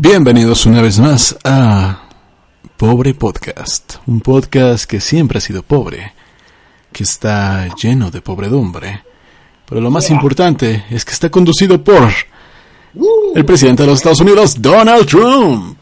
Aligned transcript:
Bienvenidos 0.00 0.64
una 0.64 0.80
vez 0.80 1.00
más 1.00 1.36
a 1.42 2.04
Pobre 2.76 3.14
Podcast, 3.14 3.96
un 4.06 4.20
podcast 4.20 4.88
que 4.88 5.00
siempre 5.00 5.38
ha 5.38 5.40
sido 5.40 5.64
pobre, 5.64 6.12
que 6.92 7.02
está 7.02 7.66
lleno 7.74 8.08
de 8.08 8.20
pobredumbre, 8.20 9.02
pero 9.68 9.80
lo 9.80 9.90
más 9.90 10.08
importante 10.10 10.84
es 10.88 11.04
que 11.04 11.10
está 11.10 11.28
conducido 11.30 11.82
por 11.82 12.12
el 13.34 13.44
presidente 13.44 13.82
de 13.82 13.88
los 13.88 13.98
Estados 13.98 14.20
Unidos, 14.20 14.62
Donald 14.62 15.04
Trump. 15.04 15.78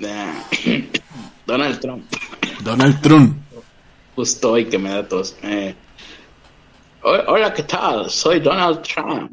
Donald 1.46 1.78
Trump. 1.78 2.04
Donald 2.64 3.00
Trump. 3.00 3.36
Justo 4.16 4.50
hoy 4.50 4.64
que 4.64 4.76
me 4.76 4.90
da 4.90 5.06
tos. 5.06 5.36
Eh, 5.44 5.72
hola, 7.02 7.54
¿qué 7.54 7.62
tal? 7.62 8.10
Soy 8.10 8.40
Donald 8.40 8.82
Trump. 8.82 9.30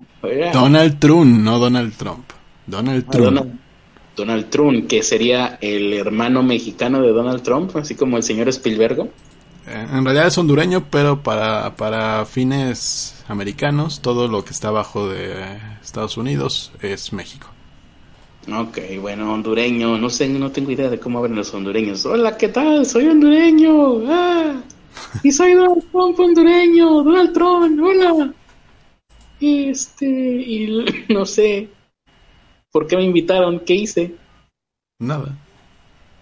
Donald 0.53 0.99
Trump, 0.99 1.39
no 1.41 1.57
Donald 1.57 1.97
Trump. 1.97 2.34
Donald 2.65 3.09
Trump. 3.09 3.35
Donald, 3.35 3.59
Donald 4.15 4.49
Trump, 4.49 4.87
que 4.87 5.03
sería 5.03 5.57
el 5.61 5.93
hermano 5.93 6.43
mexicano 6.43 7.01
de 7.01 7.09
Donald 7.11 7.43
Trump, 7.43 7.75
así 7.77 7.95
como 7.95 8.17
el 8.17 8.23
señor 8.23 8.47
Spielberg. 8.49 9.11
Eh, 9.67 9.87
En 9.91 10.03
realidad 10.05 10.27
es 10.27 10.37
hondureño, 10.37 10.85
pero 10.89 11.21
para, 11.23 11.75
para 11.75 12.25
fines 12.25 13.23
americanos, 13.27 14.01
todo 14.01 14.27
lo 14.27 14.43
que 14.45 14.51
está 14.51 14.69
abajo 14.69 15.09
de 15.09 15.59
Estados 15.83 16.17
Unidos 16.17 16.71
es 16.81 17.13
México. 17.13 17.47
Ok, 18.47 18.77
bueno, 19.01 19.33
hondureño, 19.33 19.97
no 19.97 20.09
sé, 20.09 20.29
no 20.29 20.51
tengo 20.51 20.69
idea 20.71 20.89
de 20.89 20.99
cómo 20.99 21.17
hablan 21.19 21.35
los 21.35 21.51
hondureños. 21.53 22.05
Hola, 22.05 22.37
¿qué 22.37 22.49
tal? 22.49 22.85
Soy 22.85 23.07
hondureño. 23.07 24.03
Ah, 24.07 24.61
y 25.23 25.31
soy 25.31 25.53
Donald 25.53 25.83
Trump 25.91 26.19
hondureño. 26.19 27.03
Donald 27.03 27.33
Trump, 27.33 27.81
hola. 27.81 28.33
Este, 29.39 30.05
y 30.05 30.85
no 31.13 31.25
sé. 31.25 31.69
¿Por 32.75 32.87
qué 32.87 32.97
me 32.97 33.03
invitaron? 33.05 33.61
¿Qué 33.61 33.73
hice? 33.73 34.15
Nada. 34.99 35.37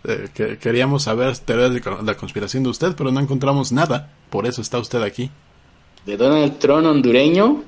Eh, 0.03 0.29
que- 0.35 0.59
queríamos 0.59 1.01
saber 1.01 1.35
teorías 1.39 1.73
de 1.73 1.81
la 2.03 2.15
conspiración 2.15 2.61
de 2.61 2.69
usted, 2.69 2.93
pero 2.95 3.11
no 3.11 3.19
encontramos 3.19 3.71
nada. 3.71 4.13
Por 4.29 4.45
eso 4.45 4.61
está 4.61 4.77
usted 4.77 5.01
aquí. 5.01 5.31
de 6.05 6.15
Donald 6.15 6.59
Trump 6.59 6.85
hondureño, 6.85 7.63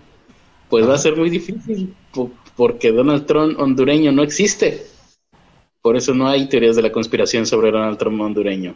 pues 0.69 0.87
va 0.87 0.93
a 0.93 0.97
ser 0.99 1.15
muy 1.17 1.31
difícil, 1.31 1.95
po- 2.13 2.29
porque 2.55 2.91
Donald 2.91 3.25
Trump 3.25 3.59
hondureño 3.59 4.11
no 4.11 4.21
existe. 4.21 4.85
Por 5.81 5.95
eso 5.97 6.13
no 6.13 6.27
hay 6.27 6.47
teorías 6.47 6.75
de 6.75 6.83
la 6.83 6.91
conspiración 6.91 7.47
sobre 7.47 7.71
Donald 7.71 7.97
Trump 7.97 8.21
hondureño. 8.21 8.75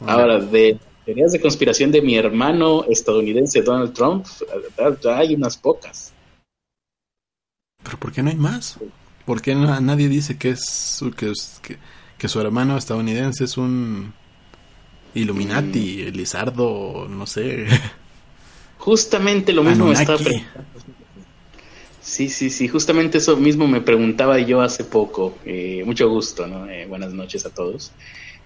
Ahora, 0.00 0.38
de 0.38 0.78
teorías 1.06 1.32
de 1.32 1.40
conspiración 1.40 1.90
de 1.90 2.02
mi 2.02 2.16
hermano 2.16 2.84
estadounidense 2.90 3.62
Donald 3.62 3.94
Trump, 3.94 4.26
hay 5.16 5.34
unas 5.34 5.56
pocas. 5.56 6.12
¿Pero 7.82 7.96
por 7.98 8.12
qué 8.12 8.22
no 8.22 8.28
hay 8.28 8.36
más? 8.36 8.78
¿Por 9.26 9.42
qué 9.42 9.54
no- 9.54 9.78
nadie 9.80 10.08
dice 10.08 10.38
que, 10.38 10.50
es, 10.50 11.02
que, 11.16 11.30
es- 11.30 11.60
que, 11.62 11.76
que 12.16 12.28
su 12.28 12.40
hermano 12.40 12.78
estadounidense 12.78 13.44
es 13.44 13.56
un 13.58 14.12
Illuminati, 15.14 16.10
Lizardo, 16.12 17.06
no 17.08 17.26
sé? 17.26 17.66
Justamente 18.78 19.52
lo 19.52 19.62
mismo 19.64 19.86
me 19.86 19.92
estaba 19.94 20.18
Anunnaki. 20.18 20.24
preguntando. 20.44 20.80
Sí, 22.00 22.28
sí, 22.28 22.50
sí, 22.50 22.68
justamente 22.68 23.18
eso 23.18 23.36
mismo 23.36 23.66
me 23.66 23.80
preguntaba 23.80 24.38
yo 24.38 24.60
hace 24.62 24.84
poco. 24.84 25.36
Eh, 25.44 25.82
mucho 25.84 26.08
gusto, 26.08 26.46
¿no? 26.46 26.68
Eh, 26.68 26.86
buenas 26.86 27.12
noches 27.12 27.44
a 27.46 27.50
todos. 27.50 27.90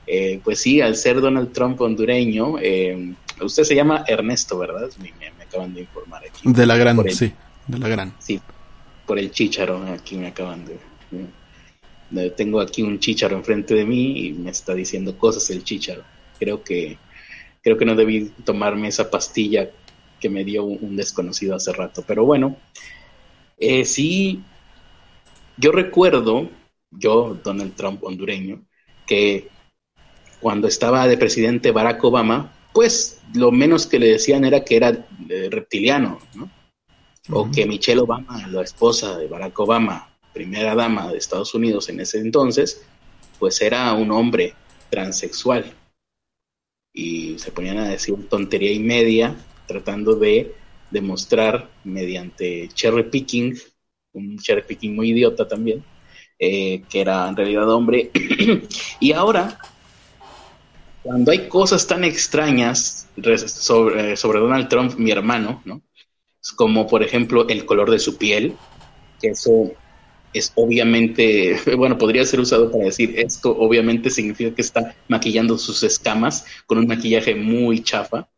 Eh, 0.06 0.40
pues 0.42 0.60
sí, 0.60 0.80
al 0.80 0.96
ser 0.96 1.20
Donald 1.20 1.52
Trump 1.52 1.78
hondureño, 1.80 2.54
usted 3.42 3.64
se 3.64 3.74
llama 3.74 4.04
Ernesto, 4.08 4.56
¿verdad? 4.58 4.88
Me, 4.98 5.12
me- 5.18 5.42
acaban 5.42 5.74
de 5.74 5.80
informar 5.80 6.22
aquí. 6.24 6.40
De 6.44 6.64
la 6.64 6.76
gran, 6.76 6.96
sí, 7.10 7.32
de 7.66 7.78
la 7.78 7.88
gran. 7.88 8.14
Sí, 8.20 8.40
por 9.10 9.18
el 9.18 9.32
chícharo, 9.32 9.82
aquí 9.92 10.14
me 10.14 10.28
acaban 10.28 10.64
de... 10.64 12.30
Tengo 12.36 12.60
aquí 12.60 12.82
un 12.82 13.00
chícharo 13.00 13.36
enfrente 13.36 13.74
de 13.74 13.84
mí 13.84 14.26
y 14.26 14.32
me 14.34 14.52
está 14.52 14.72
diciendo 14.72 15.18
cosas 15.18 15.50
el 15.50 15.64
chícharo. 15.64 16.04
Creo 16.38 16.62
que, 16.62 16.96
creo 17.60 17.76
que 17.76 17.84
no 17.84 17.96
debí 17.96 18.30
tomarme 18.44 18.86
esa 18.86 19.10
pastilla 19.10 19.68
que 20.20 20.30
me 20.30 20.44
dio 20.44 20.62
un, 20.62 20.78
un 20.80 20.94
desconocido 20.94 21.56
hace 21.56 21.72
rato. 21.72 22.04
Pero 22.06 22.24
bueno, 22.24 22.56
eh, 23.58 23.84
sí, 23.84 24.44
yo 25.56 25.72
recuerdo, 25.72 26.48
yo, 26.92 27.36
Donald 27.42 27.74
Trump 27.74 28.04
hondureño, 28.04 28.62
que 29.08 29.48
cuando 30.38 30.68
estaba 30.68 31.08
de 31.08 31.18
presidente 31.18 31.72
Barack 31.72 32.04
Obama, 32.04 32.52
pues 32.72 33.20
lo 33.34 33.50
menos 33.50 33.88
que 33.88 33.98
le 33.98 34.06
decían 34.06 34.44
era 34.44 34.64
que 34.64 34.76
era 34.76 35.04
eh, 35.28 35.48
reptiliano, 35.50 36.20
¿no? 36.34 36.59
O 37.28 37.50
que 37.50 37.66
Michelle 37.66 38.00
Obama, 38.00 38.46
la 38.48 38.62
esposa 38.62 39.18
de 39.18 39.26
Barack 39.26 39.58
Obama, 39.60 40.16
primera 40.32 40.74
dama 40.74 41.10
de 41.10 41.18
Estados 41.18 41.54
Unidos 41.54 41.88
en 41.88 42.00
ese 42.00 42.18
entonces, 42.18 42.82
pues 43.38 43.60
era 43.60 43.92
un 43.92 44.10
hombre 44.10 44.54
transexual. 44.88 45.72
Y 46.92 47.38
se 47.38 47.52
ponían 47.52 47.78
a 47.78 47.88
decir 47.88 48.14
tontería 48.28 48.72
y 48.72 48.80
media, 48.80 49.36
tratando 49.66 50.14
de 50.16 50.54
demostrar 50.90 51.70
mediante 51.84 52.68
cherry 52.74 53.04
picking, 53.04 53.56
un 54.12 54.38
cherry 54.38 54.62
picking 54.62 54.94
muy 54.94 55.10
idiota 55.10 55.46
también, 55.46 55.84
eh, 56.38 56.82
que 56.88 57.00
era 57.00 57.28
en 57.28 57.36
realidad 57.36 57.70
hombre. 57.70 58.10
y 59.00 59.12
ahora, 59.12 59.58
cuando 61.02 61.30
hay 61.30 61.48
cosas 61.48 61.86
tan 61.86 62.02
extrañas 62.02 63.08
sobre, 63.46 64.16
sobre 64.16 64.40
Donald 64.40 64.68
Trump, 64.68 64.96
mi 64.96 65.10
hermano, 65.10 65.62
¿no? 65.64 65.82
Como 66.56 66.86
por 66.86 67.02
ejemplo 67.02 67.48
el 67.48 67.66
color 67.66 67.90
de 67.90 67.98
su 67.98 68.16
piel, 68.16 68.54
que 69.20 69.28
eso 69.28 69.70
es 70.32 70.52
obviamente, 70.54 71.58
bueno, 71.76 71.98
podría 71.98 72.24
ser 72.24 72.40
usado 72.40 72.70
para 72.70 72.84
decir 72.84 73.18
esto 73.18 73.56
obviamente 73.56 74.10
significa 74.10 74.54
que 74.54 74.62
está 74.62 74.94
maquillando 75.08 75.58
sus 75.58 75.82
escamas 75.82 76.46
con 76.66 76.78
un 76.78 76.86
maquillaje 76.86 77.34
muy 77.34 77.82
chafa, 77.82 78.28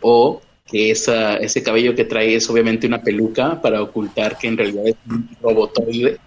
o 0.00 0.40
que 0.66 0.90
esa, 0.90 1.36
ese 1.36 1.62
cabello 1.62 1.94
que 1.94 2.04
trae 2.04 2.34
es 2.34 2.48
obviamente 2.50 2.86
una 2.86 3.02
peluca 3.02 3.60
para 3.60 3.82
ocultar 3.82 4.36
que 4.38 4.48
en 4.48 4.58
realidad 4.58 4.88
es 4.88 4.96
un 5.08 5.28
robotoide, 5.40 6.18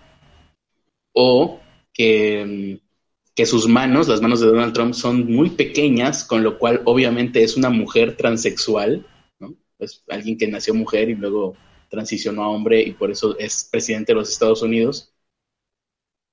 o 1.13 1.59
que, 1.93 2.79
mm, 2.79 2.87
que 3.35 3.45
sus 3.45 3.67
manos, 3.67 4.07
las 4.07 4.21
manos 4.21 4.39
de 4.41 4.47
Donald 4.47 4.73
Trump, 4.73 4.93
son 4.93 5.31
muy 5.31 5.51
pequeñas, 5.51 6.23
con 6.23 6.43
lo 6.43 6.57
cual 6.57 6.81
obviamente 6.85 7.43
es 7.43 7.55
una 7.55 7.69
mujer 7.69 8.17
transexual. 8.17 9.05
Es 9.81 10.03
alguien 10.09 10.37
que 10.37 10.47
nació 10.47 10.73
mujer 10.73 11.09
y 11.09 11.15
luego 11.15 11.55
transicionó 11.89 12.43
a 12.43 12.49
hombre 12.49 12.81
y 12.81 12.93
por 12.93 13.11
eso 13.11 13.37
es 13.37 13.67
presidente 13.69 14.13
de 14.13 14.19
los 14.19 14.29
Estados 14.31 14.61
Unidos. 14.61 15.13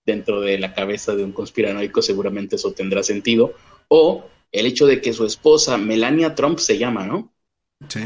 Dentro 0.07 0.41
de 0.41 0.59
la 0.59 0.75
cabeza 0.75 1.15
de 1.15 1.23
un 1.25 1.33
conspiranoico 1.33 2.03
seguramente 2.03 2.57
eso 2.57 2.73
tendrá 2.73 3.03
sentido. 3.03 3.55
O 3.89 4.25
el 4.53 4.67
hecho 4.67 4.87
de 4.87 5.01
que 5.01 5.13
su 5.13 5.25
esposa, 5.25 5.77
Melania 5.79 6.35
Trump 6.35 6.59
se 6.59 6.79
llama, 6.79 7.07
¿no? 7.07 7.33
Sí. 7.89 8.01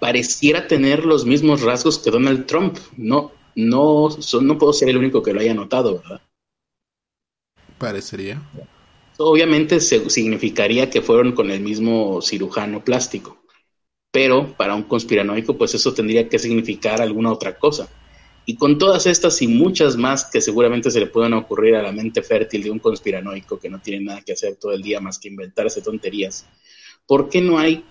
Pareciera 0.00 0.68
tener 0.68 1.04
los 1.04 1.26
mismos 1.26 1.60
rasgos 1.60 1.98
que 1.98 2.10
Donald 2.10 2.46
Trump. 2.46 2.78
No, 2.96 3.32
no, 3.56 4.10
son- 4.10 4.46
no 4.46 4.56
puedo 4.56 4.72
ser 4.72 4.88
el 4.88 4.96
único 4.96 5.22
que 5.22 5.34
lo 5.34 5.40
haya 5.40 5.52
notado, 5.54 5.98
¿verdad? 5.98 6.22
Parecería. 7.78 8.42
Obviamente 9.18 9.80
se- 9.80 10.08
significaría 10.10 10.90
que 10.90 11.02
fueron 11.02 11.32
con 11.32 11.50
el 11.50 11.60
mismo 11.60 12.20
cirujano 12.22 12.84
plástico, 12.84 13.38
pero 14.16 14.56
para 14.56 14.74
un 14.74 14.84
conspiranoico 14.84 15.58
pues 15.58 15.74
eso 15.74 15.92
tendría 15.92 16.26
que 16.26 16.38
significar 16.38 17.02
alguna 17.02 17.30
otra 17.30 17.58
cosa. 17.58 17.86
Y 18.46 18.56
con 18.56 18.78
todas 18.78 19.04
estas 19.04 19.42
y 19.42 19.46
muchas 19.46 19.98
más 19.98 20.24
que 20.24 20.40
seguramente 20.40 20.90
se 20.90 21.00
le 21.00 21.06
puedan 21.06 21.34
ocurrir 21.34 21.74
a 21.76 21.82
la 21.82 21.92
mente 21.92 22.22
fértil 22.22 22.62
de 22.62 22.70
un 22.70 22.78
conspiranoico 22.78 23.58
que 23.58 23.68
no 23.68 23.78
tiene 23.78 24.06
nada 24.06 24.22
que 24.22 24.32
hacer 24.32 24.56
todo 24.56 24.72
el 24.72 24.80
día 24.80 25.00
más 25.00 25.18
que 25.18 25.28
inventarse 25.28 25.82
tonterías, 25.82 26.46
¿por 27.06 27.28
qué 27.28 27.42
no 27.42 27.58
hay 27.58 27.84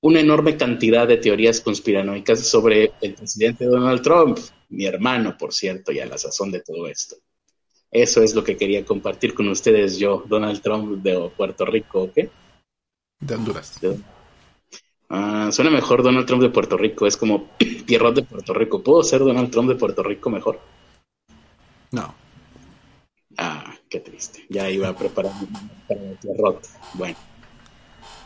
una 0.00 0.20
enorme 0.20 0.56
cantidad 0.56 1.06
de 1.06 1.18
teorías 1.18 1.60
conspiranoicas 1.60 2.40
sobre 2.40 2.92
el 3.02 3.12
presidente 3.12 3.66
Donald 3.66 4.00
Trump? 4.00 4.38
Mi 4.70 4.86
hermano, 4.86 5.36
por 5.36 5.52
cierto, 5.52 5.92
y 5.92 6.00
a 6.00 6.06
la 6.06 6.16
sazón 6.16 6.50
de 6.50 6.60
todo 6.60 6.88
esto. 6.88 7.16
Eso 7.90 8.22
es 8.22 8.34
lo 8.34 8.42
que 8.42 8.56
quería 8.56 8.86
compartir 8.86 9.34
con 9.34 9.48
ustedes 9.48 9.98
yo, 9.98 10.24
Donald 10.26 10.62
Trump 10.62 11.02
de 11.02 11.30
Puerto 11.36 11.66
Rico, 11.66 12.04
¿ok? 12.04 12.18
De 13.20 13.34
Honduras. 13.34 13.78
Ah, 15.10 15.48
suena 15.52 15.70
mejor 15.70 16.02
Donald 16.02 16.26
Trump 16.26 16.42
de 16.42 16.50
Puerto 16.50 16.76
Rico, 16.76 17.06
es 17.06 17.16
como 17.16 17.48
Pierrot 17.86 18.14
de 18.14 18.22
Puerto 18.22 18.52
Rico. 18.54 18.82
¿Puedo 18.82 19.02
ser 19.02 19.20
Donald 19.20 19.50
Trump 19.50 19.68
de 19.68 19.76
Puerto 19.76 20.02
Rico 20.02 20.30
mejor? 20.30 20.60
No. 21.92 22.14
Ah, 23.36 23.74
qué 23.88 24.00
triste. 24.00 24.44
Ya 24.48 24.68
iba 24.70 24.88
a 24.88 24.96
preparar 24.96 25.32
para 25.86 26.00
Pierrot. 26.20 26.66
Bueno. 26.94 27.16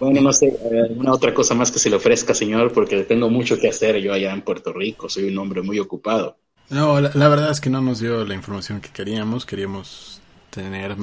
Bueno, 0.01 0.21
no 0.21 0.33
sé, 0.33 0.47
eh, 0.49 0.81
alguna 0.89 1.13
otra 1.13 1.33
cosa 1.33 1.55
más 1.55 1.71
que 1.71 1.79
se 1.79 1.89
le 1.89 1.97
ofrezca, 1.97 2.35
señor, 2.35 2.73
porque 2.73 3.05
tengo 3.05 3.31
mucho 3.31 3.57
que 3.59 3.69
hacer 3.69 3.99
yo 3.99 4.13
allá 4.13 4.33
en 4.33 4.43
Puerto 4.43 4.73
Rico. 4.73 5.09
Soy 5.09 5.25
un 5.29 5.39
hombre 5.39 5.63
muy 5.63 5.79
ocupado. 5.79 6.39
No, 6.71 7.01
la, 7.01 7.11
la 7.15 7.29
verdad 7.29 7.51
es 7.51 7.61
que 7.61 7.71
no 7.71 7.81
nos 7.81 8.01
dio 8.01 8.25
la 8.25 8.35
información 8.35 8.81
que 8.81 8.89
queríamos. 8.91 9.47
Queríamos 9.47 10.21
tener 10.51 10.97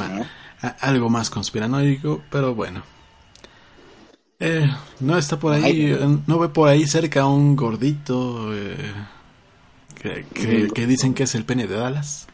a- 0.61 0.67
algo 0.81 1.09
más 1.09 1.29
conspiranoico, 1.29 2.21
pero 2.29 2.53
bueno. 2.55 2.83
Eh, 4.39 4.65
no 5.01 5.17
está 5.17 5.37
por 5.37 5.53
ahí, 5.53 5.95
no 6.27 6.39
ve 6.39 6.47
por 6.49 6.69
ahí 6.69 6.85
cerca 6.87 7.25
un 7.27 7.55
gordito 7.55 8.55
eh, 8.55 8.75
que, 10.01 10.25
que- 10.33 10.71
que 10.73 10.87
dicen 10.87 11.13
que 11.13 11.23
es 11.23 11.35
el 11.35 11.45
pene 11.45 11.67
de 11.67 11.75
Dallas. 11.75 12.27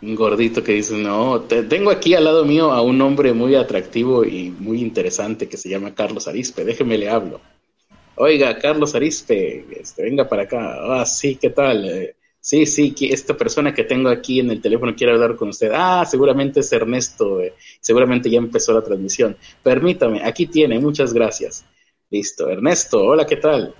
Un 0.00 0.14
gordito 0.14 0.62
que 0.62 0.72
dice, 0.74 0.96
no, 0.96 1.40
tengo 1.42 1.90
aquí 1.90 2.14
al 2.14 2.24
lado 2.24 2.44
mío 2.44 2.70
a 2.70 2.82
un 2.82 3.00
hombre 3.02 3.32
muy 3.32 3.56
atractivo 3.56 4.24
y 4.24 4.50
muy 4.50 4.80
interesante 4.80 5.48
que 5.48 5.56
se 5.56 5.68
llama 5.68 5.92
Carlos 5.94 6.28
Arispe, 6.28 6.64
déjeme 6.64 6.96
le 6.96 7.10
hablo. 7.10 7.40
Oiga, 8.16 8.58
Carlos 8.58 8.94
Arispe, 8.94 9.66
este, 9.80 10.04
venga 10.04 10.28
para 10.28 10.42
acá. 10.44 11.00
Ah, 11.00 11.06
sí, 11.06 11.36
¿qué 11.36 11.50
tal? 11.50 11.84
Eh, 11.88 12.16
sí, 12.48 12.64
sí, 12.64 12.94
esta 13.10 13.36
persona 13.36 13.74
que 13.74 13.84
tengo 13.84 14.08
aquí 14.08 14.40
en 14.40 14.50
el 14.50 14.62
teléfono 14.62 14.94
quiere 14.96 15.12
hablar 15.12 15.36
con 15.36 15.50
usted. 15.50 15.70
Ah, 15.74 16.06
seguramente 16.08 16.60
es 16.60 16.72
Ernesto, 16.72 17.42
eh, 17.42 17.52
seguramente 17.78 18.30
ya 18.30 18.38
empezó 18.38 18.72
la 18.72 18.80
transmisión. 18.80 19.36
Permítame, 19.62 20.24
aquí 20.24 20.46
tiene, 20.46 20.78
muchas 20.78 21.12
gracias. 21.12 21.66
Listo, 22.10 22.48
Ernesto, 22.48 23.02
hola, 23.02 23.26
¿qué 23.26 23.36
tal? 23.36 23.74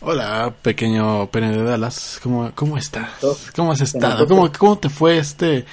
Hola, 0.00 0.52
pequeño 0.62 1.30
pene 1.30 1.52
de 1.52 1.62
Dallas. 1.62 2.18
¿Cómo, 2.20 2.50
cómo 2.56 2.76
estás? 2.76 3.10
¿Cómo 3.54 3.70
has 3.70 3.82
estado? 3.82 4.26
¿Cómo, 4.26 4.50
¿Cómo 4.50 4.76
te 4.76 4.88
fue 4.88 5.18
este 5.18 5.64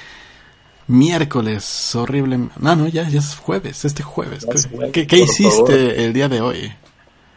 miércoles 0.86 1.96
horrible? 1.96 2.38
No, 2.60 2.76
no, 2.76 2.88
ya, 2.88 3.10
ya 3.10 3.18
es 3.18 3.38
jueves, 3.38 3.86
este 3.86 4.04
jueves. 4.04 4.46
¿Qué, 4.94 5.08
qué, 5.08 5.18
hiciste 5.18 6.04
el 6.04 6.14
día 6.14 6.30
de 6.30 6.42
hoy? 6.42 6.72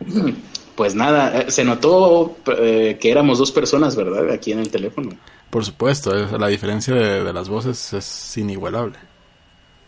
Pues 0.80 0.94
nada, 0.94 1.42
eh, 1.42 1.50
se 1.50 1.62
notó 1.62 2.38
eh, 2.56 2.96
que 2.98 3.10
éramos 3.10 3.38
dos 3.38 3.52
personas, 3.52 3.94
¿verdad? 3.96 4.30
Aquí 4.30 4.52
en 4.52 4.60
el 4.60 4.70
teléfono. 4.70 5.10
Por 5.50 5.62
supuesto, 5.62 6.38
la 6.38 6.48
diferencia 6.48 6.94
de, 6.94 7.32
las 7.34 7.50
voces 7.50 7.92
es 7.92 8.38
inigualable. 8.38 8.96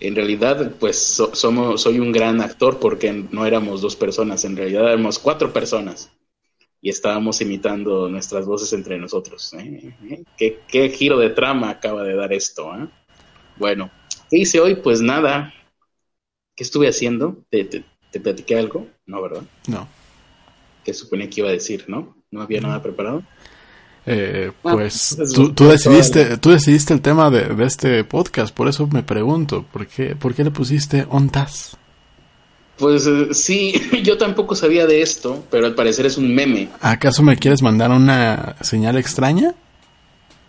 En 0.01 0.15
realidad, 0.15 0.73
pues 0.79 1.19
somos, 1.33 1.81
soy 1.81 1.99
un 1.99 2.13
gran 2.13 2.43
actor 2.43 2.79
porque 2.79 3.11
no 3.31 3.47
éramos 3.47 3.81
dos 3.81 3.97
personas, 3.97 4.45
en 4.45 4.55
realidad 4.55 4.87
éramos 4.87 5.19
cuatro 5.19 5.51
personas 5.51 6.11
y 6.83 6.91
estábamos 6.91 7.41
imitando 7.41 8.11
nuestras 8.11 8.45
voces 8.45 8.71
entre 8.75 8.99
nosotros. 8.99 9.55
¿eh? 9.55 9.95
¿Qué, 10.37 10.61
¿Qué, 10.69 10.91
giro 10.91 11.19
de 11.19 11.31
trama 11.31 11.71
acaba 11.71 12.03
de 12.03 12.17
dar 12.17 12.35
esto? 12.35 12.71
¿eh? 12.77 12.87
Bueno, 13.57 13.91
¿qué 14.29 14.41
hice 14.41 14.61
hoy? 14.61 14.75
Pues 14.75 15.01
nada. 15.01 15.55
¿Qué 16.55 16.65
estuve 16.65 16.87
haciendo? 16.87 17.39
¿Te, 17.49 17.65
te, 17.65 18.21
platiqué 18.21 18.59
algo? 18.59 18.89
No, 19.07 19.23
¿verdad? 19.23 19.45
No. 19.67 19.89
¿Qué 20.85 20.93
suponía 20.95 21.29
que 21.29 21.41
iba 21.41 21.49
a 21.49 21.53
decir? 21.53 21.85
¿No? 21.89 22.17
¿No 22.31 22.43
había 22.43 22.61
nada 22.61 22.83
preparado? 22.83 23.23
Eh, 24.05 24.51
ah, 24.65 24.73
pues 24.73 25.17
tú, 25.35 25.53
tú, 25.53 25.69
decidiste, 25.69 26.37
tú 26.39 26.51
decidiste 26.51 26.93
el 26.93 27.01
tema 27.01 27.31
de, 27.31 27.55
de, 27.55 27.65
este 27.65 28.03
podcast, 28.03 28.53
por 28.53 28.67
eso 28.67 28.89
me 28.89 29.05
pregunto, 29.05 29.65
¿por 29.73 29.87
qué, 29.87 30.17
por 30.17 30.35
qué 30.35 30.43
le 30.43 30.51
pusiste 30.51 31.07
ONTAS? 31.09 31.77
Pues 32.77 33.07
eh, 33.07 33.29
sí, 33.33 33.75
yo 34.03 34.19
tampoco 34.19 34.57
sabía 34.57 34.87
de 34.87 35.03
esto, 35.03 35.45
pero 35.51 35.67
al 35.67 35.75
parecer 35.75 36.07
es 36.07 36.19
un 36.19 36.35
meme. 36.35 36.69
¿Acaso 36.81 37.23
me 37.23 37.37
quieres 37.37 37.63
mandar 37.63 37.93
una 37.93 38.57
señal 38.61 38.97
extraña? 38.97 39.55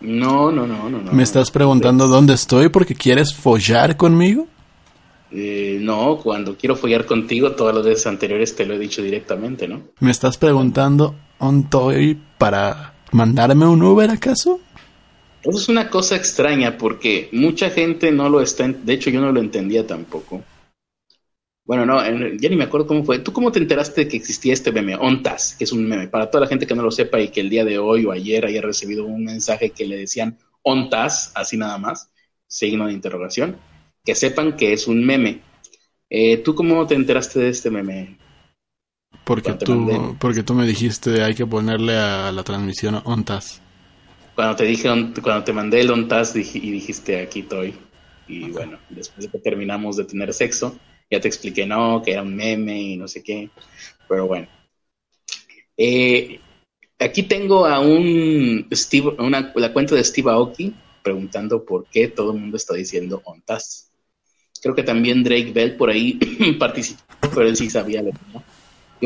No, 0.00 0.50
no, 0.50 0.66
no, 0.66 0.90
no. 0.90 1.12
¿Me 1.12 1.22
estás 1.22 1.50
preguntando 1.50 2.08
dónde 2.08 2.34
estoy 2.34 2.68
porque 2.68 2.94
quieres 2.94 3.32
follar 3.34 3.96
conmigo? 3.96 4.48
Eh, 5.30 5.78
no, 5.80 6.18
cuando 6.22 6.56
quiero 6.56 6.76
follar 6.76 7.06
contigo, 7.06 7.52
todas 7.52 7.74
las 7.74 7.84
veces 7.84 8.06
anteriores 8.06 8.54
te 8.54 8.66
lo 8.66 8.74
he 8.74 8.78
dicho 8.78 9.02
directamente, 9.02 9.66
¿no? 9.66 9.82
¿Me 10.00 10.10
estás 10.10 10.38
preguntando 10.38 11.14
estoy 11.40 12.18
para 12.38 12.94
mandarme 13.12 13.66
un 13.66 13.82
Uber 13.82 14.10
acaso? 14.10 14.60
Eso 15.42 15.58
es 15.58 15.68
una 15.68 15.90
cosa 15.90 16.16
extraña 16.16 16.78
porque 16.78 17.28
mucha 17.32 17.68
gente 17.70 18.10
no 18.10 18.28
lo 18.28 18.40
está, 18.40 18.66
de 18.66 18.92
hecho 18.92 19.10
yo 19.10 19.20
no 19.20 19.30
lo 19.30 19.40
entendía 19.40 19.86
tampoco. 19.86 20.42
Bueno, 21.66 21.86
no, 21.86 22.02
ya 22.02 22.48
ni 22.50 22.56
me 22.56 22.64
acuerdo 22.64 22.86
cómo 22.86 23.04
fue. 23.04 23.20
¿Tú 23.20 23.32
cómo 23.32 23.50
te 23.50 23.58
enteraste 23.58 24.02
de 24.02 24.08
que 24.08 24.18
existía 24.18 24.52
este 24.52 24.70
meme? 24.70 24.96
ONTAS, 24.96 25.56
que 25.56 25.64
es 25.64 25.72
un 25.72 25.86
meme. 25.86 26.08
Para 26.08 26.30
toda 26.30 26.42
la 26.42 26.46
gente 26.46 26.66
que 26.66 26.74
no 26.74 26.82
lo 26.82 26.90
sepa 26.90 27.20
y 27.20 27.28
que 27.28 27.40
el 27.40 27.48
día 27.48 27.64
de 27.64 27.78
hoy 27.78 28.04
o 28.04 28.12
ayer 28.12 28.44
haya 28.44 28.60
recibido 28.60 29.06
un 29.06 29.24
mensaje 29.24 29.70
que 29.70 29.86
le 29.86 29.96
decían 29.96 30.38
ONTAS, 30.62 31.32
así 31.34 31.56
nada 31.56 31.78
más, 31.78 32.10
signo 32.46 32.86
de 32.86 32.92
interrogación, 32.92 33.56
que 34.04 34.14
sepan 34.14 34.56
que 34.56 34.72
es 34.72 34.86
un 34.86 35.04
meme. 35.04 35.40
Eh, 36.10 36.38
¿Tú 36.38 36.54
cómo 36.54 36.86
te 36.86 36.94
enteraste 36.94 37.40
de 37.40 37.48
este 37.48 37.70
meme? 37.70 38.18
Porque 39.24 39.52
tú, 39.54 40.16
porque 40.20 40.42
tú 40.42 40.54
me 40.54 40.66
dijiste 40.66 41.22
hay 41.22 41.34
que 41.34 41.46
ponerle 41.46 41.96
a 41.96 42.30
la 42.30 42.42
transmisión 42.42 43.00
ONTAS. 43.04 43.62
Cuando 44.34 44.56
te 44.56 44.64
dije, 44.64 44.88
cuando 45.22 45.44
te 45.44 45.52
mandé 45.52 45.80
el 45.80 45.90
ONTAS 45.90 46.36
y 46.36 46.70
dijiste 46.70 47.20
aquí 47.20 47.40
estoy. 47.40 47.74
Y 48.28 48.50
bueno, 48.50 48.78
después 48.90 49.26
de 49.26 49.32
que 49.32 49.38
terminamos 49.38 49.96
de 49.96 50.04
tener 50.04 50.32
sexo, 50.32 50.78
ya 51.10 51.20
te 51.20 51.28
expliqué, 51.28 51.66
no, 51.66 52.02
que 52.02 52.12
era 52.12 52.22
un 52.22 52.34
meme 52.34 52.80
y 52.80 52.96
no 52.96 53.08
sé 53.08 53.22
qué. 53.22 53.50
Pero 54.08 54.26
bueno. 54.26 54.48
Eh, 55.76 56.40
aquí 56.98 57.22
tengo 57.24 57.66
a 57.66 57.80
un 57.80 58.66
Steve, 58.72 59.14
una, 59.18 59.52
la 59.54 59.72
cuenta 59.72 59.94
de 59.94 60.04
Steve 60.04 60.30
Aoki 60.30 60.74
preguntando 61.02 61.64
por 61.64 61.86
qué 61.86 62.08
todo 62.08 62.32
el 62.32 62.40
mundo 62.40 62.56
está 62.56 62.74
diciendo 62.74 63.20
ONTAS. 63.24 63.92
Creo 64.64 64.74
que 64.74 64.82
también 64.82 65.22
Drake 65.22 65.52
Bell 65.52 65.76
por 65.76 65.90
ahí 65.90 66.18
participó, 66.58 67.02
pero 67.20 67.42
él 67.42 67.54
sí 67.54 67.68
sabía 67.68 68.00
lo 68.00 68.12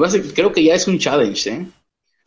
que 0.06 0.22
creo 0.32 0.52
que 0.52 0.62
ya 0.62 0.76
es 0.76 0.86
un 0.86 1.00
challenge, 1.00 1.50
¿eh? 1.50 1.66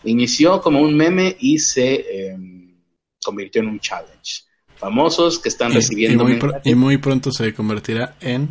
Inició 0.04 0.60
como 0.60 0.82
un 0.82 0.98
meme 0.98 1.38
y 1.40 1.58
se 1.58 2.28
em, 2.28 2.76
convirtió 3.24 3.62
en 3.62 3.70
un 3.70 3.80
challenge. 3.80 4.44
Famosos 4.76 5.40
que 5.40 5.48
están 5.48 5.72
recibiendo. 5.74 6.26
y 6.66 6.76
muy 6.76 6.98
pronto 6.98 7.32
se 7.32 7.54
convertirá 7.54 8.18
en 8.20 8.50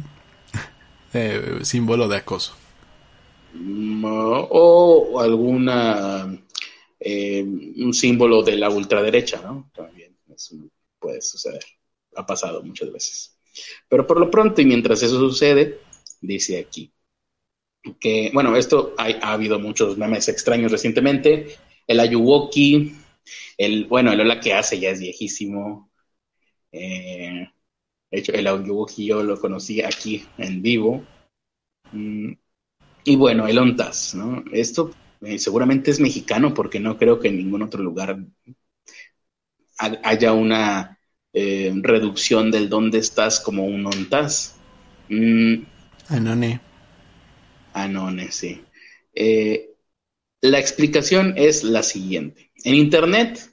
eh, 1.13 1.59
símbolo 1.61 2.09
de 2.09 2.17
acoso. 2.17 2.55
Mm, 3.53 4.03
o 4.07 5.21
alguna 5.21 6.27
eh, 6.99 7.45
un 7.45 7.93
símbolo 7.93 8.43
de 8.43 8.57
la 8.57 8.71
ultraderecha, 8.71 9.43
¿no? 9.43 9.71
También 9.75 10.17
puede 10.99 11.21
suceder. 11.21 11.67
Ha 12.17 12.25
pasado 12.25 12.63
muchas 12.63 12.91
veces. 12.91 13.40
Pero 13.89 14.07
por 14.07 14.19
lo 14.21 14.31
pronto, 14.31 14.61
y 14.61 14.65
mientras 14.65 15.03
eso 15.03 15.19
sucede, 15.19 15.81
dice 16.21 16.59
aquí 16.59 16.93
que, 17.99 18.31
bueno, 18.33 18.57
esto 18.57 18.95
ha 18.99 19.33
habido 19.33 19.59
muchos 19.59 19.97
memes 19.97 20.29
extraños 20.29 20.71
recientemente. 20.71 21.57
El 21.87 22.01
Ayuwoki, 22.01 22.95
el, 23.57 23.87
bueno, 23.87 24.13
el 24.13 24.21
Hola 24.21 24.41
que 24.41 24.53
hace 24.53 24.79
ya 24.79 24.91
es 24.91 25.01
viejísimo. 25.01 25.91
Eh, 26.73 27.49
de 28.11 28.19
hecho, 28.19 28.33
el 28.33 28.47
audiobook 28.47 28.93
yo 28.97 29.23
lo 29.23 29.41
conocí 29.41 29.83
aquí 29.83 30.25
en 30.39 30.63
vivo. 30.63 31.05
Mm, 31.93 32.33
y 33.05 33.17
bueno, 33.17 33.47
el 33.49 33.59
ONTAS, 33.59 34.15
¿no? 34.15 34.45
Esto 34.53 34.93
eh, 35.23 35.39
seguramente 35.39 35.91
es 35.91 36.01
mexicano 36.01 36.55
porque 36.55 36.81
no 36.81 36.99
creo 36.99 37.19
que 37.19 37.29
en 37.29 37.37
ningún 37.39 37.63
otro 37.63 37.83
lugar 37.83 38.19
haya 39.79 40.33
una 40.33 41.00
eh, 41.33 41.73
reducción 41.83 42.51
del 42.51 42.69
dónde 42.69 42.99
estás 42.99 43.41
como 43.41 43.65
un 43.65 43.87
ONTAS. 43.87 44.57
Mm, 45.09 45.63
Anone. 46.09 46.61
Anone, 47.73 48.33
sí. 48.33 48.63
Eh, 49.15 49.71
la 50.41 50.59
explicación 50.59 51.35
es 51.37 51.65
la 51.65 51.83
siguiente. 51.83 52.51
En 52.65 52.75
Internet 52.75 53.51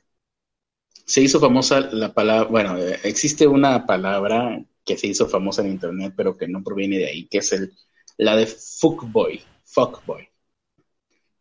se 1.06 1.22
hizo 1.22 1.40
famosa 1.40 1.80
la 1.80 2.14
palabra, 2.14 2.50
bueno, 2.50 2.78
existe 3.04 3.48
una 3.48 3.86
palabra 3.86 4.62
que 4.86 4.98
se 4.98 5.08
hizo 5.08 5.28
famosa 5.28 5.62
en 5.62 5.72
internet, 5.72 6.14
pero 6.16 6.38
que 6.38 6.48
no 6.48 6.64
proviene 6.64 6.98
de 6.98 7.08
ahí, 7.08 7.28
que 7.28 7.40
es 7.40 7.52
el, 7.54 7.74
la 8.18 8.36
de 8.36 8.48
fuckboy, 8.48 9.42
fuckboy, 9.64 10.28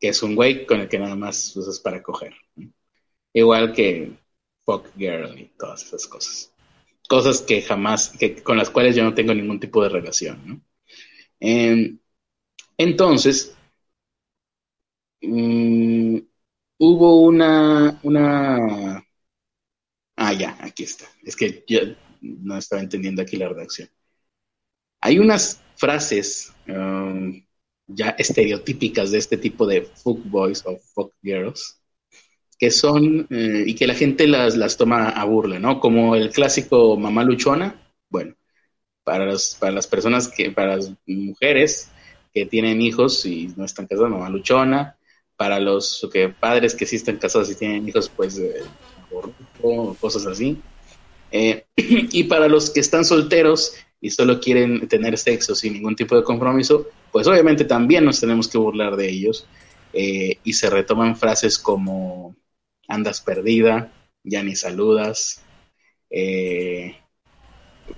que 0.00 0.08
es 0.08 0.22
un 0.22 0.34
güey 0.36 0.66
con 0.66 0.80
el 0.80 0.88
que 0.88 0.98
nada 0.98 1.16
más 1.16 1.56
usas 1.56 1.80
para 1.80 2.02
coger. 2.02 2.34
Igual 3.32 3.72
que 3.72 4.12
fuck 4.66 4.88
girl 4.96 5.38
y 5.38 5.46
todas 5.58 5.84
esas 5.84 6.06
cosas. 6.06 6.52
Cosas 7.08 7.40
que 7.42 7.62
jamás, 7.62 8.10
que, 8.18 8.42
con 8.42 8.58
las 8.58 8.70
cuales 8.70 8.96
yo 8.96 9.04
no 9.04 9.14
tengo 9.14 9.32
ningún 9.34 9.60
tipo 9.60 9.82
de 9.82 9.88
relación. 9.88 10.62
Em, 11.40 11.98
entonces, 12.78 13.56
mm, 15.22 16.18
hubo 16.78 17.20
una, 17.22 18.00
una 18.02 19.06
Ah, 20.16 20.32
ya, 20.32 20.56
aquí 20.60 20.82
está. 20.84 21.06
Es 21.24 21.36
que 21.36 21.64
yo 21.66 21.80
no 22.20 22.56
estaba 22.58 22.82
entendiendo 22.82 23.22
aquí 23.22 23.36
la 23.36 23.48
redacción. 23.48 23.88
Hay 25.00 25.18
unas 25.18 25.62
frases 25.76 26.52
um, 26.68 27.44
ya 27.86 28.10
estereotípicas 28.18 29.10
de 29.10 29.18
este 29.18 29.36
tipo 29.36 29.66
de 29.66 29.82
folk 29.82 30.20
boys 30.24 30.62
o 30.66 30.78
folk 30.94 31.12
girls 31.22 31.75
que 32.58 32.70
son 32.70 33.26
eh, 33.30 33.64
y 33.66 33.74
que 33.74 33.86
la 33.86 33.94
gente 33.94 34.26
las, 34.26 34.56
las 34.56 34.76
toma 34.76 35.08
a 35.10 35.24
burla, 35.24 35.58
¿no? 35.58 35.80
Como 35.80 36.16
el 36.16 36.30
clásico 36.30 36.96
mamá 36.96 37.24
luchona. 37.24 37.80
Bueno, 38.08 38.34
para, 39.04 39.32
para 39.60 39.72
las 39.72 39.86
personas 39.86 40.28
que, 40.28 40.50
para 40.50 40.76
las 40.76 40.92
mujeres 41.06 41.90
que 42.32 42.46
tienen 42.46 42.80
hijos 42.82 43.24
y 43.26 43.52
no 43.56 43.64
están 43.64 43.86
casadas, 43.86 44.10
mamá 44.10 44.28
luchona. 44.30 44.96
Para 45.36 45.60
los 45.60 46.08
que, 46.12 46.30
padres 46.30 46.74
que 46.74 46.86
sí 46.86 46.96
están 46.96 47.18
casados 47.18 47.50
y 47.50 47.56
tienen 47.56 47.86
hijos, 47.86 48.10
pues 48.14 48.38
eh, 48.38 48.62
o 49.62 49.94
cosas 49.94 50.26
así. 50.26 50.58
Eh, 51.30 51.64
y 51.76 52.24
para 52.24 52.48
los 52.48 52.70
que 52.70 52.80
están 52.80 53.04
solteros 53.04 53.74
y 54.00 54.10
solo 54.10 54.40
quieren 54.40 54.88
tener 54.88 55.18
sexo 55.18 55.54
sin 55.54 55.74
ningún 55.74 55.96
tipo 55.96 56.16
de 56.16 56.22
compromiso, 56.22 56.86
pues 57.12 57.26
obviamente 57.26 57.64
también 57.64 58.04
nos 58.04 58.20
tenemos 58.20 58.48
que 58.48 58.58
burlar 58.58 58.96
de 58.96 59.10
ellos. 59.10 59.46
Eh, 59.92 60.38
y 60.44 60.52
se 60.52 60.68
retoman 60.68 61.16
frases 61.16 61.58
como 61.58 62.36
andas 62.88 63.20
perdida, 63.20 63.92
ya 64.22 64.42
ni 64.42 64.56
saludas, 64.56 65.42
eh, 66.10 66.96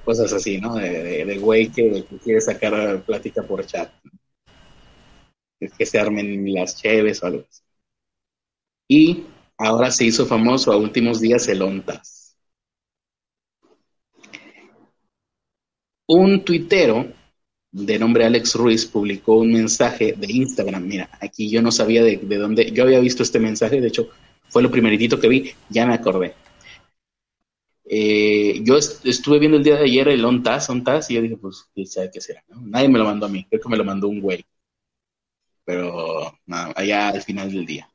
cosas 0.04 0.32
así, 0.32 0.58
¿no? 0.58 0.74
De, 0.74 1.38
güey 1.38 1.70
que, 1.70 2.04
quiere 2.22 2.40
sacar 2.40 3.02
plática 3.02 3.42
por 3.42 3.64
chat. 3.66 3.90
Es 5.60 5.72
que 5.74 5.86
se 5.86 5.98
armen 5.98 6.52
las 6.54 6.80
cheves 6.80 7.22
o 7.22 7.26
algo 7.26 7.44
así. 7.48 7.62
Y 8.88 9.24
ahora 9.58 9.90
se 9.90 10.04
hizo 10.04 10.26
famoso 10.26 10.72
a 10.72 10.76
últimos 10.76 11.20
días 11.20 11.48
el 11.48 11.62
ONTAS. 11.62 12.36
Un 16.06 16.44
tuitero 16.44 17.12
de 17.70 17.98
nombre 17.98 18.24
Alex 18.24 18.54
Ruiz 18.54 18.86
publicó 18.86 19.36
un 19.36 19.52
mensaje 19.52 20.14
de 20.16 20.32
Instagram. 20.32 20.86
Mira, 20.86 21.10
aquí 21.20 21.50
yo 21.50 21.60
no 21.60 21.70
sabía 21.70 22.02
de, 22.02 22.16
dónde, 22.16 22.70
yo 22.72 22.84
había 22.84 23.00
visto 23.00 23.22
este 23.22 23.38
mensaje, 23.38 23.80
de 23.80 23.88
hecho 23.88 24.08
fue 24.48 24.62
lo 24.62 24.70
primeritito 24.70 25.20
que 25.20 25.28
vi, 25.28 25.52
ya 25.68 25.86
me 25.86 25.94
acordé. 25.94 26.34
Eh, 27.90 28.60
yo 28.64 28.76
estuve 28.76 29.38
viendo 29.38 29.56
el 29.56 29.64
día 29.64 29.76
de 29.76 29.84
ayer 29.84 30.08
el 30.08 30.24
ONTAS, 30.24 30.68
ONTAS, 30.68 31.10
y 31.10 31.14
yo 31.14 31.22
dije, 31.22 31.36
pues, 31.36 31.70
¿sabe 31.86 32.10
qué 32.12 32.20
será? 32.20 32.44
Nadie 32.48 32.88
me 32.88 32.98
lo 32.98 33.04
mandó 33.04 33.26
a 33.26 33.30
mí, 33.30 33.46
creo 33.48 33.62
que 33.62 33.68
me 33.68 33.78
lo 33.78 33.84
mandó 33.84 34.08
un 34.08 34.20
güey. 34.20 34.44
Pero, 35.64 36.38
allá 36.74 37.08
al 37.08 37.22
final 37.22 37.52
del 37.52 37.64
día. 37.64 37.88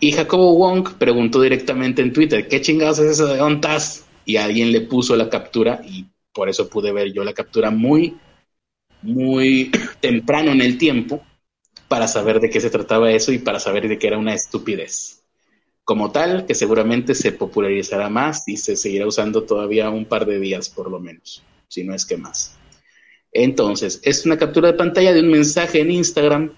Y 0.00 0.12
Jacobo 0.12 0.54
Wong 0.54 0.94
preguntó 0.98 1.40
directamente 1.40 2.02
en 2.02 2.12
Twitter, 2.12 2.48
¿qué 2.48 2.60
chingados 2.60 3.00
es 3.00 3.12
eso 3.12 3.26
de 3.26 3.40
ONTAS? 3.40 4.06
Y 4.24 4.36
alguien 4.36 4.72
le 4.72 4.82
puso 4.82 5.16
la 5.16 5.28
captura 5.28 5.80
y 5.84 6.06
por 6.32 6.48
eso 6.48 6.68
pude 6.68 6.92
ver 6.92 7.12
yo 7.12 7.24
la 7.24 7.32
captura 7.32 7.70
muy, 7.70 8.16
muy 9.02 9.70
temprano 10.00 10.52
en 10.52 10.60
el 10.60 10.78
tiempo 10.78 11.22
para 11.88 12.06
saber 12.06 12.40
de 12.40 12.50
qué 12.50 12.60
se 12.60 12.70
trataba 12.70 13.10
eso 13.10 13.32
y 13.32 13.38
para 13.38 13.58
saber 13.58 13.88
de 13.88 13.98
que 13.98 14.06
era 14.06 14.18
una 14.18 14.34
estupidez. 14.34 15.22
Como 15.84 16.12
tal, 16.12 16.44
que 16.44 16.54
seguramente 16.54 17.14
se 17.14 17.32
popularizará 17.32 18.10
más 18.10 18.46
y 18.46 18.58
se 18.58 18.76
seguirá 18.76 19.06
usando 19.06 19.44
todavía 19.44 19.88
un 19.88 20.04
par 20.04 20.26
de 20.26 20.38
días 20.38 20.68
por 20.68 20.90
lo 20.90 21.00
menos, 21.00 21.42
si 21.66 21.82
no 21.82 21.94
es 21.94 22.04
que 22.04 22.18
más. 22.18 22.58
Entonces, 23.32 24.00
es 24.04 24.26
una 24.26 24.36
captura 24.36 24.68
de 24.68 24.78
pantalla 24.78 25.14
de 25.14 25.20
un 25.20 25.30
mensaje 25.30 25.80
en 25.80 25.90
Instagram 25.90 26.52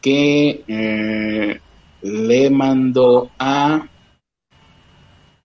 que 0.00 0.64
eh, 0.66 1.60
le 2.02 2.50
mandó 2.50 3.30
a 3.38 3.88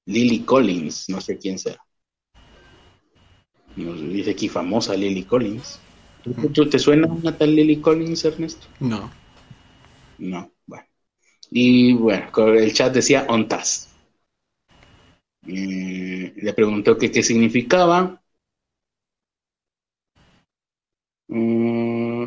Lily 0.06 0.40
Collins, 0.40 1.10
no 1.10 1.22
sé 1.22 1.38
quién 1.38 1.60
será. 1.60 1.84
Nos 3.76 4.02
dice 4.02 4.32
aquí 4.32 4.50
famosa 4.50 4.96
Lily 4.96 5.24
Collins. 5.24 5.80
¿Tú, 6.54 6.70
te 6.70 6.78
suena 6.78 7.08
una 7.08 7.36
tal 7.36 7.56
Lily 7.56 7.82
Collins, 7.82 8.26
Ernesto? 8.26 8.68
No. 8.80 9.12
No, 10.20 10.52
bueno. 10.68 10.86
Y 11.50 11.94
bueno, 11.94 12.30
el 12.54 12.74
chat 12.74 12.94
decía 12.94 13.26
ONTAS. 13.28 13.90
Eh, 15.48 16.34
le 16.36 16.54
preguntó 16.54 16.98
que 16.98 17.12
qué 17.12 17.24
significaba. 17.24 18.22
Mm, 21.28 22.26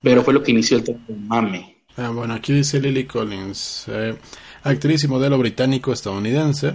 pero 0.00 0.22
fue 0.22 0.34
lo 0.34 0.42
que 0.42 0.52
inició 0.52 0.78
el 0.78 1.00
mame. 1.16 1.84
Ah, 1.96 2.10
bueno, 2.10 2.34
aquí 2.34 2.52
dice 2.52 2.80
Lily 2.80 3.06
Collins, 3.06 3.86
eh, 3.88 4.16
actriz 4.62 5.04
y 5.04 5.08
modelo 5.08 5.38
británico-estadounidense. 5.38 6.74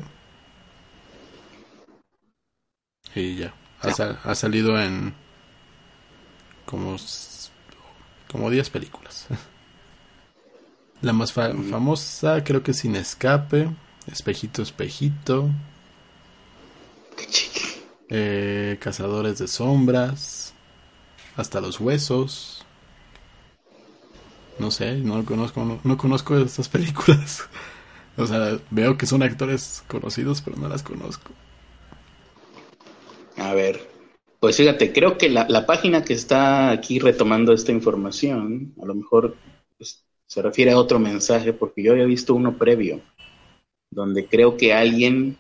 Y 3.15 3.35
ya. 3.35 3.53
Ha, 3.81 4.35
salido 4.35 4.79
en 4.79 5.13
como, 6.69 6.97
como 8.31 8.49
10 8.51 8.69
películas. 8.69 9.25
La 11.01 11.13
más 11.13 11.33
famosa 11.33 12.43
creo 12.43 12.61
que 12.61 12.71
es 12.71 12.77
Sin 12.77 12.95
Escape, 12.95 13.69
Espejito, 14.05 14.61
Espejito, 14.61 15.49
eh, 18.09 18.77
Cazadores 18.81 19.39
de 19.39 19.47
Sombras, 19.47 20.53
Hasta 21.37 21.61
los 21.61 21.79
Huesos. 21.79 22.65
No 24.59 24.71
sé, 24.71 24.97
no 24.97 25.23
conozco, 25.23 25.63
no, 25.63 25.79
no 25.83 25.97
conozco 25.97 26.37
estas 26.37 26.69
películas. 26.69 27.43
O 28.17 28.27
sea, 28.27 28.59
veo 28.69 28.97
que 28.97 29.05
son 29.05 29.23
actores 29.23 29.81
conocidos, 29.87 30.41
pero 30.41 30.57
no 30.57 30.67
las 30.67 30.83
conozco. 30.83 31.31
A 33.37 33.53
ver, 33.53 33.89
pues 34.39 34.55
fíjate, 34.55 34.93
creo 34.93 35.17
que 35.17 35.29
la, 35.29 35.65
página 35.65 36.03
que 36.03 36.13
está 36.13 36.71
aquí 36.71 36.99
retomando 36.99 37.51
esta 37.51 37.73
información, 37.73 38.73
a 38.81 38.85
lo 38.85 38.95
mejor 38.95 39.35
pues, 39.77 40.05
se 40.27 40.41
refiere 40.41 40.71
a 40.71 40.77
otro 40.77 40.97
mensaje, 40.97 41.51
porque 41.51 41.83
yo 41.83 41.91
había 41.91 42.05
visto 42.05 42.33
uno 42.33 42.57
previo, 42.57 43.01
donde 43.91 44.27
creo 44.27 44.55
que 44.55 44.73
alguien 44.73 45.37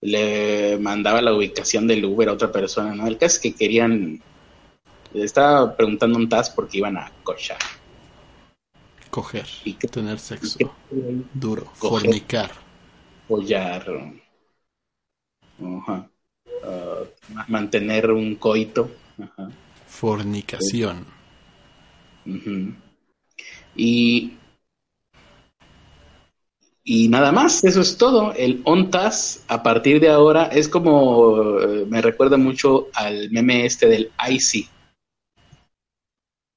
le 0.00 0.78
mandaba 0.78 1.20
la 1.20 1.34
ubicación 1.34 1.88
del 1.88 2.04
Uber 2.04 2.28
a 2.28 2.34
otra 2.34 2.52
persona, 2.52 2.94
¿no? 2.94 3.08
El 3.08 3.18
caso 3.18 3.36
es 3.36 3.42
que 3.42 3.54
querían, 3.54 4.22
le 5.12 5.24
estaba 5.24 5.76
preguntando 5.76 6.16
un 6.16 6.28
task 6.28 6.54
porque 6.54 6.78
iban 6.78 6.96
a 6.96 7.10
cochar. 7.24 7.58
Coger, 9.10 9.46
y 9.64 9.72
tener 9.74 10.18
sexo 10.20 10.58
duro, 11.34 11.64
fornicar. 11.74 12.52
Follar. 13.26 13.84
Ajá. 15.58 16.08
Uh, 16.08 16.15
mantener 17.48 18.10
un 18.10 18.36
coito. 18.36 18.90
Fornicación. 19.86 21.06
Y 23.74 24.32
y 26.88 27.08
nada 27.08 27.32
más, 27.32 27.64
eso 27.64 27.80
es 27.80 27.98
todo. 27.98 28.32
El 28.32 28.60
ONTAS 28.62 29.42
a 29.48 29.64
partir 29.64 29.98
de 29.98 30.08
ahora 30.08 30.44
es 30.44 30.68
como, 30.68 31.58
eh, 31.58 31.84
me 31.88 32.00
recuerda 32.00 32.36
mucho 32.36 32.90
al 32.94 33.28
meme 33.32 33.66
este 33.66 33.88
del 33.88 34.12
IC, 34.28 34.68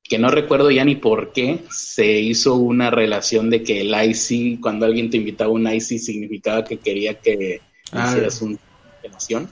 que 0.03 0.19
no 0.19 0.29
recuerdo 0.29 0.69
ya 0.69 0.85
ni 0.85 0.97
por 0.97 1.33
qué 1.33 1.61
se 1.71 2.19
hizo 2.19 2.57
una 2.57 2.91
relación 2.91 3.49
de 3.49 3.63
que 3.63 3.81
el 3.81 3.91
IC, 3.91 4.61
cuando 4.61 4.85
alguien 4.85 5.09
te 5.09 5.17
invitaba 5.17 5.49
a 5.49 5.53
un 5.53 5.67
IC, 5.67 5.97
significaba 5.97 6.63
que 6.63 6.77
quería 6.77 7.15
que 7.15 7.61
ah. 7.91 8.05
hicieras 8.07 8.39
una 8.43 8.59
relación. 9.01 9.49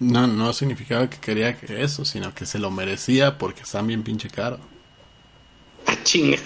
No, 0.00 0.26
no 0.26 0.52
significaba 0.52 1.10
que 1.10 1.18
quería 1.18 1.56
que 1.56 1.82
eso, 1.82 2.04
sino 2.04 2.34
que 2.34 2.46
se 2.46 2.58
lo 2.58 2.70
merecía 2.70 3.36
porque 3.36 3.62
están 3.62 3.86
bien 3.86 4.02
pinche 4.02 4.30
caro. 4.30 4.58
Ah, 5.86 5.96
chinga. 6.04 6.38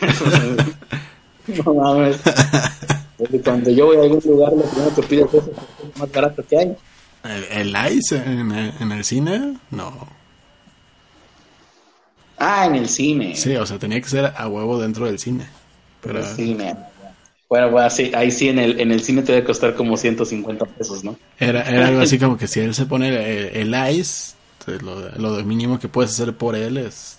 no 1.65 1.75
mames. 1.75 2.19
cuando 3.45 3.71
yo 3.71 3.87
voy 3.87 3.97
a 3.99 4.01
algún 4.03 4.23
lugar, 4.25 4.53
lo 4.53 4.63
primero 4.63 4.95
que 4.95 5.03
pido 5.03 5.27
es 5.27 5.35
eso, 5.35 5.53
es 5.83 5.99
más 5.99 6.11
barato 6.11 6.45
que 6.47 6.59
hay. 6.59 6.77
¿El, 7.25 7.75
el 7.75 7.93
ice 7.93 8.17
en 8.17 8.53
el, 8.53 8.75
en 8.81 8.93
el 8.93 9.05
cine? 9.05 9.59
No. 9.71 10.09
Ah, 12.39 12.67
en 12.67 12.75
el 12.75 12.89
cine. 12.89 13.37
Sí, 13.37 13.55
o 13.55 13.67
sea, 13.67 13.79
tenía 13.79 14.01
que 14.01 14.09
ser 14.09 14.33
a 14.37 14.49
huevo 14.49 14.81
dentro 14.81 15.07
del 15.07 15.19
cine. 15.19 15.47
Pero... 16.01 16.21
El 16.21 16.27
cine. 16.27 16.77
Bueno, 17.53 17.79
ahí 18.15 18.31
sí 18.31 18.49
en 18.49 18.59
el, 18.59 18.81
en 18.81 18.93
el 18.93 19.03
cine 19.03 19.21
te 19.21 19.33
debe 19.33 19.45
costar 19.45 19.75
como 19.75 19.99
150 19.99 20.65
pesos, 20.65 21.05
¿no? 21.05 21.19
Era, 21.39 21.61
era 21.69 21.89
algo 21.89 22.01
así 22.01 22.19
como 22.19 22.39
que 22.39 22.49
si 22.49 22.61
él 22.61 22.73
se 22.73 22.87
pone 22.87 23.11
el, 23.61 23.75
ice, 23.95 24.37
lo, 24.81 25.11
lo, 25.19 25.45
mínimo 25.45 25.79
que 25.79 25.87
puedes 25.87 26.13
hacer 26.13 26.35
por 26.35 26.57
él 26.57 26.79
es 26.79 27.19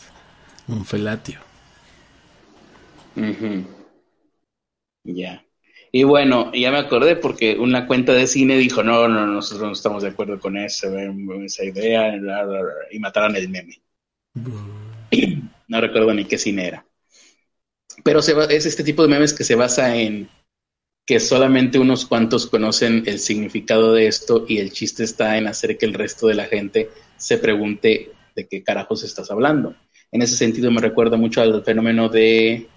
un 0.67 0.85
felatio. 0.85 1.39
Ya. 5.03 5.45
Y 5.91 6.01
bueno, 6.01 6.51
ya 6.51 6.71
me 6.71 6.79
acordé 6.79 7.15
porque 7.15 7.55
una 7.59 7.85
cuenta 7.85 8.13
de 8.13 8.25
cine 8.25 8.57
dijo, 8.57 8.81
no, 8.81 9.07
no, 9.07 9.27
nosotros 9.27 9.67
no 9.67 9.73
estamos 9.73 10.01
de 10.01 10.09
acuerdo 10.09 10.39
con 10.39 10.57
eso, 10.57 10.87
esa 11.45 11.63
idea, 11.63 12.11
y 12.91 12.97
mataron 12.97 13.35
el 13.35 13.49
meme. 13.49 13.83
no 15.67 15.79
recuerdo 15.79 16.11
ni 16.11 16.25
qué 16.25 16.39
cine 16.39 16.69
era. 16.69 16.85
Pero 18.03 18.21
se 18.21 18.35
es 18.55 18.65
este 18.65 18.83
tipo 18.83 19.01
de 19.01 19.07
memes 19.07 19.33
que 19.33 19.43
se 19.43 19.55
basa 19.55 19.95
en 19.95 20.29
que 21.05 21.19
solamente 21.19 21.79
unos 21.79 22.05
cuantos 22.05 22.47
conocen 22.47 23.03
el 23.05 23.19
significado 23.19 23.93
de 23.93 24.07
esto 24.07 24.45
y 24.47 24.59
el 24.59 24.71
chiste 24.71 25.03
está 25.03 25.37
en 25.37 25.47
hacer 25.47 25.77
que 25.77 25.85
el 25.85 25.93
resto 25.93 26.27
de 26.27 26.35
la 26.35 26.45
gente 26.45 26.89
se 27.17 27.37
pregunte 27.37 28.11
de 28.35 28.47
qué 28.47 28.63
carajos 28.63 29.03
estás 29.03 29.29
hablando. 29.29 29.75
En 30.11 30.21
ese 30.21 30.35
sentido 30.35 30.71
me 30.71 30.81
recuerda 30.81 31.17
mucho 31.17 31.41
al 31.41 31.63
fenómeno 31.63 32.07
de 32.07 32.67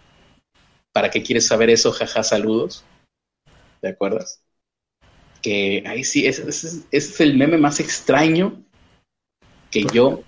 ¿para 0.92 1.11
qué 1.11 1.23
quieres 1.23 1.47
saber 1.47 1.71
eso? 1.71 1.92
Jaja, 1.92 2.23
saludos. 2.23 2.85
¿Te 3.80 3.88
acuerdas? 3.88 4.42
Que 5.42 5.85
ahí 5.87 6.02
sí, 6.02 6.26
es 6.26 7.21
el 7.21 7.37
meme 7.37 7.59
más 7.59 7.78
extraño 7.78 8.64
que 9.71 9.85
yo 9.92 10.23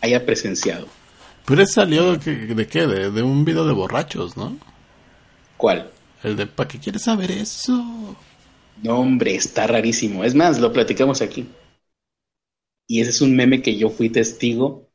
haya 0.00 0.24
presenciado. 0.24 0.88
Pero 1.46 1.66
salió 1.66 2.16
de, 2.16 2.54
de 2.54 2.66
qué? 2.66 2.86
De, 2.86 3.22
un 3.22 3.44
video 3.44 3.66
de 3.66 3.72
borrachos, 3.72 4.36
¿no? 4.36 4.56
¿Cuál? 5.56 5.90
El 6.22 6.36
de 6.36 6.46
¿para 6.46 6.68
qué 6.68 6.78
quieres 6.78 7.02
saber 7.02 7.30
eso? 7.30 8.16
No, 8.82 9.00
hombre, 9.00 9.34
está 9.34 9.66
rarísimo. 9.66 10.24
Es 10.24 10.34
más, 10.34 10.60
lo 10.60 10.72
platicamos 10.72 11.22
aquí. 11.22 11.48
Y 12.86 13.00
ese 13.00 13.10
es 13.10 13.20
un 13.20 13.36
meme 13.36 13.62
que 13.62 13.76
yo 13.76 13.90
fui 13.90 14.10
testigo 14.10 14.90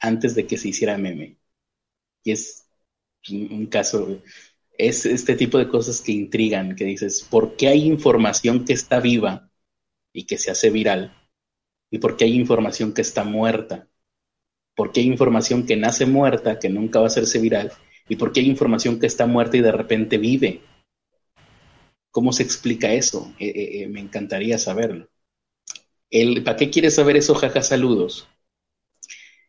antes 0.00 0.34
de 0.34 0.46
que 0.46 0.56
se 0.56 0.68
hiciera 0.68 0.98
meme. 0.98 1.38
Y 2.22 2.32
es 2.32 2.66
un 3.30 3.66
caso, 3.66 4.22
es 4.78 5.06
este 5.06 5.34
tipo 5.36 5.58
de 5.58 5.68
cosas 5.68 6.00
que 6.00 6.12
intrigan, 6.12 6.76
que 6.76 6.84
dices, 6.84 7.22
¿por 7.22 7.56
qué 7.56 7.68
hay 7.68 7.84
información 7.84 8.64
que 8.64 8.72
está 8.72 9.00
viva 9.00 9.50
y 10.14 10.24
que 10.24 10.38
se 10.38 10.50
hace 10.50 10.70
viral, 10.70 11.14
y 11.90 11.98
por 11.98 12.16
qué 12.16 12.24
hay 12.24 12.34
información 12.34 12.94
que 12.94 13.02
está 13.02 13.24
muerta, 13.24 13.88
por 14.74 14.92
qué 14.92 15.00
hay 15.00 15.06
información 15.06 15.66
que 15.66 15.76
nace 15.76 16.06
muerta, 16.06 16.58
que 16.58 16.68
nunca 16.68 16.98
va 16.98 17.06
a 17.06 17.08
hacerse 17.08 17.38
viral, 17.38 17.72
y 18.08 18.16
por 18.16 18.32
qué 18.32 18.40
hay 18.40 18.48
información 18.48 18.98
que 18.98 19.06
está 19.06 19.26
muerta 19.26 19.56
y 19.56 19.60
de 19.60 19.72
repente 19.72 20.18
vive. 20.18 20.62
¿Cómo 22.10 22.32
se 22.32 22.42
explica 22.42 22.92
eso? 22.92 23.34
Eh, 23.38 23.46
eh, 23.48 23.82
eh, 23.82 23.88
me 23.88 24.00
encantaría 24.00 24.58
saberlo. 24.58 25.08
El, 26.10 26.44
¿Para 26.44 26.56
qué 26.56 26.70
quieres 26.70 26.94
saber 26.94 27.16
eso, 27.16 27.34
jaja, 27.34 27.62
saludos? 27.62 28.28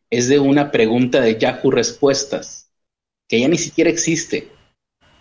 Es 0.10 0.27
de 0.27 0.39
una 0.39 0.72
pregunta 0.72 1.22
de 1.22 1.38
Yahoo 1.38 1.72
Respuestas, 1.72 2.72
que 3.27 3.39
ya 3.39 3.48
ni 3.48 3.58
siquiera 3.58 3.89
existe. 3.89 4.51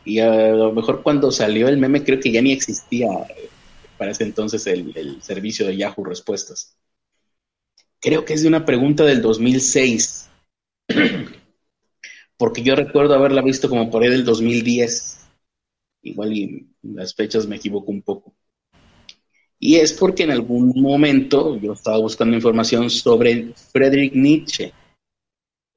Y 0.05 0.21
a 0.21 0.51
lo 0.51 0.73
mejor 0.73 1.03
cuando 1.03 1.31
salió 1.31 1.69
el 1.69 1.79
meme 1.79 2.05
creo 2.05 2.21
que 2.21 2.31
ya 2.31 2.43
ni 2.43 2.53
existía 2.53 3.09
para 3.99 4.11
ese 4.11 4.25
entonces 4.25 4.67
el, 4.67 5.23
servicio 5.23 5.67
de 5.67 5.77
Yahoo 5.77 6.05
Respuestas. 6.05 6.77
Creo 8.05 8.27
que 8.27 8.35
es 8.35 8.43
de 8.43 8.49
una 8.49 8.67
pregunta 8.67 9.03
del 9.03 9.23
2006, 9.23 10.29
porque 12.37 12.63
yo 12.63 12.77
recuerdo 12.77 13.15
haberla 13.15 13.41
visto 13.41 13.67
como 13.71 13.91
por 13.91 14.03
ahí 14.03 14.11
del 14.11 14.27
2010. 14.27 15.27
Igual 16.03 16.67
las 16.83 17.15
fechas 17.15 17.47
me 17.47 17.57
equivoco 17.57 17.91
un 17.91 18.03
poco. 18.03 18.35
Y 19.59 19.77
es 19.77 19.95
porque 19.95 20.25
en 20.25 20.33
algún 20.33 20.75
momento 20.83 21.57
yo 21.57 21.73
estaba 21.73 21.97
buscando 21.97 22.37
información 22.37 22.91
sobre 22.91 23.55
Friedrich 23.73 24.13
Nietzsche, 24.13 24.75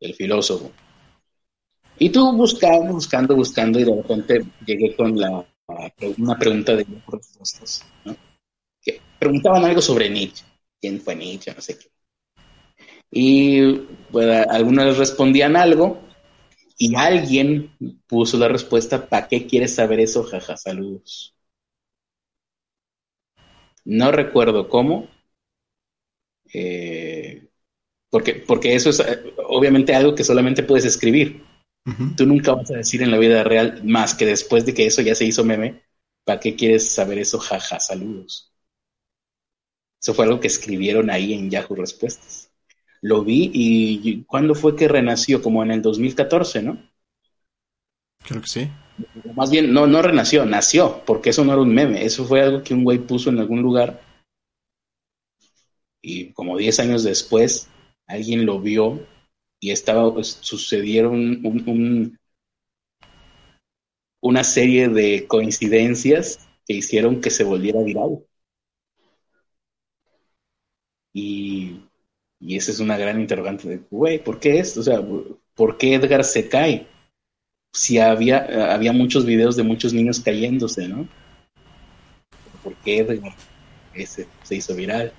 el 0.02 0.14
filósofo. 0.14 0.74
Y 1.98 2.10
tú 2.10 2.34
buscando, 2.34 2.92
buscando, 2.92 3.38
buscando, 3.38 3.80
y 3.80 3.86
de 3.86 3.96
repente 3.96 4.46
llegué 4.66 4.98
con 4.98 5.18
una 5.18 6.38
pregunta 6.38 6.76
de 6.76 6.86
respuestas, 7.08 7.86
¿no? 8.04 8.18
preguntaban 9.18 9.64
algo 9.64 9.82
sobre 9.82 10.10
Nietzsche, 10.10 10.44
quién 10.82 11.00
fue 11.00 11.16
Nietzsche, 11.16 11.54
no 11.56 11.62
sé 11.62 11.80
qué. 11.80 11.97
Y 13.12 13.74
pues, 14.12 14.48
algunos 14.50 14.98
respondían 14.98 15.56
algo, 15.56 16.00
y 16.78 16.96
alguien 16.96 17.72
puso 18.08 18.38
la 18.38 18.48
respuesta, 18.48 19.08
¿para 19.10 19.28
qué 19.28 19.48
quieres 19.48 19.76
saber 19.76 20.00
eso? 20.00 20.24
Jaja, 20.24 20.58
saludos. 20.58 21.36
No 23.86 24.12
recuerdo 24.12 24.70
cómo, 24.70 25.08
eh, 26.54 27.48
porque, 28.10 28.36
porque 28.36 28.76
eso 28.76 28.92
es 28.92 29.04
obviamente 29.48 29.96
algo 29.96 30.16
que 30.16 30.24
solamente 30.24 30.64
puedes 30.64 30.86
escribir. 30.86 31.44
Tú 32.16 32.26
nunca 32.26 32.54
vas 32.54 32.72
a 32.72 32.78
decir 32.78 33.02
en 33.04 33.12
la 33.12 33.20
vida 33.20 33.44
real 33.44 33.84
más 33.86 34.16
que 34.16 34.26
después 34.26 34.66
de 34.66 34.74
que 34.74 34.88
eso 34.88 35.02
ya 35.02 35.16
se 35.16 35.26
hizo 35.26 35.44
meme, 35.46 35.84
¿para 36.26 36.40
qué 36.40 36.56
quieres 36.56 36.90
saber 36.92 37.20
eso? 37.20 37.40
Jaja, 37.40 37.80
saludos. 37.80 38.54
Eso 40.02 40.16
fue 40.16 40.26
algo 40.26 40.40
que 40.40 40.48
escribieron 40.48 41.12
ahí 41.12 41.34
en 41.34 41.52
Yahoo 41.52 41.76
Respuestas. 41.76 42.47
Lo 43.08 43.24
vi 43.24 43.50
y 43.54 44.24
¿cuándo 44.24 44.54
fue 44.54 44.76
que 44.76 44.88
renació? 44.88 45.42
Como 45.42 45.64
en 45.64 45.72
el 45.72 45.82
2014, 45.82 46.62
¿no? 46.62 46.78
Creo 48.24 48.42
que 48.42 48.48
sí. 48.48 48.68
Más 49.36 49.50
bien, 49.50 49.72
no, 49.72 49.88
no 49.88 50.02
renació, 50.02 50.46
nació, 50.46 51.04
porque 51.06 51.30
eso 51.30 51.46
no 51.46 51.54
era 51.54 51.62
un 51.62 51.74
meme, 51.74 52.04
eso 52.04 52.26
fue 52.26 52.42
algo 52.42 52.64
que 52.64 52.74
un 52.74 52.84
güey 52.84 52.98
puso 52.98 53.30
en 53.30 53.40
algún 53.40 53.62
lugar 53.62 54.02
y 56.02 56.32
como 56.32 56.58
10 56.58 56.80
años 56.80 57.04
después 57.04 57.70
alguien 58.08 58.46
lo 58.46 58.60
vio 58.62 59.06
y 59.60 59.72
estaba, 59.72 60.14
pues, 60.14 60.38
sucedieron 60.42 61.46
un, 61.46 62.18
una 64.22 64.44
serie 64.44 64.88
de 64.90 65.28
coincidencias 65.28 66.48
que 66.66 66.76
hicieron 66.76 67.22
que 67.22 67.30
se 67.30 67.44
volviera 67.44 67.82
viral. 67.82 68.24
Y, 71.14 71.57
y 72.40 72.56
esa 72.58 72.72
es 72.72 72.80
una 72.80 72.98
gran 72.98 73.20
interrogante 73.20 73.68
de, 73.68 73.82
güey, 73.90 74.24
¿por 74.24 74.40
qué 74.40 74.60
esto? 74.60 74.82
O 74.82 74.84
sea, 74.84 75.02
¿por 75.56 75.78
qué 75.78 75.96
Edgar 75.96 76.24
se 76.24 76.48
cae? 76.48 76.88
Si 77.74 77.98
había, 78.00 78.74
había 78.74 78.94
muchos 78.94 79.26
videos 79.26 79.56
de 79.56 79.64
muchos 79.64 79.94
niños 79.94 80.20
cayéndose, 80.20 80.88
¿no? 80.88 81.08
¿Por 82.64 82.76
qué 82.76 83.00
Edgar 83.00 83.34
ese 83.94 84.28
se 84.44 84.56
hizo 84.56 84.76
viral? 84.76 85.12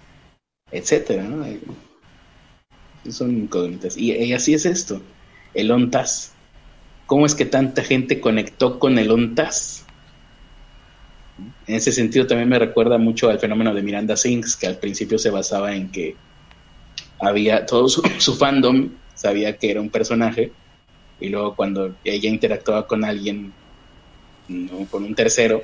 Etcétera, 0.70 1.24
¿no? 1.24 1.44
son 3.10 3.30
incógnitas. 3.30 3.96
Y, 3.96 4.32
así 4.32 4.54
es 4.54 4.66
esto, 4.66 5.00
el 5.54 5.70
ONTAS. 5.70 6.34
¿Cómo 7.06 7.24
es 7.24 7.34
que 7.34 7.46
tanta 7.46 7.82
gente 7.82 8.20
conectó 8.20 8.78
con 8.78 8.98
el 8.98 9.10
ONTAS? 9.10 9.86
En 11.66 11.74
ese 11.76 11.92
sentido 11.92 12.26
también 12.26 12.48
me 12.48 12.58
recuerda 12.58 12.98
mucho 12.98 13.30
al 13.30 13.38
fenómeno 13.38 13.74
de 13.74 13.82
Miranda 13.82 14.16
Sings, 14.16 14.56
que 14.56 14.66
al 14.66 14.78
principio 14.78 15.18
se 15.18 15.30
basaba 15.30 15.74
en 15.74 15.90
que 15.90 16.16
había 17.20 17.66
todo 17.66 17.88
su, 17.88 18.36
fandom 18.36 18.90
sabía 19.14 19.56
que 19.56 19.70
era 19.70 19.80
un 19.80 19.90
personaje 19.90 20.52
y 21.20 21.28
luego 21.28 21.56
cuando 21.56 21.96
ella 22.04 22.28
interactuaba 22.28 22.86
con 22.86 23.04
alguien, 23.04 23.52
con 24.90 25.04
un 25.04 25.14
tercero, 25.14 25.62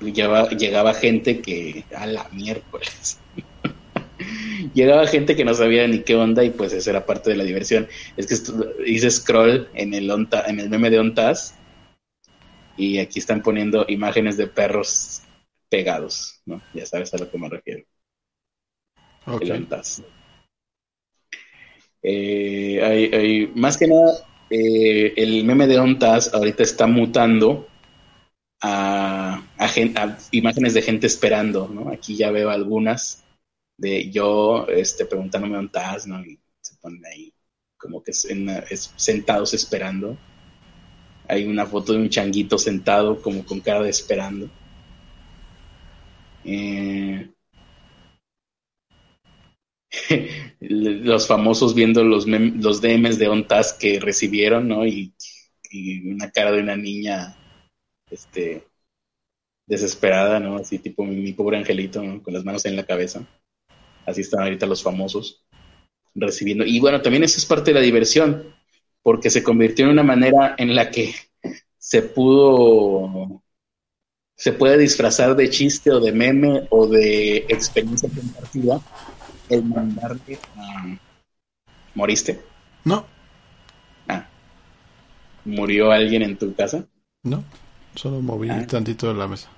llegaba, 0.00 0.48
llegaba 0.48 0.94
gente 0.94 1.40
que 1.40 1.84
a 1.94 2.06
la 2.06 2.28
miércoles 2.30 3.18
llegaba 4.74 5.06
gente 5.06 5.36
que 5.36 5.44
no 5.44 5.54
sabía 5.54 5.86
ni 5.86 6.00
qué 6.00 6.14
onda 6.14 6.44
y 6.44 6.50
pues 6.50 6.72
eso 6.72 6.90
era 6.90 7.06
parte 7.06 7.30
de 7.30 7.36
la 7.36 7.44
diversión. 7.44 7.88
Es 8.16 8.26
que 8.26 8.34
hice 8.86 9.10
scroll 9.10 9.68
en 9.74 9.94
el, 9.94 10.10
en 10.10 10.60
el 10.60 10.70
meme 10.70 10.90
de 10.90 10.98
Ontas 10.98 11.54
y 12.76 12.98
aquí 12.98 13.18
están 13.18 13.42
poniendo 13.42 13.84
imágenes 13.88 14.36
de 14.36 14.46
perros 14.46 15.22
pegados, 15.68 16.40
¿no? 16.46 16.62
Ya 16.72 16.86
sabes 16.86 17.12
a 17.14 17.18
lo 17.18 17.30
que 17.30 17.38
me 17.38 17.48
refiero. 17.48 17.84
El 19.40 19.52
Ontas. 19.52 20.02
Eh, 22.06 22.82
hay, 22.84 23.50
más 23.54 23.78
que 23.78 23.86
nada, 23.86 24.12
eh, 24.50 25.14
el 25.16 25.42
meme 25.44 25.66
de 25.66 25.78
Ontas 25.78 26.34
ahorita 26.34 26.62
está 26.62 26.86
mutando 26.86 27.66
a, 28.60 29.42
a, 29.58 30.18
imágenes 30.30 30.74
de 30.74 30.82
gente 30.82 31.06
esperando, 31.06 31.66
¿no? 31.66 31.90
Aquí 31.90 32.14
ya 32.14 32.30
veo 32.30 32.50
algunas 32.50 33.24
de 33.78 34.10
yo 34.10 34.66
este, 34.68 35.06
preguntándome 35.06 35.58
estás, 35.64 36.06
¿no? 36.06 36.22
Y 36.22 36.38
se 36.60 36.76
ponen 36.76 37.04
ahí 37.06 37.32
como 37.78 38.02
que 38.02 38.12
sentados 38.12 39.54
esperando. 39.54 40.18
Hay 41.26 41.46
una 41.46 41.64
foto 41.64 41.94
de 41.94 42.00
un 42.00 42.10
changuito 42.10 42.58
sentado 42.58 43.22
como 43.22 43.44
con 43.46 43.60
cara 43.60 43.82
de 43.82 43.90
esperando. 43.90 44.50
Eh, 46.44 47.30
los 50.60 51.26
famosos 51.26 51.74
viendo 51.74 52.04
los, 52.04 52.26
los 52.26 52.80
DMs 52.80 53.18
de 53.18 53.28
ONTAS 53.28 53.72
que 53.74 54.00
recibieron, 54.00 54.68
¿no? 54.68 54.86
Y, 54.86 55.14
una 56.04 56.30
cara 56.30 56.52
de 56.52 56.60
una 56.60 56.76
niña 56.76 57.36
este, 58.08 58.64
desesperada, 59.66 60.38
¿no? 60.38 60.56
Así 60.56 60.78
tipo 60.78 61.04
mi, 61.04 61.32
pobre 61.32 61.56
angelito, 61.56 62.00
Con 62.22 62.32
las 62.32 62.44
manos 62.44 62.64
en 62.64 62.76
la 62.76 62.86
cabeza. 62.86 63.26
Así 64.06 64.20
están 64.20 64.44
ahorita 64.44 64.66
los 64.66 64.84
famosos 64.84 65.44
recibiendo. 66.14 66.64
Y 66.64 66.78
bueno, 66.78 67.02
también 67.02 67.24
eso 67.24 67.38
es 67.38 67.46
parte 67.46 67.72
de 67.72 67.80
la 67.80 67.84
diversión, 67.84 68.54
porque 69.02 69.30
se 69.30 69.42
convirtió 69.42 69.86
en 69.86 69.90
una 69.90 70.04
manera 70.04 70.54
en 70.58 70.76
la 70.76 70.92
que 70.92 71.12
se 71.76 72.02
pudo, 72.02 73.42
se 74.36 74.52
puede 74.52 74.78
disfrazar 74.78 75.34
de 75.34 75.50
chiste 75.50 75.90
o 75.90 75.98
de 75.98 76.12
meme 76.12 76.68
o 76.70 76.86
de 76.86 77.38
experiencia 77.48 78.08
compartida 78.08 78.80
el 79.48 79.64
mandarle 79.64 80.38
a... 80.56 80.96
¿Moriste? 81.94 82.40
No. 82.84 83.06
Ah. 84.08 84.26
¿Murió 85.44 85.92
alguien 85.92 86.22
en 86.22 86.36
tu 86.36 86.54
casa? 86.54 86.86
No, 87.22 87.44
solo 87.94 88.20
moví 88.20 88.50
ah. 88.50 88.66
tantito 88.66 89.08
de 89.08 89.14
la 89.14 89.28
mesa. 89.28 89.48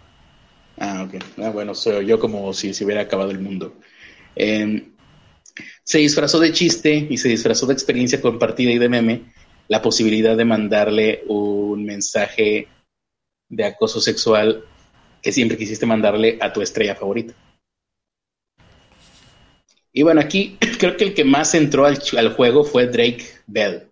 Ah, 0.79 1.07
ok. 1.09 1.23
Ah, 1.39 1.51
bueno, 1.51 1.75
soy 1.75 2.07
yo 2.07 2.19
como 2.19 2.53
si 2.53 2.75
se 2.75 2.85
hubiera 2.85 3.03
acabado 3.03 3.31
el 3.31 3.41
mundo. 3.41 3.75
Em, 4.35 4.93
se 5.83 5.99
disfrazó 5.99 6.39
de 6.39 6.53
chiste 6.53 7.07
y 7.09 7.17
se 7.17 7.29
disfrazó 7.29 7.67
de 7.67 7.73
experiencia 7.73 8.21
compartida 8.21 8.71
y 8.73 8.79
de 8.79 8.89
meme 8.89 9.23
la 9.69 9.83
posibilidad 9.83 10.37
de 10.37 10.45
mandarle 10.45 11.25
un 11.27 11.85
mensaje 11.85 12.69
de 13.49 13.65
acoso 13.65 14.01
sexual 14.01 14.65
que 15.23 15.33
siempre 15.33 15.57
quisiste 15.57 15.87
mandarle 15.87 16.39
a 16.41 16.53
tu 16.53 16.61
estrella 16.61 16.95
favorita. 16.95 17.35
Y 19.97 20.03
bueno, 20.03 20.21
aquí 20.21 20.59
creo 20.79 20.95
que 20.99 21.05
el 21.05 21.15
que 21.15 21.25
más 21.25 21.55
entró 21.55 21.87
al, 21.87 22.35
juego 22.35 22.65
fue 22.65 22.87
Drake 22.87 23.25
Bell. 23.47 23.89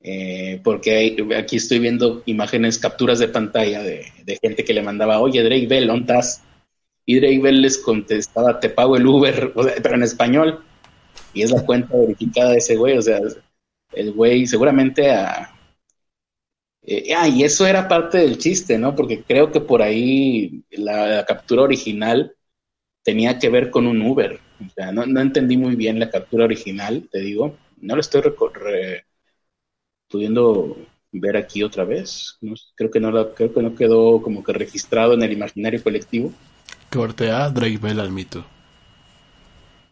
Eh, 0.00 0.60
porque 0.64 1.16
aquí 1.36 1.56
estoy 1.56 1.78
viendo 1.78 2.22
imágenes, 2.24 2.78
capturas 2.78 3.18
de 3.18 3.28
pantalla 3.28 3.82
de, 3.82 4.10
gente 4.40 4.64
que 4.64 4.72
le 4.72 4.82
mandaba, 4.82 5.20
oye 5.20 5.42
Drake 5.42 5.66
Bell, 5.66 5.86
¿dónde 5.86 6.12
estás? 6.12 6.42
y 7.06 7.20
Drake 7.20 7.40
Bell 7.40 7.60
les 7.60 7.76
contestaba, 7.76 8.60
te 8.60 8.70
pago 8.70 8.96
el 8.96 9.06
Uber, 9.06 9.52
pero 9.82 9.94
en 9.94 10.02
español. 10.02 10.64
Y 11.34 11.42
es 11.42 11.50
la 11.50 11.64
cuenta 11.64 11.94
verificada 11.94 12.52
de 12.52 12.58
ese 12.58 12.76
güey, 12.76 12.96
o 12.96 13.02
sea, 13.02 13.20
el 13.92 14.12
güey 14.12 14.46
seguramente 14.46 15.10
a... 15.10 15.50
Eh, 16.82 17.14
ah, 17.14 17.28
y 17.28 17.44
eso 17.44 17.66
era 17.66 17.88
parte 17.88 18.18
del 18.18 18.38
chiste, 18.38 18.78
¿no? 18.78 18.94
Porque 18.94 19.22
creo 19.22 19.52
que 19.52 19.60
por 19.60 19.82
ahí 19.82 20.64
la, 20.70 21.24
captura 21.26 21.62
original 21.62 22.33
tenía 23.04 23.38
que 23.38 23.50
ver 23.50 23.70
con 23.70 23.86
un 23.86 24.02
Uber. 24.02 24.40
O 24.64 24.68
sea, 24.70 24.90
no, 24.90 25.06
no 25.06 25.20
entendí 25.20 25.56
muy 25.56 25.76
bien 25.76 26.00
la 26.00 26.10
captura 26.10 26.46
original, 26.46 27.08
te 27.12 27.20
digo. 27.20 27.56
No 27.80 27.94
lo 27.94 28.00
estoy 28.00 28.22
re 28.22 29.04
pudiendo 30.08 30.76
ver 31.12 31.36
aquí 31.36 31.62
otra 31.62 31.84
vez. 31.84 32.38
creo 32.74 32.90
que 32.90 33.00
no 33.00 33.10
la, 33.12 33.32
creo 33.34 33.52
que 33.52 33.62
no 33.62 33.74
quedó 33.74 34.20
como 34.22 34.42
que 34.42 34.52
registrado 34.52 35.14
en 35.14 35.22
el 35.22 35.32
imaginario 35.32 35.82
colectivo. 35.82 36.32
Corte 36.90 37.30
A, 37.30 37.50
Drake 37.50 37.78
Bell 37.78 38.00
al 38.00 38.10
mito. 38.10 38.44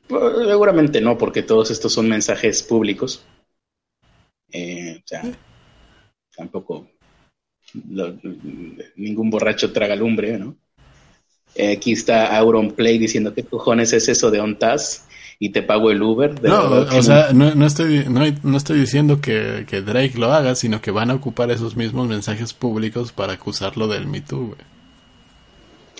Pues, 0.08 0.46
seguramente 0.46 1.00
no, 1.00 1.18
porque 1.18 1.42
todos 1.42 1.70
estos 1.70 1.92
son 1.92 2.08
mensajes 2.08 2.62
públicos. 2.62 3.24
Eh, 4.52 5.00
o 5.02 5.06
sea, 5.06 5.22
tampoco 6.36 6.88
ningún 8.96 9.30
borracho 9.30 9.72
traga 9.72 9.96
lumbre, 9.96 10.38
¿no? 10.38 10.56
Eh, 11.54 11.72
aquí 11.72 11.92
está 11.92 12.36
Auron 12.36 12.72
Play 12.72 12.98
diciendo 12.98 13.34
qué 13.34 13.42
cojones 13.44 13.92
es 13.92 14.08
eso 14.08 14.30
de 14.30 14.40
OnTas 14.40 15.06
y 15.38 15.50
te 15.50 15.62
pago 15.62 15.90
el 15.90 16.00
Uber. 16.00 16.40
no, 16.40 16.86
o 16.96 17.02
sea, 17.02 17.32
no, 17.32 17.66
estoy, 17.66 18.04
no, 18.08 18.56
estoy 18.56 18.78
diciendo 18.78 19.20
que, 19.20 19.64
Drake 19.84 20.16
lo 20.16 20.32
haga, 20.32 20.54
sino 20.54 20.80
que 20.80 20.92
van 20.92 21.10
a 21.10 21.14
ocupar 21.14 21.50
esos 21.50 21.76
mismos 21.76 22.06
mensajes 22.06 22.52
públicos 22.52 23.12
para 23.12 23.32
acusarlo 23.32 23.88
del 23.88 24.06
Me 24.06 24.20
Too, 24.20 24.54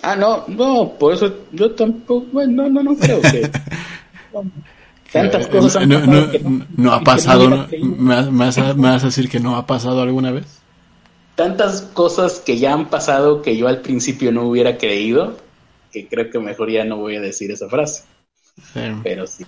Ah, 0.01 0.15
no, 0.15 0.45
no, 0.47 0.93
por 0.97 1.13
eso 1.13 1.33
yo 1.51 1.71
tampoco, 1.71 2.25
bueno, 2.31 2.69
no, 2.69 2.83
no 2.83 2.95
creo 2.95 3.21
que... 3.21 3.49
tantas 5.11 5.47
cosas 5.47 5.87
no, 5.87 5.99
no, 6.05 6.27
no, 6.75 6.93
ha 6.93 7.01
pasado, 7.01 7.67
¿me, 7.81 8.15
vas 8.31 8.57
a, 8.57 8.73
¿me 8.73 8.89
vas 8.89 9.03
a 9.03 9.07
decir 9.07 9.29
que 9.29 9.39
no 9.39 9.55
ha 9.55 9.67
pasado 9.67 10.01
alguna 10.01 10.31
vez? 10.31 10.62
Tantas 11.35 11.81
cosas 11.81 12.39
que 12.39 12.57
ya 12.57 12.73
han 12.73 12.89
pasado 12.89 13.41
que 13.41 13.57
yo 13.57 13.67
al 13.67 13.81
principio 13.81 14.31
no 14.31 14.43
hubiera 14.43 14.77
creído, 14.77 15.37
que 15.91 16.07
creo 16.07 16.29
que 16.29 16.39
mejor 16.39 16.69
ya 16.69 16.85
no 16.85 16.97
voy 16.97 17.15
a 17.15 17.21
decir 17.21 17.51
esa 17.51 17.69
frase. 17.69 18.03
Pero 19.03 19.25
sí. 19.25 19.45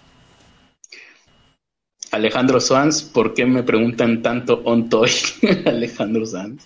Alejandro 2.11 2.59
Sanz, 2.59 3.03
¿por 3.03 3.33
qué 3.33 3.45
me 3.45 3.63
preguntan 3.63 4.21
tanto 4.21 4.61
on 4.63 4.89
toy? 4.89 5.11
Alejandro 5.65 6.25
Sanz. 6.25 6.65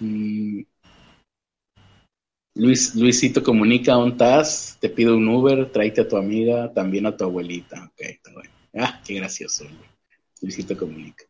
Mm. 0.00 0.62
Luis, 2.54 2.94
Luisito 2.94 3.42
comunica 3.42 3.96
on 3.96 4.16
TAS, 4.16 4.76
te 4.78 4.90
pido 4.90 5.16
un 5.16 5.26
Uber, 5.26 5.72
tráete 5.72 6.02
a 6.02 6.08
tu 6.08 6.16
amiga, 6.16 6.70
también 6.72 7.06
a 7.06 7.16
tu 7.16 7.24
abuelita. 7.24 7.84
Ok, 7.84 8.00
está 8.00 8.32
bueno. 8.32 8.50
Ah, 8.74 9.00
qué 9.04 9.14
gracioso. 9.14 9.64
Luisito 10.40 10.76
comunica. 10.76 11.24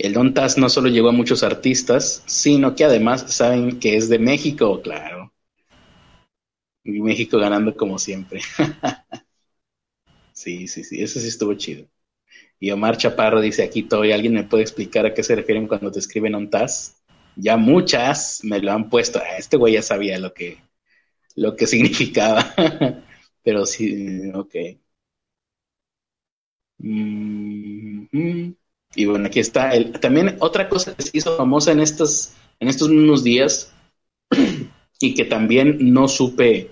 El 0.00 0.14
Don 0.14 0.32
Taz 0.32 0.56
no 0.56 0.70
solo 0.70 0.88
llegó 0.88 1.10
a 1.10 1.12
muchos 1.12 1.42
artistas, 1.42 2.22
sino 2.24 2.74
que 2.74 2.84
además 2.84 3.26
saben 3.34 3.78
que 3.78 3.96
es 3.96 4.08
de 4.08 4.18
México, 4.18 4.80
claro. 4.80 5.34
México 6.84 7.38
ganando 7.38 7.76
como 7.76 7.98
siempre. 7.98 8.40
sí, 10.32 10.66
sí, 10.68 10.84
sí, 10.84 11.02
eso 11.02 11.20
sí 11.20 11.28
estuvo 11.28 11.52
chido. 11.52 11.86
Y 12.58 12.70
Omar 12.70 12.96
Chaparro 12.96 13.42
dice 13.42 13.62
aquí 13.62 13.82
todavía 13.82 14.14
¿alguien 14.14 14.34
me 14.34 14.44
puede 14.44 14.62
explicar 14.62 15.04
a 15.04 15.12
qué 15.12 15.22
se 15.22 15.36
refieren 15.36 15.68
cuando 15.68 15.92
te 15.92 15.98
escriben 15.98 16.34
un 16.34 16.48
TAS? 16.48 17.02
Ya 17.36 17.58
muchas 17.58 18.40
me 18.42 18.60
lo 18.60 18.72
han 18.72 18.88
puesto. 18.88 19.18
Ah, 19.18 19.36
este 19.38 19.58
güey 19.58 19.74
ya 19.74 19.82
sabía 19.82 20.18
lo 20.18 20.32
que, 20.32 20.62
lo 21.36 21.56
que 21.56 21.66
significaba. 21.66 22.54
Pero 23.42 23.66
sí, 23.66 24.30
ok. 24.34 24.54
Mm-hmm. 26.82 28.59
Y 28.94 29.06
bueno, 29.06 29.26
aquí 29.26 29.40
está. 29.40 29.70
El, 29.70 29.92
también 29.92 30.36
otra 30.40 30.68
cosa 30.68 30.94
que 30.94 31.02
se 31.02 31.10
hizo 31.16 31.36
famosa 31.36 31.72
en 31.72 31.80
estos, 31.80 32.32
en 32.58 32.68
estos 32.68 32.88
mismos 32.88 33.22
días 33.22 33.72
y 35.00 35.14
que 35.14 35.24
también 35.24 35.92
no 35.92 36.08
supe 36.08 36.70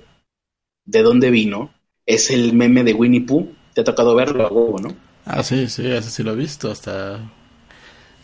de 0.84 1.02
dónde 1.02 1.30
vino, 1.30 1.70
es 2.06 2.30
el 2.30 2.52
meme 2.54 2.84
de 2.84 2.94
Winnie 2.94 3.20
Pooh. 3.20 3.48
Te 3.74 3.82
ha 3.82 3.84
tocado 3.84 4.14
verlo 4.14 4.46
a 4.46 4.50
huevo, 4.50 4.78
¿no? 4.78 4.96
Ah, 5.24 5.42
sí, 5.42 5.68
sí, 5.68 5.86
ese 5.86 6.10
sí 6.10 6.22
lo 6.22 6.32
he 6.32 6.36
visto. 6.36 6.70
Hasta 6.70 7.20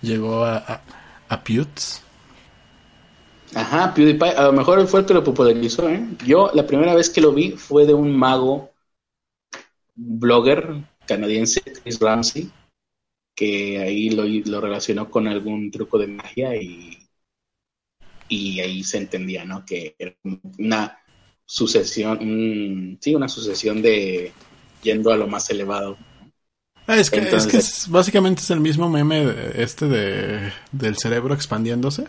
llegó 0.02 0.44
a, 0.44 0.56
a, 0.56 0.82
a 1.28 1.42
Ajá, 3.54 3.94
PewDiePie. 3.94 4.30
A 4.36 4.44
lo 4.44 4.52
mejor 4.52 4.86
fue 4.86 5.00
el 5.00 5.06
que 5.06 5.14
lo 5.14 5.22
popularizó, 5.22 5.88
¿eh? 5.88 6.04
Yo 6.26 6.50
la 6.54 6.66
primera 6.66 6.94
vez 6.94 7.08
que 7.08 7.20
lo 7.20 7.32
vi 7.32 7.52
fue 7.52 7.86
de 7.86 7.94
un 7.94 8.16
mago 8.16 8.70
blogger 9.94 10.74
canadiense, 11.06 11.60
Chris 11.60 12.00
Ramsey, 12.00 12.50
que 13.34 13.78
ahí 13.78 14.10
lo, 14.10 14.24
lo 14.24 14.60
relacionó 14.60 15.10
con 15.10 15.28
algún 15.28 15.70
truco 15.70 15.98
de 15.98 16.06
magia 16.06 16.56
y 16.56 17.04
y 18.28 18.60
ahí 18.60 18.82
se 18.82 18.98
entendía, 18.98 19.44
¿no? 19.44 19.64
Que 19.64 19.94
era 19.98 20.14
una 20.58 20.98
sucesión, 21.44 22.98
sí, 23.00 23.14
una 23.14 23.28
sucesión 23.28 23.82
de 23.82 24.32
yendo 24.82 25.12
a 25.12 25.16
lo 25.16 25.26
más 25.26 25.48
elevado. 25.50 25.96
Ah, 26.86 26.98
es 26.98 27.10
que, 27.10 27.20
es 27.20 27.46
que 27.46 27.60
básicamente 27.90 28.42
es 28.42 28.50
el 28.50 28.60
mismo 28.60 28.90
meme 28.90 29.34
este 29.54 29.88
de, 29.88 30.52
del 30.70 30.98
cerebro 30.98 31.34
expandiéndose, 31.34 32.04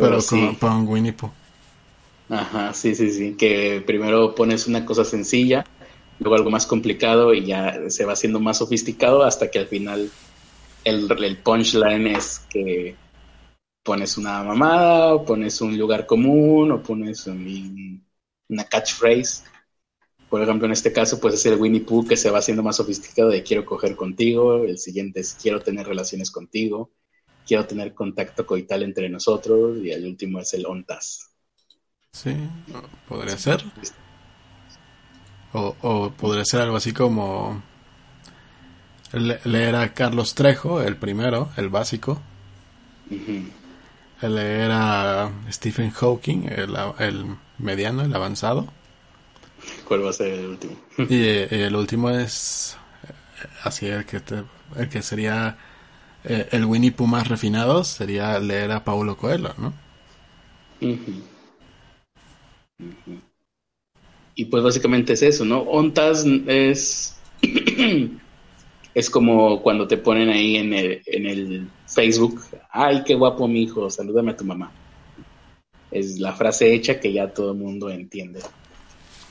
pero 0.00 0.18
con, 0.58 0.88
Winnie 0.88 1.12
Pooh. 1.12 1.30
Ajá, 2.28 2.72
sí, 2.74 2.96
sí, 2.96 3.12
sí, 3.12 3.34
que 3.34 3.82
primero 3.86 4.34
pones 4.34 4.66
una 4.66 4.84
cosa 4.84 5.04
sencilla, 5.04 5.64
luego 6.18 6.34
algo 6.34 6.50
más 6.50 6.66
complicado 6.66 7.32
y 7.32 7.44
ya 7.44 7.78
se 7.90 8.04
va 8.04 8.14
haciendo 8.14 8.40
más 8.40 8.58
sofisticado 8.58 9.22
hasta 9.22 9.50
que 9.50 9.60
al 9.60 9.68
final 9.68 10.10
el, 10.84 11.10
el 11.10 11.38
punchline 11.38 12.06
es 12.08 12.40
que 12.50 12.96
pones 13.82 14.16
una 14.16 14.42
mamada, 14.42 15.14
o 15.14 15.24
pones 15.24 15.60
un 15.60 15.76
lugar 15.76 16.06
común, 16.06 16.70
o 16.72 16.82
pones 16.82 17.26
una 17.26 18.64
catchphrase. 18.64 19.44
Por 20.28 20.42
ejemplo, 20.42 20.66
en 20.66 20.72
este 20.72 20.92
caso, 20.92 21.20
puede 21.20 21.36
ser 21.36 21.54
el 21.54 21.60
Winnie 21.60 21.82
Pooh 21.82 22.06
que 22.06 22.16
se 22.16 22.30
va 22.30 22.38
haciendo 22.38 22.62
más 22.62 22.76
sofisticado 22.76 23.28
de 23.28 23.42
quiero 23.42 23.64
coger 23.66 23.96
contigo, 23.96 24.64
el 24.64 24.78
siguiente 24.78 25.20
es 25.20 25.34
quiero 25.34 25.60
tener 25.60 25.86
relaciones 25.86 26.30
contigo, 26.30 26.90
quiero 27.46 27.66
tener 27.66 27.92
contacto 27.92 28.46
coital 28.46 28.82
entre 28.82 29.10
nosotros, 29.10 29.78
y 29.82 29.90
el 29.90 30.06
último 30.06 30.40
es 30.40 30.54
el 30.54 30.64
ontas. 30.64 31.28
Sí, 32.12 32.34
podría 33.08 33.36
ser. 33.36 33.62
O, 35.54 36.10
podría 36.16 36.44
ser 36.46 36.62
algo 36.62 36.76
así 36.76 36.92
como 36.92 37.62
leer 39.12 39.76
a 39.76 39.94
Carlos 39.94 40.34
Trejo, 40.34 40.82
el 40.82 40.96
primero, 40.96 41.50
el 41.56 41.68
básico. 41.68 42.20
Él 44.22 44.38
era 44.38 45.30
Stephen 45.50 45.90
Hawking, 45.90 46.48
el, 46.48 47.26
mediano, 47.58 48.02
el 48.02 48.14
avanzado. 48.14 48.68
¿Cuál 49.86 50.04
va 50.04 50.10
a 50.10 50.12
ser 50.12 50.28
el 50.32 50.46
último? 50.46 50.76
y, 51.08 51.24
el 51.24 51.76
último 51.76 52.10
es 52.10 52.76
eh, 53.04 53.46
así 53.64 53.86
el 53.86 54.04
que 54.04 54.20
el 54.76 54.88
que 54.88 55.02
sería 55.02 55.56
eh, 56.24 56.48
el 56.52 56.64
Winnie 56.64 56.92
Pooh 56.92 57.06
más 57.06 57.28
refinado 57.28 57.84
sería 57.84 58.38
leer 58.38 58.72
a 58.72 58.84
Paulo 58.84 59.16
Coelho, 59.16 59.54
¿no? 59.58 59.72
Y 64.34 64.44
pues 64.46 64.62
básicamente 64.62 65.12
es 65.12 65.22
eso, 65.22 65.44
¿no? 65.44 65.60
Ontas 65.60 66.24
es 66.46 67.16
es 68.94 69.10
como 69.10 69.62
cuando 69.62 69.86
te 69.86 69.96
ponen 69.96 70.28
ahí 70.28 70.56
en 70.56 70.72
el, 70.74 71.02
en 71.06 71.26
el 71.26 71.68
Facebook, 71.86 72.42
ay, 72.70 73.02
qué 73.04 73.14
guapo 73.14 73.48
mi 73.48 73.62
hijo, 73.62 73.88
salúdame 73.90 74.32
a 74.32 74.36
tu 74.36 74.44
mamá. 74.44 74.70
Es 75.90 76.18
la 76.18 76.32
frase 76.32 76.72
hecha 76.72 76.98
que 77.00 77.12
ya 77.12 77.32
todo 77.32 77.52
el 77.52 77.58
mundo 77.58 77.90
entiende 77.90 78.40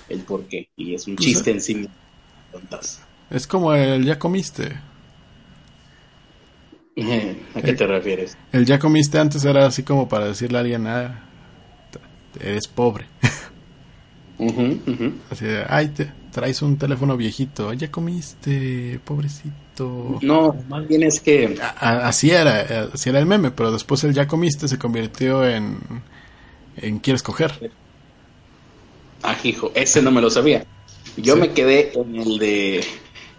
el 0.09 0.21
por 0.21 0.45
qué. 0.45 0.69
Y 0.75 0.93
es 0.93 1.07
un 1.07 1.15
pues, 1.15 1.27
chiste 1.27 1.51
en 1.51 1.61
sí 1.61 1.75
mismo. 1.75 1.93
Es 3.29 3.47
como 3.47 3.73
el 3.73 4.03
ya 4.05 4.19
comiste. 4.19 4.79
¿A 7.55 7.61
qué 7.61 7.73
te 7.73 7.87
refieres? 7.87 8.37
El 8.51 8.65
ya 8.65 8.77
comiste 8.77 9.17
antes 9.17 9.43
era 9.45 9.65
así 9.65 9.83
como 9.83 10.09
para 10.09 10.27
decirle 10.27 10.57
a 10.57 10.61
alguien, 10.61 10.87
ah, 10.87 11.23
eres 12.39 12.67
pobre. 12.67 13.05
Así 15.29 15.45
de, 15.45 15.63
ay, 15.67 15.89
te, 15.89 16.11
traes 16.31 16.61
un 16.61 16.77
teléfono 16.77 17.17
viejito, 17.17 17.73
ya 17.73 17.91
comiste, 17.91 18.99
pobrecito. 19.03 20.19
No, 20.21 20.55
más 20.67 20.87
bien 20.87 21.03
es 21.03 21.19
que... 21.19 21.57
así 21.79 22.31
era, 22.31 22.89
así 22.93 23.09
era 23.09 23.19
el 23.19 23.25
meme, 23.25 23.51
pero 23.51 23.71
después 23.71 24.03
el 24.03 24.13
ya 24.13 24.27
comiste 24.27 24.67
se 24.67 24.79
convirtió 24.79 25.47
en, 25.47 25.77
en 26.77 26.99
quieres 26.99 27.21
coger. 27.21 27.71
Ah, 29.21 29.37
hijo, 29.43 29.71
ese 29.75 30.01
no 30.01 30.11
me 30.11 30.21
lo 30.21 30.29
sabía. 30.29 30.65
Yo 31.17 31.35
me 31.35 31.51
quedé 31.51 31.91
en 31.93 32.15
el 32.15 32.39
de 32.39 32.81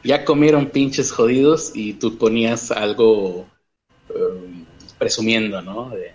ya 0.04 0.24
comieron 0.24 0.70
pinches 0.70 1.10
jodidos 1.10 1.72
y 1.74 1.94
tú 1.94 2.18
ponías 2.18 2.70
algo 2.70 3.46
um, 4.10 4.64
presumiendo, 4.98 5.62
¿no? 5.62 5.90
De 5.90 6.14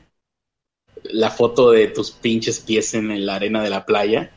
la 1.04 1.32
foto 1.32 1.72
de 1.72 1.88
tus 1.88 2.12
pinches 2.12 2.60
pies 2.60 2.94
en 2.94 3.26
la 3.26 3.36
arena 3.36 3.64
de 3.64 3.70
la 3.70 3.86
playa 3.86 4.32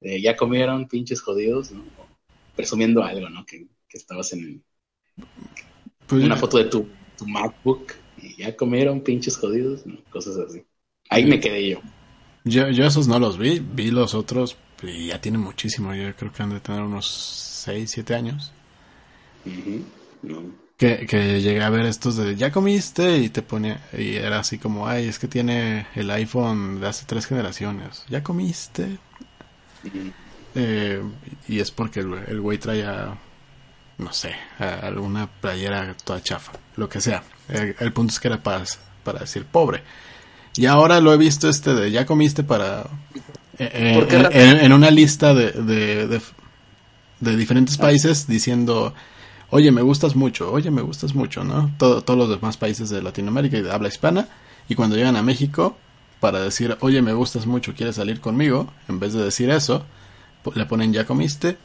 ya 0.00 0.36
comieron, 0.36 0.88
pinches 0.88 1.20
jodidos, 1.20 1.72
¿no? 1.72 1.84
Presumiendo 2.56 3.04
algo, 3.04 3.28
¿no? 3.28 3.44
Que, 3.44 3.66
estabas 3.92 4.32
en 4.32 4.62
pues 6.06 6.22
una 6.22 6.36
foto 6.36 6.58
de 6.58 6.64
tu, 6.64 6.88
MacBook 7.26 7.92
y 8.16 8.36
ya 8.36 8.56
comieron, 8.56 9.00
pinches 9.02 9.36
jodidos, 9.36 9.84
¿no? 9.84 9.98
Cosas 10.10 10.38
así. 10.38 10.62
Ahí 11.10 11.26
me 11.26 11.40
quedé 11.40 11.70
yo. 11.70 11.80
Yo, 12.44 12.70
yo 12.70 12.86
esos 12.86 13.08
no 13.08 13.18
los 13.18 13.36
vi, 13.36 13.58
vi 13.58 13.90
los 13.90 14.14
otros 14.14 14.56
y 14.82 15.08
ya 15.08 15.20
tiene 15.20 15.38
muchísimo, 15.38 15.94
yo 15.94 16.14
creo 16.16 16.32
que 16.32 16.42
han 16.42 16.50
de 16.50 16.60
tener 16.60 16.80
unos 16.80 17.06
6, 17.64 17.90
7 17.90 18.14
años. 18.14 18.52
que, 20.76 21.06
que 21.06 21.42
llegué 21.42 21.62
a 21.62 21.68
ver 21.70 21.84
estos 21.84 22.16
de 22.16 22.36
ya 22.36 22.50
comiste 22.50 23.18
y 23.18 23.28
te 23.28 23.42
ponía, 23.42 23.86
y 23.92 24.14
era 24.14 24.38
así 24.38 24.56
como, 24.56 24.88
ay, 24.88 25.06
es 25.08 25.18
que 25.18 25.28
tiene 25.28 25.86
el 25.94 26.10
iPhone 26.10 26.80
de 26.80 26.86
hace 26.86 27.04
tres 27.06 27.26
generaciones, 27.26 28.04
ya 28.08 28.22
comiste. 28.22 28.98
Eh, 30.54 31.02
y 31.48 31.60
es 31.60 31.70
porque 31.70 32.00
el 32.00 32.40
güey 32.40 32.58
traía, 32.58 33.16
no 33.98 34.12
sé, 34.12 34.34
alguna 34.58 35.28
playera 35.28 35.94
toda 36.04 36.22
chafa, 36.22 36.52
lo 36.76 36.88
que 36.88 37.00
sea. 37.00 37.22
El, 37.48 37.92
punto 37.92 38.12
es 38.12 38.20
que 38.20 38.28
era 38.28 38.42
para, 38.42 38.64
para 39.04 39.20
decir 39.20 39.44
pobre. 39.44 39.82
Y 40.56 40.66
ahora 40.66 41.00
lo 41.00 41.12
he 41.12 41.16
visto 41.16 41.48
este 41.48 41.74
de 41.74 41.90
ya 41.90 42.06
comiste 42.06 42.42
para... 42.42 42.86
Eh, 43.58 44.06
eh, 44.10 44.58
en, 44.62 44.72
una 44.72 44.90
lista 44.90 45.34
de, 45.34 45.52
de, 45.52 46.20
de, 47.20 47.36
diferentes 47.36 47.78
ah. 47.78 47.82
países 47.82 48.26
diciendo, 48.26 48.94
oye, 49.50 49.70
me 49.70 49.82
gustas 49.82 50.16
mucho, 50.16 50.50
oye, 50.50 50.70
me 50.70 50.80
gustas 50.80 51.14
mucho, 51.14 51.44
¿no? 51.44 51.70
Todo, 51.76 52.02
todos 52.02 52.18
los 52.18 52.30
demás 52.30 52.56
países 52.56 52.88
de 52.88 53.02
Latinoamérica 53.02 53.58
y 53.58 53.62
de 53.62 53.70
habla 53.70 53.88
hispana. 53.88 54.28
Y 54.68 54.76
cuando 54.76 54.96
llegan 54.96 55.16
a 55.16 55.22
México, 55.22 55.76
para 56.20 56.40
decir, 56.40 56.76
oye, 56.80 57.00
me 57.02 57.14
gustas 57.14 57.46
mucho, 57.46 57.74
¿quieres 57.74 57.96
salir 57.96 58.20
conmigo? 58.20 58.72
En 58.88 59.00
vez 59.00 59.14
de 59.14 59.24
decir 59.24 59.50
eso, 59.50 59.84
le 60.54 60.66
ponen 60.66 60.92
ya 60.92 61.06
comiste. 61.06 61.56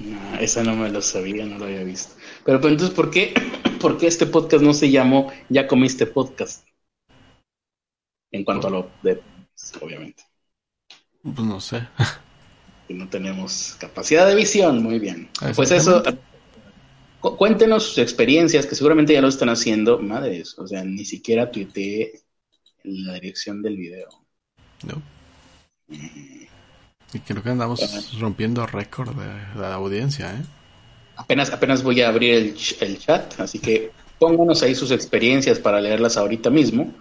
No, 0.00 0.36
esa 0.40 0.64
no 0.64 0.74
me 0.74 0.90
lo 0.90 1.02
sabía, 1.02 1.44
no 1.44 1.58
lo 1.58 1.66
había 1.66 1.84
visto. 1.84 2.14
Pero, 2.44 2.60
pero 2.60 2.72
entonces, 2.72 2.96
¿por 2.96 3.10
qué, 3.10 3.34
¿por 3.80 3.98
qué 3.98 4.06
este 4.06 4.26
podcast 4.26 4.64
no 4.64 4.72
se 4.72 4.90
llamó 4.90 5.30
Ya 5.48 5.66
comiste 5.66 6.06
podcast? 6.06 6.66
En 8.32 8.42
cuanto 8.44 8.66
a 8.66 8.70
lo 8.70 8.90
de, 9.02 9.20
obviamente. 9.80 10.24
Pues 11.22 11.46
no 11.46 11.60
sé. 11.60 11.86
Y 12.88 12.94
no 12.94 13.08
tenemos 13.08 13.76
capacidad 13.78 14.26
de 14.26 14.34
visión, 14.34 14.82
muy 14.82 14.98
bien. 14.98 15.28
Pues 15.54 15.70
eso, 15.70 16.02
cuéntenos 17.20 17.84
sus 17.84 17.98
experiencias, 17.98 18.66
que 18.66 18.74
seguramente 18.74 19.12
ya 19.12 19.22
lo 19.22 19.28
están 19.28 19.48
haciendo, 19.48 19.98
madres, 19.98 20.58
o 20.58 20.66
sea, 20.66 20.84
ni 20.84 21.04
siquiera 21.04 21.50
tuiteé 21.50 22.23
la 22.84 23.14
dirección 23.14 23.62
del 23.62 23.76
video. 23.76 24.08
No. 24.82 25.02
Y 25.88 27.20
creo 27.20 27.42
que 27.42 27.50
andamos 27.50 28.18
rompiendo 28.18 28.66
récord 28.66 29.14
de, 29.14 29.60
la 29.60 29.74
audiencia, 29.74 30.32
¿eh? 30.34 30.42
Apenas, 31.16 31.50
apenas 31.50 31.82
voy 31.82 32.00
a 32.00 32.08
abrir 32.08 32.34
el, 32.34 32.56
el, 32.80 32.98
chat, 32.98 33.38
así 33.38 33.60
que 33.60 33.92
pónganos 34.18 34.62
ahí 34.62 34.74
sus 34.74 34.90
experiencias 34.90 35.58
para 35.58 35.80
leerlas 35.80 36.16
ahorita 36.16 36.50
mismo 36.50 36.92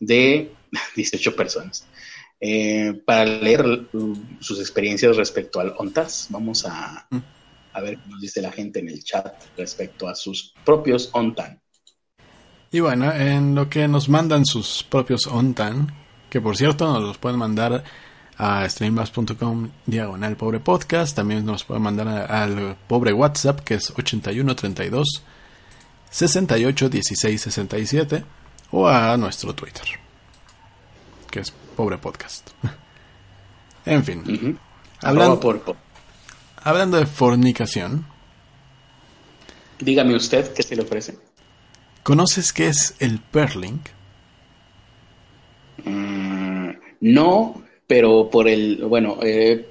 de 0.00 0.52
18 0.96 1.36
personas. 1.36 1.86
Eh, 2.40 3.00
para 3.06 3.24
leer 3.24 3.64
sus 4.40 4.60
experiencias 4.60 5.16
respecto 5.16 5.60
al 5.60 5.74
ONTAS, 5.78 6.26
vamos 6.30 6.66
a, 6.66 7.06
mm. 7.10 7.18
a 7.72 7.80
ver 7.80 7.96
qué 7.96 8.08
nos 8.10 8.20
dice 8.20 8.42
la 8.42 8.52
gente 8.52 8.80
en 8.80 8.88
el 8.88 9.02
chat 9.04 9.34
respecto 9.56 10.08
a 10.08 10.14
sus 10.14 10.52
propios 10.64 11.10
ONTAN. 11.12 11.60
Y 12.74 12.80
bueno, 12.80 13.12
en 13.12 13.54
lo 13.54 13.70
que 13.70 13.86
nos 13.86 14.08
mandan 14.08 14.44
sus 14.44 14.82
propios 14.82 15.28
ONTAN, 15.28 15.94
que 16.28 16.40
por 16.40 16.56
cierto 16.56 16.92
nos 16.92 17.04
los 17.04 17.18
pueden 17.18 17.38
mandar 17.38 17.84
a 18.36 18.68
streamlabs.com 18.68 19.70
diagonal 19.86 20.36
pobre 20.36 20.58
podcast. 20.58 21.14
También 21.14 21.46
nos 21.46 21.62
pueden 21.62 21.84
mandar 21.84 22.08
al 22.08 22.76
pobre 22.88 23.12
WhatsApp 23.12 23.60
que 23.60 23.74
es 23.74 23.90
8132 23.90 25.22
68 26.10 26.88
16 26.88 27.42
67 27.42 28.24
o 28.72 28.88
a 28.88 29.16
nuestro 29.18 29.54
Twitter 29.54 29.84
que 31.30 31.38
es 31.38 31.52
pobre 31.76 31.98
podcast. 31.98 32.50
en 33.86 34.02
fin. 34.02 34.58
hablando, 35.00 35.76
hablando 36.56 36.96
de 36.96 37.06
fornicación. 37.06 38.04
Dígame 39.78 40.16
usted 40.16 40.52
qué 40.52 40.64
se 40.64 40.74
le 40.74 40.82
ofrece. 40.82 41.33
¿Conoces 42.04 42.52
qué 42.52 42.68
es 42.68 42.96
el 42.98 43.18
perling? 43.18 43.80
Mm, 45.86 46.68
no, 47.00 47.64
pero 47.86 48.28
por 48.30 48.46
el, 48.46 48.84
bueno, 48.84 49.18
eh, 49.22 49.66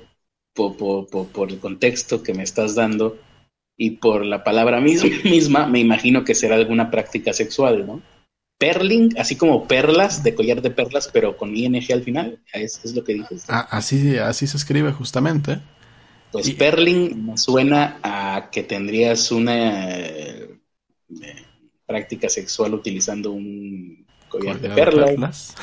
por, 0.52 0.76
por, 0.76 1.52
el 1.52 1.60
contexto 1.60 2.24
que 2.24 2.34
me 2.34 2.42
estás 2.42 2.74
dando 2.74 3.20
y 3.78 3.92
por 3.92 4.26
la 4.26 4.44
palabra 4.44 4.82
misma, 4.82 5.68
me 5.68 5.80
imagino 5.80 6.26
que 6.26 6.34
será 6.34 6.56
alguna 6.56 6.90
práctica 6.90 7.34
sexual, 7.34 7.86
¿no? 7.86 8.02
Perling, 8.58 9.14
así 9.20 9.36
como 9.36 9.68
perlas, 9.68 10.24
de 10.24 10.34
collar 10.34 10.64
de 10.64 10.72
perlas, 10.72 11.12
pero 11.14 11.38
con 11.38 11.56
ING 11.56 11.86
al 11.92 12.02
final, 12.02 12.40
es, 12.52 12.96
lo 12.96 13.04
que 13.04 13.14
dices. 13.14 13.46
Ah, 13.48 13.68
así, 13.70 14.18
así 14.18 14.48
se 14.48 14.58
escribe 14.58 14.92
justamente. 14.92 15.60
Pues 16.32 16.50
perling 16.50 17.28
me 17.28 17.38
suena 17.38 18.00
a 18.02 18.50
que 18.52 18.64
tendrías 18.64 19.32
una 19.32 20.00
eh, 20.00 20.50
práctica 21.94 22.28
sexual 22.28 22.74
utilizando 22.74 23.32
un 23.32 24.04
collar, 24.30 24.60
de, 24.60 24.70
perlas, 24.70 25.54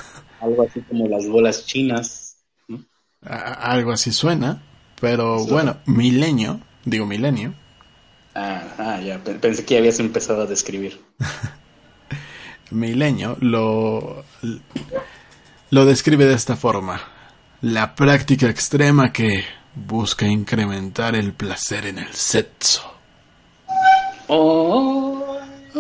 algo 0.41 0.63
así 0.63 0.81
como 0.83 1.09
las 1.09 1.27
bolas 1.29 1.67
chinas 1.67 2.31
algo 3.23 3.93
así 3.93 4.13
suena, 4.13 4.63
pero 5.01 5.45
bueno, 5.47 5.79
milenio, 5.87 6.61
digo 6.85 7.07
milenio. 7.07 7.55
Ah, 8.35 8.63
ah, 8.79 9.01
ya, 9.01 9.19
pensé 9.23 9.65
que 9.65 9.75
ya 9.75 9.81
habías 9.81 10.01
empezado 10.01 10.43
a 10.43 10.47
describir. 10.47 11.01
milenio 12.71 13.37
lo, 13.41 14.25
lo 15.71 15.85
describe 15.85 16.25
de 16.25 16.35
esta 16.35 16.57
forma. 16.57 17.01
La 17.61 17.95
práctica 17.95 18.49
extrema 18.49 19.13
que 19.13 19.45
busca 19.75 20.27
incrementar 20.27 21.15
el 21.15 21.33
placer 21.33 21.87
en 21.87 21.99
el 21.99 22.13
sexo. 22.15 22.95
Oh, 24.29 25.20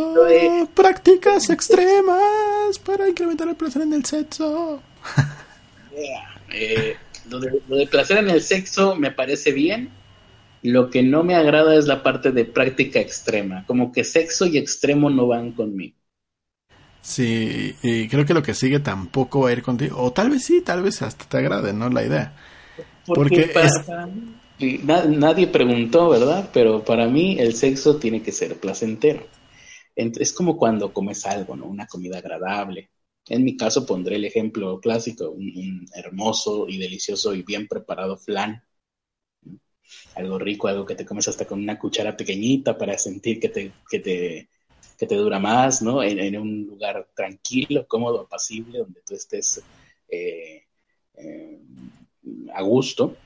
oh 0.00 0.68
prácticas 0.74 1.50
extremas 1.50 2.78
para 2.84 3.08
incrementar 3.08 3.48
el 3.48 3.56
placer 3.56 3.82
en 3.82 3.92
el 3.92 4.04
sexo. 4.04 4.82
eh, 6.52 6.96
lo 7.28 7.38
de, 7.40 7.86
placer 7.86 8.18
en 8.18 8.30
el 8.30 8.42
sexo 8.42 8.96
me 8.96 9.10
parece 9.10 9.52
bien. 9.52 9.90
Lo 10.62 10.90
que 10.90 11.02
no 11.02 11.22
me 11.22 11.36
agrada 11.36 11.74
es 11.74 11.86
la 11.86 12.02
parte 12.02 12.32
de 12.32 12.44
práctica 12.44 13.00
extrema. 13.00 13.64
Como 13.66 13.92
que 13.92 14.04
sexo 14.04 14.46
y 14.46 14.58
extremo 14.58 15.08
no 15.08 15.26
van 15.26 15.52
conmigo. 15.52 15.96
Sí, 17.00 17.74
y 17.82 18.08
creo 18.08 18.26
que 18.26 18.34
lo 18.34 18.42
que 18.42 18.52
sigue 18.52 18.78
tampoco 18.78 19.40
va 19.40 19.48
a 19.48 19.52
ir 19.52 19.62
contigo. 19.62 19.96
O 19.98 20.12
tal 20.12 20.30
vez 20.30 20.44
sí, 20.44 20.60
tal 20.60 20.82
vez 20.82 21.00
hasta 21.00 21.24
te 21.24 21.38
agrade, 21.38 21.72
¿no? 21.72 21.88
La 21.88 22.04
idea. 22.04 22.34
Porque, 23.06 23.50
nadie 25.08 25.46
preguntó, 25.46 26.10
¿verdad? 26.10 26.50
Pero 26.52 26.84
para 26.84 27.06
mí 27.06 27.38
el 27.38 27.54
sexo 27.54 27.96
tiene 27.96 28.22
que 28.22 28.32
ser 28.32 28.56
placentero. 28.56 29.26
Es 29.94 30.32
como 30.32 30.56
cuando 30.56 30.92
comes 30.92 31.26
algo, 31.26 31.56
¿no? 31.56 31.66
Una 31.66 31.86
comida 31.86 32.18
agradable. 32.18 32.90
En 33.26 33.44
mi 33.44 33.56
caso 33.56 33.86
pondré 33.86 34.16
el 34.16 34.24
ejemplo 34.24 34.80
clásico, 34.80 35.30
un, 35.30 35.86
hermoso 35.94 36.66
y 36.68 36.78
delicioso 36.78 37.34
y 37.34 37.42
bien 37.42 37.68
preparado 37.68 38.16
flan. 38.16 38.62
Algo 40.14 40.38
rico, 40.38 40.68
algo 40.68 40.86
que 40.86 40.94
te 40.94 41.04
comes 41.04 41.28
hasta 41.28 41.46
con 41.46 41.60
una 41.60 41.78
cuchara 41.78 42.16
pequeñita 42.16 42.78
para 42.78 42.96
sentir 42.96 43.40
que 43.40 43.48
te, 43.48 43.72
que 43.90 43.98
te, 43.98 44.48
que 44.96 45.06
te 45.06 45.14
dura 45.16 45.38
más, 45.38 45.82
¿no? 45.82 46.02
En, 46.02 46.36
un 46.36 46.66
lugar 46.66 47.08
tranquilo, 47.14 47.86
cómodo, 47.86 48.20
apacible, 48.20 48.78
donde 48.78 49.00
tú 49.02 49.14
estés 49.14 49.62
eh, 50.08 50.64
eh, 51.14 51.60
a 52.54 52.62
gusto. 52.62 53.16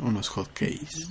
Unos 0.00 0.28
hot 0.28 0.48
cakes. 0.52 1.08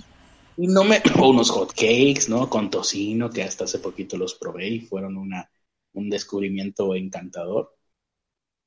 Y 0.62 0.68
no 0.68 0.84
me, 0.84 1.02
o 1.20 1.30
unos 1.30 1.52
hot 1.52 1.70
cakes, 1.70 2.28
¿no? 2.28 2.50
Con 2.50 2.70
tocino, 2.70 3.30
que 3.30 3.44
hasta 3.44 3.64
hace 3.64 3.80
poquito 3.80 4.18
los 4.18 4.36
probé 4.36 4.68
y 4.68 4.82
fueron 4.82 5.16
una, 5.16 5.50
un 5.94 6.10
descubrimiento 6.10 6.94
encantador 6.96 7.78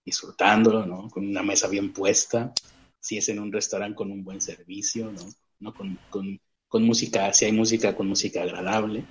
disfrutándolo, 0.02 0.86
¿no? 0.86 1.10
Con 1.10 1.26
una 1.26 1.42
mesa 1.42 1.68
bien 1.68 1.92
puesta, 1.92 2.54
si 2.98 3.18
es 3.18 3.28
en 3.28 3.40
un 3.40 3.52
restaurante 3.52 3.94
con 3.94 4.10
un 4.10 4.24
buen 4.24 4.40
servicio, 4.40 5.12
¿no? 5.12 5.20
¿No? 5.60 5.74
Con, 5.74 5.98
con, 6.08 6.40
con, 6.66 6.82
música, 6.82 7.30
si 7.34 7.44
hay 7.44 7.52
música, 7.52 7.94
con 7.94 8.08
música 8.08 8.42
agradable. 8.42 9.04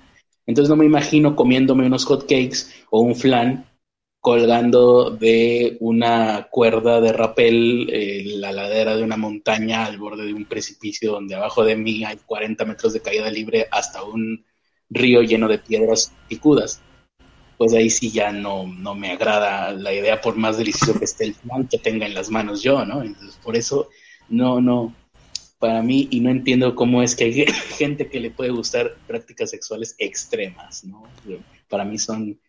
Entonces 0.44 0.68
no 0.68 0.76
me 0.76 0.84
imagino 0.84 1.36
comiéndome 1.36 1.86
unos 1.86 2.04
hot 2.04 2.22
cakes 2.22 2.66
o 2.90 3.00
un 3.00 3.14
flan 3.14 3.64
colgando 4.22 5.10
de 5.10 5.76
una 5.80 6.48
cuerda 6.50 7.02
de 7.02 7.12
rapel 7.12 7.90
en 7.92 8.40
la 8.40 8.52
ladera 8.52 8.96
de 8.96 9.02
una 9.02 9.18
montaña 9.18 9.84
al 9.84 9.98
borde 9.98 10.24
de 10.24 10.32
un 10.32 10.46
precipicio 10.46 11.12
donde 11.12 11.34
abajo 11.34 11.64
de 11.64 11.76
mí 11.76 12.04
hay 12.04 12.16
40 12.24 12.64
metros 12.64 12.94
de 12.94 13.02
caída 13.02 13.30
libre 13.30 13.68
hasta 13.70 14.02
un 14.02 14.46
río 14.88 15.22
lleno 15.22 15.48
de 15.48 15.58
piedras 15.58 16.14
picudas 16.28 16.80
pues 17.62 17.74
ahí 17.74 17.90
sí 17.90 18.10
ya 18.10 18.32
no, 18.32 18.66
no 18.66 18.96
me 18.96 19.12
agrada 19.12 19.70
la 19.70 19.94
idea, 19.94 20.20
por 20.20 20.34
más 20.36 20.58
delicioso 20.58 20.98
que 20.98 21.04
esté 21.04 21.26
el 21.26 21.34
flan 21.34 21.68
que 21.68 21.78
tenga 21.78 22.06
en 22.06 22.14
las 22.14 22.28
manos 22.28 22.60
yo, 22.60 22.84
¿no? 22.84 23.04
Entonces, 23.04 23.38
por 23.40 23.56
eso, 23.56 23.88
no, 24.28 24.60
no, 24.60 24.92
para 25.60 25.80
mí, 25.80 26.08
y 26.10 26.18
no 26.18 26.30
entiendo 26.30 26.74
cómo 26.74 27.04
es 27.04 27.14
que 27.14 27.22
hay 27.22 27.46
gente 27.78 28.08
que 28.08 28.18
le 28.18 28.32
puede 28.32 28.50
gustar 28.50 28.96
prácticas 29.06 29.50
sexuales 29.50 29.94
extremas, 29.98 30.82
¿no? 30.82 31.04
Para 31.68 31.84
mí 31.84 31.98
son, 31.98 32.40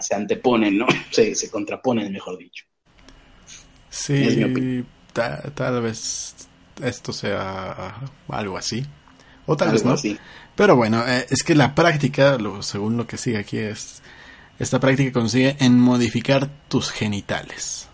se 0.00 0.14
anteponen, 0.14 0.78
¿no? 0.78 0.86
Se, 1.10 1.34
se 1.34 1.50
contraponen, 1.50 2.12
mejor 2.12 2.38
dicho. 2.38 2.64
Sí, 3.90 4.84
tal 5.12 5.82
vez 5.82 6.34
esto 6.82 7.12
sea 7.12 7.96
algo 8.28 8.56
así. 8.56 8.84
O 9.46 9.56
tal 9.56 9.72
vez 9.72 9.84
no. 9.84 9.96
Pero 10.54 10.76
bueno, 10.76 11.06
eh, 11.08 11.26
es 11.30 11.42
que 11.42 11.54
la 11.54 11.74
práctica, 11.74 12.36
lo, 12.36 12.62
según 12.62 12.96
lo 12.96 13.06
que 13.06 13.16
sigue 13.16 13.38
aquí, 13.38 13.58
es. 13.58 14.02
Esta 14.58 14.80
práctica 14.80 15.12
consigue 15.12 15.56
en 15.60 15.78
modificar 15.78 16.48
tus 16.68 16.90
genitales. 16.90 17.88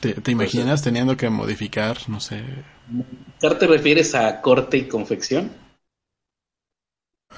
¿Te, 0.00 0.14
te 0.14 0.20
pues, 0.20 0.32
imaginas 0.32 0.82
teniendo 0.82 1.16
que 1.16 1.30
modificar, 1.30 1.96
no 2.08 2.18
sé. 2.18 2.42
¿Te 3.38 3.66
refieres 3.66 4.16
a 4.16 4.40
corte 4.40 4.78
y 4.78 4.88
confección? 4.88 5.52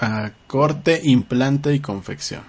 A 0.00 0.32
corte, 0.46 1.00
implante 1.04 1.74
y 1.74 1.80
confección. 1.80 2.42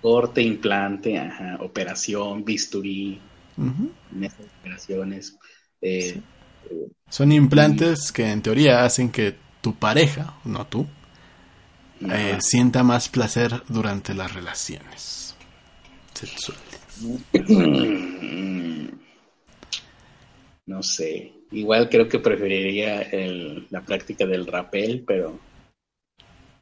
Corte, 0.00 0.42
implante, 0.42 1.18
ajá, 1.18 1.58
operación, 1.60 2.44
bisturí, 2.44 3.20
operaciones. 4.60 5.36
Eh, 5.82 6.20
Son 7.08 7.32
implantes 7.32 8.12
que 8.12 8.30
en 8.30 8.40
teoría 8.40 8.84
hacen 8.84 9.10
que 9.10 9.34
tu 9.60 9.74
pareja, 9.74 10.34
no 10.44 10.66
tú, 10.66 10.86
eh, 12.00 12.38
sienta 12.40 12.82
más 12.82 13.08
placer 13.08 13.62
durante 13.68 14.14
las 14.14 14.32
relaciones 14.32 15.34
sexuales. 16.14 16.64
No 20.66 20.84
sé. 20.84 21.32
Igual 21.50 21.88
creo 21.88 22.08
que 22.08 22.20
preferiría 22.20 23.08
la 23.70 23.82
práctica 23.84 24.24
del 24.24 24.46
rapel, 24.46 25.02
pero... 25.04 25.40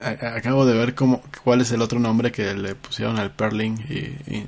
Acabo 0.01 0.65
de 0.65 0.77
ver 0.77 0.95
cómo, 0.95 1.23
cuál 1.43 1.61
es 1.61 1.73
el 1.73 1.83
otro 1.83 1.99
nombre 1.99 2.31
que 2.31 2.55
le 2.55 2.75
pusieron 2.77 3.19
al 3.19 3.33
perling 3.33 3.79
y, 3.89 4.47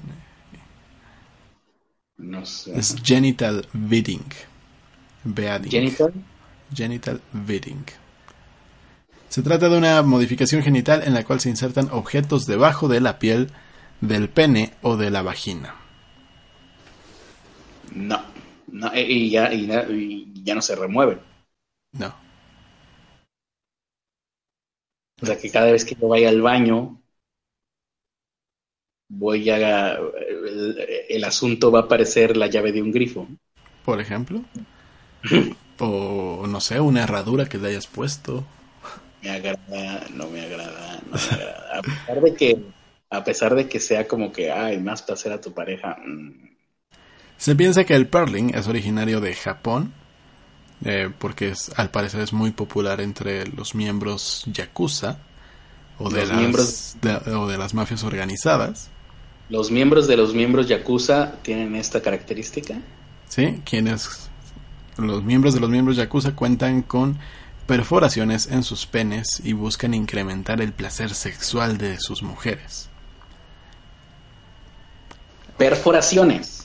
no 2.18 2.44
sé. 2.44 2.78
Es 2.78 2.96
genital 3.02 3.66
beating. 3.72 4.24
¿Genital? 5.68 6.12
Genital 6.74 7.20
beating. 7.32 7.84
Se 9.28 9.42
trata 9.42 9.68
de 9.68 9.78
una 9.78 10.02
modificación 10.02 10.62
genital 10.62 11.02
en 11.04 11.14
la 11.14 11.24
cual 11.24 11.40
se 11.40 11.50
insertan 11.50 11.88
objetos 11.90 12.46
debajo 12.46 12.88
de 12.88 13.00
la 13.00 13.18
piel 13.18 13.50
del 14.00 14.28
pene 14.28 14.72
o 14.82 14.96
de 14.96 15.10
la 15.10 15.22
vagina. 15.22 15.74
No. 17.94 18.20
No, 18.72 18.90
y, 18.94 19.30
ya, 19.30 19.52
y, 19.52 20.32
ya 20.44 20.54
no 20.54 20.62
se 20.62 20.76
remueven. 20.76 21.20
No. 21.92 22.14
O 25.22 25.26
sea 25.26 25.38
que 25.38 25.50
cada 25.50 25.72
vez 25.72 25.84
que 25.84 25.94
yo 25.94 26.08
vaya 26.08 26.28
al 26.28 26.42
baño, 26.42 27.00
voy 29.08 29.50
a. 29.50 29.94
El, 29.94 31.06
el, 31.08 31.24
asunto 31.24 31.70
va 31.70 31.80
a 31.80 31.88
parecer 31.88 32.36
la 32.36 32.46
llave 32.46 32.72
de 32.72 32.82
un 32.82 32.92
grifo. 32.92 33.28
Por 33.84 34.00
ejemplo. 34.00 34.42
o 35.78 36.46
no 36.46 36.60
sé, 36.60 36.80
una 36.80 37.04
herradura 37.04 37.46
que 37.46 37.58
le 37.58 37.68
hayas 37.68 37.86
puesto. 37.86 38.44
Me 39.22 39.30
agrada, 39.30 40.06
no 40.14 40.28
me 40.28 40.40
agrada, 40.40 41.00
no 41.10 41.16
me 41.16 41.34
agrada. 41.34 41.78
A 41.78 41.82
pesar 41.82 42.20
de 42.22 42.34
que, 42.34 42.58
a 43.10 43.24
pesar 43.24 43.54
de 43.54 43.68
que 43.68 43.80
sea 43.80 44.08
como 44.08 44.32
que, 44.32 44.50
ay, 44.50 44.78
más 44.78 45.02
placer 45.02 45.32
a 45.32 45.40
tu 45.40 45.52
pareja. 45.52 45.98
Mmm, 46.04 46.50
se 47.40 47.56
piensa 47.56 47.84
que 47.84 47.94
el 47.94 48.06
Perling 48.06 48.54
es 48.54 48.68
originario 48.68 49.22
de 49.22 49.34
Japón, 49.34 49.94
eh, 50.84 51.10
porque 51.18 51.50
es, 51.50 51.70
al 51.76 51.90
parecer 51.90 52.20
es 52.20 52.32
muy 52.32 52.50
popular 52.50 53.00
entre 53.00 53.46
los 53.46 53.74
miembros 53.74 54.44
yakuza 54.46 55.18
o 55.98 56.10
de, 56.10 56.26
las, 56.26 56.96
o 57.26 57.46
de 57.46 57.58
las 57.58 57.74
mafias 57.74 58.04
organizadas. 58.04 58.88
¿Los 59.48 59.70
miembros 59.70 60.06
de 60.06 60.16
los 60.16 60.34
miembros 60.34 60.68
yakuza 60.68 61.32
tienen 61.42 61.76
esta 61.76 62.00
característica? 62.00 62.78
Sí, 63.28 63.60
quienes 63.64 64.30
los 64.96 65.22
miembros 65.22 65.54
de 65.54 65.60
los 65.60 65.70
miembros 65.70 65.96
yakuza 65.96 66.34
cuentan 66.34 66.82
con 66.82 67.18
perforaciones 67.66 68.48
en 68.48 68.62
sus 68.62 68.86
penes 68.86 69.40
y 69.44 69.52
buscan 69.52 69.94
incrementar 69.94 70.60
el 70.60 70.72
placer 70.72 71.14
sexual 71.14 71.78
de 71.78 71.98
sus 72.00 72.22
mujeres. 72.22 72.88
Perforaciones 75.58 76.60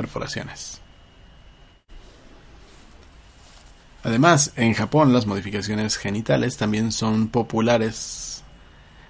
perforaciones. 0.00 0.69
Además, 4.02 4.52
en 4.56 4.74
Japón 4.74 5.12
las 5.12 5.26
modificaciones 5.26 5.96
genitales 5.96 6.56
también 6.56 6.92
son 6.92 7.28
populares. 7.28 8.42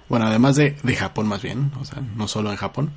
Bueno, 0.09 0.27
además 0.27 0.55
de, 0.57 0.77
de 0.83 0.95
Japón 0.95 1.27
más 1.27 1.41
bien, 1.41 1.71
o 1.79 1.85
sea, 1.85 2.01
no 2.15 2.27
solo 2.27 2.51
en 2.51 2.57
Japón. 2.57 2.91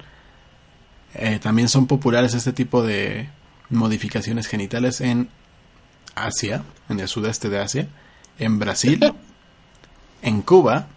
Eh, 1.14 1.38
también 1.40 1.68
son 1.68 1.86
populares 1.86 2.34
este 2.34 2.52
tipo 2.52 2.82
de 2.82 3.28
modificaciones 3.70 4.48
genitales 4.48 5.00
en 5.00 5.28
Asia, 6.16 6.64
en 6.88 6.98
el 6.98 7.08
sudeste 7.08 7.48
de 7.48 7.60
Asia, 7.60 7.88
en 8.38 8.58
Brasil, 8.58 9.00
en 10.22 10.42
Cuba 10.42 10.88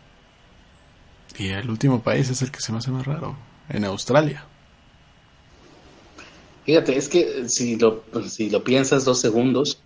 y 1.38 1.50
el 1.50 1.70
último 1.70 2.02
país 2.02 2.30
es 2.30 2.42
el 2.42 2.52
que 2.52 2.62
se 2.62 2.72
me 2.72 2.80
hace 2.80 2.92
más 2.92 3.06
raro, 3.06 3.36
en 3.70 3.86
Australia. 3.86 4.46
Fíjate, 6.66 6.98
es 6.98 7.08
que 7.08 7.48
si 7.48 7.76
lo, 7.78 8.04
si 8.28 8.50
lo 8.50 8.64
piensas 8.64 9.06
dos 9.06 9.22
segundos, 9.22 9.82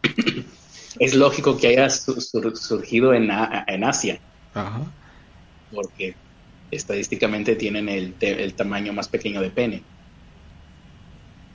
es 1.01 1.15
lógico 1.15 1.57
que 1.57 1.67
haya 1.67 1.89
surgido 1.89 3.11
en, 3.15 3.31
en 3.67 3.83
Asia. 3.83 4.19
Ajá. 4.53 4.81
Porque 5.73 6.13
estadísticamente 6.69 7.55
tienen 7.55 7.89
el, 7.89 8.13
el, 8.21 8.53
tamaño 8.53 8.93
más 8.93 9.07
pequeño 9.07 9.41
de 9.41 9.49
pene. 9.49 9.81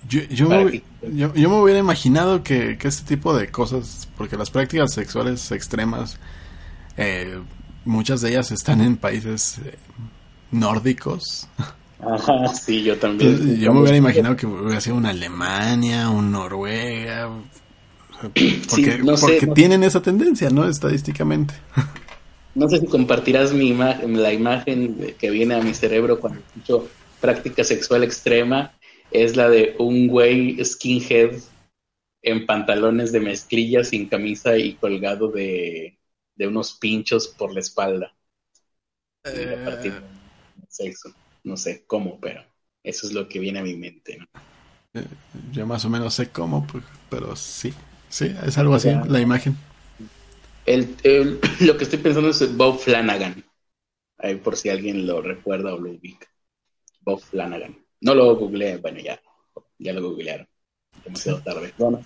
Yo, 0.09 0.22
yo, 0.30 0.48
me, 0.48 0.82
yo, 1.12 1.30
me, 1.32 1.61
hubiera 1.61 1.78
imaginado 1.78 2.42
que, 2.42 2.76
que, 2.76 2.88
este 2.88 3.16
tipo 3.16 3.37
de 3.37 3.48
cosas, 3.48 4.09
porque 4.16 4.37
las 4.37 4.50
prácticas 4.50 4.92
sexuales 4.92 5.52
extremas, 5.52 6.18
eh, 6.96 7.38
muchas 7.85 8.22
de 8.22 8.30
ellas 8.30 8.50
están 8.50 8.80
en 8.80 8.96
países 8.96 9.59
eh, 9.64 9.78
nórdicos. 10.50 11.48
Ajá, 12.00 12.48
sí, 12.48 12.82
yo 12.82 12.98
también. 12.98 13.61
yo 13.61 13.72
me 13.72 13.80
hubiera 13.80 13.96
imaginado 13.96 14.35
que 14.35 14.46
hubiera 14.46 14.80
sido 14.80 14.96
una 14.96 15.11
Alemania, 15.11 16.11
un 16.11 16.32
Noruega. 16.32 17.30
Porque, 18.20 19.02
porque 19.20 19.46
tienen 19.55 19.83
esa 19.85 20.00
tendencia, 20.00 20.50
¿no? 20.50 20.68
Estadísticamente. 20.68 21.55
No 22.55 22.70
sé 22.70 22.81
si 22.81 22.87
compartirás 22.87 23.52
mi 23.52 23.68
imagen, 23.68 24.22
la 24.22 24.33
imagen 24.33 25.14
que 25.18 25.31
viene 25.31 25.57
a 25.57 25.62
mi 25.62 25.74
cerebro 25.74 26.18
cuando 26.18 26.40
escucho 26.40 26.88
práctica 27.20 27.62
sexual 27.62 28.02
extrema. 28.02 28.74
Es 29.11 29.37
la 29.37 29.50
de 29.50 29.76
un 29.79 30.09
güey 30.09 30.64
skinhead 30.64 31.35
en 32.22 32.46
pantalones 32.46 33.12
de 33.12 33.20
mezclilla, 33.20 33.85
sin 33.85 34.09
camisa 34.09 34.57
y 34.57 34.72
colgado 34.72 35.29
de, 35.29 35.98
de 36.35 36.46
unos 36.46 36.79
pinchos 36.79 37.29
por 37.29 37.52
la 37.52 37.61
espalda. 37.61 38.16
Eh... 39.24 39.92
Sexo 40.66 41.14
no 41.46 41.57
sé 41.57 41.85
cómo, 41.87 42.18
pero 42.20 42.42
eso 42.83 43.07
es 43.07 43.12
lo 43.12 43.29
que 43.29 43.38
viene 43.38 43.61
a 43.61 43.62
mi 43.62 43.76
mente. 43.76 44.18
¿no? 44.18 44.26
Eh, 44.94 45.07
yo 45.52 45.66
más 45.66 45.85
o 45.85 45.90
menos 45.90 46.14
sé 46.14 46.29
cómo, 46.31 46.66
pero 47.09 47.35
sí, 47.37 47.72
sí, 48.16 48.35
es 48.46 48.57
algo 48.57 48.74
así, 48.74 48.90
la 49.09 49.20
imagen. 49.20 49.55
El, 50.64 50.96
lo 51.61 51.76
que 51.76 51.85
estoy 51.85 51.98
pensando 51.98 52.31
es 52.31 52.57
Bob 52.57 52.79
Flanagan. 52.79 53.44
Ahí 54.18 54.37
por 54.37 54.57
si 54.57 54.70
alguien 54.70 55.07
lo 55.07 55.20
recuerda 55.20 55.74
o 55.74 55.79
lo 55.79 55.90
ubica. 55.90 56.26
Bob 57.02 57.20
Flanagan. 57.20 57.76
No 58.00 58.14
lo 58.14 58.35
googleé, 58.37 58.79
bueno, 58.79 59.00
ya, 59.00 59.20
ya 59.79 59.92
lo 59.92 60.02
googlearon. 60.02 60.48
Demasiado 61.05 61.42
tarde. 61.42 61.74
Bueno. 61.76 62.02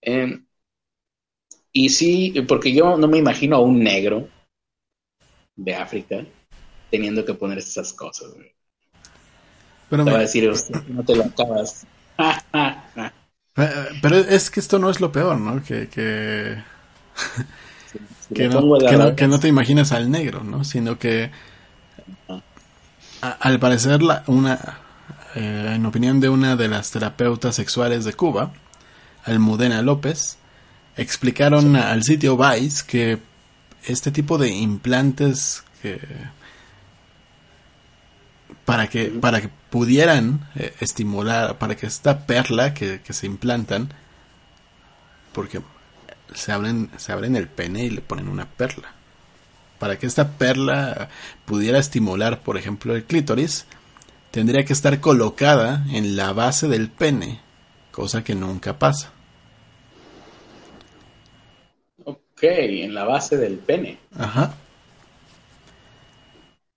Em, 0.00 0.44
y 1.72 1.90
sí, 1.90 2.34
porque 2.48 2.74
yo 2.74 2.96
no 2.96 3.06
me 3.06 3.18
imagino 3.18 3.56
a 3.56 3.60
un 3.60 3.82
negro 3.82 4.28
de 5.54 5.74
África 5.76 6.26
teniendo 6.90 7.24
que 7.24 7.34
poner 7.34 7.58
esas 7.58 7.92
cosas. 7.92 8.32
Pero 9.88 10.04
te 10.04 10.10
va 10.10 10.18
a 10.18 10.22
decir, 10.22 10.50
no 10.88 11.04
te 11.04 11.14
lo 11.14 11.22
acabas. 11.22 11.86
Eh, 13.56 13.70
pero 14.02 14.16
es 14.16 14.50
que 14.50 14.60
esto 14.60 14.78
no 14.78 14.90
es 14.90 15.00
lo 15.00 15.10
peor, 15.12 15.38
¿no? 15.38 15.62
Que, 15.62 15.88
que, 15.88 16.62
que, 18.34 18.48
no, 18.48 19.40
te 19.40 19.48
imaginas 19.48 19.92
al 19.92 20.10
negro, 20.10 20.44
¿no? 20.44 20.64
Sino 20.64 20.98
que 20.98 21.30
al 23.20 23.58
parecer 23.58 24.02
la, 24.02 24.22
una, 24.26 24.78
eh, 25.34 25.72
en 25.74 25.86
opinión 25.86 26.20
de 26.20 26.28
una 26.28 26.56
de 26.56 26.68
las 26.68 26.90
terapeutas 26.90 27.54
sexuales 27.56 28.04
de 28.04 28.12
Cuba, 28.12 28.52
Almudena 29.24 29.80
López, 29.82 30.38
explicaron 30.96 31.76
al 31.76 32.02
sitio 32.02 32.36
Vice 32.36 32.84
que 32.86 33.18
este 33.84 34.10
tipo 34.10 34.38
de 34.38 34.50
implantes 34.50 35.64
que 35.80 36.00
para 38.64 38.88
que, 38.88 39.06
para 39.06 39.40
que 39.40 39.48
pudieran 39.76 40.40
eh, 40.54 40.72
estimular, 40.80 41.58
para 41.58 41.76
que 41.76 41.84
esta 41.84 42.24
perla 42.24 42.72
que, 42.72 42.98
se 43.10 43.26
implantan, 43.26 43.92
porque 45.34 45.60
se 46.34 46.50
abren, 46.50 46.88
se 46.96 47.12
abren 47.12 47.36
el 47.36 47.46
pene 47.46 47.84
y 47.84 47.90
le 47.90 48.00
ponen 48.00 48.28
una 48.28 48.48
perla. 48.48 48.94
Para 49.78 49.98
que 49.98 50.06
esta 50.06 50.30
perla 50.38 51.10
pudiera 51.44 51.78
estimular, 51.78 52.40
por 52.40 52.56
ejemplo, 52.56 52.96
el 52.96 53.04
clítoris, 53.04 53.66
tendría 54.30 54.64
que 54.64 54.72
estar 54.72 54.98
colocada 54.98 55.84
en 55.92 56.16
la 56.16 56.32
base 56.32 56.68
del 56.68 56.88
pene, 56.88 57.42
cosa 57.90 58.24
que 58.24 58.34
nunca 58.34 58.78
pasa. 58.78 59.12
Ok, 62.02 62.44
en 62.44 62.94
la 62.94 63.04
base 63.04 63.36
del 63.36 63.58
pene. 63.58 63.98
Ajá. 64.18 64.54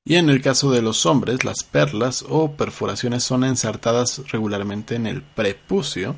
Y 0.09 0.15
en 0.15 0.31
el 0.31 0.41
caso 0.41 0.71
de 0.71 0.81
los 0.81 1.05
hombres, 1.05 1.45
las 1.45 1.61
perlas 1.63 2.25
o 2.27 2.53
perforaciones 2.53 3.23
son 3.23 3.43
ensartadas 3.43 4.23
regularmente 4.31 4.95
en 4.95 5.05
el 5.05 5.21
prepucio. 5.21 6.15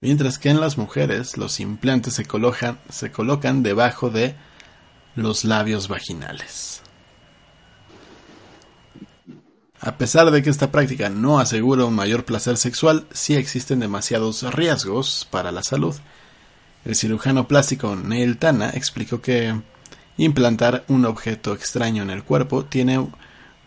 Mientras 0.00 0.40
que 0.40 0.50
en 0.50 0.60
las 0.60 0.76
mujeres 0.76 1.36
los 1.36 1.60
implantes 1.60 2.14
se 2.14 2.24
colocan, 2.24 2.80
se 2.90 3.12
colocan 3.12 3.62
debajo 3.62 4.10
de 4.10 4.34
los 5.14 5.44
labios 5.44 5.86
vaginales. 5.86 6.82
A 9.78 9.96
pesar 9.98 10.32
de 10.32 10.42
que 10.42 10.50
esta 10.50 10.72
práctica 10.72 11.10
no 11.10 11.38
asegura 11.38 11.84
un 11.84 11.94
mayor 11.94 12.24
placer 12.24 12.56
sexual, 12.56 13.06
sí 13.12 13.36
existen 13.36 13.78
demasiados 13.78 14.42
riesgos 14.52 15.28
para 15.30 15.52
la 15.52 15.62
salud. 15.62 15.94
El 16.84 16.94
cirujano 16.94 17.48
plástico 17.48 17.96
Neil 17.96 18.36
Tana 18.36 18.70
explicó 18.70 19.22
que 19.22 19.54
implantar 20.18 20.84
un 20.88 21.06
objeto 21.06 21.54
extraño 21.54 22.02
en 22.02 22.10
el 22.10 22.24
cuerpo 22.24 22.66
tiene 22.66 22.98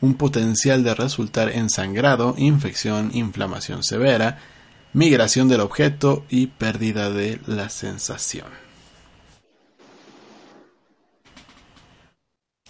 un 0.02 0.14
potencial 0.14 0.84
de 0.84 0.94
resultar 0.94 1.50
en 1.50 1.70
sangrado, 1.72 2.36
infección, 2.38 3.10
inflamación 3.14 3.84
severa, 3.84 4.40
migración 4.94 5.48
del 5.48 5.62
objeto 5.62 6.26
y 6.30 6.48
pérdida 6.48 7.10
de 7.10 7.40
la 7.48 7.70
sensación. 7.70 8.48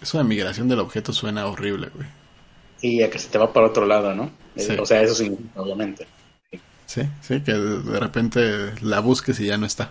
Eso 0.00 0.16
de 0.16 0.24
migración 0.24 0.68
del 0.68 0.80
objeto 0.80 1.12
suena 1.12 1.46
horrible, 1.46 1.90
güey. 1.94 2.06
Sí, 2.78 3.02
a 3.02 3.10
que 3.10 3.18
se 3.18 3.28
te 3.28 3.36
va 3.36 3.52
para 3.52 3.66
otro 3.66 3.84
lado, 3.84 4.14
¿no? 4.14 4.30
O 4.80 4.86
sea, 4.86 5.02
eso 5.02 5.14
sí, 5.14 5.36
obviamente. 5.56 6.06
Sí, 6.86 7.02
sí, 7.20 7.40
que 7.42 7.52
de 7.52 8.00
repente 8.00 8.72
la 8.80 9.00
busques 9.00 9.38
y 9.40 9.46
ya 9.46 9.58
no 9.58 9.66
está. 9.66 9.90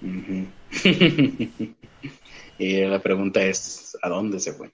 y 2.58 2.80
la 2.82 3.00
pregunta 3.00 3.42
es, 3.42 3.96
¿a 4.02 4.08
dónde 4.08 4.40
se 4.40 4.52
fue? 4.52 4.70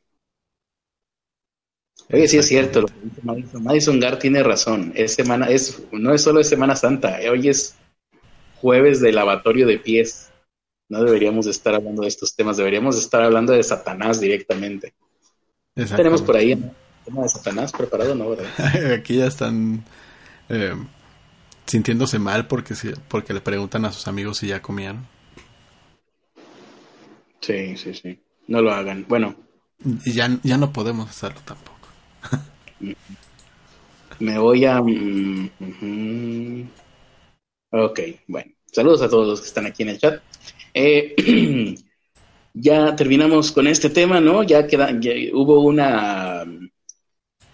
Oye, 2.10 2.28
sí 2.28 2.38
es 2.38 2.46
cierto, 2.46 2.86
Madison 3.22 4.00
Gar 4.00 4.18
tiene 4.18 4.42
razón. 4.42 4.92
Es 4.94 5.14
semana, 5.14 5.46
es, 5.46 5.82
no 5.92 6.12
es 6.12 6.22
solo 6.22 6.40
es 6.40 6.48
Semana 6.48 6.76
Santa, 6.76 7.18
hoy 7.30 7.48
es 7.48 7.76
jueves 8.60 9.00
de 9.00 9.12
lavatorio 9.12 9.66
de 9.66 9.78
pies. 9.78 10.30
No 10.88 11.02
deberíamos 11.02 11.46
estar 11.46 11.74
hablando 11.74 12.02
de 12.02 12.08
estos 12.08 12.34
temas, 12.34 12.58
deberíamos 12.58 12.98
estar 12.98 13.22
hablando 13.22 13.52
de 13.52 13.62
Satanás 13.62 14.20
directamente. 14.20 14.92
Tenemos 15.74 16.20
por 16.20 16.36
ahí 16.36 16.52
el 16.52 16.70
tema 17.04 17.22
de 17.22 17.28
Satanás 17.30 17.72
preparado, 17.72 18.14
¿no? 18.14 18.36
Aquí 18.94 19.16
ya 19.16 19.26
están 19.26 19.82
eh, 20.50 20.74
sintiéndose 21.66 22.18
mal 22.18 22.46
porque, 22.46 22.74
porque 23.08 23.34
le 23.34 23.40
preguntan 23.40 23.84
a 23.84 23.92
sus 23.92 24.08
amigos 24.08 24.38
si 24.38 24.48
ya 24.48 24.62
comían. 24.62 25.06
Sí, 27.40 27.76
sí, 27.76 27.94
sí. 27.94 28.18
No 28.48 28.62
lo 28.62 28.72
hagan. 28.72 29.04
Bueno. 29.08 29.34
Y 30.04 30.12
ya, 30.12 30.38
ya 30.42 30.56
no 30.58 30.72
podemos 30.72 31.08
hacerlo 31.08 31.40
tampoco. 31.44 31.88
Me 34.20 34.38
voy 34.38 34.64
a... 34.64 34.80
Mm, 34.80 35.48
ok, 37.70 38.00
bueno. 38.28 38.52
Saludos 38.70 39.02
a 39.02 39.08
todos 39.08 39.26
los 39.28 39.40
que 39.40 39.48
están 39.48 39.66
aquí 39.66 39.82
en 39.82 39.88
el 39.90 39.98
chat. 39.98 40.22
Eh, 40.72 41.14
ya 42.54 42.94
terminamos 42.96 43.52
con 43.52 43.66
este 43.66 43.90
tema, 43.90 44.20
¿no? 44.20 44.42
Ya, 44.44 44.66
queda, 44.66 44.90
hubo 45.32 45.60
una 45.60 46.44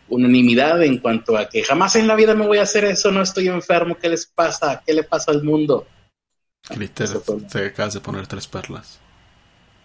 unanimidad 0.08 0.82
en 0.82 0.98
cuanto 0.98 1.36
a 1.36 1.48
que 1.48 1.62
jamás 1.62 1.96
en 1.96 2.06
la 2.06 2.14
vida 2.14 2.34
me 2.34 2.46
voy 2.46 2.58
a 2.58 2.62
hacer 2.62 2.84
eso, 2.84 3.10
no 3.10 3.22
estoy 3.22 3.48
enfermo, 3.48 3.96
¿qué 3.96 4.08
les 4.08 4.26
pasa? 4.26 4.82
¿Qué 4.86 4.92
le 4.94 5.04
pasa 5.04 5.32
al 5.32 5.42
mundo? 5.42 5.86
te 7.50 7.66
acabas 7.66 7.94
de 7.94 8.00
poner 8.00 8.26
tres 8.26 8.46
perlas. 8.46 9.00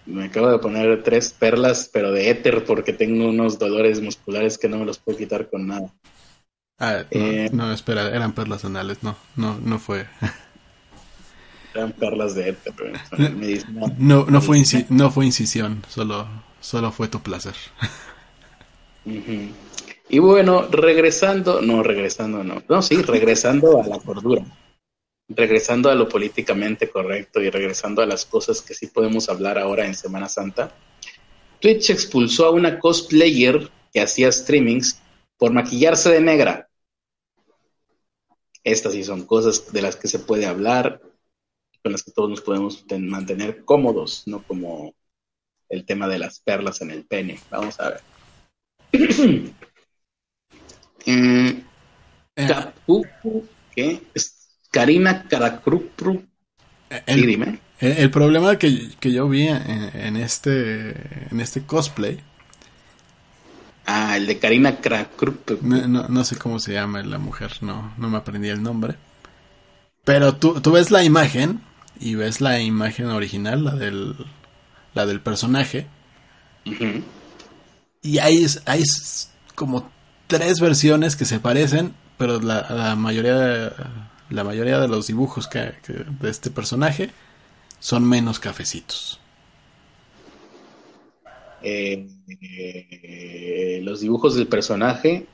Me 0.06 0.26
acabo 0.26 0.52
de 0.52 0.60
poner 0.60 1.02
tres 1.02 1.32
perlas, 1.32 1.90
pero 1.92 2.12
de 2.12 2.30
éter, 2.30 2.66
porque 2.66 2.92
tengo 2.92 3.30
unos 3.30 3.58
dolores 3.58 4.02
musculares 4.02 4.58
que 4.58 4.68
no 4.68 4.80
me 4.80 4.86
los 4.86 4.98
puedo 4.98 5.18
quitar 5.18 5.50
con 5.50 5.68
nada. 5.68 5.94
Ah, 6.78 7.06
no, 7.52 7.72
eh, 7.72 7.74
espera, 7.74 8.10
eran 8.14 8.34
perlas 8.34 8.66
anales, 8.66 9.02
no, 9.02 9.16
no, 9.38 9.58
no 9.64 9.80
fue. 9.80 10.06
Eran 11.74 11.94
perlas 11.94 12.36
de 12.36 12.50
éter, 12.50 12.74
pero 12.76 12.92
no, 13.98 14.26
no, 14.26 14.42
fue 14.42 14.62
no 14.90 15.12
fue 15.12 15.26
incisión, 15.26 15.84
solo, 15.88 16.28
solo 16.60 16.92
fue 16.92 17.08
tu 17.08 17.22
placer. 17.22 17.56
Y 20.14 20.20
bueno, 20.20 20.68
regresando, 20.70 21.60
no, 21.60 21.82
regresando, 21.82 22.44
no, 22.44 22.62
no, 22.70 22.82
sí, 22.84 23.02
regresando 23.02 23.82
a 23.82 23.88
la 23.88 23.98
cordura 23.98 24.46
regresando 25.28 25.90
a 25.90 25.96
lo 25.96 26.08
políticamente 26.08 26.90
correcto 26.90 27.42
y 27.42 27.50
regresando 27.50 28.02
a 28.02 28.06
las 28.06 28.26
cosas 28.26 28.62
que 28.62 28.74
sí 28.74 28.88
podemos 28.88 29.30
hablar 29.30 29.58
ahora 29.58 29.86
en 29.86 29.96
Semana 29.96 30.30
Santa, 30.30 30.76
Twitch 31.60 31.90
expulsó 31.90 32.46
a 32.46 32.52
una 32.52 32.78
cosplayer 32.78 33.72
que 33.92 34.02
hacía 34.02 34.32
streamings 34.32 35.02
por 35.38 35.52
maquillarse 35.52 36.12
de 36.12 36.22
negra. 36.22 36.70
Estas 38.64 38.94
sí 38.94 39.04
son 39.04 39.26
cosas 39.26 39.72
de 39.72 39.82
las 39.82 39.96
que 39.96 40.08
se 40.08 40.20
puede 40.20 40.46
hablar, 40.46 41.02
con 41.82 41.92
las 41.92 42.04
que 42.04 42.12
todos 42.12 42.30
nos 42.30 42.42
podemos 42.42 42.86
mantener 43.00 43.66
cómodos, 43.66 44.24
no 44.26 44.44
como 44.44 44.94
el 45.70 45.86
tema 45.86 46.08
de 46.08 46.20
las 46.20 46.40
perlas 46.40 46.82
en 46.82 46.92
el 46.92 47.06
pene. 47.06 47.40
Vamos 47.50 47.80
a 47.80 47.90
ver. 47.90 48.02
Eh. 51.06 51.64
¿qué? 53.76 54.02
Karina 54.72 55.28
Karakrupru. 55.28 56.24
El, 57.06 57.26
dime. 57.26 57.60
El, 57.80 58.12
problema 58.12 58.58
que, 58.58 58.90
yo 59.02 59.28
vi 59.28 59.48
en, 59.48 60.18
este 60.18 60.92
en 61.32 61.40
este 61.40 61.64
cosplay. 61.64 62.20
Ah, 63.86 64.18
el 64.18 64.28
de 64.28 64.40
Karina 64.40 64.78
Karakrupru. 64.80 65.60
No, 65.62 66.24
sé 66.24 66.38
cómo 66.38 66.60
se 66.60 66.74
llama 66.74 67.04
la 67.04 67.18
mujer, 67.18 67.52
no, 67.62 67.94
no 67.98 68.10
me 68.10 68.18
aprendí 68.18 68.50
el 68.50 68.64
nombre. 68.64 68.96
Pero 70.04 70.36
tú, 70.36 70.60
tú 70.62 70.72
ves 70.72 70.92
la 70.92 71.04
imagen 71.04 71.62
y 72.00 72.16
ves 72.16 72.42
la 72.42 72.60
imagen 72.60 73.08
original, 73.08 73.64
la 73.64 73.76
del, 73.76 74.16
la 74.94 75.06
del 75.06 75.22
personaje. 75.22 75.88
Y 78.02 78.18
hay, 78.20 78.46
hay 78.66 78.84
como 79.56 79.90
tres 80.28 80.60
versiones 80.60 81.16
que 81.16 81.26
se 81.26 81.40
parecen, 81.40 81.94
pero 82.18 82.40
la, 82.40 82.68
la 82.70 82.96
mayoría 82.96 83.36
de, 83.36 83.72
la 84.30 84.44
mayoría 84.44 84.80
de 84.80 84.88
los 84.88 85.08
dibujos 85.08 85.48
que, 85.48 85.74
de 85.88 86.30
este 86.30 86.50
personaje 86.50 87.12
son 87.80 88.08
menos 88.08 88.40
cafecitos. 88.40 89.20
Eh, 91.62 92.08
eh, 92.42 93.80
los 93.84 94.02
dibujos 94.02 94.36
del 94.36 94.48
personaje 94.48 95.28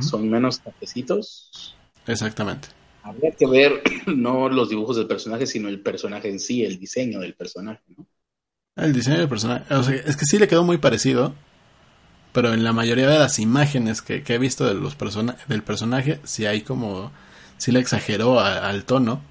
son 0.00 0.28
menos 0.28 0.58
cafecitos. 0.58 1.76
Exactamente. 2.06 2.68
Habría 3.02 3.30
que 3.32 3.46
ver 3.46 3.82
no 4.06 4.48
los 4.48 4.68
dibujos 4.68 4.96
del 4.96 5.06
personaje, 5.06 5.46
sino 5.46 5.68
el 5.68 5.80
personaje 5.80 6.28
en 6.28 6.40
sí, 6.40 6.64
el 6.64 6.78
diseño 6.78 7.20
del 7.20 7.34
personaje, 7.34 7.82
¿no? 7.96 8.06
El 8.74 8.92
diseño 8.92 9.18
del 9.18 9.28
personaje. 9.28 9.64
es 10.06 10.16
que 10.16 10.26
sí 10.26 10.38
le 10.38 10.48
quedó 10.48 10.62
muy 10.62 10.78
parecido. 10.78 11.34
Pero 12.36 12.52
en 12.52 12.64
la 12.64 12.74
mayoría 12.74 13.08
de 13.08 13.18
las 13.18 13.38
imágenes 13.38 14.02
que, 14.02 14.22
he 14.22 14.36
visto 14.36 14.66
de 14.66 14.74
los 14.74 14.94
del 15.48 15.62
personaje, 15.62 16.20
sí 16.24 16.44
hay 16.44 16.60
como 16.60 17.10
sí 17.56 17.72
le 17.72 17.80
exageró 17.80 18.38
al 18.40 18.84
tono. 18.84 19.22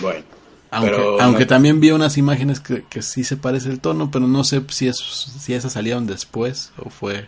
Bueno. 0.00 0.24
Aunque, 0.70 1.44
también 1.44 1.80
vi 1.80 1.90
unas 1.90 2.18
imágenes 2.18 2.60
que, 2.60 2.84
que, 2.84 3.02
sí 3.02 3.24
se 3.24 3.36
parece 3.36 3.68
el 3.68 3.80
tono, 3.80 4.12
pero 4.12 4.28
no 4.28 4.44
sé 4.44 4.62
si, 4.68 4.92
si 4.92 5.54
esas 5.54 5.72
salieron 5.72 6.06
después 6.06 6.72
o 6.76 6.88
fue 6.88 7.26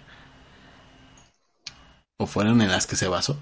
o 2.17 2.27
fueron 2.29 2.63
en 2.63 2.71
las 2.71 2.87
que 2.87 2.95
se 2.95 3.09
basó. 3.09 3.41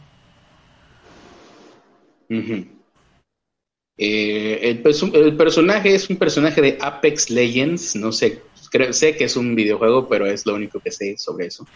Eh, 3.99 4.61
el, 4.63 4.83
el, 5.15 5.37
personaje 5.37 5.95
es 5.95 6.09
un 6.09 6.17
personaje 6.17 6.63
de 6.63 6.79
Apex 6.81 7.29
Legends, 7.29 7.97
no 7.97 8.13
sé, 8.13 8.41
creo, 8.71 8.93
sé 8.93 9.17
que 9.17 9.25
es 9.25 9.37
un 9.37 9.55
videojuego, 9.55 10.09
pero 10.09 10.27
es 10.27 10.47
lo 10.47 10.55
único 10.55 10.81
que 10.81 10.91
sé 10.91 11.17
sobre 11.19 11.47
eso. 11.47 11.67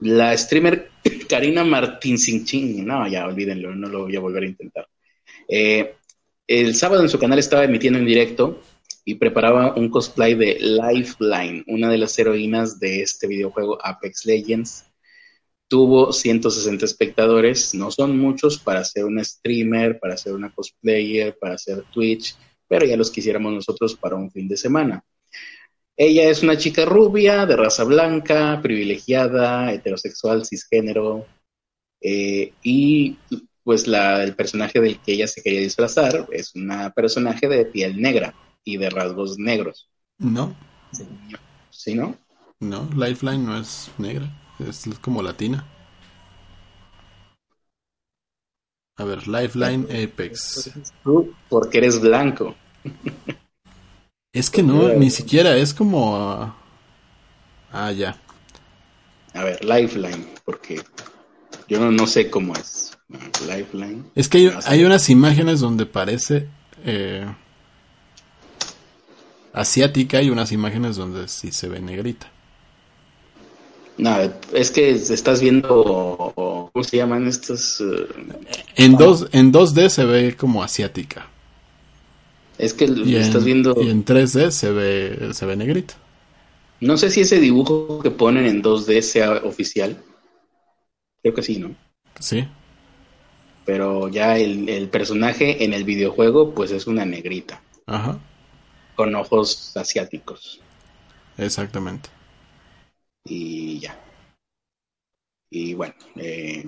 La 0.00 0.36
streamer 0.36 0.90
Karina 1.28 1.64
Martín 1.64 2.18
Sinchín, 2.18 2.86
no, 2.86 3.06
ya 3.06 3.26
olvídenlo, 3.26 3.74
no 3.74 3.88
lo 3.88 4.02
voy 4.02 4.16
a 4.16 4.20
volver 4.20 4.42
a 4.42 4.46
intentar. 4.46 4.88
Eh, 5.46 5.94
el 6.46 6.74
sábado 6.74 7.02
en 7.02 7.08
su 7.08 7.18
canal 7.18 7.38
estaba 7.38 7.64
emitiendo 7.64 7.98
en 7.98 8.06
directo 8.06 8.62
y 9.04 9.16
preparaba 9.16 9.74
un 9.74 9.88
cosplay 9.90 10.34
de 10.34 10.58
Lifeline, 10.58 11.64
una 11.66 11.88
de 11.90 11.98
las 11.98 12.18
heroínas 12.18 12.80
de 12.80 13.02
este 13.02 13.26
videojuego 13.26 13.78
Apex 13.84 14.24
Legends. 14.26 14.84
Tuvo 15.68 16.12
160 16.12 16.84
espectadores, 16.84 17.74
no 17.74 17.90
son 17.90 18.18
muchos 18.18 18.58
para 18.58 18.84
ser 18.84 19.04
un 19.04 19.24
streamer, 19.24 20.00
para 20.00 20.16
ser 20.16 20.32
una 20.32 20.52
cosplayer, 20.52 21.36
para 21.38 21.54
hacer 21.54 21.84
Twitch, 21.92 22.36
pero 22.70 22.86
ya 22.86 22.96
los 22.96 23.10
quisiéramos 23.10 23.52
nosotros 23.52 23.96
para 23.96 24.14
un 24.14 24.30
fin 24.30 24.46
de 24.46 24.56
semana. 24.56 25.02
Ella 25.96 26.30
es 26.30 26.44
una 26.44 26.56
chica 26.56 26.84
rubia, 26.84 27.44
de 27.44 27.56
raza 27.56 27.82
blanca, 27.82 28.60
privilegiada, 28.62 29.72
heterosexual, 29.72 30.46
cisgénero, 30.46 31.26
eh, 32.00 32.52
y 32.62 33.18
pues 33.64 33.88
la, 33.88 34.22
el 34.22 34.36
personaje 34.36 34.80
del 34.80 35.00
que 35.00 35.14
ella 35.14 35.26
se 35.26 35.42
quería 35.42 35.60
disfrazar 35.60 36.28
es 36.30 36.54
una 36.54 36.90
personaje 36.90 37.48
de 37.48 37.66
piel 37.66 38.00
negra 38.00 38.34
y 38.62 38.76
de 38.76 38.88
rasgos 38.88 39.36
negros. 39.36 39.90
No. 40.18 40.56
¿Sí, 41.70 41.96
no? 41.96 42.16
No, 42.60 42.88
Lifeline 42.96 43.44
no 43.44 43.58
es 43.58 43.90
negra, 43.98 44.30
es 44.60 44.88
como 45.00 45.22
latina. 45.22 45.66
A 49.00 49.04
ver, 49.04 49.26
Lifeline 49.26 49.86
Apex. 50.04 50.70
porque 51.48 51.78
eres 51.78 51.98
blanco. 51.98 52.54
Es 54.30 54.50
que 54.50 54.62
no, 54.62 54.90
ni 54.90 55.10
siquiera, 55.10 55.56
es 55.56 55.72
como... 55.72 56.54
Ah, 57.72 57.92
ya. 57.92 58.14
A 59.32 59.42
ver, 59.42 59.64
Lifeline, 59.64 60.26
porque 60.44 60.82
yo 61.66 61.80
no, 61.80 62.06
sé 62.06 62.28
cómo 62.28 62.54
es. 62.54 62.98
Lifeline. 63.48 64.04
Es 64.14 64.28
que 64.28 64.52
hay, 64.66 64.84
unas 64.84 65.08
imágenes 65.08 65.60
donde 65.60 65.86
parece 65.86 66.46
eh, 66.84 67.26
asiática 69.54 70.20
y 70.20 70.28
unas 70.28 70.52
imágenes 70.52 70.96
donde 70.96 71.26
sí 71.26 71.52
se 71.52 71.68
ve 71.70 71.80
negrita. 71.80 72.30
No, 73.96 74.16
es 74.52 74.70
que 74.70 74.90
estás 74.90 75.40
viendo, 75.40 76.34
¿cómo 76.72 76.84
se 76.84 76.96
llaman 76.96 77.26
estos? 77.26 77.80
Eh? 77.80 78.06
En, 78.76 78.96
dos, 78.96 79.28
en 79.32 79.52
2D 79.52 79.88
se 79.88 80.04
ve 80.04 80.36
como 80.36 80.62
asiática. 80.62 81.28
Es 82.58 82.74
que 82.74 82.84
estás 82.84 83.44
viendo... 83.44 83.74
Y 83.80 83.88
en 83.88 84.04
3D 84.04 84.50
se 84.50 84.70
ve, 84.70 85.32
se 85.32 85.46
ve 85.46 85.56
negrita. 85.56 85.94
No 86.80 86.96
sé 86.96 87.10
si 87.10 87.22
ese 87.22 87.40
dibujo 87.40 88.00
que 88.00 88.10
ponen 88.10 88.46
en 88.46 88.62
2D 88.62 89.00
sea 89.00 89.32
oficial. 89.44 90.02
Creo 91.22 91.34
que 91.34 91.42
sí, 91.42 91.58
¿no? 91.58 91.74
Sí. 92.18 92.46
Pero 93.64 94.08
ya 94.08 94.36
el, 94.36 94.68
el 94.68 94.88
personaje 94.88 95.64
en 95.64 95.72
el 95.72 95.84
videojuego, 95.84 96.54
pues 96.54 96.70
es 96.70 96.86
una 96.86 97.04
negrita. 97.04 97.62
Ajá. 97.86 98.18
Con 98.94 99.14
ojos 99.14 99.74
asiáticos. 99.76 100.60
Exactamente 101.38 102.10
y 103.24 103.78
ya. 103.80 103.98
Y 105.50 105.74
bueno, 105.74 105.94
eh, 106.16 106.64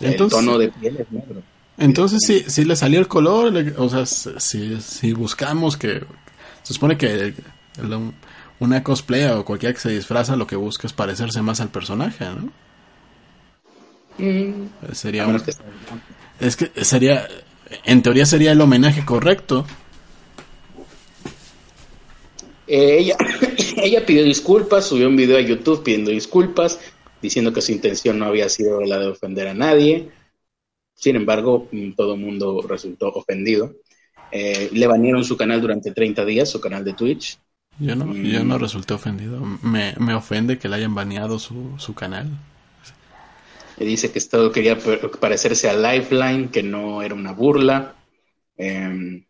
el 0.00 0.16
tono 0.16 0.58
de 0.58 0.68
piel 0.68 0.96
es 0.98 1.12
negro. 1.12 1.42
Entonces, 1.78 2.20
si, 2.26 2.40
si 2.50 2.64
le 2.64 2.74
salió 2.74 2.98
el 2.98 3.06
color, 3.06 3.52
o 3.76 3.88
sea, 3.88 4.04
si, 4.06 4.80
si 4.80 5.12
buscamos 5.12 5.76
que. 5.76 6.04
Se 6.64 6.74
supone 6.74 6.98
que 6.98 7.32
una 8.58 8.82
cosplay 8.82 9.26
o 9.26 9.44
cualquiera 9.44 9.72
que 9.72 9.80
se 9.80 9.90
disfraza 9.90 10.36
lo 10.36 10.46
que 10.46 10.56
busca 10.56 10.86
es 10.86 10.92
parecerse 10.92 11.40
más 11.40 11.60
al 11.60 11.68
personaje, 11.68 12.24
¿no? 12.24 12.52
Mm. 14.18 14.68
Sería 14.92 15.26
Es 16.40 16.56
que 16.56 16.84
sería. 16.84 17.28
En 17.84 18.02
teoría 18.02 18.26
sería 18.26 18.52
el 18.52 18.60
homenaje 18.60 19.04
correcto. 19.04 19.64
Eh, 22.66 22.98
ella, 22.98 23.16
ella 23.76 24.04
pidió 24.04 24.24
disculpas, 24.24 24.86
subió 24.86 25.08
un 25.08 25.16
video 25.16 25.38
a 25.38 25.40
YouTube 25.40 25.82
pidiendo 25.82 26.10
disculpas, 26.10 26.80
diciendo 27.20 27.52
que 27.52 27.60
su 27.60 27.72
intención 27.72 28.18
no 28.18 28.26
había 28.26 28.48
sido 28.48 28.80
la 28.82 28.98
de 28.98 29.08
ofender 29.08 29.48
a 29.48 29.54
nadie. 29.54 30.10
Sin 30.94 31.16
embargo, 31.16 31.68
mm, 31.70 31.92
todo 31.92 32.14
el 32.14 32.20
mundo 32.20 32.64
resultó 32.68 33.08
ofendido. 33.08 33.74
Eh, 34.30 34.68
le 34.72 34.86
banearon 34.86 35.24
su 35.24 35.36
canal 35.36 35.60
durante 35.60 35.92
30 35.92 36.24
días, 36.24 36.50
su 36.50 36.60
canal 36.60 36.84
de 36.84 36.94
Twitch. 36.94 37.38
Yo 37.78 37.94
no, 37.94 38.12
yo 38.14 38.44
no 38.44 38.58
mm. 38.58 38.60
resulté 38.60 38.94
ofendido. 38.94 39.40
Me, 39.62 39.94
me, 39.98 40.14
ofende 40.14 40.58
que 40.58 40.68
le 40.68 40.76
hayan 40.76 40.94
baneado 40.94 41.38
su, 41.38 41.74
su 41.78 41.94
canal. 41.94 42.28
Dice 43.78 44.10
que 44.10 44.18
esto 44.18 44.50
quería 44.50 44.76
parecerse 45.20 45.70
a 45.70 45.76
Lifeline, 45.76 46.50
que 46.50 46.64
no 46.64 47.00
era 47.02 47.14
una 47.14 47.32
burla. 47.32 47.94
Eh, 48.56 49.24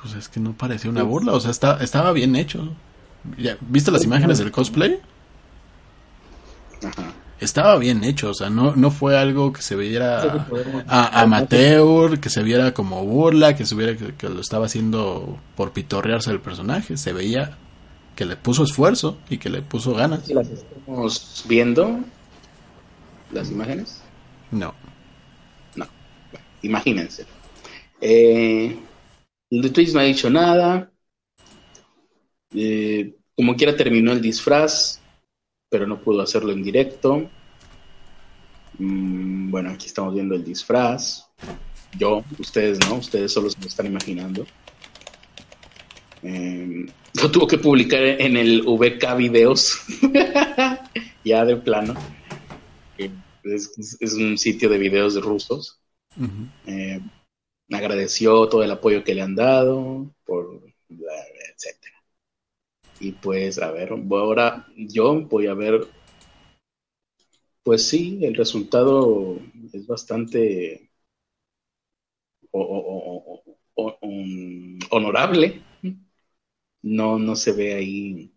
pues 0.00 0.14
es 0.14 0.28
que 0.28 0.40
no 0.40 0.56
parecía 0.56 0.90
una 0.90 1.02
burla, 1.02 1.32
o 1.32 1.40
sea, 1.40 1.78
estaba 1.80 2.12
bien 2.12 2.36
hecho. 2.36 2.74
¿Viste 3.60 3.90
las 3.90 4.04
imágenes 4.04 4.38
del 4.38 4.50
cosplay? 4.50 5.00
Estaba 7.40 7.78
bien 7.78 8.04
hecho, 8.04 8.30
o 8.30 8.34
sea, 8.34 8.50
no, 8.50 8.76
no 8.76 8.90
fue 8.90 9.18
algo 9.18 9.50
que 9.52 9.62
se 9.62 9.74
viera 9.74 10.46
a, 10.86 11.22
amateur, 11.22 12.20
que 12.20 12.28
se 12.28 12.42
viera 12.42 12.74
como 12.74 13.04
burla, 13.06 13.56
que 13.56 13.64
se 13.64 13.74
viera 13.74 13.96
que, 13.96 14.28
lo 14.28 14.40
estaba 14.42 14.66
haciendo 14.66 15.38
por 15.56 15.72
pitorrearse 15.72 16.30
el 16.30 16.40
personaje. 16.40 16.98
Se 16.98 17.14
veía 17.14 17.56
que 18.14 18.26
le 18.26 18.36
puso 18.36 18.64
esfuerzo 18.64 19.16
y 19.30 19.38
que 19.38 19.48
le 19.48 19.62
puso 19.62 19.94
ganas. 19.94 20.28
¿Las 20.28 20.48
estamos 20.50 21.44
viendo? 21.48 22.00
¿Las 23.32 23.50
imágenes? 23.50 24.02
No. 24.50 24.74
No. 25.76 25.86
imagínense. 26.60 27.24
Eh, 28.02 28.78
el 29.48 29.62
de 29.62 29.70
Twitch 29.70 29.94
no 29.94 30.00
ha 30.00 30.04
dicho 30.04 30.28
nada. 30.28 30.90
Eh, 32.54 33.14
como 33.34 33.56
quiera 33.56 33.74
terminó 33.74 34.12
el 34.12 34.20
disfraz, 34.20 34.99
pero 35.70 35.86
no 35.86 36.00
pudo 36.00 36.20
hacerlo 36.20 36.52
en 36.52 36.62
directo. 36.62 37.30
Mm, 38.78 39.50
bueno, 39.50 39.70
aquí 39.70 39.86
estamos 39.86 40.12
viendo 40.12 40.34
el 40.34 40.44
disfraz. 40.44 41.26
Yo, 41.98 42.22
ustedes 42.38 42.78
no, 42.86 42.96
ustedes 42.96 43.32
solo 43.32 43.48
se 43.48 43.60
lo 43.60 43.66
están 43.66 43.86
imaginando. 43.86 44.46
Eh, 46.22 46.86
lo 47.22 47.30
tuvo 47.30 47.46
que 47.46 47.58
publicar 47.58 48.02
en 48.02 48.36
el 48.36 48.62
VK 48.62 49.16
Videos, 49.16 49.80
ya 51.24 51.44
de 51.46 51.56
plano. 51.56 51.94
Es, 53.42 53.72
un 54.12 54.36
sitio 54.36 54.68
de 54.68 54.76
videos 54.76 55.18
rusos 55.22 55.80
me 57.70 57.78
agradeció 57.78 58.48
todo 58.48 58.64
el 58.64 58.70
apoyo 58.70 59.04
que 59.04 59.14
le 59.14 59.22
han 59.22 59.36
dado, 59.36 60.10
por 60.26 60.60
etcétera. 60.88 61.39
Y 63.00 63.12
pues, 63.12 63.58
a 63.58 63.70
ver, 63.72 63.90
ahora 63.92 64.66
yo 64.76 65.22
voy 65.22 65.46
a 65.46 65.54
ver, 65.54 65.88
pues 67.62 67.86
sí, 67.88 68.18
el 68.22 68.34
resultado 68.34 69.38
es 69.72 69.86
bastante 69.86 70.90
honorable. 74.90 75.62
No, 76.82 77.18
no 77.18 77.36
se 77.36 77.52
ve 77.52 77.74
ahí. 77.74 78.32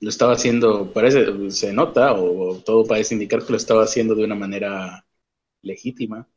Lo 0.00 0.10
estaba 0.10 0.32
haciendo, 0.34 0.92
parece, 0.92 1.50
se 1.50 1.72
nota, 1.72 2.14
o 2.14 2.58
todo 2.60 2.86
parece 2.86 3.14
indicar 3.14 3.44
que 3.44 3.52
lo 3.52 3.56
estaba 3.58 3.84
haciendo 3.84 4.14
de 4.14 4.24
una 4.24 4.34
manera 4.36 5.06
legítima 5.62 6.28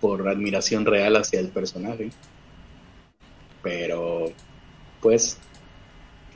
por 0.00 0.28
admiración 0.28 0.84
real 0.86 1.16
hacia 1.16 1.40
el 1.40 1.48
personaje. 1.48 2.10
Pero, 3.62 4.32
pues, 5.00 5.38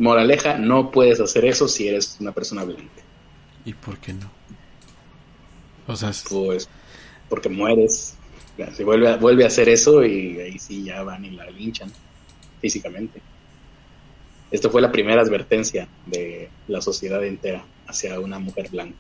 moraleja, 0.03 0.59
no 0.59 0.91
puedes 0.91 1.21
hacer 1.21 1.45
eso 1.45 1.69
si 1.69 1.89
eres 1.89 2.17
una 2.21 2.33
persona 2.33 2.65
blanca. 2.65 3.03
¿Y 3.65 3.73
por 3.73 3.99
qué 3.99 4.13
no? 4.13 4.31
O 5.87 5.97
sea, 5.97 6.13
pues, 6.29 6.69
porque 7.29 7.49
mueres. 7.49 8.17
Se 8.75 8.85
vuelve 8.85 9.09
a, 9.09 9.17
vuelve 9.17 9.45
a 9.45 9.47
hacer 9.47 9.69
eso 9.69 10.05
y 10.05 10.39
ahí 10.39 10.59
sí 10.59 10.85
ya 10.85 11.03
van 11.03 11.25
y 11.25 11.31
la 11.31 11.51
linchan 11.51 11.91
físicamente. 12.61 13.23
Esto 14.51 14.71
fue 14.71 14.83
la 14.83 14.93
primera 14.93 15.23
advertencia 15.23 15.89
de 16.07 16.51
la 16.69 16.83
sociedad 16.83 17.25
entera 17.25 17.65
hacia 17.87 18.21
una 18.21 18.39
mujer 18.39 18.69
blanca 18.71 18.99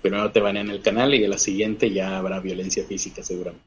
primero 0.00 0.30
te 0.30 0.38
en 0.40 0.70
el 0.70 0.80
canal 0.80 1.14
y 1.14 1.24
en 1.24 1.30
la 1.30 1.38
siguiente 1.38 1.90
ya 1.90 2.18
habrá 2.18 2.40
violencia 2.40 2.84
física 2.84 3.22
seguramente. 3.22 3.64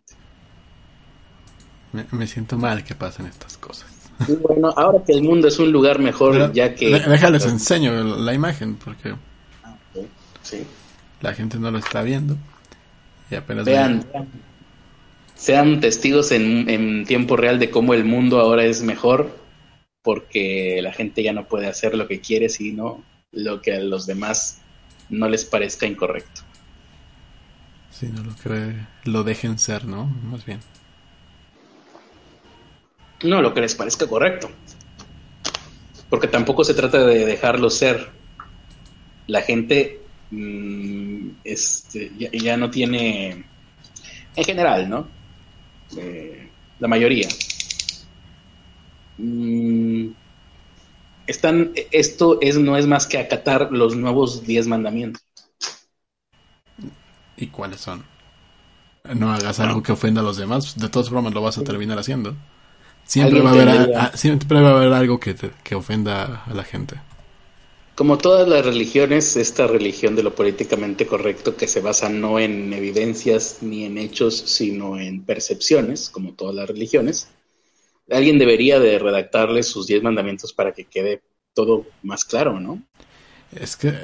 Me, 2.11 2.25
siento 2.25 2.57
mal 2.57 2.83
que 2.83 2.95
pasen 2.95 3.25
estas 3.25 3.57
cosas. 3.57 4.00
Bueno, 4.41 4.73
ahora 4.75 5.03
que 5.05 5.13
el 5.13 5.23
mundo 5.23 5.47
es 5.47 5.59
un 5.59 5.71
lugar 5.71 5.99
mejor, 5.99 6.53
ya 6.53 6.75
que... 6.75 6.89
Déjales 6.89 7.45
enseño 7.45 8.03
la 8.03 8.33
imagen 8.33 8.75
porque 8.75 9.15
ah, 9.63 9.75
sí. 10.41 10.63
la 11.21 11.33
gente 11.33 11.57
no 11.57 11.71
lo 11.71 11.77
está 11.77 12.01
viendo. 12.01 12.37
Y 13.29 13.35
apenas 13.35 13.65
vean, 13.65 14.05
sean 15.35 15.79
testigos 15.79 16.31
en, 16.31 16.69
en 16.69 17.05
tiempo 17.05 17.37
real 17.37 17.59
de 17.59 17.69
cómo 17.69 17.93
el 17.93 18.03
mundo 18.03 18.39
ahora 18.39 18.65
es 18.65 18.83
mejor 18.83 19.39
porque 20.01 20.79
la 20.81 20.93
gente 20.93 21.23
ya 21.23 21.33
no 21.33 21.47
puede 21.47 21.67
hacer 21.67 21.95
lo 21.95 22.07
que 22.07 22.19
quiere, 22.19 22.49
sino 22.49 23.03
lo 23.31 23.61
que 23.61 23.75
a 23.75 23.79
los 23.79 24.05
demás 24.05 24.61
no 25.09 25.29
les 25.29 25.45
parezca 25.45 25.85
incorrecto. 25.85 26.41
Sino 27.91 28.23
lo 28.23 28.35
que 28.35 28.75
lo 29.03 29.23
dejen 29.23 29.59
ser, 29.59 29.85
¿no? 29.85 30.05
Más 30.05 30.45
bien. 30.45 30.59
No, 33.23 33.41
lo 33.41 33.53
que 33.53 33.61
les 33.61 33.75
parezca 33.75 34.07
correcto. 34.07 34.49
Porque 36.09 36.27
tampoco 36.27 36.63
se 36.63 36.73
trata 36.73 37.05
de 37.05 37.25
dejarlo 37.25 37.69
ser. 37.69 38.09
La 39.27 39.41
gente 39.41 40.01
mm, 40.31 41.29
este, 41.43 42.11
ya, 42.17 42.57
no 42.57 42.69
tiene, 42.69 43.45
en 44.35 44.43
general, 44.43 44.89
¿no? 44.89 45.07
Eh, 45.97 46.49
la 46.79 46.87
mayoría 46.87 47.27
mm, 49.17 50.07
están, 51.27 51.71
esto 51.91 52.39
es, 52.41 52.57
no 52.57 52.77
es 52.77 52.87
más 52.87 53.07
que 53.07 53.19
acatar 53.19 53.69
los 53.71 53.95
nuevos 53.95 54.45
diez 54.45 54.67
mandamientos. 54.67 55.23
¿Y 57.37 57.47
cuáles 57.47 57.81
son? 57.81 58.03
No 59.15 59.31
hagas 59.31 59.59
algo 59.59 59.81
que 59.81 59.91
ofenda 59.91 60.21
a 60.21 60.23
los 60.23 60.37
demás, 60.37 60.77
de 60.77 60.89
todas 60.89 61.09
formas 61.09 61.33
lo 61.33 61.41
vas 61.41 61.57
a 61.57 61.63
terminar 61.63 61.97
haciendo. 61.97 62.35
Siempre, 63.05 63.41
va 63.41 63.49
a, 63.49 63.53
haber 63.53 64.17
siempre 64.17 64.61
va 64.61 64.69
a 64.69 64.77
haber 64.77 64.93
algo 64.93 65.19
que, 65.19 65.35
que 65.63 65.75
ofenda 65.75 66.43
a 66.45 66.53
la 66.53 66.63
gente. 66.63 66.95
Como 67.95 68.17
todas 68.17 68.47
las 68.47 68.65
religiones, 68.65 69.35
esta 69.35 69.67
religión 69.67 70.15
de 70.15 70.23
lo 70.23 70.33
políticamente 70.33 71.05
correcto 71.05 71.55
que 71.55 71.67
se 71.67 71.81
basa 71.81 72.09
no 72.09 72.39
en 72.39 72.71
evidencias 72.73 73.57
ni 73.61 73.83
en 73.85 73.97
hechos, 73.97 74.37
sino 74.37 74.97
en 74.97 75.23
percepciones, 75.23 76.09
como 76.09 76.33
todas 76.33 76.55
las 76.55 76.69
religiones, 76.69 77.27
alguien 78.09 78.39
debería 78.39 78.79
de 78.79 78.97
redactarle 78.97 79.61
sus 79.63 79.87
diez 79.87 80.01
mandamientos 80.01 80.53
para 80.53 80.71
que 80.71 80.85
quede 80.85 81.21
todo 81.53 81.85
más 82.01 82.25
claro, 82.25 82.59
¿no? 82.59 82.81
Es 83.53 83.75
que 83.75 83.99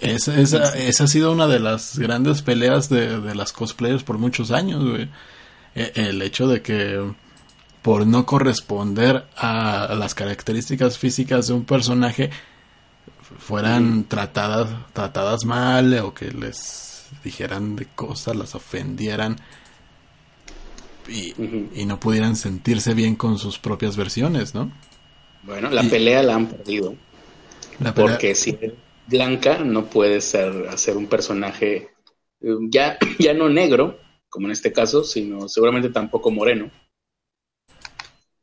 esa, 0.00 0.40
esa, 0.40 0.78
esa, 0.78 1.04
ha 1.04 1.06
sido 1.08 1.32
una 1.32 1.48
de 1.48 1.58
las 1.58 1.98
grandes 1.98 2.42
peleas 2.42 2.88
de, 2.88 3.20
de 3.20 3.34
las 3.34 3.52
cosplayers 3.52 4.04
por 4.04 4.18
muchos 4.18 4.52
años, 4.52 4.88
güey. 4.88 5.08
E, 5.74 5.92
el 5.96 6.22
hecho 6.22 6.46
de 6.46 6.62
que 6.62 7.12
por 7.82 8.06
no 8.06 8.24
corresponder 8.24 9.26
a 9.36 9.94
las 9.98 10.14
características 10.14 10.98
físicas 10.98 11.48
de 11.48 11.54
un 11.54 11.64
personaje 11.64 12.30
fueran 13.38 14.04
tratadas 14.04 14.68
tratadas 14.92 15.44
mal 15.44 15.92
o 15.98 16.14
que 16.14 16.30
les 16.30 17.08
dijeran 17.24 17.76
de 17.76 17.86
cosas, 17.86 18.36
las 18.36 18.54
ofendieran 18.54 19.36
y, 21.08 21.34
no 21.84 21.98
pudieran 21.98 22.36
sentirse 22.36 22.94
bien 22.94 23.16
con 23.16 23.36
sus 23.36 23.58
propias 23.58 23.96
versiones, 23.96 24.54
¿no? 24.54 24.70
Bueno, 25.42 25.68
la 25.68 25.82
pelea 25.82 26.22
la 26.22 26.36
han 26.36 26.46
perdido. 26.46 26.94
Porque 27.96 28.36
si 28.36 28.56
es 28.60 28.72
blanca 29.08 29.58
no 29.58 29.86
puede 29.86 30.20
ser 30.20 30.68
hacer 30.68 30.96
un 30.96 31.08
personaje 31.08 31.90
eh, 32.40 32.54
ya, 32.70 32.96
ya 33.18 33.34
no 33.34 33.48
negro, 33.48 33.98
como 34.28 34.46
en 34.46 34.52
este 34.52 34.72
caso, 34.72 35.02
sino 35.02 35.48
seguramente 35.48 35.90
tampoco 35.90 36.30
moreno 36.30 36.70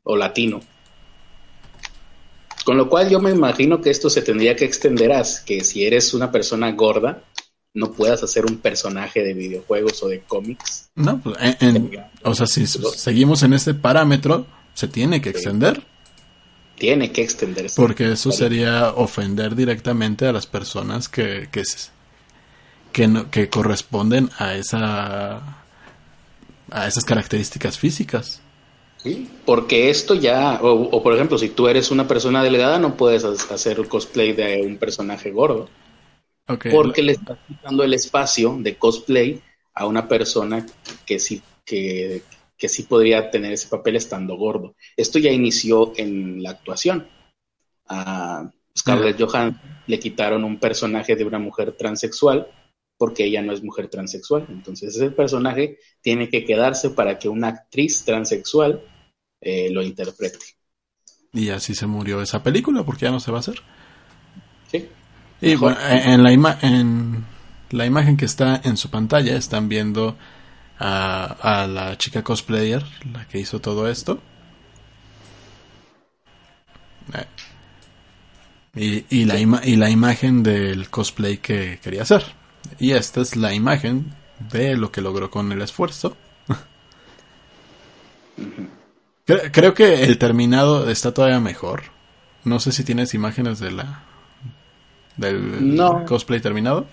o 0.02 0.16
latino. 0.16 0.60
Con 2.64 2.76
lo 2.76 2.88
cual 2.88 3.08
yo 3.08 3.20
me 3.20 3.30
imagino 3.30 3.80
que 3.80 3.90
esto 3.90 4.10
se 4.10 4.22
tendría 4.22 4.54
que 4.54 4.64
extender 4.64 5.12
a 5.12 5.22
que 5.44 5.64
si 5.64 5.84
eres 5.84 6.12
una 6.14 6.30
persona 6.30 6.70
gorda, 6.72 7.22
no 7.72 7.92
puedas 7.92 8.22
hacer 8.22 8.44
un 8.44 8.58
personaje 8.58 9.22
de 9.22 9.32
videojuegos 9.32 10.02
o 10.02 10.08
de 10.08 10.20
cómics. 10.20 10.90
No, 10.94 11.20
pues, 11.20 11.36
o 12.22 12.34
sea, 12.34 12.46
si 12.46 12.66
seguimos 12.66 13.42
en 13.42 13.54
este 13.54 13.74
parámetro, 13.74 14.46
se 14.74 14.88
tiene 14.88 15.20
que 15.20 15.30
extender. 15.30 15.82
Tiene 16.76 17.12
que 17.12 17.22
extenderse. 17.22 17.76
Porque 17.76 18.12
eso 18.12 18.32
sería 18.32 18.90
ofender 18.90 19.54
directamente 19.54 20.26
a 20.26 20.32
las 20.32 20.46
personas 20.46 21.08
que, 21.08 21.48
que, 21.52 21.62
que, 22.92 23.24
que 23.30 23.48
corresponden 23.48 24.30
a 24.38 24.54
esa 24.54 25.60
a 26.72 26.86
esas 26.86 27.04
características 27.04 27.78
físicas. 27.78 28.40
Sí, 29.02 29.30
porque 29.46 29.88
esto 29.88 30.14
ya, 30.14 30.60
o, 30.62 31.02
por 31.02 31.14
ejemplo, 31.14 31.38
si 31.38 31.48
tú 31.48 31.68
eres 31.68 31.90
una 31.90 32.06
persona 32.06 32.42
delgada, 32.42 32.78
no 32.78 32.96
puedes 32.96 33.24
hacer 33.24 33.88
cosplay 33.88 34.32
de 34.32 34.60
un 34.60 34.76
personaje 34.76 35.30
gordo. 35.30 35.68
Porque 36.70 37.02
le 37.02 37.12
estás 37.12 37.38
quitando 37.46 37.84
el 37.84 37.94
espacio 37.94 38.56
de 38.58 38.76
cosplay 38.76 39.40
a 39.72 39.86
una 39.86 40.08
persona 40.08 40.66
que 41.06 41.18
sí, 41.18 41.40
que, 41.64 42.22
que 42.58 42.68
sí 42.68 42.82
podría 42.82 43.30
tener 43.30 43.52
ese 43.52 43.68
papel 43.68 43.96
estando 43.96 44.36
gordo. 44.36 44.74
Esto 44.96 45.18
ya 45.18 45.30
inició 45.30 45.92
en 45.96 46.42
la 46.42 46.50
actuación. 46.50 47.08
A 47.86 48.50
Scarlett 48.76 49.20
Johansson 49.20 49.60
le 49.86 49.98
quitaron 49.98 50.44
un 50.44 50.58
personaje 50.58 51.16
de 51.16 51.24
una 51.24 51.38
mujer 51.38 51.72
transexual 51.72 52.48
porque 52.98 53.24
ella 53.24 53.40
no 53.40 53.54
es 53.54 53.62
mujer 53.62 53.88
transexual. 53.88 54.46
Entonces 54.50 54.94
ese 54.94 55.10
personaje 55.10 55.78
tiene 56.02 56.28
que 56.28 56.44
quedarse 56.44 56.90
para 56.90 57.18
que 57.18 57.30
una 57.30 57.48
actriz 57.48 58.04
transexual 58.04 58.82
eh, 59.40 59.70
lo 59.70 59.82
interprete. 59.82 60.38
Y 61.32 61.50
así 61.50 61.74
se 61.74 61.86
murió 61.86 62.20
esa 62.22 62.42
película 62.42 62.84
porque 62.84 63.06
ya 63.06 63.10
no 63.10 63.20
se 63.20 63.30
va 63.30 63.38
a 63.38 63.40
hacer. 63.40 63.62
Sí. 64.70 64.88
Y 65.40 65.54
bueno, 65.54 65.78
en 65.88 66.22
la, 66.22 66.58
en 66.62 67.24
la 67.70 67.86
imagen 67.86 68.16
que 68.16 68.24
está 68.24 68.60
en 68.64 68.76
su 68.76 68.90
pantalla 68.90 69.36
están 69.36 69.68
viendo 69.68 70.16
a, 70.78 71.66
la 71.68 71.96
chica 71.98 72.22
cosplayer, 72.22 72.84
la 73.12 73.26
que 73.28 73.38
hizo 73.38 73.60
todo 73.60 73.88
esto. 73.88 74.20
Eh. 77.14 79.04
Y, 79.10 79.24
la 79.24 79.38
y 79.38 79.76
la 79.76 79.90
imagen 79.90 80.42
del 80.42 80.90
cosplay 80.90 81.38
que 81.38 81.78
quería 81.82 82.02
hacer. 82.02 82.24
Y 82.78 82.92
esta 82.92 83.20
es 83.20 83.36
la 83.36 83.52
imagen 83.52 84.14
de 84.52 84.76
lo 84.76 84.92
que 84.92 85.00
logró 85.00 85.30
con 85.30 85.50
el 85.52 85.60
esfuerzo. 85.62 86.16
Creo, 89.52 89.74
que 89.74 90.04
el 90.04 90.18
terminado 90.18 90.90
está 90.90 91.12
todavía 91.12 91.40
mejor. 91.40 91.82
No 92.44 92.60
sé 92.60 92.72
si 92.72 92.84
tienes 92.84 93.14
imágenes 93.14 93.58
de 93.60 93.72
la 93.72 94.04
del 95.16 95.76
cosplay 96.06 96.40
terminado. 96.40 96.86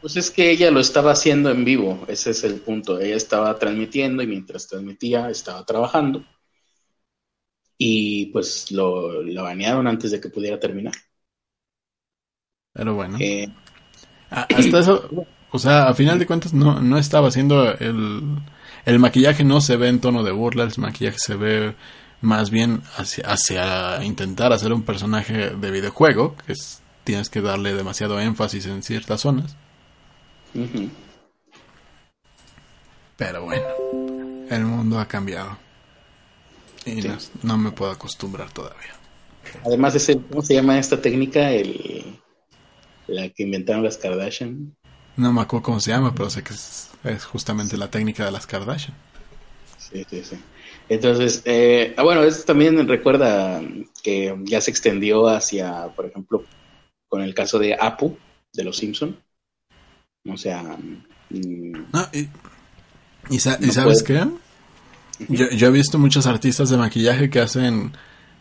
Pues 0.00 0.16
es 0.16 0.30
que 0.30 0.50
ella 0.50 0.70
lo 0.70 0.80
estaba 0.80 1.12
haciendo 1.12 1.50
en 1.50 1.64
vivo, 1.64 2.04
ese 2.08 2.30
es 2.30 2.42
el 2.44 2.54
punto. 2.54 2.98
Ella 2.98 3.16
estaba 3.16 3.58
transmitiendo 3.58 4.22
y 4.22 4.26
mientras 4.26 4.66
transmitía 4.66 5.28
estaba 5.28 5.64
trabajando. 5.64 6.24
Y 7.76 8.26
pues 8.26 8.70
lo, 8.72 9.22
lo 9.22 9.42
banearon 9.42 9.86
antes 9.86 10.10
de 10.10 10.20
que 10.20 10.30
pudiera 10.30 10.58
terminar. 10.58 10.94
Pero 12.72 12.94
bueno. 12.94 13.18
Eh, 13.20 13.48
hasta 14.30 14.78
eso, 14.78 15.26
o 15.50 15.58
sea, 15.58 15.88
a 15.88 15.94
final 15.94 16.18
de 16.18 16.26
cuentas 16.26 16.54
no, 16.54 16.80
no 16.80 16.98
estaba 16.98 17.28
haciendo 17.28 17.72
el, 17.72 18.22
el 18.84 18.98
maquillaje 18.98 19.44
no 19.44 19.60
se 19.60 19.76
ve 19.76 19.88
en 19.88 20.00
tono 20.00 20.22
de 20.22 20.32
burla, 20.32 20.64
el 20.64 20.72
maquillaje 20.78 21.18
se 21.18 21.34
ve 21.34 21.74
más 22.20 22.50
bien 22.50 22.82
hacia, 22.96 23.24
hacia 23.26 24.04
intentar 24.04 24.52
hacer 24.52 24.72
un 24.72 24.82
personaje 24.82 25.50
de 25.50 25.70
videojuego, 25.70 26.36
que 26.36 26.52
es, 26.52 26.82
tienes 27.04 27.30
que 27.30 27.40
darle 27.40 27.74
demasiado 27.74 28.20
énfasis 28.20 28.66
en 28.66 28.82
ciertas 28.82 29.22
zonas. 29.22 29.56
Pero 33.16 33.44
bueno, 33.44 33.66
el 34.50 34.64
mundo 34.64 34.98
ha 34.98 35.06
cambiado. 35.06 35.56
Y 36.86 37.02
no, 37.42 37.58
me 37.58 37.70
puedo 37.70 37.92
acostumbrar 37.92 38.50
todavía. 38.52 38.94
Además, 39.64 39.94
ese, 39.94 40.18
¿cómo 40.18 40.42
se 40.42 40.54
llama 40.54 40.78
esta 40.78 41.00
técnica? 41.00 41.50
El 41.50 42.20
la 43.10 43.28
que 43.28 43.42
inventaron 43.42 43.82
las 43.82 43.98
Kardashian. 43.98 44.74
No 45.16 45.32
me 45.32 45.42
acuerdo 45.42 45.64
cómo 45.64 45.80
se 45.80 45.90
llama, 45.90 46.14
pero 46.14 46.30
sé 46.30 46.42
que 46.42 46.54
es, 46.54 46.89
justamente 47.30 47.76
la 47.76 47.90
técnica 47.90 48.24
de 48.24 48.32
las 48.32 48.46
Kardashian. 48.46 48.94
Sí, 49.78 50.04
sí, 50.08 50.22
sí. 50.24 50.36
Entonces, 50.88 51.42
eh, 51.44 51.94
ah, 51.96 52.02
bueno, 52.02 52.22
eso 52.22 52.44
también 52.44 52.86
recuerda 52.88 53.62
que 54.02 54.36
ya 54.44 54.60
se 54.60 54.70
extendió 54.70 55.28
hacia, 55.28 55.88
por 55.94 56.06
ejemplo, 56.06 56.44
con 57.08 57.22
el 57.22 57.34
caso 57.34 57.58
de 57.58 57.76
Apu, 57.78 58.16
de 58.52 58.64
los 58.64 58.76
Simpson. 58.76 59.16
O 60.28 60.36
sea... 60.36 60.62
Mm, 61.30 61.84
y, 63.30 63.38
sabes 63.38 64.02
qué? 64.02 64.26
Yo, 65.28 65.48
yo, 65.50 65.68
he 65.68 65.70
visto 65.70 65.98
muchos 65.98 66.26
artistas 66.26 66.70
de 66.70 66.76
maquillaje 66.76 67.30
que 67.30 67.40
hacen 67.40 67.92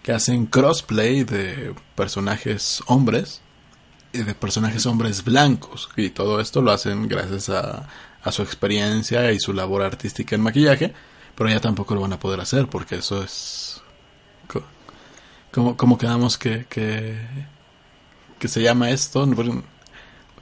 que 0.02 0.14
hacen 0.14 0.46
crossplay 0.46 1.24
de 1.24 1.76
personajes 1.96 2.82
hombres 2.88 3.42
de 4.14 4.34
personajes 4.34 4.86
hombres 4.86 5.24
blancos 5.24 5.90
y 5.96 6.10
todo 6.10 6.40
esto 6.40 6.62
lo 6.62 6.72
hacen 6.72 7.08
gracias 7.08 7.50
a, 7.50 7.88
a, 8.24 8.32
su 8.32 8.42
experiencia 8.42 9.32
y 9.32 9.40
su 9.40 9.54
labor 9.54 9.82
artística 9.82 10.36
en 10.36 10.42
maquillaje, 10.42 10.94
pero 11.36 11.50
ya 11.50 11.60
tampoco 11.60 11.96
lo 11.96 12.02
van 12.02 12.14
a 12.14 12.20
poder 12.20 12.40
hacer 12.40 12.68
porque 12.68 12.96
eso 12.96 13.24
es... 13.24 13.82
¿Cómo, 15.52 15.76
cómo 15.76 15.98
quedamos 15.98 16.38
que, 16.38 16.68
que, 16.70 17.18
que 18.38 18.48
se 18.48 18.62
llama 18.62 18.92
esto? 18.92 19.28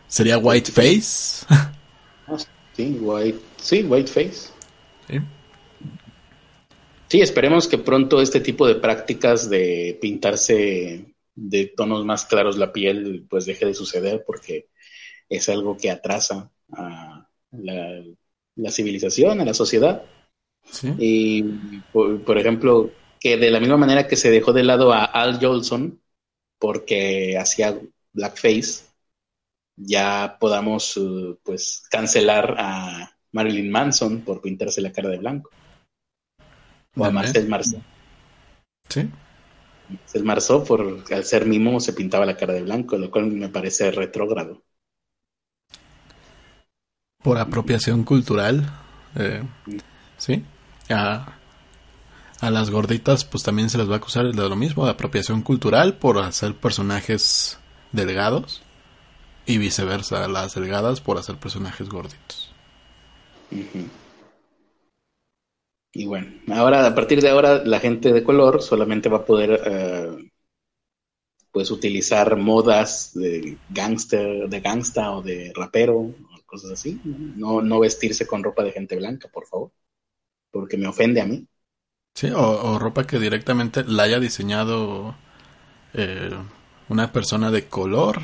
¿Sería 0.08 0.38
white 0.38 0.70
face? 0.70 1.46
sí, 2.74 2.98
white, 3.00 3.40
sí, 3.56 3.84
white 3.84 4.12
face. 4.12 4.50
Sí. 5.08 5.22
Sí, 7.08 7.22
esperemos 7.22 7.70
que 7.70 7.78
pronto 7.78 8.22
este 8.22 8.42
tipo 8.42 8.68
de 8.68 8.76
prácticas 8.76 9.50
de 9.50 9.98
pintarse 10.02 11.06
de 11.36 11.66
tonos 11.68 12.04
más 12.04 12.26
claros 12.26 12.58
la 12.58 12.74
piel 12.74 13.26
pues 13.30 13.46
deje 13.46 13.66
de 13.66 13.74
suceder 13.74 14.24
porque 14.26 14.68
es 15.30 15.48
algo 15.50 15.78
que 15.78 15.92
atrasa 15.92 16.52
a 16.74 17.17
la, 17.52 18.72
civilización, 18.72 19.42
a 19.42 19.46
la 19.46 19.54
sociedad. 19.54 20.04
Y 21.00 21.44
por, 21.92 22.38
ejemplo, 22.38 22.92
que 23.20 23.38
de 23.38 23.52
la 23.52 23.60
misma 23.60 23.78
manera 23.78 24.08
que 24.08 24.16
se 24.16 24.32
dejó 24.32 24.54
de 24.54 24.64
lado 24.64 24.94
a 24.94 25.06
Al 25.06 25.40
Jolson 25.40 26.02
porque 26.60 27.38
hacía 27.38 27.80
blackface, 28.14 28.86
ya 29.76 30.38
podamos 30.40 30.98
uh, 30.98 31.38
pues 31.44 31.84
cancelar 31.90 32.56
a 32.58 33.12
Marilyn 33.32 33.70
Manson 33.70 34.22
por 34.22 34.42
pintarse 34.42 34.82
la 34.82 34.92
cara 34.92 35.10
de 35.10 35.20
blanco. 35.20 35.52
O 36.96 37.06
a 37.06 37.12
Marcel 37.12 37.48
Marcel. 37.48 37.82
Sí. 38.90 39.08
El 40.14 40.24
Marceau, 40.24 40.64
por, 40.66 41.04
al 41.12 41.24
ser 41.24 41.46
mimo, 41.46 41.80
se 41.80 41.94
pintaba 41.94 42.26
la 42.26 42.36
cara 42.36 42.54
de 42.54 42.64
blanco, 42.64 42.98
lo 42.98 43.10
cual 43.10 43.28
me 43.28 43.50
parece 43.50 43.92
retrógrado. 43.92 44.64
Por 47.24 47.38
apropiación 47.40 48.04
cultural, 48.04 48.70
eh, 49.16 49.44
¿sí? 50.18 50.44
A, 50.90 51.38
a 52.40 52.52
las 52.52 52.70
gorditas, 52.70 53.26
pues 53.26 53.44
también 53.44 53.70
se 53.70 53.78
les 53.78 53.90
va 53.90 53.96
a 53.96 53.98
acusar 53.98 54.26
de 54.32 54.50
lo 54.50 54.56
mismo, 54.56 54.86
de 54.86 54.92
apropiación 54.92 55.42
cultural 55.42 55.98
por 55.98 56.20
hacer 56.20 56.56
personajes 56.56 57.60
delgados 57.92 58.62
y 59.46 59.58
viceversa, 59.58 60.28
las 60.28 60.54
delgadas 60.56 61.02
por 61.02 61.18
hacer 61.18 61.38
personajes 61.38 61.90
gorditos. 61.90 62.54
Y 65.94 66.06
bueno, 66.06 66.28
ahora 66.54 66.86
a 66.86 66.96
partir 66.96 67.22
de 67.22 67.30
ahora 67.30 67.64
la 67.66 67.80
gente 67.80 68.14
de 68.14 68.24
color 68.24 68.62
solamente 68.62 69.10
va 69.10 69.18
a 69.18 69.26
poder 69.26 69.62
eh, 69.66 70.32
pues 71.52 71.72
utilizar 71.72 72.36
modas 72.38 73.12
de 73.16 73.58
gangster, 73.70 74.48
de 74.48 74.60
gangsta 74.60 75.12
o 75.12 75.24
de 75.24 75.52
rapero, 75.56 76.14
cosas 76.58 76.80
así. 76.80 77.00
No, 77.36 77.62
no 77.62 77.80
vestirse 77.80 78.26
con 78.26 78.44
ropa 78.44 78.64
de 78.64 78.72
gente 78.72 78.96
blanca, 78.96 79.28
por 79.28 79.46
favor, 79.46 79.72
porque 80.52 80.78
me 80.78 80.88
ofende 80.88 81.22
a 81.22 81.26
mí. 81.26 81.46
Sí, 82.16 82.30
o, 82.34 82.80
ropa 82.80 83.06
que 83.06 83.20
directamente 83.20 83.84
la 83.84 84.04
haya 84.04 84.20
diseñado 84.20 85.16
eh, 85.94 86.32
una 86.90 87.12
persona 87.12 87.52
de 87.52 87.68
color 87.68 88.22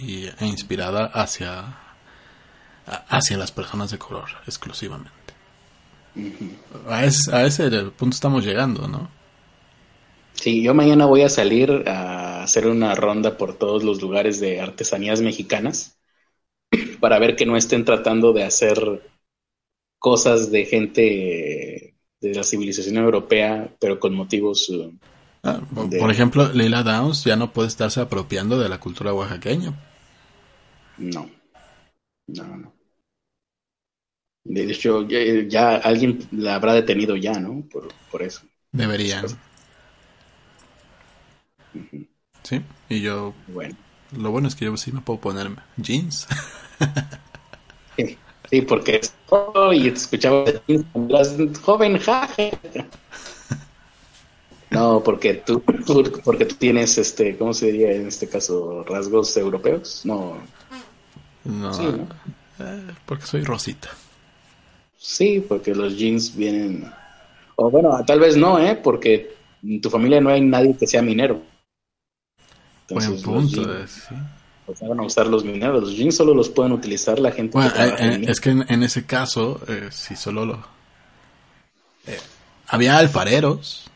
y, 0.00 0.26
e 0.26 0.46
inspirada 0.46 1.06
hacia, 1.06 1.76
hacia 2.86 3.36
las 3.36 3.50
personas 3.50 3.90
de 3.90 3.98
color 3.98 4.28
exclusivamente. 4.46 5.10
a, 6.88 7.04
ese, 7.04 7.34
a 7.34 7.44
ese 7.44 7.68
punto 7.90 8.14
estamos 8.14 8.44
llegando, 8.44 8.86
¿no? 8.86 9.10
Sí, 10.34 10.62
yo 10.62 10.72
mañana 10.72 11.06
voy 11.06 11.22
a 11.22 11.28
salir 11.28 11.84
a 11.88 12.44
hacer 12.44 12.66
una 12.66 12.94
ronda 12.94 13.36
por 13.36 13.58
todos 13.58 13.82
los 13.82 14.00
lugares 14.00 14.40
de 14.40 14.60
artesanías 14.60 15.20
mexicanas 15.20 15.96
para 17.00 17.18
ver 17.18 17.36
que 17.36 17.46
no 17.46 17.56
estén 17.56 17.84
tratando 17.84 18.32
de 18.32 18.44
hacer 18.44 19.02
cosas 19.98 20.50
de 20.50 20.64
gente 20.64 21.94
de 22.20 22.34
la 22.34 22.44
civilización 22.44 22.96
europea, 22.96 23.74
pero 23.78 23.98
con 23.98 24.14
motivos 24.14 24.68
uh, 24.68 24.92
Ah, 25.44 25.60
por 25.74 26.10
ejemplo, 26.10 26.52
Leila 26.52 26.84
Downs 26.84 27.24
ya 27.24 27.34
no 27.34 27.52
puede 27.52 27.66
estarse 27.66 28.00
apropiando 28.00 28.58
de 28.60 28.68
la 28.68 28.78
cultura 28.78 29.12
oaxaqueña. 29.12 29.74
No, 30.98 31.28
no, 32.28 32.56
no. 32.56 32.72
De 34.44 34.70
hecho, 34.70 35.06
ya, 35.08 35.76
alguien 35.76 36.28
la 36.30 36.56
habrá 36.56 36.74
detenido 36.74 37.16
ya, 37.16 37.40
¿no? 37.40 37.64
Por, 38.10 38.22
eso. 38.22 38.42
Deberían. 38.70 39.26
Sí, 42.42 42.60
y 42.88 43.00
yo. 43.00 43.34
Bueno. 43.48 43.76
Lo 44.16 44.30
bueno 44.30 44.46
es 44.46 44.54
que 44.54 44.66
yo 44.66 44.76
sí 44.76 44.92
me 44.92 45.00
puedo 45.00 45.20
poner 45.20 45.50
jeans. 45.76 46.28
sí, 48.50 48.62
porque. 48.62 49.00
Oh, 49.28 49.72
y 49.72 49.88
escuchaba 49.88 50.44
joven, 51.62 51.98
jaje. 51.98 52.52
No, 54.72 55.02
porque 55.04 55.34
tú, 55.34 55.62
porque 56.24 56.46
tú 56.46 56.54
tienes, 56.54 56.96
este, 56.96 57.36
¿cómo 57.36 57.52
se 57.52 57.66
diría 57.66 57.92
en 57.92 58.08
este 58.08 58.26
caso? 58.26 58.84
¿Rasgos 58.84 59.36
europeos? 59.36 60.00
No. 60.04 60.38
No, 61.44 61.70
eh, 62.58 62.86
porque 63.04 63.26
soy 63.26 63.42
rosita. 63.42 63.90
Sí, 64.96 65.44
porque 65.46 65.74
los 65.74 65.98
jeans 65.98 66.34
vienen... 66.34 66.90
O 67.56 67.70
bueno, 67.70 68.02
tal 68.06 68.20
vez 68.20 68.36
no, 68.36 68.58
¿eh? 68.58 68.74
Porque 68.76 69.34
en 69.62 69.80
tu 69.80 69.90
familia 69.90 70.20
no 70.20 70.30
hay 70.30 70.40
nadie 70.40 70.76
que 70.76 70.86
sea 70.86 71.02
minero. 71.02 71.42
Entonces, 72.82 73.24
Buen 73.24 73.50
punto, 73.50 73.76
eh, 73.76 73.86
sí. 73.86 74.14
Pues 74.66 74.80
van 74.80 75.00
a 75.00 75.02
usar 75.02 75.26
los 75.26 75.44
mineros. 75.44 75.82
Los 75.82 75.96
jeans 75.96 76.16
solo 76.16 76.34
los 76.34 76.48
pueden 76.48 76.72
utilizar 76.72 77.18
la 77.18 77.32
gente. 77.32 77.52
Bueno, 77.52 77.72
eh, 77.76 78.24
es 78.28 78.40
que 78.40 78.50
en, 78.50 78.82
ese 78.82 79.04
caso, 79.04 79.60
si 79.90 80.14
solo 80.16 80.46
lo... 80.46 80.64
había 82.68 82.98
alfareros 82.98 83.90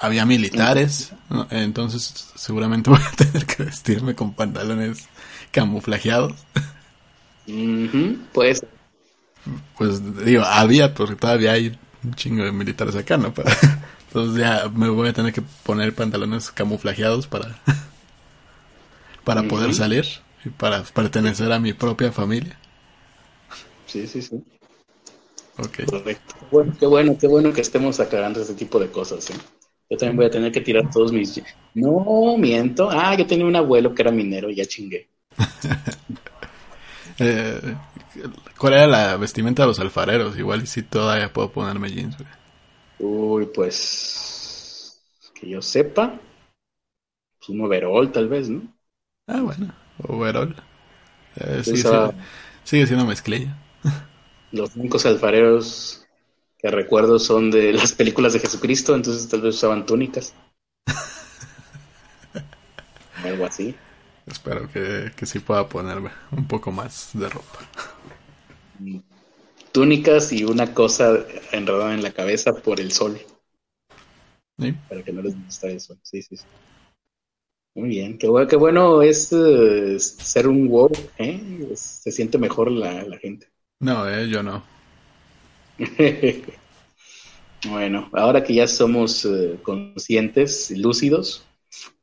había 0.00 0.24
militares, 0.24 1.12
entonces 1.50 2.32
seguramente 2.34 2.90
voy 2.90 3.00
a 3.00 3.16
tener 3.16 3.46
que 3.46 3.64
vestirme 3.64 4.14
con 4.14 4.32
pantalones 4.32 5.06
camuflajeados. 5.52 6.32
pues. 8.32 8.64
Pues 9.76 10.24
digo, 10.24 10.42
había, 10.44 10.94
porque 10.94 11.16
todavía 11.16 11.52
hay 11.52 11.78
un 12.02 12.14
chingo 12.14 12.44
de 12.44 12.52
militares 12.52 12.96
acá, 12.96 13.16
¿no? 13.16 13.32
entonces 14.08 14.40
ya 14.40 14.70
me 14.74 14.88
voy 14.88 15.08
a 15.08 15.12
tener 15.12 15.32
que 15.32 15.42
poner 15.62 15.94
pantalones 15.94 16.50
camuflajeados 16.50 17.26
para, 17.26 17.58
para 19.24 19.42
poder 19.44 19.74
salir 19.74 20.04
y 20.44 20.50
para 20.50 20.82
pertenecer 20.82 21.52
a 21.52 21.58
mi 21.58 21.72
propia 21.72 22.12
familia. 22.12 22.58
Sí, 23.86 24.06
sí, 24.06 24.22
sí. 24.22 24.42
Ok. 25.58 25.84
Correcto. 25.86 26.34
Bueno, 26.50 26.76
qué 26.78 26.86
bueno, 26.86 27.16
qué 27.18 27.26
bueno 27.26 27.52
que 27.52 27.60
estemos 27.60 28.00
aclarando 28.00 28.40
ese 28.40 28.54
tipo 28.54 28.78
de 28.78 28.90
cosas, 28.90 29.30
¿eh? 29.30 29.34
Yo 29.90 29.96
también 29.96 30.16
voy 30.16 30.26
a 30.26 30.30
tener 30.30 30.52
que 30.52 30.60
tirar 30.60 30.88
todos 30.88 31.12
mis... 31.12 31.42
No, 31.74 32.36
miento. 32.38 32.88
Ah, 32.90 33.16
yo 33.16 33.26
tenía 33.26 33.44
un 33.44 33.56
abuelo 33.56 33.92
que 33.92 34.02
era 34.02 34.12
minero 34.12 34.48
y 34.48 34.56
ya 34.56 34.64
chingué. 34.64 35.08
Eh, 37.22 37.60
¿Cuál 38.56 38.72
era 38.72 38.86
la 38.86 39.16
vestimenta 39.18 39.62
de 39.62 39.68
los 39.68 39.78
alfareros? 39.78 40.38
Igual 40.38 40.66
si 40.66 40.82
todavía 40.82 41.30
puedo 41.30 41.52
ponerme 41.52 41.90
jeans. 41.90 42.16
Uy, 42.98 43.44
pues... 43.54 45.02
Que 45.34 45.50
yo 45.50 45.60
sepa. 45.60 46.18
Pues 47.38 47.48
un 47.50 47.60
overall 47.60 48.10
tal 48.10 48.26
vez, 48.26 48.48
¿no? 48.48 48.62
Ah, 49.30 49.40
bueno. 49.42 49.72
Overall. 50.08 50.56
Eh, 51.36 51.62
sigue, 51.64 52.10
sigue 52.64 52.86
siendo 52.86 53.06
mezclilla. 53.06 53.56
Los 54.52 54.76
únicos 54.76 55.06
alfareros 55.06 56.06
que 56.58 56.70
recuerdo 56.70 57.18
son 57.18 57.50
de 57.50 57.72
las 57.72 57.92
películas 57.92 58.32
de 58.32 58.40
Jesucristo, 58.40 58.94
entonces 58.94 59.28
tal 59.28 59.40
vez 59.40 59.54
usaban 59.54 59.86
túnicas. 59.86 60.34
Algo 63.22 63.44
así. 63.44 63.76
Espero 64.26 64.70
que, 64.70 65.10
que 65.16 65.26
sí 65.26 65.40
pueda 65.40 65.68
ponerme 65.68 66.10
un 66.30 66.46
poco 66.46 66.70
más 66.70 67.10
de 67.14 67.28
ropa. 67.28 67.58
Túnicas 69.72 70.32
y 70.32 70.44
una 70.44 70.74
cosa 70.74 71.24
enredada 71.52 71.94
en 71.94 72.02
la 72.02 72.12
cabeza 72.12 72.52
por 72.52 72.80
el 72.80 72.92
sol. 72.92 73.20
¿Sí? 74.58 74.74
Para 74.88 75.02
que 75.02 75.12
no 75.12 75.22
les 75.22 75.42
gusta 75.42 75.68
eso. 75.68 75.98
Sí, 76.02 76.22
sí, 76.22 76.36
sí. 76.36 76.44
Muy 77.74 77.88
bien. 77.88 78.18
Qué 78.18 78.28
bueno, 78.28 78.48
qué 78.48 78.56
bueno 78.56 79.02
es 79.02 79.32
eh, 79.32 79.98
ser 79.98 80.48
un 80.48 80.68
wow. 80.68 80.90
¿eh? 81.18 81.68
Se 81.74 82.10
siente 82.10 82.38
mejor 82.38 82.70
la, 82.70 83.04
la 83.04 83.18
gente. 83.18 83.48
No, 83.78 84.08
eh, 84.08 84.28
yo 84.28 84.42
no. 84.42 84.62
bueno, 87.68 88.10
ahora 88.12 88.44
que 88.44 88.54
ya 88.54 88.66
somos 88.66 89.24
eh, 89.24 89.58
conscientes 89.62 90.70
y 90.70 90.76
lúcidos, 90.76 91.46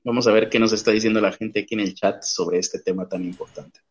vamos 0.04 0.26
a 0.28 0.32
ver 0.32 0.50
qué 0.50 0.58
nos 0.60 0.74
está 0.74 0.92
diciendo 0.92 1.22
la 1.22 1.32
gente 1.32 1.60
aquí 1.60 1.76
en 1.76 1.82
el 1.82 1.94
chat 1.94 2.24
sobre 2.24 2.60
este 2.60 2.80
tema 2.80 3.08
tan 3.08 3.24
importante. 3.24 3.82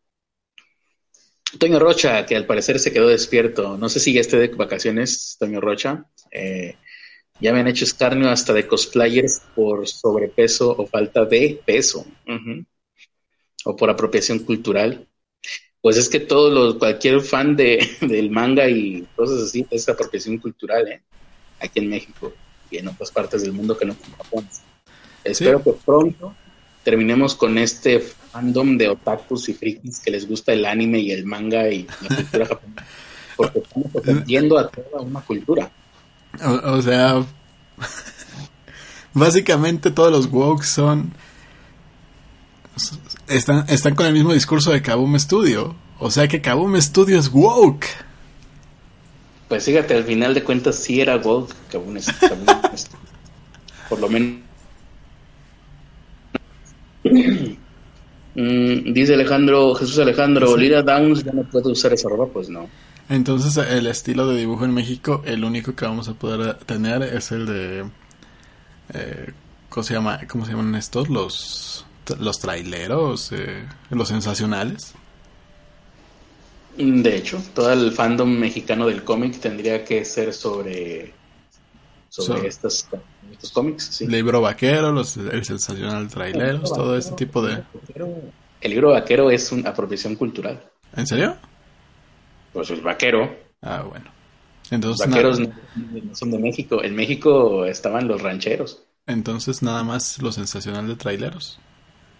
Toño 1.59 1.79
Rocha, 1.79 2.25
que 2.25 2.35
al 2.35 2.45
parecer 2.45 2.79
se 2.79 2.91
quedó 2.91 3.07
despierto. 3.07 3.77
No 3.77 3.87
sé 3.87 4.01
si 4.01 4.11
ya 4.13 4.19
esté 4.19 4.37
de 4.37 4.49
vacaciones, 4.49 5.37
Toño 5.39 5.61
Rocha. 5.61 6.05
Eh, 6.29 6.75
ya 7.39 7.53
me 7.53 7.59
han 7.59 7.67
hecho 7.67 7.85
escarnio 7.85 8.29
hasta 8.29 8.53
de 8.53 8.67
cosplayers 8.67 9.41
por 9.55 9.87
sobrepeso 9.87 10.75
o 10.77 10.87
falta 10.87 11.25
de 11.25 11.59
peso. 11.65 12.05
O 13.65 13.75
por 13.75 13.89
apropiación 13.89 14.39
cultural 14.39 15.07
pues 15.87 15.95
es 15.95 16.09
que 16.09 16.19
todos 16.19 16.53
los, 16.53 16.75
cualquier 16.75 17.21
fan 17.21 17.55
de, 17.55 17.87
del 18.01 18.29
manga 18.29 18.67
y 18.69 19.07
cosas 19.15 19.43
así 19.43 19.65
es 19.69 19.87
apropiación 19.87 20.37
cultural, 20.37 20.87
¿eh? 20.87 21.01
Aquí 21.59 21.79
en 21.79 21.89
México 21.89 22.33
y 22.69 22.77
en 22.77 22.89
otras 22.89 23.09
partes 23.11 23.41
del 23.41 23.53
mundo 23.53 23.77
que 23.77 23.85
no 23.85 23.93
son 23.93 24.11
Japón. 24.17 24.49
Espero 25.23 25.63
que 25.63 25.71
pronto 25.71 26.35
terminemos 26.83 27.35
con 27.35 27.57
este 27.57 27.99
fandom 27.99 28.77
de 28.77 28.89
otakus 28.89 29.47
y 29.49 29.53
frikis 29.53 29.99
que 29.99 30.11
les 30.11 30.27
gusta 30.27 30.53
el 30.53 30.65
anime 30.65 30.99
y 30.99 31.11
el 31.11 31.25
manga 31.25 31.69
y 31.69 31.83
la 31.83 32.15
cultura 32.15 32.45
japonesa. 32.49 32.85
Porque 33.37 33.59
estamos 33.59 33.95
ofendiendo 33.95 34.57
a 34.57 34.67
toda 34.67 35.01
una 35.01 35.21
cultura. 35.21 35.71
O, 36.43 36.81
sea, 36.81 37.25
básicamente 39.13 39.91
todos 39.91 40.11
los 40.11 40.31
woke 40.31 40.63
son 40.63 41.13
están, 43.27 43.65
están 43.69 43.95
con 43.95 44.05
el 44.05 44.13
mismo 44.13 44.33
discurso 44.33 44.71
de 44.71 44.81
Kaboom 44.81 45.17
Studio. 45.19 45.75
O 45.99 46.11
sea 46.11 46.27
que 46.27 46.41
Kaboom 46.41 46.79
Studio 46.81 47.19
es 47.19 47.31
woke. 47.31 47.87
Pues 49.47 49.63
fíjate, 49.65 49.95
al 49.95 50.03
final 50.03 50.33
de 50.33 50.43
cuentas 50.43 50.75
sí 50.75 51.01
era 51.01 51.17
woke 51.17 51.53
Kaboom, 51.71 51.97
Por 53.89 53.99
lo 53.99 54.09
menos. 54.09 54.41
Mm, 58.35 58.93
dice 58.93 59.15
Alejandro, 59.15 59.73
Jesús 59.73 59.97
Alejandro, 59.97 60.55
Lira 60.55 60.83
Downs 60.83 61.23
ya 61.23 61.31
no 61.31 61.43
puede 61.43 61.71
usar 61.71 61.93
esa 61.93 62.07
ropa, 62.09 62.31
pues 62.31 62.49
no. 62.49 62.69
Entonces 63.09 63.57
el 63.57 63.87
estilo 63.87 64.27
de 64.27 64.37
dibujo 64.37 64.65
en 64.65 64.73
México, 64.73 65.21
el 65.25 65.43
único 65.43 65.75
que 65.75 65.85
vamos 65.85 66.09
a 66.09 66.13
poder 66.13 66.55
tener 66.65 67.03
es 67.03 67.31
el 67.31 67.45
de... 67.45 67.85
Eh, 68.93 69.33
¿cómo 69.69 69.83
se 69.83 69.93
llama? 69.93 70.19
¿Cómo 70.27 70.45
se 70.45 70.51
llaman 70.51 70.75
estos? 70.75 71.09
Los 71.09 71.85
los 72.19 72.39
traileros, 72.39 73.31
eh, 73.31 73.65
los 73.89 74.07
sensacionales. 74.07 74.93
De 76.77 77.15
hecho, 77.15 77.41
todo 77.53 77.73
el 77.73 77.91
fandom 77.91 78.29
mexicano 78.29 78.87
del 78.87 79.03
cómic 79.03 79.39
tendría 79.39 79.83
que 79.83 80.05
ser 80.05 80.33
sobre 80.33 81.13
sobre 82.09 82.47
estos, 82.47 82.87
cómics. 83.53 83.89
Sí. 83.91 84.07
Libro 84.07 84.41
vaquero, 84.41 84.91
los, 84.91 85.17
el 85.17 85.43
sensacional 85.43 86.07
traileros, 86.07 86.71
todo 86.71 86.97
este 86.97 87.13
tipo 87.15 87.41
de... 87.45 87.63
El 88.61 88.71
libro 88.71 88.91
vaquero 88.91 89.29
es 89.29 89.51
una 89.51 89.69
apropiación 89.69 90.15
cultural. 90.15 90.63
¿En 90.95 91.05
serio? 91.05 91.35
Pues 92.57 92.71
el 92.71 92.81
vaquero. 92.81 93.37
Ah, 93.61 93.83
bueno. 93.87 94.09
Entonces, 94.71 95.05
los 95.05 95.15
vaqueros 95.15 95.39
no, 95.39 96.15
son 96.15 96.31
de 96.31 96.39
México. 96.39 96.83
En 96.83 96.95
México 96.95 97.65
estaban 97.65 98.07
los 98.07 98.19
rancheros. 98.19 98.81
Entonces 99.05 99.61
nada 99.61 99.83
más 99.83 100.19
lo 100.23 100.31
sensacional 100.31 100.87
de 100.87 100.95
traileros. 100.95 101.59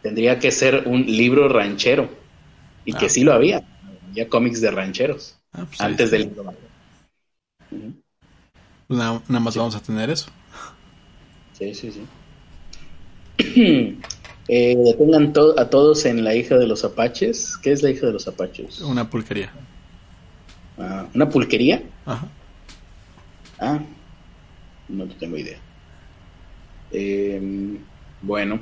Tendría 0.03 0.37
que 0.37 0.51
ser 0.51 0.83
un 0.85 1.07
libro 1.07 1.49
ranchero. 1.49 2.07
Y 2.85 2.93
que 2.93 3.07
ah. 3.07 3.09
sí 3.09 3.23
lo 3.23 3.33
había. 3.33 3.67
Había 4.11 4.29
cómics 4.29 4.61
de 4.61 4.69
rancheros. 4.69 5.39
Ah, 5.53 5.65
pues 5.67 5.81
antes 5.81 6.11
del 6.11 6.25
libro 6.25 6.43
vaquero. 6.43 6.67
Nada, 8.89 9.39
más 9.39 9.57
vamos 9.57 9.75
a 9.75 9.81
tener 9.81 10.11
eso. 10.11 10.27
Sí, 11.53 11.73
sí, 11.73 11.91
sí. 11.91 12.05
eh, 14.47 14.77
detengan 14.77 15.33
a 15.57 15.65
todos 15.65 16.05
en 16.05 16.23
la 16.23 16.35
hija 16.35 16.59
de 16.59 16.67
los 16.67 16.83
apaches. 16.83 17.57
¿Qué 17.57 17.71
es 17.71 17.81
la 17.81 17.89
hija 17.89 18.05
de 18.05 18.13
los 18.13 18.27
apaches? 18.27 18.81
Una 18.81 19.09
pulquería. 19.09 19.51
Ah, 20.77 21.05
¿Una 21.13 21.29
pulquería? 21.29 21.81
Ajá. 22.05 22.27
Ah, 23.59 23.79
no 24.89 25.05
tengo 25.07 25.37
idea. 25.37 25.57
Eh, 26.91 27.79
bueno, 28.21 28.59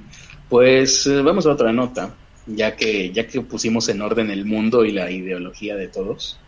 pues 0.49 1.07
eh, 1.07 1.21
vamos 1.21 1.45
a 1.45 1.51
otra 1.51 1.71
nota, 1.71 2.13
ya 2.45 2.75
que, 2.75 3.11
ya 3.11 3.27
que 3.27 3.41
pusimos 3.41 3.89
en 3.89 4.01
orden 4.01 4.31
el 4.31 4.45
mundo 4.45 4.85
y 4.85 4.91
la 4.91 5.11
ideología 5.11 5.75
de 5.75 5.87
todos, 5.87 6.39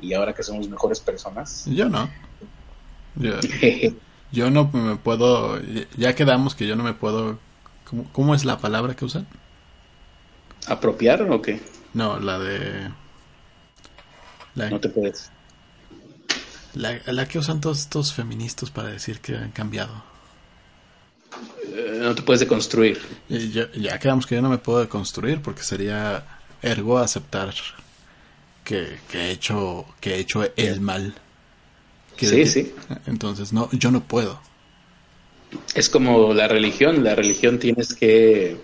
y 0.00 0.14
ahora 0.14 0.34
que 0.34 0.42
somos 0.42 0.68
mejores 0.68 1.00
personas. 1.00 1.66
Yo 1.66 1.88
no. 1.88 2.08
Yo, 4.32 4.50
no 4.50 4.70
me 4.72 4.96
puedo, 4.96 5.60
ya 5.96 6.14
quedamos 6.14 6.54
que 6.54 6.66
yo 6.66 6.76
no 6.76 6.84
me 6.84 6.92
puedo, 6.92 7.38
¿cómo, 8.12 8.34
es 8.34 8.44
la 8.44 8.58
palabra 8.58 8.94
que 8.94 9.04
usan? 9.04 9.26
¿Apropiar 10.66 11.22
o 11.22 11.40
qué? 11.40 11.60
No, 11.94 12.18
la 12.18 12.38
de... 12.38 12.90
no 14.56 14.80
te 14.80 14.88
puedes. 14.88 15.30
La, 16.74 17.00
la, 17.06 17.26
que 17.26 17.38
usan 17.38 17.60
todos 17.60 17.80
estos 17.80 18.12
feministas 18.12 18.70
para 18.70 18.88
decir 18.88 19.20
que 19.20 19.34
han 19.34 19.50
cambiado. 19.50 20.04
Eh, 21.68 21.98
no 22.02 22.14
te 22.14 22.22
puedes 22.22 22.40
deconstruir. 22.40 23.00
Ya, 23.28 23.70
ya 23.72 23.98
quedamos 23.98 24.26
que 24.26 24.34
yo 24.34 24.42
no 24.42 24.50
me 24.50 24.58
puedo 24.58 24.80
deconstruir 24.80 25.40
porque 25.40 25.62
sería 25.62 26.24
ergo 26.60 26.98
aceptar 26.98 27.54
que, 28.64 28.98
que 29.10 29.18
he 29.18 29.30
hecho 29.30 29.86
que 30.00 30.14
he 30.14 30.18
hecho 30.18 30.42
el 30.56 30.80
mal 30.80 31.14
sí, 32.24 32.46
sí. 32.46 32.74
Entonces, 33.06 33.52
no, 33.52 33.68
yo 33.72 33.90
no 33.90 34.02
puedo. 34.02 34.40
Es 35.74 35.88
como 35.88 36.32
la 36.34 36.48
religión, 36.48 37.04
la 37.04 37.14
religión 37.14 37.58
tienes 37.58 37.94
que, 37.94 38.56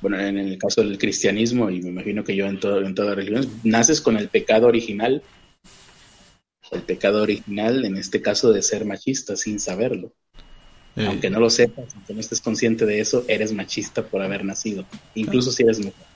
bueno, 0.00 0.18
en 0.18 0.38
el 0.38 0.58
caso 0.58 0.82
del 0.82 0.98
cristianismo, 0.98 1.70
y 1.70 1.82
me 1.82 1.90
imagino 1.90 2.24
que 2.24 2.34
yo 2.34 2.46
en, 2.46 2.58
todo, 2.58 2.84
en 2.84 2.94
todas 2.94 3.10
las 3.10 3.16
religiones, 3.16 3.48
naces 3.64 4.00
con 4.00 4.16
el 4.16 4.28
pecado 4.28 4.66
original. 4.66 5.22
El 6.70 6.82
pecado 6.82 7.22
original, 7.22 7.84
en 7.84 7.96
este 7.96 8.22
caso, 8.22 8.52
de 8.52 8.62
ser 8.62 8.84
machista 8.84 9.36
sin 9.36 9.58
saberlo. 9.58 10.12
Eh. 10.96 11.06
Aunque 11.06 11.30
no 11.30 11.40
lo 11.40 11.50
sepas, 11.50 11.94
aunque 11.94 12.14
no 12.14 12.20
estés 12.20 12.40
consciente 12.40 12.86
de 12.86 13.00
eso, 13.00 13.24
eres 13.28 13.52
machista 13.52 14.02
por 14.02 14.22
haber 14.22 14.44
nacido, 14.44 14.86
incluso 15.14 15.52
si 15.52 15.62
eres 15.62 15.78
mujer. 15.78 16.06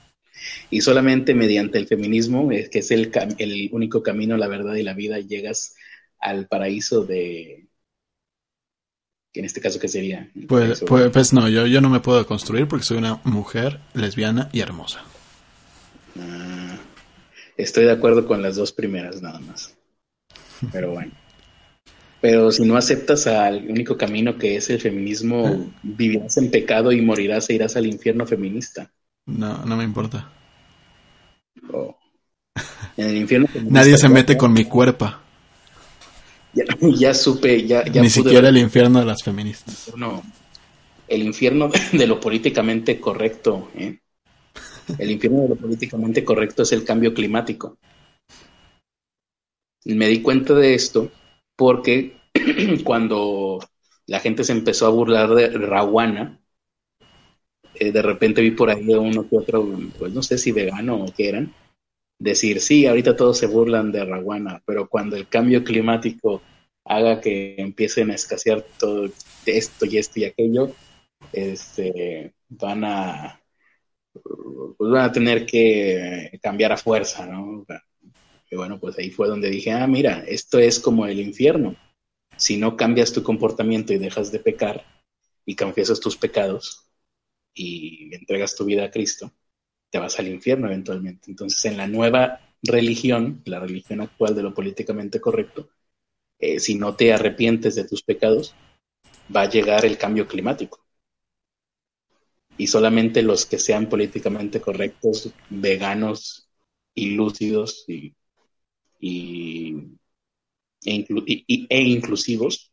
Y 0.69 0.81
solamente 0.81 1.33
mediante 1.33 1.77
el 1.77 1.87
feminismo, 1.87 2.49
que 2.49 2.79
es 2.79 2.91
el, 2.91 3.11
el 3.37 3.69
único 3.71 4.03
camino, 4.03 4.37
la 4.37 4.47
verdad 4.47 4.75
y 4.75 4.83
la 4.83 4.93
vida, 4.93 5.19
llegas 5.19 5.75
al 6.19 6.47
paraíso 6.47 7.05
de... 7.05 7.64
En 9.35 9.45
este 9.45 9.59
caso, 9.59 9.79
¿qué 9.79 9.87
sería? 9.87 10.29
Pues, 10.47 10.83
pues, 10.87 11.11
pues, 11.11 11.33
no, 11.33 11.49
yo, 11.49 11.67
yo 11.67 11.81
no 11.81 11.89
me 11.89 11.99
puedo 11.99 12.25
construir 12.25 12.67
porque 12.67 12.85
soy 12.85 12.97
una 12.97 13.19
mujer 13.23 13.79
lesbiana 13.93 14.49
y 14.53 14.61
hermosa. 14.61 15.01
Ah, 16.19 16.77
estoy 17.57 17.85
de 17.85 17.91
acuerdo 17.91 18.25
con 18.25 18.41
las 18.41 18.55
dos 18.55 18.71
primeras 18.71 19.21
nada 19.21 19.39
más. 19.39 19.75
Pero 20.71 20.91
bueno. 20.91 21.11
Pero 22.21 22.51
si 22.51 22.65
no 22.65 22.77
aceptas 22.77 23.27
al 23.27 23.69
único 23.69 23.97
camino 23.97 24.37
que 24.37 24.55
es 24.55 24.69
el 24.69 24.79
feminismo, 24.79 25.47
eh. 25.47 25.69
vivirás 25.83 26.37
en 26.37 26.49
pecado 26.49 26.91
y 26.91 27.01
morirás 27.01 27.49
e 27.49 27.55
irás 27.55 27.75
al 27.75 27.85
infierno 27.85 28.25
feminista. 28.25 28.89
No, 29.25 29.65
no 29.65 29.75
me 29.75 29.83
importa. 29.83 30.31
Oh. 31.71 31.95
En 32.97 33.09
el 33.09 33.17
infierno 33.17 33.47
Nadie 33.69 33.97
se 33.97 34.09
mete 34.09 34.37
con 34.37 34.53
mi 34.53 34.65
cuerpo. 34.65 35.13
ya, 36.97 37.13
supe, 37.13 37.65
ya, 37.65 37.83
Ni 37.83 38.09
siquiera 38.09 38.49
el 38.49 38.57
infierno 38.57 38.99
de 38.99 39.05
las 39.05 39.23
feministas. 39.23 39.91
No, 39.95 40.23
el 41.07 41.23
infierno 41.23 41.69
de 41.91 42.07
lo 42.07 42.19
políticamente 42.19 42.99
correcto. 42.99 43.69
¿eh? 43.75 43.99
El 44.97 45.11
infierno 45.11 45.43
de 45.43 45.49
lo 45.49 45.55
políticamente 45.55 46.23
correcto 46.23 46.63
es 46.63 46.71
el 46.71 46.83
cambio 46.83 47.13
climático. 47.13 47.77
Me 49.85 50.07
di 50.07 50.21
cuenta 50.21 50.53
de 50.53 50.73
esto 50.73 51.11
porque 51.55 52.17
cuando 52.83 53.59
la 54.07 54.19
gente 54.19 54.43
se 54.43 54.51
empezó 54.51 54.87
a 54.87 54.91
burlar 54.91 55.33
de 55.35 55.49
Rawana, 55.49 56.39
eh, 57.75 57.91
de 57.91 58.01
repente 58.01 58.41
vi 58.41 58.51
por 58.51 58.69
ahí 58.69 58.93
a 58.93 58.99
uno 58.99 59.27
que 59.27 59.37
otro, 59.37 59.67
pues 59.97 60.13
no 60.13 60.23
sé 60.23 60.37
si 60.37 60.51
vegano 60.51 61.03
o 61.03 61.13
qué 61.13 61.29
eran, 61.29 61.53
decir, 62.19 62.61
sí, 62.61 62.85
ahorita 62.85 63.15
todos 63.15 63.37
se 63.37 63.47
burlan 63.47 63.91
de 63.91 64.05
Raguana, 64.05 64.61
pero 64.65 64.87
cuando 64.89 65.15
el 65.15 65.27
cambio 65.27 65.63
climático 65.63 66.41
haga 66.85 67.19
que 67.21 67.55
empiecen 67.57 68.11
a 68.11 68.15
escasear 68.15 68.63
todo 68.79 69.09
esto 69.45 69.85
y 69.85 69.97
esto 69.97 70.19
y 70.19 70.25
aquello, 70.25 70.71
este, 71.33 72.33
van 72.49 72.83
a 72.85 73.41
pues 74.77 74.91
van 74.91 75.03
a 75.03 75.11
tener 75.11 75.45
que 75.45 76.39
cambiar 76.41 76.71
a 76.71 76.77
fuerza, 76.77 77.25
¿no? 77.25 77.65
Y 78.49 78.55
bueno, 78.55 78.79
pues 78.79 78.97
ahí 78.97 79.09
fue 79.09 79.27
donde 79.27 79.49
dije, 79.49 79.71
ah, 79.71 79.87
mira, 79.87 80.23
esto 80.27 80.59
es 80.59 80.79
como 80.79 81.05
el 81.05 81.19
infierno. 81.19 81.75
Si 82.37 82.57
no 82.57 82.77
cambias 82.77 83.11
tu 83.11 83.23
comportamiento 83.23 83.93
y 83.93 83.97
dejas 83.97 84.31
de 84.31 84.39
pecar 84.39 84.85
y 85.45 85.55
confiesas 85.55 85.99
tus 85.99 86.15
pecados 86.15 86.87
y 87.53 88.13
entregas 88.13 88.55
tu 88.55 88.65
vida 88.65 88.85
a 88.85 88.91
Cristo, 88.91 89.31
te 89.89 89.99
vas 89.99 90.19
al 90.19 90.27
infierno 90.27 90.67
eventualmente. 90.67 91.29
Entonces, 91.29 91.63
en 91.65 91.77
la 91.77 91.87
nueva 91.87 92.41
religión, 92.61 93.41
la 93.45 93.59
religión 93.59 94.01
actual 94.01 94.35
de 94.35 94.43
lo 94.43 94.53
políticamente 94.53 95.19
correcto, 95.19 95.69
eh, 96.39 96.59
si 96.59 96.75
no 96.75 96.95
te 96.95 97.13
arrepientes 97.13 97.75
de 97.75 97.87
tus 97.87 98.03
pecados, 98.03 98.55
va 99.33 99.41
a 99.41 99.49
llegar 99.49 99.85
el 99.85 99.97
cambio 99.97 100.27
climático. 100.27 100.83
Y 102.57 102.67
solamente 102.67 103.21
los 103.21 103.45
que 103.45 103.59
sean 103.59 103.89
políticamente 103.89 104.61
correctos, 104.61 105.31
veganos 105.49 106.49
y 106.93 107.11
lúcidos 107.11 107.85
y, 107.87 108.15
e, 110.85 111.05
e 111.69 111.81
inclusivos 111.81 112.71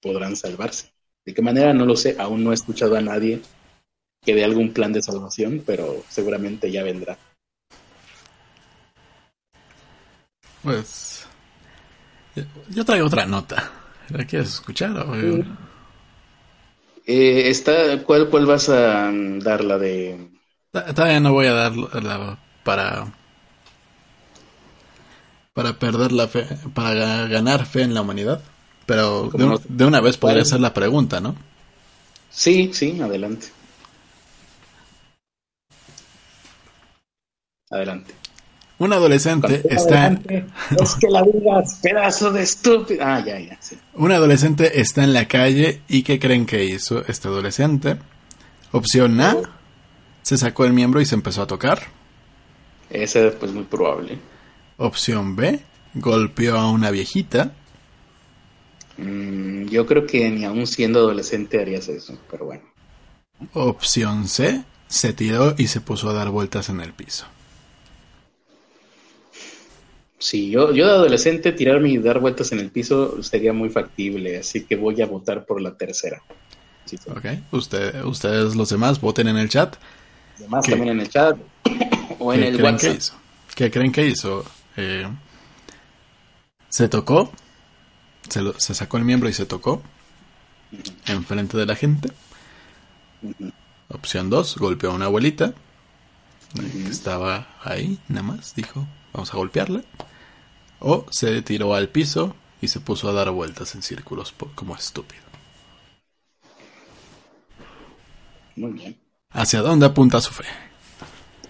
podrán 0.00 0.36
salvarse. 0.36 0.92
¿De 1.24 1.32
qué 1.32 1.40
manera? 1.40 1.72
No 1.72 1.86
lo 1.86 1.96
sé, 1.96 2.16
aún 2.18 2.44
no 2.44 2.50
he 2.50 2.54
escuchado 2.54 2.96
a 2.96 3.00
nadie 3.00 3.40
que 4.24 4.34
dé 4.34 4.44
algún 4.44 4.72
plan 4.72 4.92
de 4.92 5.02
salvación, 5.02 5.62
pero 5.66 6.04
seguramente 6.08 6.70
ya 6.70 6.82
vendrá. 6.82 7.18
Pues 10.62 11.26
yo 12.68 12.84
traigo 12.84 13.06
otra 13.06 13.26
nota. 13.26 13.70
¿La 14.10 14.24
quieres 14.24 14.54
escuchar? 14.54 14.96
O... 14.96 15.14
Eh, 17.04 17.48
está, 17.48 18.02
¿cuál, 18.04 18.28
¿Cuál 18.28 18.46
vas 18.46 18.68
a 18.68 19.10
dar 19.40 19.64
la 19.64 19.78
de...? 19.78 20.30
Todavía 20.70 21.20
no 21.20 21.32
voy 21.32 21.46
a 21.46 21.52
dar 21.52 21.76
la 21.76 22.38
para... 22.62 23.12
Para 25.52 25.78
perder 25.78 26.12
la 26.12 26.28
fe, 26.28 26.46
para 26.72 27.26
ganar 27.26 27.66
fe 27.66 27.82
en 27.82 27.92
la 27.92 28.00
humanidad. 28.00 28.42
Pero 28.86 29.30
de, 29.34 29.58
de, 29.68 29.84
una 29.84 30.00
vez 30.00 30.16
podría 30.16 30.44
ser 30.44 30.60
la 30.60 30.72
pregunta, 30.72 31.20
¿no? 31.20 31.36
Sí, 32.30 32.70
sí, 32.72 32.98
adelante. 33.02 33.48
Adelante. 37.72 38.14
Un 38.78 38.92
adolescente 38.92 39.62
está. 39.70 40.08
Es 40.08 40.94
que 41.00 41.08
la 41.08 41.22
digas, 41.22 41.78
pedazo 41.82 42.30
de 42.32 42.42
estúpido. 42.42 43.02
Ah, 43.04 43.22
ya, 43.24 43.38
ya. 43.38 43.58
Un 43.94 44.12
adolescente 44.12 44.80
está 44.80 45.04
en 45.04 45.12
la 45.12 45.28
calle 45.28 45.82
y 45.88 46.02
¿qué 46.02 46.18
creen 46.18 46.46
que 46.46 46.64
hizo 46.64 47.04
este 47.06 47.28
adolescente? 47.28 47.96
Opción 48.72 49.20
A: 49.20 49.36
se 50.22 50.36
sacó 50.36 50.64
el 50.64 50.72
miembro 50.72 51.00
y 51.00 51.06
se 51.06 51.14
empezó 51.14 51.42
a 51.42 51.46
tocar. 51.46 51.82
Ese 52.90 53.28
es 53.28 53.34
pues 53.36 53.52
muy 53.52 53.64
probable. 53.64 54.18
Opción 54.78 55.36
B: 55.36 55.60
golpeó 55.94 56.58
a 56.58 56.70
una 56.70 56.90
viejita. 56.90 57.52
Mm, 58.98 59.66
yo 59.66 59.86
creo 59.86 60.06
que 60.06 60.28
ni 60.28 60.44
aún 60.44 60.66
siendo 60.66 60.98
adolescente 60.98 61.60
harías 61.60 61.88
eso, 61.88 62.18
pero 62.30 62.46
bueno. 62.46 62.62
Opción 63.52 64.28
C, 64.28 64.64
se 64.88 65.12
tiró 65.12 65.54
y 65.56 65.68
se 65.68 65.80
puso 65.80 66.10
a 66.10 66.12
dar 66.12 66.30
vueltas 66.30 66.68
en 66.68 66.80
el 66.80 66.92
piso. 66.92 67.26
Sí, 70.22 70.50
yo, 70.50 70.72
yo 70.72 70.86
de 70.86 70.92
adolescente 70.92 71.50
tirarme 71.50 71.88
y 71.88 71.98
dar 71.98 72.20
vueltas 72.20 72.52
en 72.52 72.60
el 72.60 72.70
piso 72.70 73.20
sería 73.24 73.52
muy 73.52 73.70
factible, 73.70 74.38
así 74.38 74.64
que 74.64 74.76
voy 74.76 75.02
a 75.02 75.06
votar 75.06 75.44
por 75.44 75.60
la 75.60 75.74
tercera. 75.74 76.22
Ok, 77.08 77.26
Usted, 77.50 78.04
ustedes 78.04 78.54
los 78.54 78.68
demás 78.68 79.00
voten 79.00 79.26
en 79.26 79.36
el 79.36 79.48
chat. 79.48 79.74
Los 80.38 80.64
también 80.64 80.90
en 80.90 81.00
el 81.00 81.08
chat 81.08 81.36
o 82.20 82.32
en 82.32 82.44
el 82.44 82.62
WhatsApp. 82.62 82.92
Que 82.92 82.96
hizo? 82.96 83.14
¿Qué 83.56 83.70
creen 83.72 83.90
que 83.90 84.06
hizo? 84.06 84.44
Eh, 84.76 85.08
se 86.68 86.88
tocó, 86.88 87.32
se, 88.28 88.40
se, 88.58 88.74
sacó 88.74 88.98
el 88.98 89.04
miembro 89.04 89.28
y 89.28 89.32
se 89.32 89.44
tocó 89.44 89.82
enfrente 91.06 91.56
de 91.56 91.66
la 91.66 91.74
gente. 91.74 92.12
Opción 93.88 94.30
2, 94.30 94.56
golpeó 94.58 94.92
a 94.92 94.94
una 94.94 95.06
abuelita 95.06 95.52
que 96.54 96.88
estaba 96.88 97.48
ahí, 97.64 97.98
nada 98.06 98.22
más, 98.22 98.54
dijo, 98.54 98.86
vamos 99.12 99.34
a 99.34 99.36
golpearla. 99.36 99.82
O 100.84 101.06
se 101.10 101.42
tiró 101.42 101.74
al 101.74 101.88
piso 101.88 102.34
y 102.60 102.68
se 102.68 102.80
puso 102.80 103.08
a 103.08 103.12
dar 103.12 103.30
vueltas 103.30 103.74
en 103.76 103.82
círculos 103.82 104.34
como 104.56 104.74
estúpido. 104.74 105.22
Muy 108.56 108.72
bien. 108.72 108.98
¿Hacia 109.30 109.62
dónde 109.62 109.86
apunta 109.86 110.20
su 110.20 110.32
fe? 110.32 110.44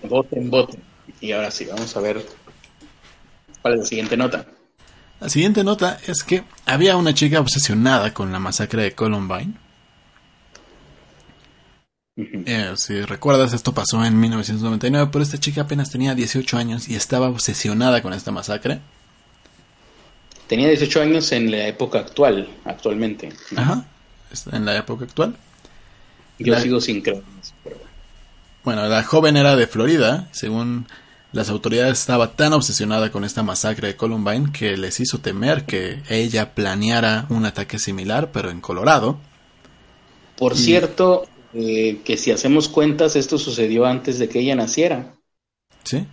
Voten, 0.08 0.50
voten. 0.50 0.82
Y 1.20 1.32
ahora 1.32 1.50
sí, 1.50 1.64
vamos 1.64 1.96
a 1.96 2.00
ver 2.00 2.24
cuál 3.62 3.74
es 3.74 3.80
la 3.80 3.86
siguiente 3.86 4.16
nota. 4.16 4.46
La 5.18 5.28
siguiente 5.28 5.64
nota 5.64 5.98
es 6.06 6.22
que 6.24 6.44
había 6.66 6.96
una 6.96 7.14
chica 7.14 7.40
obsesionada 7.40 8.12
con 8.12 8.32
la 8.32 8.38
masacre 8.38 8.82
de 8.82 8.94
Columbine. 8.94 9.54
Eh, 12.16 12.74
si 12.76 13.00
recuerdas, 13.02 13.54
esto 13.54 13.72
pasó 13.72 14.04
en 14.04 14.20
1999, 14.20 15.08
pero 15.10 15.22
esta 15.22 15.38
chica 15.38 15.62
apenas 15.62 15.90
tenía 15.90 16.14
18 16.14 16.58
años 16.58 16.88
y 16.88 16.96
estaba 16.96 17.28
obsesionada 17.28 18.02
con 18.02 18.12
esta 18.12 18.30
masacre. 18.30 18.80
Tenía 20.52 20.68
18 20.68 21.00
años 21.00 21.32
en 21.32 21.50
la 21.50 21.66
época 21.66 22.00
actual, 22.00 22.46
actualmente. 22.66 23.30
Ajá, 23.56 23.86
en 24.52 24.66
la 24.66 24.76
época 24.76 25.06
actual. 25.06 25.34
Yo 26.38 26.60
sigo 26.60 26.78
sin 26.78 27.00
creer. 27.00 27.22
Bueno, 28.62 28.86
la 28.86 29.02
joven 29.02 29.38
era 29.38 29.56
de 29.56 29.66
Florida, 29.66 30.28
según 30.30 30.86
las 31.32 31.48
autoridades 31.48 31.98
estaba 31.98 32.32
tan 32.32 32.52
obsesionada 32.52 33.10
con 33.10 33.24
esta 33.24 33.42
masacre 33.42 33.88
de 33.88 33.96
Columbine 33.96 34.52
que 34.52 34.76
les 34.76 35.00
hizo 35.00 35.20
temer 35.20 35.64
que 35.64 36.02
ella 36.10 36.54
planeara 36.54 37.24
un 37.30 37.46
ataque 37.46 37.78
similar, 37.78 38.30
pero 38.30 38.50
en 38.50 38.60
Colorado. 38.60 39.18
Por 40.36 40.54
cierto, 40.54 41.28
eh, 41.54 42.02
que 42.04 42.18
si 42.18 42.30
hacemos 42.30 42.68
cuentas, 42.68 43.16
esto 43.16 43.38
sucedió 43.38 43.86
antes 43.86 44.18
de 44.18 44.28
que 44.28 44.40
ella 44.40 44.54
naciera. 44.54 45.14
Sí. 45.82 46.06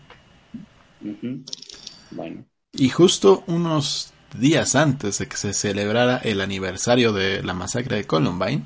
Bueno. 2.12 2.46
Y 2.72 2.88
justo 2.88 3.44
unos 3.48 4.14
días 4.38 4.76
antes 4.76 5.18
de 5.18 5.28
que 5.28 5.38
se 5.38 5.54
celebrara 5.54 6.18
el 6.18 6.42
aniversario 6.42 7.14
de 7.14 7.44
la 7.44 7.54
masacre 7.54 7.98
de 7.98 8.06
Columbine. 8.06 8.64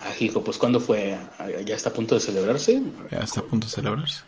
Ah, 0.00 0.12
hijo, 0.20 0.42
pues 0.44 0.58
¿cuándo 0.58 0.80
fue? 0.80 1.16
¿Ya 1.64 1.74
está 1.74 1.90
a 1.90 1.92
punto 1.92 2.14
de 2.14 2.20
celebrarse? 2.20 2.82
Ya 3.10 3.18
está 3.18 3.40
a 3.40 3.44
punto 3.44 3.66
de 3.66 3.72
celebrarse. 3.72 4.22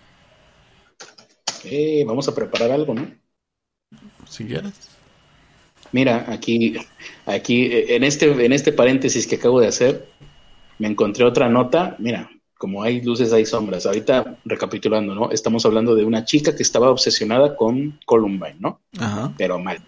Eh, 1.64 2.04
vamos 2.06 2.28
a 2.28 2.34
preparar 2.34 2.70
algo, 2.70 2.94
¿no? 2.94 3.10
Si 4.28 4.44
quieres. 4.44 4.72
Mira, 5.92 6.26
aquí, 6.28 6.76
aquí, 7.26 7.68
en 7.70 8.04
este, 8.04 8.44
en 8.44 8.52
este 8.52 8.72
paréntesis 8.72 9.26
que 9.26 9.36
acabo 9.36 9.60
de 9.60 9.68
hacer, 9.68 10.08
me 10.78 10.88
encontré 10.88 11.24
otra 11.24 11.48
nota. 11.48 11.96
Mira, 11.98 12.30
como 12.58 12.82
hay 12.82 13.02
luces, 13.02 13.32
hay 13.32 13.46
sombras. 13.46 13.86
Ahorita, 13.86 14.38
recapitulando, 14.44 15.14
¿no? 15.14 15.30
Estamos 15.30 15.64
hablando 15.66 15.94
de 15.94 16.04
una 16.04 16.24
chica 16.24 16.54
que 16.56 16.62
estaba 16.62 16.90
obsesionada 16.90 17.56
con 17.56 18.00
Columbine, 18.06 18.56
¿no? 18.58 18.80
Ajá. 18.98 19.32
Pero 19.36 19.58
mal. 19.58 19.78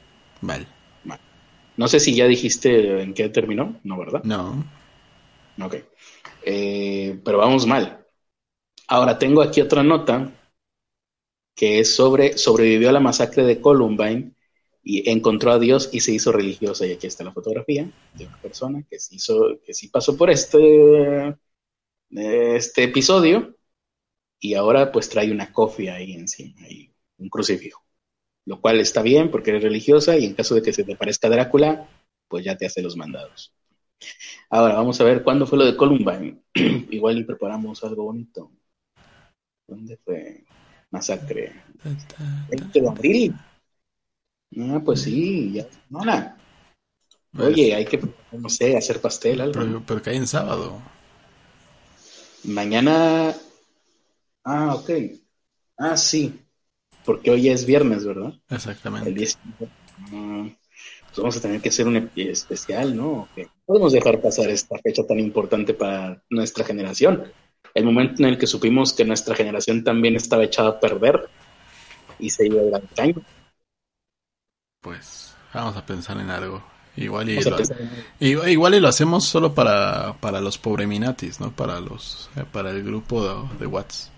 Mal. 0.41 0.67
Mal. 1.05 1.21
No 1.77 1.89
sé 1.89 2.01
si 2.01 2.15
ya 2.15 2.27
dijiste 2.27 3.03
en 3.03 3.15
qué 3.15 3.29
terminó, 3.29 3.81
¿no, 3.85 3.99
verdad? 3.99 4.23
No. 4.25 4.65
Ok. 5.61 5.77
Eh, 6.45 7.21
pero 7.25 7.39
vamos 7.39 7.67
mal. 7.67 8.07
Ahora 8.87 9.19
tengo 9.19 9.43
aquí 9.43 9.61
otra 9.61 9.83
nota 9.83 10.33
que 11.55 11.81
es 11.81 11.95
sobre 11.95 12.39
sobrevivió 12.39 12.89
a 12.89 12.93
la 12.93 13.01
masacre 13.01 13.45
de 13.45 13.61
Columbine 13.61 14.33
y 14.83 15.11
encontró 15.11 15.53
a 15.53 15.59
Dios 15.59 15.91
y 15.93 16.01
se 16.01 16.13
hizo 16.13 16.33
religiosa. 16.33 16.87
Y 16.87 16.93
aquí 16.93 17.07
está 17.07 17.25
la 17.25 17.33
fotografía 17.33 17.91
de 18.15 18.27
una 18.27 18.41
persona 18.41 18.85
que 18.89 18.99
se 18.99 19.17
hizo, 19.17 19.61
que 19.65 19.75
sí 19.75 19.89
pasó 19.89 20.17
por 20.17 20.31
este, 20.31 21.37
este 22.11 22.85
episodio 22.85 23.57
y 24.41 24.55
ahora 24.55 24.93
pues 24.93 25.09
trae 25.09 25.33
una 25.33 25.53
cofia 25.53 25.97
ahí 25.97 26.13
encima, 26.13 26.63
ahí, 26.63 26.93
un 27.19 27.29
crucifijo 27.29 27.88
lo 28.49 28.63
cual 28.63 28.81
está 28.81 29.03
bien 29.03 29.31
porque 29.31 29.51
eres 29.51 29.63
religiosa 29.63 30.17
y 30.17 30.25
en 30.25 30.33
caso 30.33 30.55
de 30.55 30.63
que 30.63 30.73
se 30.73 30.83
te 30.83 30.97
parezca 30.97 31.29
Drácula, 31.29 31.87
pues 32.29 32.47
ya 32.47 32.57
te 32.57 32.65
hace 32.65 32.81
los 32.81 32.97
mandados. 32.97 33.53
Ahora 34.49 34.77
vamos 34.77 34.99
a 34.99 35.05
ver 35.05 35.23
cuándo 35.23 35.47
fue 35.47 35.59
lo 35.59 35.67
de 35.67 35.77
Columbine. 35.77 36.41
Igual 36.55 37.19
y 37.19 37.25
preparamos 37.25 37.85
algo 37.85 38.05
bonito. 38.05 38.51
¿Dónde 39.67 39.99
fue? 39.99 40.45
Masacre. 40.91 41.63
20 42.49 42.81
de 42.81 42.89
abril. 42.89 43.35
Ah, 44.59 44.81
pues 44.83 45.03
sí, 45.03 45.53
ya. 45.53 45.67
No, 45.91 46.01
pues 47.31 47.49
Oye, 47.49 47.75
hay 47.75 47.85
que, 47.85 48.01
no 48.33 48.49
sé, 48.49 48.79
hacer 48.79 48.99
pastel, 48.99 49.43
algo. 49.43 49.61
Pero, 49.61 49.83
pero 49.87 50.01
hay 50.07 50.17
en 50.17 50.27
sábado. 50.27 50.81
Mañana. 52.45 53.35
Ah, 54.43 54.75
ok. 54.75 54.91
Ah, 55.77 55.99
sí 55.99 56.48
porque 57.09 57.31
hoy 57.31 57.49
es 57.49 57.65
viernes, 57.65 58.05
¿verdad? 58.05 58.35
Exactamente. 58.51 59.09
El 59.09 59.15
10. 59.15 59.39
Ah, 60.13 60.47
pues 61.07 61.17
vamos 61.17 61.39
a 61.39 61.41
tener 61.41 61.59
que 61.63 61.71
hacer 61.71 61.87
un 61.87 62.11
especial, 62.17 62.95
¿no? 62.95 63.31
Podemos 63.65 63.95
dejar 63.95 64.21
pasar 64.21 64.51
esta 64.51 64.77
fecha 64.77 65.07
tan 65.07 65.19
importante 65.19 65.73
para 65.73 66.23
nuestra 66.29 66.67
generación. 66.67 67.33
El 67.73 67.87
momento 67.87 68.23
en 68.23 68.29
el 68.29 68.37
que 68.37 68.47
supimos 68.47 68.93
que 68.93 69.07
nuestra 69.07 69.35
generación 69.35 69.83
también 69.85 70.17
estaba 70.17 70.45
echada 70.45 70.69
a 70.69 70.81
perder 70.81 71.31
y 72.19 72.29
se 72.29 72.45
iba 72.45 72.61
a 72.61 72.65
ir 72.65 72.75
al 72.75 72.89
caño. 72.95 73.23
Pues 74.83 75.35
vamos 75.55 75.79
a 75.79 75.87
pensar 75.87 76.21
en 76.21 76.29
algo. 76.29 76.63
Igual 76.95 77.31
y, 77.31 77.41
lo, 77.41 78.49
igual 78.49 78.75
y 78.75 78.81
lo 78.81 78.89
hacemos 78.89 79.25
solo 79.25 79.55
para, 79.55 80.13
para 80.21 80.43
los 80.43 80.61
minatis, 80.87 81.41
¿no? 81.41 81.53
Para 81.53 81.81
los 81.81 82.29
eh, 82.37 82.45
para 82.53 82.71
el 82.71 82.83
grupo 82.83 83.27
de, 83.27 83.61
de 83.61 83.67
WhatsApp. 83.67 84.18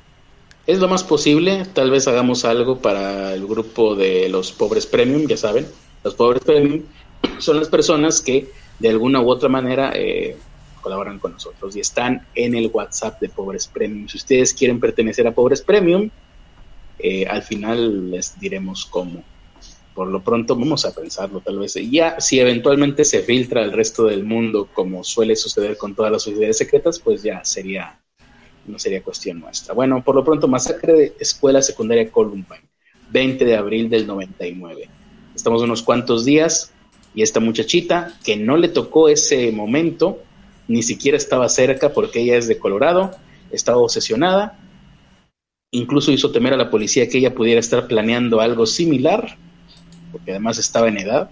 Es 0.70 0.78
lo 0.78 0.86
más 0.86 1.02
posible, 1.02 1.64
tal 1.74 1.90
vez 1.90 2.06
hagamos 2.06 2.44
algo 2.44 2.78
para 2.78 3.34
el 3.34 3.44
grupo 3.44 3.96
de 3.96 4.28
los 4.28 4.52
pobres 4.52 4.86
premium, 4.86 5.26
ya 5.26 5.36
saben, 5.36 5.66
los 6.04 6.14
pobres 6.14 6.44
premium 6.44 6.84
son 7.38 7.56
las 7.56 7.68
personas 7.68 8.20
que 8.20 8.48
de 8.78 8.88
alguna 8.88 9.20
u 9.20 9.28
otra 9.28 9.48
manera 9.48 9.90
eh, 9.96 10.36
colaboran 10.80 11.18
con 11.18 11.32
nosotros 11.32 11.74
y 11.74 11.80
están 11.80 12.24
en 12.36 12.54
el 12.54 12.70
WhatsApp 12.72 13.20
de 13.20 13.30
pobres 13.30 13.66
premium. 13.66 14.06
Si 14.06 14.18
ustedes 14.18 14.54
quieren 14.54 14.78
pertenecer 14.78 15.26
a 15.26 15.34
pobres 15.34 15.60
premium, 15.60 16.08
eh, 17.00 17.26
al 17.26 17.42
final 17.42 18.08
les 18.08 18.38
diremos 18.38 18.86
cómo. 18.86 19.24
Por 19.92 20.06
lo 20.06 20.22
pronto 20.22 20.54
vamos 20.54 20.84
a 20.84 20.94
pensarlo 20.94 21.40
tal 21.40 21.58
vez. 21.58 21.74
Ya 21.90 22.20
si 22.20 22.38
eventualmente 22.38 23.04
se 23.04 23.22
filtra 23.22 23.64
al 23.64 23.72
resto 23.72 24.04
del 24.04 24.22
mundo 24.22 24.68
como 24.72 25.02
suele 25.02 25.34
suceder 25.34 25.76
con 25.76 25.96
todas 25.96 26.12
las 26.12 26.22
sociedades 26.22 26.58
secretas, 26.58 27.00
pues 27.00 27.24
ya 27.24 27.44
sería 27.44 27.98
no 28.70 28.78
sería 28.78 29.02
cuestión 29.02 29.40
nuestra. 29.40 29.74
Bueno, 29.74 30.02
por 30.02 30.14
lo 30.14 30.24
pronto, 30.24 30.48
masacre 30.48 30.92
de 30.92 31.12
escuela 31.18 31.62
secundaria 31.62 32.10
Columbine, 32.10 32.62
20 33.10 33.44
de 33.44 33.56
abril 33.56 33.90
del 33.90 34.06
99. 34.06 34.88
Estamos 35.34 35.62
unos 35.62 35.82
cuantos 35.82 36.24
días 36.24 36.72
y 37.14 37.22
esta 37.22 37.40
muchachita 37.40 38.18
que 38.24 38.36
no 38.36 38.56
le 38.56 38.68
tocó 38.68 39.08
ese 39.08 39.50
momento, 39.52 40.22
ni 40.68 40.82
siquiera 40.82 41.16
estaba 41.16 41.48
cerca 41.48 41.92
porque 41.92 42.20
ella 42.20 42.36
es 42.36 42.46
de 42.46 42.58
Colorado, 42.58 43.12
estaba 43.50 43.78
obsesionada, 43.78 44.58
incluso 45.70 46.12
hizo 46.12 46.30
temer 46.30 46.54
a 46.54 46.56
la 46.56 46.70
policía 46.70 47.08
que 47.08 47.18
ella 47.18 47.34
pudiera 47.34 47.60
estar 47.60 47.86
planeando 47.86 48.40
algo 48.40 48.66
similar, 48.66 49.36
porque 50.12 50.32
además 50.32 50.58
estaba 50.58 50.88
en 50.88 50.98
edad. 50.98 51.30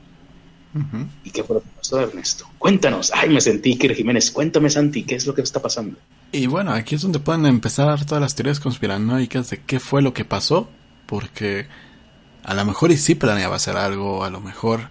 ¿Y 1.24 1.30
qué 1.30 1.42
fue 1.42 1.56
lo 1.56 1.62
que 1.62 1.70
pasó, 1.76 2.00
Ernesto? 2.00 2.46
Cuéntanos. 2.58 3.10
Ay, 3.14 3.30
me 3.30 3.40
sentí, 3.40 3.76
Kir 3.76 3.94
Jiménez. 3.94 4.30
Cuéntame, 4.30 4.70
Santi, 4.70 5.02
¿qué 5.02 5.16
es 5.16 5.26
lo 5.26 5.34
que 5.34 5.42
está 5.42 5.60
pasando? 5.60 5.98
Y 6.30 6.46
bueno, 6.46 6.72
aquí 6.72 6.94
es 6.94 7.02
donde 7.02 7.20
pueden 7.20 7.46
empezar 7.46 8.04
todas 8.04 8.20
las 8.20 8.34
teorías 8.34 8.60
conspiranoicas 8.60 9.48
de 9.48 9.62
qué 9.62 9.80
fue 9.80 10.02
lo 10.02 10.12
que 10.12 10.26
pasó, 10.26 10.68
porque 11.06 11.68
a 12.44 12.52
lo 12.52 12.64
mejor 12.66 12.90
y 12.90 12.98
sí 12.98 13.14
planeaba 13.14 13.56
hacer 13.56 13.76
algo, 13.76 14.24
a 14.24 14.30
lo 14.30 14.40
mejor 14.40 14.88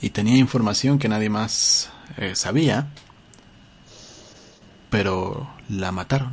y 0.00 0.10
tenía 0.10 0.36
información 0.36 0.98
que 0.98 1.08
nadie 1.08 1.30
más 1.30 1.90
eh, 2.16 2.34
sabía, 2.34 2.88
pero 4.90 5.48
la 5.68 5.92
mataron. 5.92 6.32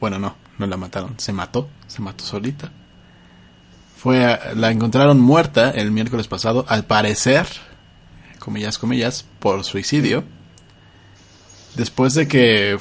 Bueno, 0.00 0.18
no, 0.18 0.36
no 0.58 0.66
la 0.66 0.78
mataron, 0.78 1.14
se 1.18 1.34
mató, 1.34 1.68
se 1.86 2.00
mató 2.00 2.24
solita. 2.24 2.72
Fue, 3.96 4.38
la 4.56 4.70
encontraron 4.70 5.20
muerta 5.20 5.70
el 5.70 5.90
miércoles 5.90 6.28
pasado, 6.28 6.64
al 6.66 6.86
parecer, 6.86 7.46
comillas, 8.38 8.78
comillas, 8.78 9.26
por 9.38 9.64
suicidio. 9.64 10.24
Después 11.74 12.14
de 12.14 12.26
que 12.26 12.78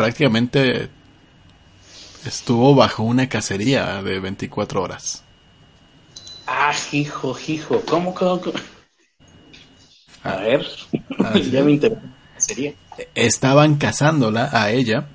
prácticamente 0.00 0.88
estuvo 2.24 2.74
bajo 2.74 3.02
una 3.02 3.28
cacería 3.28 4.02
de 4.02 4.20
24 4.20 4.82
horas. 4.82 5.22
Ah, 6.46 6.74
hijo, 6.92 7.34
hijo, 7.48 7.80
¿cómo, 7.86 8.14
cómo, 8.14 8.40
cómo? 8.42 8.58
A 10.24 10.34
Ah, 10.34 10.40
ver, 10.40 10.66
ya 11.52 11.62
me 11.64 11.72
interesa. 11.72 12.02
Sería. 12.36 12.74
Estaban 13.14 13.76
cazándola 13.76 14.50
a 14.52 14.70
ella. 14.70 15.06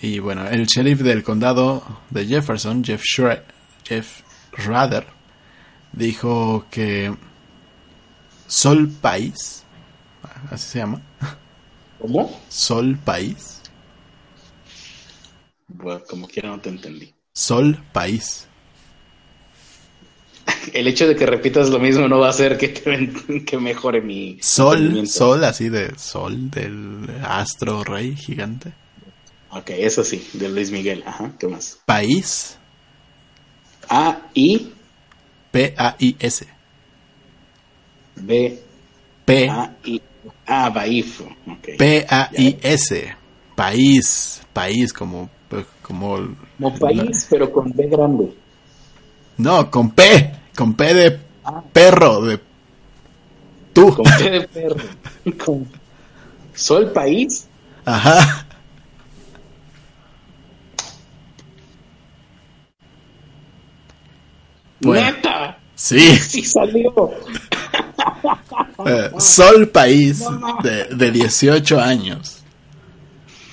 Y 0.00 0.20
bueno, 0.20 0.46
el 0.48 0.66
sheriff 0.66 1.00
del 1.00 1.24
condado 1.24 1.82
de 2.10 2.26
Jefferson, 2.26 2.84
Jeff, 2.84 3.02
Schre- 3.02 3.42
Jeff 3.84 4.20
Schrader, 4.56 5.06
dijo 5.92 6.66
que 6.70 7.14
Sol 8.46 8.88
País, 8.88 9.64
así 10.50 10.68
se 10.70 10.78
llama, 10.80 11.02
¿Cómo? 11.98 12.30
Sol 12.48 12.96
País, 13.04 13.60
Bueno, 15.68 16.02
como 16.08 16.26
quiera 16.28 16.48
no 16.48 16.60
te 16.60 16.70
entendí. 16.70 17.14
Sol 17.34 17.78
País. 17.92 18.46
El 20.72 20.86
hecho 20.88 21.06
de 21.06 21.16
que 21.16 21.26
repitas 21.26 21.70
lo 21.70 21.78
mismo 21.78 22.08
no 22.08 22.18
va 22.18 22.28
a 22.28 22.30
hacer 22.30 22.56
que, 22.58 22.68
te- 22.68 23.44
que 23.44 23.58
mejore 23.58 24.00
mi 24.00 24.38
Sol. 24.40 25.06
Sol, 25.06 25.44
así 25.44 25.68
de 25.68 25.98
Sol, 25.98 26.50
del 26.50 27.08
astro 27.22 27.84
rey 27.84 28.14
gigante. 28.16 28.72
Ok, 29.50 29.70
eso 29.70 30.04
sí, 30.04 30.26
de 30.34 30.48
Luis 30.48 30.70
Miguel. 30.70 31.02
Ajá, 31.06 31.32
¿qué 31.38 31.48
más? 31.48 31.78
País, 31.86 32.56
A, 33.88 34.20
I, 34.34 34.70
P-A-I-S. 35.52 36.46
B, 38.16 38.58
P, 39.24 39.48
A, 39.48 39.70
I. 39.84 40.00
Ah, 40.46 40.70
Baif. 40.70 41.20
Ok. 41.20 41.68
P-A-I-S. 41.78 43.14
País, 43.54 44.42
país, 44.52 44.92
como, 44.92 45.28
como. 45.82 46.16
Como 46.58 46.78
país, 46.78 47.26
pero 47.28 47.50
con 47.52 47.72
B 47.72 47.86
grande. 47.88 48.32
No, 49.36 49.70
con 49.70 49.90
P, 49.90 50.32
con 50.56 50.74
P 50.74 50.94
de 50.94 51.20
Ah. 51.44 51.62
perro, 51.72 52.20
de 52.22 52.38
tú. 53.72 53.94
Con 53.94 54.04
P 54.04 54.30
de 54.30 54.48
perro. 54.48 54.76
Con 55.44 55.66
Sol 56.54 56.90
País. 56.92 57.46
Ajá. 57.84 58.46
Bueno. 64.80 65.06
¡Neta! 65.06 65.58
Sí, 65.74 66.16
¡Sí 66.16 66.44
salió! 66.44 66.92
eh, 68.86 69.10
Sol 69.18 69.68
País, 69.68 70.24
de, 70.62 70.84
de 70.94 71.10
18 71.10 71.80
años. 71.80 72.42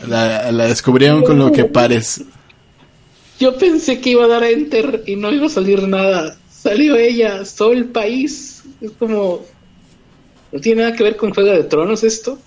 La, 0.07 0.51
la 0.51 0.67
descubrieron 0.67 1.23
con 1.23 1.39
lo 1.39 1.51
que 1.51 1.65
parece. 1.65 2.25
Yo 3.39 3.57
pensé 3.57 3.99
que 3.99 4.11
iba 4.11 4.25
a 4.25 4.27
dar 4.27 4.43
enter 4.43 5.03
y 5.05 5.15
no 5.15 5.31
iba 5.31 5.47
a 5.47 5.49
salir 5.49 5.87
nada. 5.87 6.37
Salió 6.49 6.95
ella, 6.95 7.43
Sol 7.45 7.85
País. 7.85 8.63
Es 8.81 8.91
como. 8.91 9.41
¿No 10.51 10.59
tiene 10.59 10.83
nada 10.83 10.95
que 10.95 11.03
ver 11.03 11.17
con 11.17 11.33
Juego 11.33 11.51
de 11.51 11.63
Tronos 11.63 12.03
esto? 12.03 12.39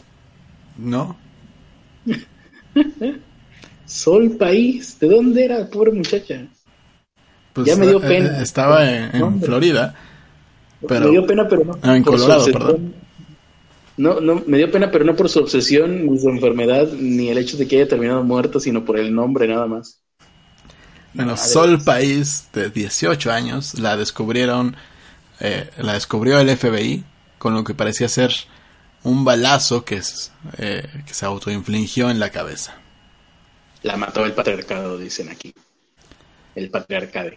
¿No? 0.79 1.17
Sol 3.87 4.31
País. 4.39 4.99
¿De 4.99 5.09
dónde 5.09 5.45
era, 5.45 5.67
pobre 5.69 5.93
muchacha? 5.93 6.47
Pues, 7.53 7.67
Ya 7.67 7.77
me 7.77 7.87
dio 7.87 7.99
eh, 7.99 8.09
pena. 8.09 8.43
Estaba 8.43 8.91
en. 8.91 9.43
Florida. 9.43 9.95
Pero- 10.87 11.07
me 11.07 11.11
dio 11.11 11.27
pena, 11.27 11.49
pero 11.49 11.65
no. 11.65 11.79
Ah, 11.83 11.97
en 11.97 12.05
por 12.05 12.15
su 12.15 12.23
Colorado, 12.23 12.41
obsesión. 12.45 12.63
perdón. 12.63 12.95
No, 13.97 14.21
no, 14.21 14.43
me 14.47 14.59
dio 14.59 14.71
pena, 14.71 14.91
pero 14.93 15.05
no 15.05 15.17
por 15.17 15.29
su 15.29 15.41
obsesión, 15.41 16.07
ni 16.07 16.19
su 16.21 16.29
enfermedad, 16.29 16.89
ni 16.93 17.31
el 17.31 17.39
hecho 17.39 17.57
de 17.57 17.67
que 17.67 17.77
haya 17.81 17.89
terminado 17.89 18.23
muerta, 18.23 18.61
sino 18.61 18.85
por 18.85 18.97
el 18.99 19.13
nombre 19.13 19.49
nada 19.49 19.67
más. 19.67 20.01
Bueno, 21.15 21.33
Madre 21.33 21.43
Sol. 21.51 21.83
País, 21.85 22.49
de 22.53 22.71
18 22.71 23.33
años, 23.33 23.77
la 23.81 23.97
descubrieron, 23.97 24.77
eh, 25.41 25.69
la 25.79 25.95
descubrió 25.95 26.39
el 26.39 26.49
FBI 26.57 27.03
con 27.39 27.55
lo 27.55 27.65
que 27.65 27.75
parecía 27.75 28.09
ser 28.09 28.33
un 29.03 29.25
balazo 29.25 29.85
que, 29.85 29.97
es, 29.97 30.31
eh, 30.59 30.87
que 31.07 31.15
se 31.15 31.25
autoinfligió 31.27 32.09
en 32.11 32.21
la 32.21 32.31
cabeza. 32.31 32.75
La 33.83 33.97
mató 33.97 34.25
el 34.25 34.33
patriarcado, 34.33 34.97
dicen 34.99 35.29
aquí. 35.29 35.53
El 36.55 36.71
patriarcado. 36.71 37.31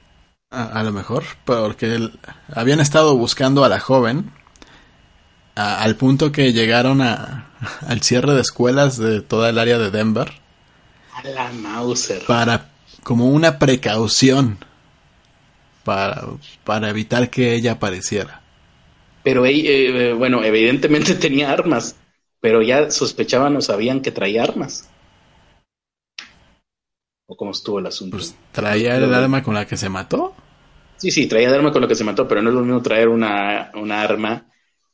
A, 0.52 0.80
a 0.80 0.84
lo 0.84 0.92
mejor, 0.92 1.24
porque 1.46 1.88
el- 1.96 2.20
habían 2.54 2.80
estado 2.80 3.16
buscando 3.18 3.64
a 3.64 3.70
la 3.70 3.80
joven 3.80 4.32
a- 5.56 5.82
al 5.82 5.96
punto 5.96 6.32
que 6.32 6.54
llegaron 6.54 7.02
a, 7.02 7.48
al 7.88 8.02
cierre 8.02 8.34
de 8.34 8.42
escuelas 8.42 8.98
de 8.98 9.22
toda 9.22 9.50
el 9.50 9.60
área 9.60 9.78
de 9.78 9.92
Denver 9.92 10.32
A 11.14 11.22
la 11.24 11.52
Mauser. 11.54 12.22
para 12.28 12.70
como 13.04 13.28
una 13.28 13.58
precaución 13.60 14.58
para, 15.84 16.24
para 16.64 16.90
evitar 16.90 17.30
que 17.30 17.54
ella 17.56 17.74
apareciera. 17.74 18.42
Pero 19.24 19.46
ella, 19.46 19.70
eh, 19.72 20.14
bueno, 20.14 20.44
evidentemente 20.44 21.16
tenía 21.26 21.52
armas, 21.52 21.96
pero 22.40 22.62
ya 22.62 22.90
sospechaban 22.92 23.56
o 23.56 23.62
sabían 23.62 24.02
que 24.02 24.12
traía 24.12 24.44
armas. 24.44 24.90
¿O 27.28 27.36
cómo 27.36 27.52
estuvo 27.52 27.80
el 27.80 27.88
asunto? 27.88 28.18
Pues 28.18 28.36
traía 28.52 28.96
el 28.98 29.14
arma 29.14 29.42
con 29.44 29.54
la 29.54 29.66
que 29.66 29.78
se 29.78 29.90
mató. 29.90 30.34
Sí, 31.02 31.10
sí, 31.10 31.26
traía 31.26 31.48
el 31.48 31.56
arma 31.56 31.72
con 31.72 31.82
lo 31.82 31.88
que 31.88 31.96
se 31.96 32.04
mató, 32.04 32.28
pero 32.28 32.44
no 32.44 32.50
es 32.50 32.56
lo 32.56 32.62
mismo 32.62 32.80
traer 32.84 33.08
una, 33.08 33.72
una 33.74 34.02
arma 34.04 34.46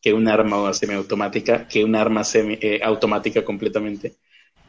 que 0.02 0.14
un 0.14 0.30
arma 0.30 0.74
semiautomática, 0.74 1.68
que 1.68 1.84
un 1.84 1.96
arma 1.98 2.24
semi, 2.24 2.58
eh, 2.62 2.80
automática 2.82 3.44
completamente, 3.44 4.16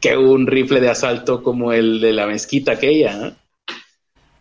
que 0.01 0.17
un 0.17 0.45
rifle 0.47 0.81
de 0.81 0.89
asalto 0.89 1.41
como 1.41 1.71
el 1.71 2.01
de 2.01 2.11
la 2.11 2.27
mezquita 2.27 2.73
aquella. 2.73 3.15
¿no? 3.15 3.31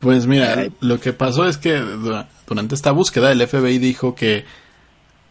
Pues 0.01 0.27
mira, 0.27 0.67
lo 0.81 0.99
que 0.99 1.13
pasó 1.13 1.47
es 1.47 1.57
que 1.57 1.77
du- 1.77 2.25
durante 2.49 2.75
esta 2.75 2.91
búsqueda 2.91 3.31
el 3.31 3.47
FBI 3.47 3.79
dijo 3.79 4.17
que 4.17 4.45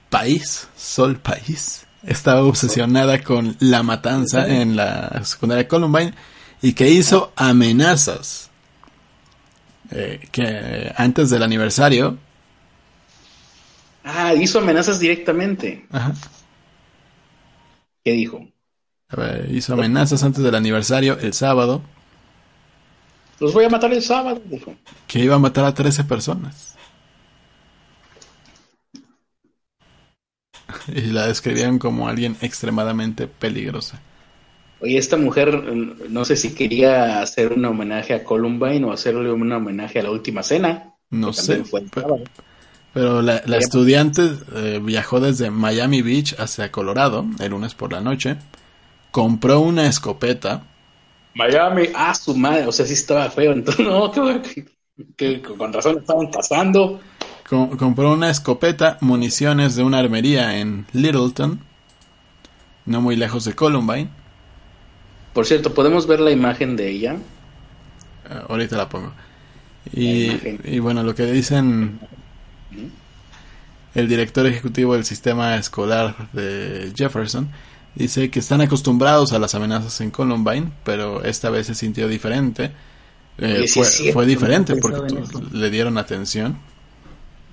País, 0.09 0.69
Sol 0.77 1.17
País, 1.17 1.85
estaba 2.05 2.43
obsesionada 2.43 3.21
con 3.21 3.57
la 3.59 3.83
matanza 3.83 4.47
en 4.47 4.77
la 4.77 5.21
secundaria 5.25 5.67
Columbine 5.67 6.13
y 6.61 6.71
que 6.73 6.89
hizo 6.89 7.33
amenazas 7.35 8.46
eh, 9.91 10.27
que 10.31 10.93
antes 10.97 11.29
del 11.29 11.43
aniversario 11.43 12.17
Ah, 14.03 14.33
hizo 14.33 14.57
amenazas 14.59 14.99
directamente. 14.99 15.85
ajá, 15.91 16.13
¿Qué 18.03 18.13
dijo? 18.13 18.47
a 19.09 19.15
ver, 19.17 19.51
hizo 19.53 19.73
amenazas 19.73 20.23
antes 20.23 20.41
del 20.43 20.55
aniversario 20.55 21.17
el 21.19 21.33
sábado 21.33 21.81
Los 23.39 23.51
voy 23.53 23.65
a 23.65 23.69
matar 23.69 23.91
el 23.93 24.03
sábado, 24.03 24.41
dijo. 24.45 24.75
que 25.07 25.19
iba 25.19 25.35
a 25.35 25.39
matar 25.39 25.65
a 25.65 25.73
13 25.73 26.03
personas. 26.03 26.75
Y 30.87 31.01
la 31.11 31.27
describieron 31.27 31.79
como 31.79 32.07
alguien 32.07 32.37
extremadamente 32.41 33.27
peligrosa. 33.27 33.99
Oye, 34.79 34.97
esta 34.97 35.17
mujer, 35.17 35.55
mm, 35.57 36.11
no 36.13 36.25
sé 36.25 36.35
si 36.35 36.53
quería 36.53 37.21
hacer 37.21 37.53
un 37.53 37.65
homenaje 37.65 38.13
a 38.13 38.23
Columbine 38.23 38.85
o 38.85 38.91
hacerle 38.91 39.31
un 39.31 39.51
homenaje 39.51 39.99
a 39.99 40.03
la 40.03 40.11
última 40.11 40.43
cena. 40.43 40.93
No 41.11 41.33
sé, 41.33 41.57
también 41.57 41.65
fue 41.65 41.79
el 41.81 41.91
pe- 41.93 42.01
sábado. 42.01 42.23
pero 42.93 43.21
la, 43.21 43.37
estudiante 43.37 44.31
eh, 44.55 44.79
viajó 44.83 45.19
desde 45.19 45.51
Miami 45.51 46.01
Beach 46.01 46.35
hacia 46.39 46.71
Colorado 46.71 47.25
el 47.39 47.51
lunes 47.51 47.75
por 47.75 47.91
la 47.93 48.01
noche, 48.01 48.37
compró 49.11 49.61
una 49.61 49.87
escopeta, 49.87 50.63
Miami, 51.35 51.89
ah, 51.95 52.13
su 52.15 52.35
madre, 52.35 52.65
o 52.65 52.71
sea, 52.71 52.85
sí 52.85 52.93
estaba 52.93 53.29
feo, 53.29 53.51
entonces, 53.51 53.85
no, 53.85 54.11
que, 54.11 54.65
que- 55.15 55.41
con 55.41 55.71
razón 55.71 55.99
estaban 55.99 56.27
cazando. 56.31 56.99
co- 57.49 57.75
compró 57.77 58.13
una 58.13 58.29
escopeta, 58.29 58.97
municiones 59.01 59.75
de 59.75 59.83
una 59.83 59.97
armería 59.99 60.59
en 60.59 60.85
Littleton, 60.93 61.61
no 62.85 63.01
muy 63.01 63.15
lejos 63.15 63.45
de 63.45 63.53
Columbine. 63.53 64.09
Por 65.37 65.45
cierto, 65.45 65.71
¿podemos 65.71 66.07
ver 66.07 66.19
la 66.19 66.31
imagen 66.31 66.75
de 66.75 66.89
ella? 66.89 67.15
Eh, 68.27 68.41
ahorita 68.49 68.75
la 68.75 68.89
pongo. 68.89 69.13
Y, 69.93 70.79
bueno, 70.79 71.03
lo 71.03 71.13
que 71.13 71.27
dicen 71.27 71.99
el 73.93 74.07
director 74.07 74.47
ejecutivo 74.47 74.95
del 74.95 75.05
sistema 75.05 75.55
escolar 75.57 76.31
de 76.33 76.91
Jefferson 76.95 77.51
dice 77.93 78.31
que 78.31 78.39
están 78.39 78.61
acostumbrados 78.61 79.31
a 79.31 79.37
las 79.37 79.53
amenazas 79.53 80.01
en 80.01 80.09
Columbine, 80.09 80.71
pero 80.83 81.23
esta 81.23 81.51
vez 81.51 81.67
se 81.67 81.75
sintió 81.75 82.07
diferente. 82.07 82.71
Eh, 83.37 83.57
Oye, 83.59 83.67
sí 83.67 83.73
fue, 83.75 83.85
cierto, 83.85 84.13
fue 84.13 84.25
diferente 84.25 84.73
no 84.73 84.79
porque 84.79 85.13
le 85.51 85.69
dieron 85.69 85.99
atención. 85.99 86.57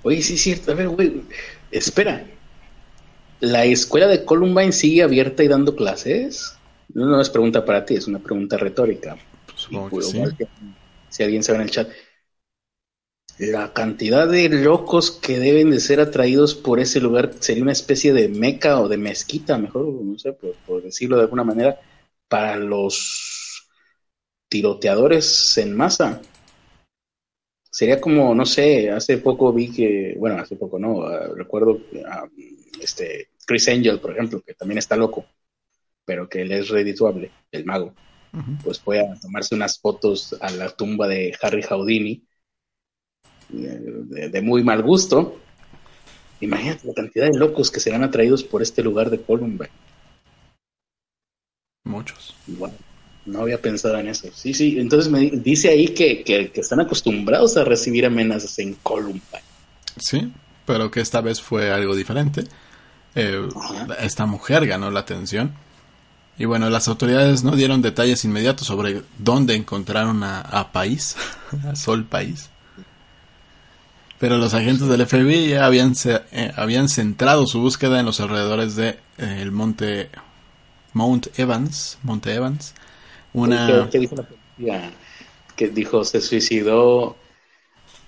Oye, 0.05 0.23
sí 0.23 0.37
es 0.37 0.41
cierto, 0.41 0.73
a 0.73 0.75
ver, 0.75 0.89
güey, 0.89 1.21
espera. 1.71 2.25
¿La 3.41 3.67
escuela 3.67 4.07
de 4.07 4.25
Columbine 4.25 4.73
sigue 4.73 5.03
abierta 5.03 5.45
y 5.45 5.49
dando 5.49 5.77
clases? 5.77 6.57
No, 6.95 7.05
no 7.07 7.21
es 7.21 7.29
pregunta 7.31 7.65
para 7.65 7.85
ti, 7.85 7.97
es 7.97 8.07
una 8.07 8.21
pregunta 8.21 8.57
retórica. 8.57 9.17
Supongo 9.55 9.89
Y, 9.89 9.91
que 9.91 9.97
pues, 9.97 10.07
sí. 10.07 10.19
si 11.09 11.23
alguien 11.23 11.43
sabe 11.43 11.59
en 11.59 11.63
el 11.65 11.71
chat. 11.71 11.89
La 13.39 13.73
cantidad 13.73 14.27
de 14.29 14.49
locos 14.49 15.13
que 15.13 15.39
deben 15.39 15.71
de 15.71 15.79
ser 15.79 16.01
atraídos 16.01 16.57
por 16.57 16.81
ese 16.81 17.01
lugar 17.01 17.31
sería 17.39 17.63
una 17.63 17.71
especie 17.73 18.13
de 18.13 18.29
meca 18.29 18.81
o 18.81 18.89
de 18.89 18.97
mezquita, 18.97 19.57
mejor, 19.57 19.87
no 19.87 20.19
sé, 20.19 20.33
por, 20.33 20.55
por 20.67 20.83
decirlo 20.83 21.17
de 21.17 21.23
alguna 21.23 21.45
manera, 21.45 21.81
para 22.29 22.57
los 22.57 23.69
tiroteadores 24.49 25.59
en 25.59 25.77
masa. 25.77 26.21
Sería 27.71 28.01
como, 28.01 28.35
no 28.35 28.47
sé, 28.47 28.91
hace 28.91 29.19
poco 29.19 29.53
vi 29.53 29.71
que, 29.73 30.15
bueno, 30.19 30.37
hace 30.39 30.57
poco 30.57 30.79
no, 30.79 31.03
ah, 31.03 31.29
recuerdo 31.35 31.81
a 32.07 32.25
este 32.81 33.31
Chris 33.47 33.69
Angel, 33.69 34.01
por 34.01 34.13
ejemplo, 34.13 34.41
que 34.47 34.55
también 34.55 34.79
está 34.79 34.97
loco, 34.97 35.27
pero 36.05 36.29
que 36.29 36.43
él 36.43 36.53
es 36.53 36.69
redituable, 36.69 37.31
el 37.51 37.65
mago. 37.65 37.95
Pues 38.65 38.81
fue 38.81 38.99
a 38.99 39.15
tomarse 39.15 39.55
unas 39.55 39.79
fotos 39.79 40.35
a 40.41 40.51
la 40.51 40.69
tumba 40.71 41.07
de 41.07 41.37
Harry 41.41 41.63
Houdini, 41.63 42.21
de, 43.49 44.43
muy 44.43 44.65
mal 44.65 44.83
gusto. 44.83 45.39
Imagínate 46.41 46.89
la 46.89 46.95
cantidad 46.95 47.27
de 47.27 47.39
locos 47.39 47.71
que 47.71 47.81
serán 47.81 48.03
atraídos 48.03 48.43
por 48.43 48.61
este 48.61 48.83
lugar 48.83 49.09
de 49.11 49.21
Columbine. 49.21 49.71
Muchos. 51.85 52.35
Bueno, 52.47 52.75
no 53.27 53.43
había 53.43 53.61
pensado 53.61 53.99
en 53.99 54.09
eso. 54.09 54.29
Sí, 54.35 54.53
sí, 54.53 54.79
entonces 54.79 55.11
me 55.11 55.31
dice 55.31 55.69
ahí 55.69 55.89
que, 55.89 56.25
que, 56.25 56.51
están 56.55 56.81
acostumbrados 56.81 57.57
a 57.57 57.65
recibir 57.65 58.05
amenazas 58.05 58.59
en 58.59 58.75
Columbine. 58.75 59.23
Sí, 59.97 60.33
pero 60.67 60.91
que 60.91 61.01
esta 61.01 61.21
vez 61.21 61.41
fue 61.41 61.71
algo 61.71 61.95
diferente. 61.95 62.45
Eh, 63.15 63.49
esta 64.01 64.27
mujer 64.27 64.67
ganó 64.67 64.91
la 64.91 65.01
atención. 65.01 65.55
Y 66.37 66.47
bueno, 66.47 66.69
las 66.69 66.89
autoridades 66.89 67.45
no 67.45 67.55
dieron 67.55 67.83
detalles 67.83 68.25
inmediatos 68.25 68.67
sobre 68.67 69.03
dónde 69.19 69.55
encontraron 69.55 70.23
a, 70.25 70.41
a 70.41 70.73
País, 70.73 71.17
a 71.67 71.77
Sol 71.77 72.05
País. 72.05 72.51
Pero 74.19 74.39
los 74.39 74.55
agentes 74.55 74.89
del 74.89 75.07
FBI 75.07 75.51
ya 75.51 75.67
habían, 75.67 75.93
eh, 76.33 76.53
habían 76.57 76.89
centrado 76.89 77.47
su 77.47 77.61
búsqueda 77.61 78.01
en 78.01 78.07
los 78.07 78.21
alrededores 78.21 78.75
de 78.75 78.99
eh, 79.19 79.39
el 79.41 79.53
monte 79.53 80.09
Mount 80.93 81.39
Evans, 81.39 81.99
Monte 82.03 82.33
Evans. 82.33 82.75
Una... 83.33 83.89
¿Qué, 83.91 83.99
dijo 83.99 84.17
la 84.17 84.23
policía? 84.23 84.93
Que 85.57 85.69
dijo 85.69 86.05
se 86.05 86.21
suicidó 86.21 87.17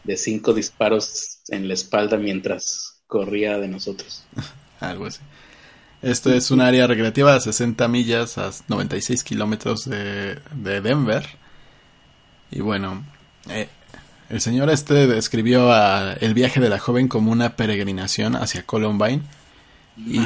de 0.04 0.16
cinco 0.16 0.54
disparos 0.54 1.40
en 1.48 1.68
la 1.68 1.74
espalda 1.74 2.16
mientras 2.16 3.02
corría 3.06 3.58
de 3.58 3.68
nosotros. 3.68 4.24
Algo 4.80 5.06
así. 5.06 5.20
Esto 6.06 6.32
es 6.32 6.52
un 6.52 6.60
área 6.60 6.86
recreativa 6.86 7.34
de 7.34 7.40
60 7.40 7.88
millas 7.88 8.38
a 8.38 8.52
96 8.68 9.24
kilómetros 9.24 9.86
de, 9.86 10.38
de, 10.52 10.80
Denver. 10.80 11.26
Y 12.48 12.60
bueno, 12.60 13.04
eh, 13.50 13.66
el 14.30 14.40
señor 14.40 14.70
este 14.70 15.08
describió 15.08 15.72
a 15.72 16.12
el 16.12 16.32
viaje 16.32 16.60
de 16.60 16.68
la 16.68 16.78
joven 16.78 17.08
como 17.08 17.32
una 17.32 17.56
peregrinación 17.56 18.36
hacia 18.36 18.64
Columbine. 18.64 19.22
y, 19.96 20.20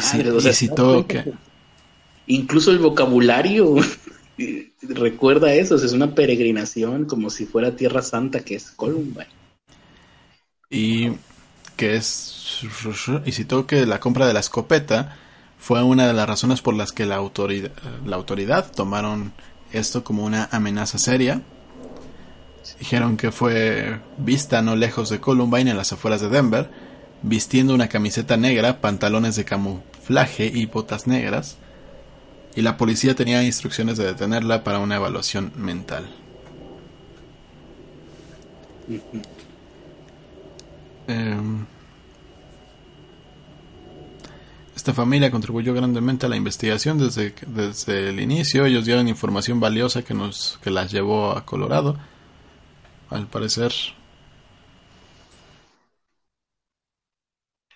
citó 0.53 1.07
que... 1.07 1.33
Incluso 2.27 2.73
el 2.73 2.79
vocabulario 2.79 3.77
recuerda 4.83 5.55
eso, 5.55 5.77
es 5.77 5.93
una 5.95 6.15
peregrinación 6.15 7.07
como 7.07 7.31
si 7.31 7.47
fuera 7.47 7.75
Tierra 7.75 8.03
Santa 8.03 8.41
que 8.41 8.57
es 8.57 8.71
Columbine. 8.73 9.29
Y 10.69 11.13
que 11.75 11.97
es... 11.97 12.61
Y 13.25 13.33
citó 13.33 13.67
que 13.67 13.87
la 13.87 13.99
compra 13.99 14.27
de 14.27 14.35
la 14.35 14.41
escopeta 14.41 15.17
fue 15.61 15.83
una 15.83 16.07
de 16.07 16.15
las 16.15 16.27
razones 16.27 16.63
por 16.63 16.75
las 16.75 16.91
que 16.91 17.05
la 17.05 17.17
autoridad, 17.17 17.71
la 18.07 18.17
autoridad 18.17 18.73
tomaron 18.73 19.33
esto 19.73 20.03
como 20.03 20.25
una 20.25 20.49
amenaza 20.51 20.99
seria. 20.99 21.43
Dijeron 22.79 23.19
que 23.19 23.31
fue 23.31 24.01
vista 24.17 24.63
no 24.63 24.75
lejos 24.75 25.11
de 25.11 25.21
Columbine 25.21 25.71
en 25.71 25.77
las 25.77 25.93
afueras 25.93 26.23
de 26.23 26.31
Denver, 26.31 26.71
vistiendo 27.23 27.75
una 27.75 27.89
camiseta 27.89 28.39
negra, 28.39 28.81
pantalones 28.81 29.37
de 29.37 29.45
camuflaje 29.45 30.47
y 30.47 30.65
botas 30.65 31.07
negras, 31.07 31.59
y 32.57 32.63
la 32.63 32.79
policía 32.79 33.15
tenía 33.15 33.43
instrucciones 33.43 33.99
de 33.99 34.07
detenerla 34.07 34.65
para 34.65 34.79
una 34.79 34.97
evaluación 34.97 35.53
mental. 35.57 36.09
Esta 44.81 44.95
familia 44.95 45.31
contribuyó 45.31 45.75
grandemente 45.75 46.25
a 46.25 46.31
la 46.31 46.37
investigación 46.37 46.97
desde, 46.97 47.35
desde 47.47 48.09
el 48.09 48.19
inicio. 48.19 48.65
Ellos 48.65 48.87
dieron 48.87 49.09
información 49.09 49.61
valiosa 49.61 50.03
que 50.03 50.15
nos 50.15 50.59
que 50.63 50.71
las 50.71 50.91
llevó 50.91 51.37
a 51.37 51.45
Colorado. 51.45 51.99
Al 53.11 53.27
parecer. 53.27 53.75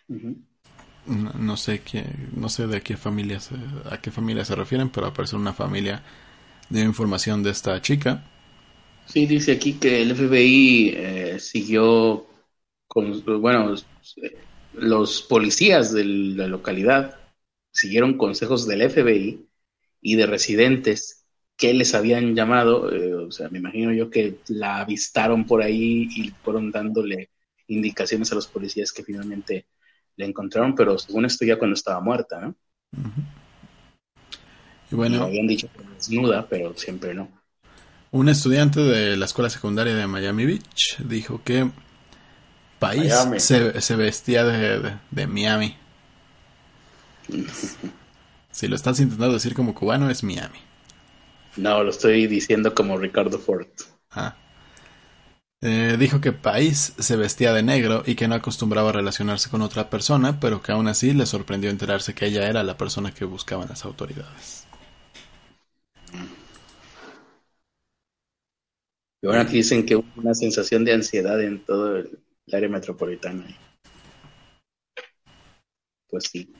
no, 0.08 1.56
sé 1.58 1.82
qué, 1.82 2.06
no 2.34 2.48
sé 2.48 2.66
de 2.66 2.80
qué 2.80 2.96
familia 2.96 3.38
a 3.90 4.00
qué 4.00 4.10
familia 4.10 4.46
se 4.46 4.54
refieren, 4.54 4.88
pero 4.88 5.06
al 5.06 5.12
parecer 5.12 5.38
una 5.38 5.52
familia 5.52 6.02
dio 6.70 6.84
información 6.84 7.42
de 7.42 7.50
esta 7.50 7.82
chica. 7.82 8.24
Sí, 9.04 9.26
dice 9.26 9.52
aquí 9.52 9.74
que 9.74 10.00
el 10.00 10.16
FBI 10.16 10.94
eh, 10.96 11.38
siguió 11.38 12.26
con, 12.88 13.22
bueno, 13.42 13.74
los 14.76 15.22
policías 15.22 15.92
de 15.92 16.04
la 16.04 16.46
localidad 16.46 17.18
siguieron 17.70 18.16
consejos 18.16 18.66
del 18.66 18.88
FBI 18.90 19.46
y 20.00 20.16
de 20.16 20.26
residentes 20.26 21.24
que 21.56 21.72
les 21.72 21.94
habían 21.94 22.34
llamado, 22.34 22.92
eh, 22.92 23.14
o 23.14 23.30
sea, 23.30 23.48
me 23.48 23.58
imagino 23.58 23.92
yo 23.92 24.10
que 24.10 24.38
la 24.48 24.80
avistaron 24.80 25.46
por 25.46 25.62
ahí 25.62 26.08
y 26.14 26.30
fueron 26.42 26.70
dándole 26.70 27.30
indicaciones 27.68 28.30
a 28.32 28.34
los 28.34 28.46
policías 28.46 28.92
que 28.92 29.04
finalmente 29.04 29.66
la 30.16 30.26
encontraron, 30.26 30.74
pero 30.74 30.98
según 30.98 31.24
esto 31.24 31.44
ya 31.44 31.58
cuando 31.58 31.74
estaba 31.74 32.00
muerta, 32.00 32.40
¿no? 32.40 32.54
Y 34.90 34.94
bueno, 34.94 35.24
habían 35.24 35.46
dicho 35.46 35.68
que 35.72 35.82
desnuda, 35.94 36.46
pero 36.48 36.76
siempre 36.76 37.14
no. 37.14 37.28
Un 38.10 38.28
estudiante 38.28 38.80
de 38.80 39.16
la 39.16 39.24
escuela 39.24 39.50
secundaria 39.50 39.94
de 39.94 40.06
Miami 40.06 40.46
Beach 40.46 40.98
dijo 41.00 41.40
que 41.42 41.70
país 42.78 43.12
se, 43.38 43.96
vestía 43.96 44.44
de, 44.44 45.26
Miami. 45.26 45.76
si 48.50 48.68
lo 48.68 48.76
estás 48.76 49.00
intentando 49.00 49.34
decir 49.34 49.54
como 49.54 49.74
cubano, 49.74 50.10
es 50.10 50.22
Miami. 50.22 50.58
No, 51.56 51.82
lo 51.82 51.90
estoy 51.90 52.26
diciendo 52.26 52.74
como 52.74 52.98
Ricardo 52.98 53.38
Ford. 53.38 53.66
Ah. 54.10 54.36
Eh, 55.66 55.96
dijo 55.98 56.20
que 56.20 56.32
País 56.32 56.92
se 56.98 57.16
vestía 57.16 57.54
de 57.54 57.62
negro 57.62 58.02
y 58.04 58.16
que 58.16 58.28
no 58.28 58.34
acostumbraba 58.34 58.90
a 58.90 58.92
relacionarse 58.92 59.48
con 59.48 59.62
otra 59.62 59.88
persona, 59.88 60.38
pero 60.38 60.60
que 60.60 60.72
aún 60.72 60.88
así 60.88 61.14
le 61.14 61.24
sorprendió 61.24 61.70
enterarse 61.70 62.14
que 62.14 62.26
ella 62.26 62.46
era 62.48 62.62
la 62.62 62.76
persona 62.76 63.14
que 63.14 63.24
buscaban 63.24 63.68
las 63.68 63.84
autoridades. 63.86 64.66
Y 69.22 69.26
ahora 69.26 69.40
aquí 69.40 69.56
dicen 69.56 69.86
que 69.86 69.96
hubo 69.96 70.06
una 70.16 70.34
sensación 70.34 70.84
de 70.84 70.92
ansiedad 70.92 71.40
en 71.42 71.64
todo 71.64 71.96
el, 71.96 72.18
el 72.46 72.54
área 72.54 72.68
metropolitana. 72.68 73.44
Pues 76.08 76.24
sí. 76.30 76.52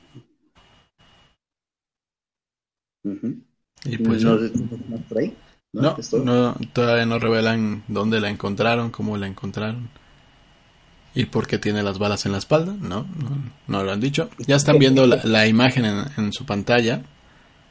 Y 3.85 3.97
pues 3.97 4.23
¿No, 4.23 5.97
¿No, 6.23 6.55
todavía 6.73 7.05
no 7.05 7.19
revelan 7.19 7.83
dónde 7.87 8.21
la 8.21 8.29
encontraron, 8.29 8.91
cómo 8.91 9.17
la 9.17 9.27
encontraron. 9.27 9.89
¿Y 11.13 11.25
por 11.25 11.47
qué 11.47 11.57
tiene 11.57 11.83
las 11.83 11.99
balas 11.99 12.25
en 12.25 12.31
la 12.31 12.37
espalda? 12.37 12.75
No, 12.79 13.05
no, 13.67 13.83
lo 13.83 13.91
han 13.91 14.01
dicho. 14.01 14.29
Ya 14.47 14.55
están 14.55 14.79
viendo 14.79 15.05
la, 15.05 15.47
imagen 15.47 15.85
en, 15.85 16.33
su 16.33 16.45
pantalla. 16.45 17.03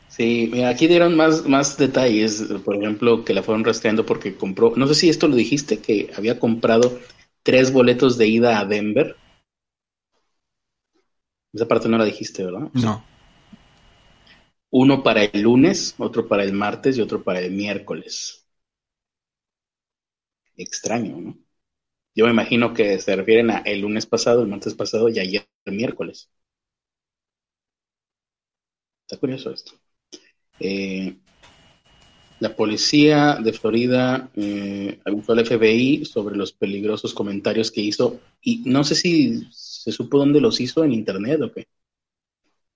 Sí, 0.09 0.49
mira, 0.53 0.69
aquí 0.69 0.87
dieron 0.87 1.17
más, 1.17 1.47
más 1.47 1.77
detalles. 1.77 2.43
Por 2.65 2.77
ejemplo, 2.77 3.25
que 3.25 3.35
la 3.35 3.43
fueron 3.43 3.65
rastreando 3.65 4.07
porque 4.07 4.35
compró, 4.35 4.73
no 4.77 4.87
sé 4.87 4.95
si 4.95 5.09
esto 5.09 5.29
lo 5.29 5.37
dijiste, 5.37 5.79
que 5.79 6.11
había 6.17 6.39
comprado 6.39 6.99
tres 7.45 7.73
boletos 7.73 8.19
de 8.19 8.27
ida 8.27 8.59
a 8.59 8.65
Denver. 8.65 9.17
Esa 11.53 11.69
parte 11.69 11.89
no 11.89 11.99
la 11.99 12.05
dijiste, 12.05 12.45
¿verdad? 12.45 12.69
No. 12.73 13.05
Uno 14.71 15.05
para 15.05 15.23
el 15.23 15.43
lunes, 15.43 15.95
otro 15.99 16.27
para 16.27 16.43
el 16.43 16.53
martes 16.53 16.97
y 16.97 17.01
otro 17.01 17.23
para 17.23 17.39
el 17.39 17.53
miércoles. 17.53 18.45
Extraño, 20.57 21.21
¿no? 21.21 21.39
Yo 22.17 22.25
me 22.25 22.33
imagino 22.33 22.75
que 22.75 22.99
se 22.99 23.15
refieren 23.15 23.51
a 23.51 23.59
el 23.59 23.81
lunes 23.81 24.07
pasado, 24.07 24.43
el 24.43 24.49
martes 24.49 24.75
pasado 24.75 25.09
y 25.09 25.19
ayer 25.19 25.47
el 25.65 25.75
miércoles. 25.75 26.31
Está 29.03 29.19
curioso 29.19 29.51
esto. 29.51 29.73
Eh, 30.61 31.19
la 32.45 32.55
policía 32.55 33.37
de 33.43 33.55
Florida 33.55 34.29
eh, 34.37 35.01
al 35.07 35.47
FBI 35.47 36.05
sobre 36.05 36.37
los 36.37 36.53
peligrosos 36.53 37.15
comentarios 37.15 37.71
que 37.71 37.81
hizo 37.81 38.21
y 38.43 38.59
no 38.67 38.85
sé 38.85 38.97
si 38.97 39.49
se 39.51 39.91
supo 39.91 40.19
dónde 40.19 40.43
los 40.43 40.61
hizo 40.61 40.85
en 40.85 40.93
internet 40.93 41.41
o 41.41 41.51
qué. 41.51 41.67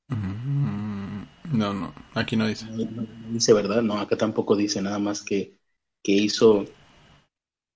Mm, 0.08 1.22
no, 1.52 1.74
no, 1.74 1.94
aquí 2.14 2.34
no 2.34 2.48
dice. 2.48 2.64
No, 2.64 3.06
dice 3.28 3.52
verdad, 3.52 3.82
no, 3.82 3.98
acá 3.98 4.16
tampoco 4.16 4.56
dice 4.56 4.80
nada 4.80 4.98
más 4.98 5.22
que, 5.22 5.58
que 6.02 6.12
hizo 6.12 6.64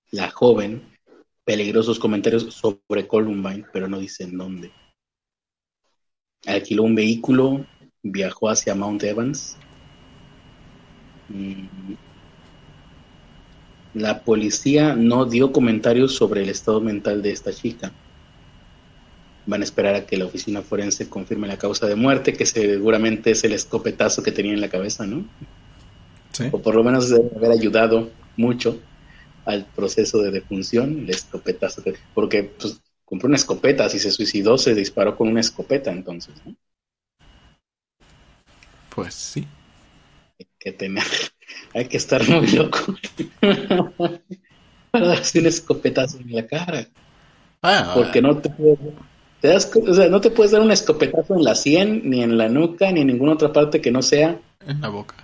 la 0.09 0.31
joven 0.31 0.81
peligrosos 1.45 1.99
comentarios 1.99 2.55
sobre 2.55 3.07
Columbine, 3.07 3.65
pero 3.71 3.87
no 3.87 3.99
dice 3.99 4.23
en 4.23 4.35
dónde. 4.39 4.71
Alquiló 6.47 6.81
un 6.81 6.95
vehículo, 6.95 7.67
viajó 8.01 8.49
hacia 8.49 8.73
Mount 8.73 9.03
Evans. 9.03 9.59
La 13.93 14.21
policía 14.21 14.95
no 14.95 15.25
dio 15.25 15.51
comentarios 15.51 16.15
sobre 16.15 16.41
el 16.41 16.49
estado 16.49 16.81
mental 16.81 17.21
de 17.21 17.31
esta 17.31 17.53
chica. 17.53 17.91
Van 19.45 19.61
a 19.61 19.63
esperar 19.63 19.95
a 19.95 20.05
que 20.05 20.17
la 20.17 20.25
oficina 20.25 20.61
forense 20.61 21.09
confirme 21.09 21.47
la 21.47 21.57
causa 21.57 21.85
de 21.85 21.95
muerte, 21.95 22.33
que 22.33 22.45
seguramente 22.45 23.31
es 23.31 23.43
el 23.43 23.53
escopetazo 23.53 24.23
que 24.23 24.31
tenía 24.31 24.53
en 24.53 24.61
la 24.61 24.69
cabeza, 24.69 25.05
¿no? 25.05 25.25
Sí. 26.31 26.45
O 26.51 26.59
por 26.59 26.75
lo 26.75 26.83
menos 26.83 27.09
debe 27.09 27.29
haber 27.35 27.51
ayudado 27.51 28.09
mucho 28.35 28.79
al 29.45 29.65
proceso 29.65 30.19
de 30.19 30.31
defunción, 30.31 30.99
el 30.99 31.09
escopetazo. 31.09 31.83
Porque 32.13 32.43
pues, 32.43 32.81
compró 33.05 33.27
una 33.27 33.35
escopeta, 33.35 33.89
si 33.89 33.99
se 33.99 34.11
suicidó, 34.11 34.57
se 34.57 34.73
disparó 34.73 35.15
con 35.15 35.27
una 35.27 35.41
escopeta, 35.41 35.91
entonces, 35.91 36.33
¿no? 36.45 36.55
Pues 38.89 39.13
sí. 39.13 39.45
Hay 40.65 40.71
que 40.71 40.77
tener, 40.77 41.03
hay 41.73 41.85
que 41.85 41.97
estar 41.97 42.27
muy 42.29 42.47
loco 42.47 42.79
para 44.91 45.07
darse 45.07 45.39
un 45.39 45.47
escopetazo 45.47 46.19
en 46.19 46.33
la 46.33 46.47
cara. 46.47 46.87
Ah, 47.61 47.91
Porque 47.95 48.21
no 48.21 48.37
te 48.37 48.49
puedes, 48.49 48.79
te 49.41 49.47
das, 49.49 49.69
o 49.75 49.93
sea, 49.93 50.07
no 50.09 50.21
te 50.21 50.29
puedes 50.29 50.51
dar 50.51 50.61
un 50.61 50.71
escopetazo 50.71 51.35
en 51.35 51.43
la 51.43 51.55
sien, 51.55 52.01
ni 52.09 52.23
en 52.23 52.37
la 52.37 52.47
nuca, 52.47 52.91
ni 52.91 53.01
en 53.01 53.07
ninguna 53.07 53.33
otra 53.33 53.51
parte 53.51 53.81
que 53.81 53.91
no 53.91 54.01
sea 54.01 54.39
en 54.65 54.81
la 54.81 54.89
boca. 54.89 55.15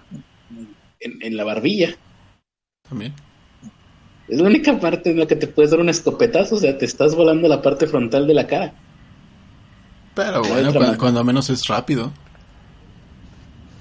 En, 0.99 1.22
en 1.22 1.38
la 1.38 1.44
barbilla. 1.44 1.95
También. 2.88 3.14
Es 4.28 4.40
la 4.40 4.48
única 4.48 4.80
parte 4.80 5.11
en 5.11 5.20
la 5.20 5.26
que 5.26 5.36
te 5.36 5.48
puedes 5.48 5.72
dar 5.72 5.80
un 5.80 5.90
escopetazo, 5.90 6.56
o 6.56 6.60
sea, 6.60 6.78
te 6.78 6.86
estás 6.86 7.16
volando 7.16 7.48
la 7.48 7.61
parte 7.61 7.88
frontal 7.88 8.28
de 8.28 8.34
la 8.34 8.45
cara. 8.45 8.74
Pero 10.14 10.44
bueno, 10.44 10.72
cuando, 10.98 11.24
menos 11.24 11.49
es 11.49 11.66
rápido. 11.68 12.11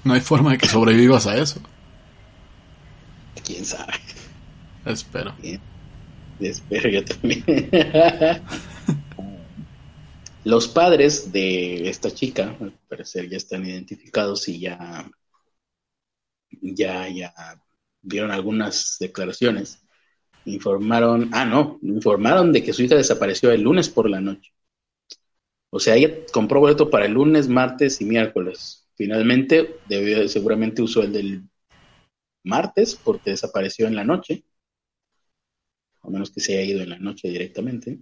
No 0.09 0.15
hay 0.15 0.21
forma 0.21 0.53
de 0.53 0.57
que 0.57 0.67
sobrevivas 0.67 1.27
a 1.27 1.37
eso. 1.37 1.61
¿Quién 3.45 3.63
sabe? 3.63 3.93
Espero. 4.83 5.35
Espero 6.39 6.89
yo 6.89 7.05
también. 7.05 7.45
Los 10.45 10.67
padres 10.67 11.31
de 11.31 11.87
esta 11.87 12.09
chica, 12.09 12.57
al 12.59 12.73
parecer 12.89 13.29
ya 13.29 13.37
están 13.37 13.63
identificados 13.67 14.49
y 14.49 14.59
ya, 14.61 15.07
ya, 16.59 17.07
ya 17.09 17.31
vieron 18.01 18.31
algunas 18.31 18.97
declaraciones 18.99 19.79
informaron, 20.45 21.29
ah, 21.33 21.45
no, 21.45 21.77
informaron 21.83 22.51
de 22.51 22.63
que 22.63 22.73
su 22.73 22.81
hija 22.81 22.95
desapareció 22.95 23.51
el 23.51 23.61
lunes 23.61 23.89
por 23.89 24.09
la 24.09 24.19
noche. 24.19 24.51
O 25.69 25.79
sea, 25.79 25.97
ella 25.97 26.25
compró 26.33 26.61
boleto 26.61 26.89
para 26.89 27.05
el 27.05 27.11
lunes, 27.11 27.47
martes 27.47 28.01
y 28.01 28.05
miércoles. 28.05 28.78
Finalmente, 28.99 29.77
seguramente 30.27 30.81
usó 30.81 31.03
el 31.03 31.13
del 31.13 31.43
martes 32.43 32.95
porque 32.95 33.29
desapareció 33.29 33.87
en 33.87 33.95
la 33.95 34.03
noche. 34.03 34.43
A 36.01 36.09
menos 36.09 36.31
que 36.31 36.41
se 36.41 36.57
haya 36.57 36.73
ido 36.73 36.81
en 36.81 36.89
la 36.89 36.99
noche 36.99 37.29
directamente. 37.29 37.99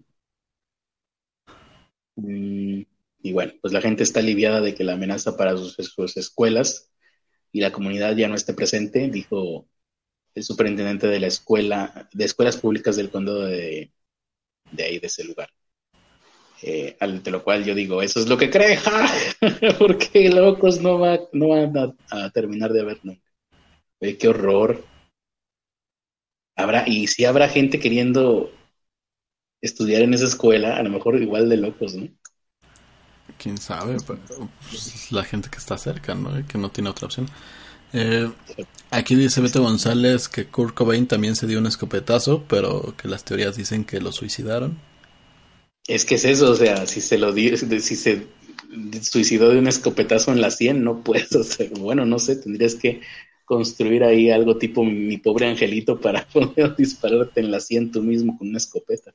Mm, 2.16 2.82
y 3.22 3.32
bueno, 3.32 3.54
pues 3.62 3.74
la 3.74 3.82
gente 3.82 4.02
está 4.02 4.22
aliviada 4.22 4.60
de 4.62 4.74
que 4.74 4.84
la 4.84 4.94
amenaza 4.94 5.38
para 5.38 5.56
sus, 5.56 5.76
sus 5.76 6.18
escuelas 6.18 6.92
y 7.52 7.62
la 7.62 7.72
comunidad 7.72 8.16
ya 8.18 8.28
no 8.28 8.36
esté 8.36 8.54
presente, 8.56 9.08
dijo 9.10 9.70
el 10.36 10.44
superintendente 10.44 11.08
de 11.08 11.20
la 11.20 11.28
escuela, 11.28 12.10
de 12.14 12.26
escuelas 12.26 12.58
públicas 12.58 12.96
del 12.98 13.12
condado 13.12 13.46
de, 13.46 13.94
de 14.72 14.84
ahí, 14.84 15.00
de 15.00 15.08
ese 15.08 15.24
lugar. 15.26 15.50
Eh, 16.62 16.98
de 17.00 17.32
lo 17.32 17.44
cual 17.44 17.64
yo 17.64 17.76
digo, 17.76 18.02
eso 18.02 18.20
es 18.20 18.28
lo 18.28 18.38
que 18.38 18.50
cree, 18.50 18.80
porque 19.80 20.30
locos 20.30 20.82
no, 20.82 20.98
va, 21.00 21.20
no 21.32 21.50
van 21.50 21.96
a, 22.10 22.30
terminar 22.32 22.74
de 22.74 22.84
ver 22.84 23.00
nunca. 23.04 23.22
qué 24.00 24.28
horror. 24.28 24.84
Habrá, 26.56 26.88
y 26.88 27.06
si 27.08 27.26
habrá 27.26 27.48
gente 27.50 27.80
queriendo 27.80 28.52
estudiar 29.62 30.02
en 30.02 30.16
esa 30.16 30.26
escuela, 30.26 30.78
a 30.78 30.84
lo 30.84 30.90
mejor 30.90 31.22
igual 31.22 31.48
de 31.50 31.58
locos, 31.58 31.94
¿no? 31.94 32.08
Quién 33.38 33.60
sabe, 33.60 33.98
pues, 34.06 35.12
la 35.12 35.24
gente 35.24 35.50
que 35.50 35.58
está 35.58 35.78
cerca, 35.78 36.16
¿no? 36.16 36.46
Que 36.48 36.58
no 36.58 36.72
tiene 36.72 36.90
otra 36.90 37.06
opción. 37.06 37.28
Eh, 37.94 38.30
aquí 38.90 39.16
dice 39.16 39.42
Beto 39.42 39.62
González 39.62 40.28
que 40.28 40.48
Kurt 40.48 40.74
Cobain 40.74 41.08
también 41.08 41.36
se 41.36 41.46
dio 41.46 41.60
un 41.60 41.68
escopetazo, 41.68 42.44
pero 42.48 42.96
que 42.98 43.08
las 43.08 43.24
teorías 43.24 43.56
dicen 43.56 43.86
que 43.86 44.02
lo 44.02 44.12
suicidaron. 44.12 44.80
Es 45.88 46.06
que 46.06 46.16
es 46.16 46.26
eso, 46.26 46.52
o 46.52 46.56
sea, 46.56 46.86
si 46.86 47.02
se 47.02 47.18
lo 47.18 47.32
dio, 47.34 47.56
si 47.58 47.96
se 47.96 48.28
suicidó 49.02 49.50
de 49.50 49.60
un 49.60 49.68
escopetazo 49.68 50.32
en 50.32 50.42
la 50.42 50.52
sien, 50.52 50.84
no 50.84 51.04
puedes 51.04 51.36
hacer, 51.36 51.70
bueno, 51.80 52.06
no 52.06 52.20
sé, 52.20 52.36
tendrías 52.36 52.76
que 52.76 53.02
construir 53.46 54.04
ahí 54.04 54.30
algo 54.30 54.58
tipo 54.58 54.84
mi 54.84 55.18
pobre 55.18 55.48
angelito 55.48 56.00
para 56.00 56.28
poder 56.34 56.76
dispararte 56.76 57.40
en 57.40 57.52
la 57.52 57.60
sien 57.62 57.92
tú 57.92 58.02
mismo 58.04 58.38
con 58.38 58.50
una 58.50 58.58
escopeta. 58.58 59.14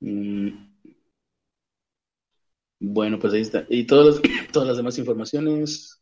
Mm. 0.00 0.70
Bueno, 2.80 3.18
pues 3.18 3.32
ahí 3.34 3.42
está. 3.42 3.66
Y 3.68 3.84
todas 3.86 4.20
todas 4.52 4.68
las 4.68 4.76
demás 4.76 4.98
informaciones, 4.98 6.00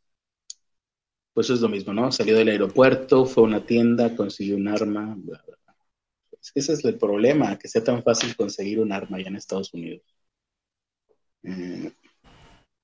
pues 1.33 1.51
es 1.51 1.61
lo 1.61 1.69
mismo, 1.69 1.93
¿no? 1.93 2.13
Salió 2.13 2.37
del 2.37 2.49
aeropuerto, 2.49 3.25
fue 3.25 3.45
a 3.45 3.47
una 3.47 3.65
tienda, 3.67 4.15
consiguió 4.15 4.57
un 4.57 4.69
arma, 4.69 5.15
bla, 5.17 5.43
bla. 5.47 5.58
Es 6.41 6.53
que 6.53 6.61
ese 6.61 6.73
es 6.75 6.85
el 6.85 6.97
problema, 6.97 7.59
que 7.59 7.69
sea 7.69 7.83
tan 7.83 8.03
fácil 8.03 8.37
conseguir 8.37 8.81
un 8.81 8.93
arma 8.93 9.19
allá 9.19 9.29
en 9.29 9.37
Estados 9.37 9.73
Unidos. 9.75 10.03
Eh, 11.43 11.93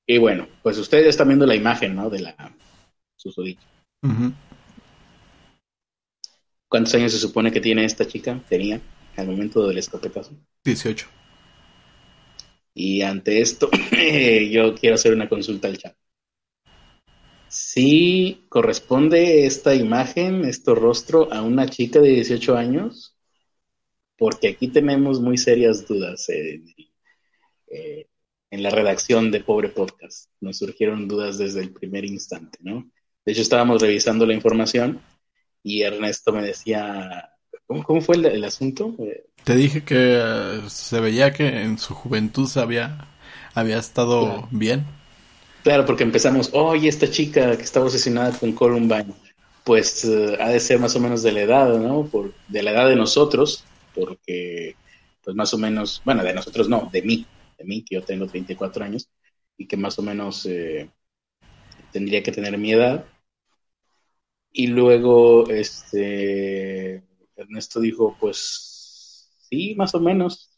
y 0.07 0.19
bueno, 0.19 0.47
pues 0.63 0.79
ustedes 0.79 1.07
están 1.07 1.29
viendo 1.29 1.47
la 1.47 1.55
imagen, 1.55 1.95
¿no? 1.95 2.11
De 2.11 2.21
la 2.21 2.55
susodicha. 3.17 3.67
¿Cuántos 6.69 6.95
años 6.95 7.13
se 7.13 7.19
supone 7.19 7.51
que 7.51 7.61
tiene 7.61 7.85
esta 7.85 8.07
chica? 8.07 8.43
Tenía 8.49 8.81
al 9.17 9.29
momento 9.29 9.67
del 9.67 9.79
escopetazo. 9.79 10.33
18. 10.65 11.07
Y 12.75 13.03
ante 13.03 13.41
esto, 13.41 13.71
yo 14.51 14.75
quiero 14.75 14.97
hacer 14.97 15.15
una 15.15 15.29
consulta 15.29 15.69
al 15.69 15.79
chat. 15.79 15.97
¿Sí 17.49 18.47
corresponde 18.49 19.47
esta 19.47 19.75
imagen, 19.77 20.45
este 20.45 20.75
rostro, 20.75 21.33
a 21.33 21.43
una 21.43 21.69
chica 21.69 22.01
de 22.01 22.11
18 22.11 22.57
años? 22.57 23.14
Porque 24.16 24.49
aquí 24.49 24.69
tenemos 24.69 25.20
muy 25.20 25.36
serias 25.39 25.86
dudas 25.86 26.28
eh, 26.28 26.62
en 28.51 28.62
la 28.62 28.70
redacción 28.70 29.31
de 29.31 29.41
Pobre 29.41 29.69
Podcast. 29.69 30.31
Nos 30.41 30.59
surgieron 30.59 31.09
dudas 31.09 31.39
desde 31.39 31.61
el 31.61 31.73
primer 31.73 32.05
instante, 32.05 32.59
¿no? 32.62 32.89
De 33.24 33.32
hecho, 33.32 33.43
estábamos 33.43 33.81
revisando 33.81 34.27
la 34.27 34.35
información 34.35 35.01
y 35.62 35.82
Ernesto 35.82 36.32
me 36.32 36.43
decía, 36.43 37.31
¿cómo, 37.66 38.01
fue 38.01 38.16
el, 38.16 38.45
asunto? 38.45 38.95
Te 39.43 39.57
dije 39.57 39.82
que 39.82 40.19
eh, 40.20 40.61
se 40.69 41.01
veía 41.01 41.32
que 41.32 41.62
en 41.62 41.78
su 41.78 41.95
juventud 41.95 42.51
había, 42.57 43.09
había 43.55 43.78
estado 43.78 44.47
bien 44.51 44.85
Claro, 45.65 45.86
porque 45.86 46.05
empezamos, 46.05 46.51
oye, 46.53 46.91
esta 46.91 47.11
chica 47.11 47.57
que 47.57 47.62
está 47.62 47.81
obsesionada 47.81 48.39
con 48.39 48.53
Columbine, 48.53 49.15
pues 49.65 50.05
eh, 50.05 50.36
ha 50.39 50.51
de 50.51 50.61
ser 50.61 50.78
más 50.78 50.95
o 50.95 51.01
menos 51.01 51.23
de 51.23 51.32
la 51.32 51.41
edad, 51.41 51.78
¿no? 51.78 52.05
Por, 52.05 52.35
de 52.49 52.62
la 52.62 52.73
edad 52.73 52.86
de 52.86 52.97
nosotros, 52.97 53.65
porque, 53.95 54.77
pues 55.23 55.37
más 55.37 55.55
o 55.55 55.59
menos, 55.59 56.03
bueno, 56.05 56.23
de 56.25 56.35
nosotros 56.35 56.69
no, 56.69 56.89
de 56.93 57.03
mí, 57.03 57.27
de 57.59 57.65
mí, 57.65 57.85
que 57.85 57.97
yo 57.97 58.03
tengo 58.03 58.27
34 58.27 58.85
años, 58.85 59.09
y 59.57 59.66
que 59.66 59.77
más 59.77 59.99
o 59.99 60.03
menos 60.03 60.47
eh, 60.47 60.91
tendría 61.93 62.23
que 62.23 62.33
tener 62.33 62.57
mi 62.59 62.73
edad. 62.73 63.07
Y 64.53 64.69
luego, 64.69 65.49
este, 65.51 67.03
Ernesto 67.37 67.81
dijo, 67.81 68.16
pues 68.21 69.29
sí, 69.49 69.75
más 69.77 69.95
o 69.95 70.01
menos. 70.01 70.51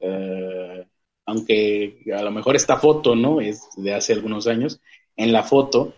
Eh, 0.00 0.86
aunque 1.26 2.02
a 2.14 2.22
lo 2.22 2.30
mejor 2.30 2.56
esta 2.56 2.78
foto, 2.78 3.14
¿no? 3.14 3.40
Es 3.40 3.68
de 3.76 3.94
hace 3.94 4.12
algunos 4.12 4.46
años, 4.46 4.80
en 5.16 5.32
la 5.32 5.42
foto 5.44 5.94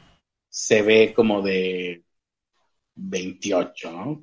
se 0.48 0.82
ve 0.82 1.12
como 1.14 1.42
de 1.42 2.04
28, 2.94 3.90
¿no? 3.92 4.22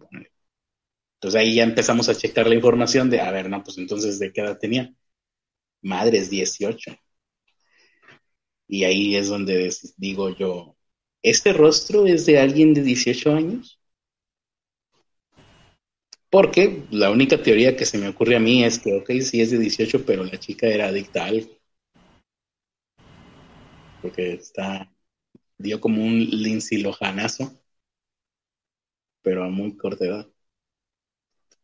Entonces 1.22 1.40
ahí 1.40 1.54
ya 1.54 1.64
empezamos 1.64 2.10
a 2.10 2.16
checar 2.16 2.48
la 2.48 2.56
información 2.56 3.12
de, 3.12 3.22
a 3.22 3.30
ver, 3.30 3.48
no, 3.48 3.64
pues 3.64 3.78
entonces, 3.78 4.18
¿de 4.18 4.34
qué 4.34 4.42
edad 4.42 4.58
tenía? 4.58 4.92
Madres, 5.84 6.32
18. 6.32 6.96
Y 8.68 8.86
ahí 8.86 9.16
es 9.16 9.30
donde 9.30 9.72
digo 9.98 10.36
yo, 10.36 10.76
¿este 11.22 11.54
rostro 11.54 12.08
es 12.08 12.26
de 12.26 12.40
alguien 12.40 12.74
de 12.74 12.82
18 12.82 13.34
años? 13.34 13.80
Porque 16.32 16.88
la 16.90 17.12
única 17.12 17.44
teoría 17.44 17.76
que 17.76 17.86
se 17.86 18.00
me 18.00 18.08
ocurre 18.08 18.36
a 18.38 18.40
mí 18.40 18.64
es 18.64 18.80
que, 18.80 18.96
ok, 18.96 19.12
sí 19.22 19.42
es 19.42 19.52
de 19.52 19.60
18, 19.60 20.04
pero 20.04 20.24
la 20.24 20.40
chica 20.40 20.66
era 20.66 20.88
adicta 20.88 21.24
a 21.24 21.28
algo. 21.28 21.52
Porque 24.02 24.34
está, 24.34 24.92
dio 25.60 25.80
como 25.80 26.04
un 26.04 26.20
Lindsay 26.20 26.82
Lohanazo, 26.82 27.62
pero 29.22 29.44
a 29.44 29.50
muy 29.50 29.78
corta 29.78 30.06
edad, 30.06 30.28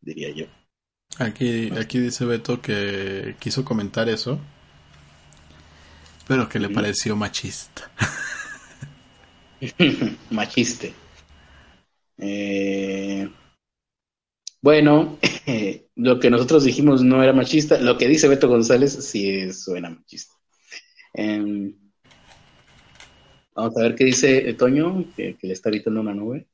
diría 0.01 0.29
yo. 0.31 0.45
Aquí, 1.19 1.71
aquí 1.71 1.99
dice 1.99 2.25
Beto 2.25 2.61
que 2.61 3.35
quiso 3.39 3.65
comentar 3.65 4.09
eso, 4.09 4.39
pero 6.27 6.47
que 6.49 6.59
le 6.59 6.69
pareció 6.69 7.15
machista. 7.15 7.91
Machiste. 10.29 10.93
Eh, 12.17 13.29
bueno, 14.61 15.17
lo 15.95 16.19
que 16.19 16.29
nosotros 16.29 16.63
dijimos 16.63 17.03
no 17.03 17.23
era 17.23 17.33
machista. 17.33 17.79
Lo 17.79 17.97
que 17.97 18.07
dice 18.07 18.27
Beto 18.27 18.47
González 18.47 18.93
sí 18.93 19.51
suena 19.53 19.89
machista. 19.89 20.33
Em, 21.13 21.73
vamos 23.55 23.77
a 23.77 23.81
ver 23.81 23.95
qué 23.95 24.05
dice 24.05 24.53
Toño, 24.53 25.05
que, 25.15 25.37
le 25.41 25.53
está 25.53 25.69
gritando 25.69 26.01
una 26.01 26.13
nube. 26.13 26.47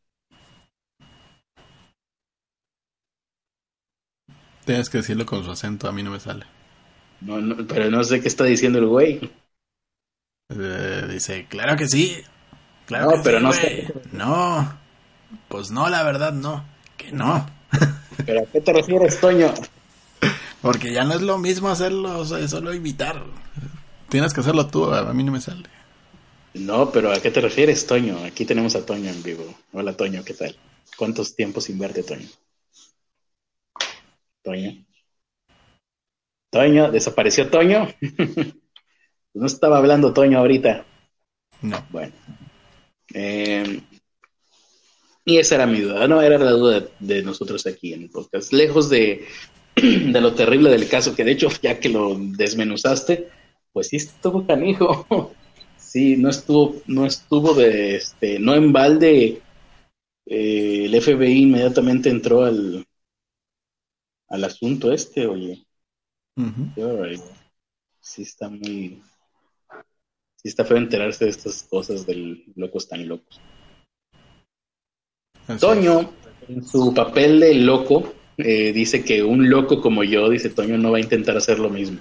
Tienes 4.65 4.89
que 4.89 4.99
decirlo 4.99 5.25
con 5.25 5.43
su 5.43 5.51
acento, 5.51 5.87
a 5.87 5.91
mí 5.91 6.03
no 6.03 6.11
me 6.11 6.19
sale. 6.19 6.45
No, 7.21 7.65
pero 7.67 7.89
no 7.89 8.03
sé 8.03 8.21
qué 8.21 8.27
está 8.27 8.43
diciendo 8.43 8.79
el 8.79 8.87
güey. 8.87 9.31
Eh, 10.49 11.07
dice, 11.09 11.47
claro 11.49 11.75
que 11.75 11.87
sí. 11.87 12.17
Claro 12.85 13.17
no, 13.17 13.23
pero 13.23 13.39
no 13.39 13.53
sé. 13.53 13.93
No, 14.11 14.77
pues 15.47 15.71
no, 15.71 15.89
la 15.89 16.03
verdad 16.03 16.33
no. 16.33 16.65
Que 16.97 17.11
no. 17.11 17.45
¿Pero 18.25 18.41
a 18.41 18.45
qué 18.45 18.61
te 18.61 18.73
refieres, 18.73 19.19
Toño? 19.19 19.53
Porque 20.61 20.93
ya 20.93 21.03
no 21.03 21.13
es 21.13 21.21
lo 21.21 21.37
mismo 21.37 21.69
hacerlo, 21.69 22.19
o 22.19 22.25
sea, 22.25 22.47
solo 22.47 22.73
imitar. 22.73 23.23
Tienes 24.09 24.33
que 24.33 24.41
hacerlo 24.41 24.67
tú, 24.67 24.93
a 24.93 25.13
mí 25.13 25.23
no 25.23 25.31
me 25.31 25.41
sale. 25.41 25.63
No, 26.53 26.91
pero 26.91 27.11
¿a 27.11 27.19
qué 27.19 27.31
te 27.31 27.41
refieres, 27.41 27.87
Toño? 27.87 28.23
Aquí 28.23 28.45
tenemos 28.45 28.75
a 28.75 28.85
Toño 28.85 29.09
en 29.09 29.23
vivo. 29.23 29.43
Hola, 29.71 29.97
Toño, 29.97 30.23
¿qué 30.23 30.33
tal? 30.33 30.55
¿Cuántos 30.97 31.35
tiempos 31.35 31.65
sin 31.65 31.79
verte, 31.79 32.03
Toño? 32.03 32.27
Toño. 34.43 34.85
Toño, 36.51 36.91
¿desapareció 36.91 37.49
Toño? 37.49 37.87
no 39.33 39.45
estaba 39.45 39.77
hablando 39.77 40.13
Toño 40.13 40.37
ahorita. 40.37 40.85
No. 41.61 41.83
Bueno. 41.89 42.13
Eh, 43.13 43.81
y 45.25 45.37
esa 45.37 45.55
era 45.55 45.65
mi 45.65 45.79
duda, 45.79 46.07
no 46.07 46.21
era 46.21 46.37
la 46.37 46.51
duda 46.51 46.85
de, 46.99 47.23
nosotros 47.23 47.65
aquí 47.65 47.93
en 47.93 48.03
el 48.03 48.09
podcast. 48.09 48.51
Lejos 48.51 48.89
de, 48.89 49.25
de, 49.75 50.21
lo 50.21 50.33
terrible 50.35 50.69
del 50.69 50.89
caso, 50.89 51.15
que 51.15 51.23
de 51.23 51.31
hecho, 51.31 51.49
ya 51.61 51.79
que 51.79 51.89
lo 51.89 52.15
desmenuzaste, 52.17 53.29
pues 53.71 53.87
sí 53.87 53.97
estuvo 53.97 54.45
canijo. 54.45 55.07
Sí, 55.77 56.17
no 56.17 56.31
estuvo, 56.31 56.81
no 56.87 57.05
estuvo 57.05 57.53
de 57.53 57.97
este, 57.97 58.39
no 58.39 58.55
en 58.55 58.73
balde. 58.73 59.43
Eh, 60.25 60.85
el 60.85 60.95
FBI 60.99 61.43
inmediatamente 61.43 62.09
entró 62.09 62.45
al, 62.45 62.83
al 64.33 64.43
asunto 64.45 64.91
este, 64.91 65.27
oye. 65.27 65.63
Sí 67.99 68.23
está 68.23 68.49
muy. 68.49 68.99
Sí 70.37 70.49
está 70.49 70.65
feo 70.65 70.77
enterarse 70.77 71.25
de 71.25 71.31
estas 71.31 71.63
cosas 71.69 72.07
del 72.07 72.43
locos 72.55 72.87
tan 72.87 73.07
locos. 73.07 73.39
Toño, 75.59 76.11
en 76.47 76.65
su 76.65 76.93
papel 76.95 77.39
de 77.41 77.53
loco, 77.53 78.11
eh, 78.37 78.73
dice 78.73 79.03
que 79.03 79.21
un 79.21 79.51
loco 79.51 79.79
como 79.79 80.03
yo, 80.03 80.27
dice 80.29 80.49
Toño, 80.49 80.79
no 80.79 80.91
va 80.91 80.97
a 80.97 81.01
intentar 81.01 81.37
hacer 81.37 81.59
lo 81.59 81.69
mismo. 81.69 81.99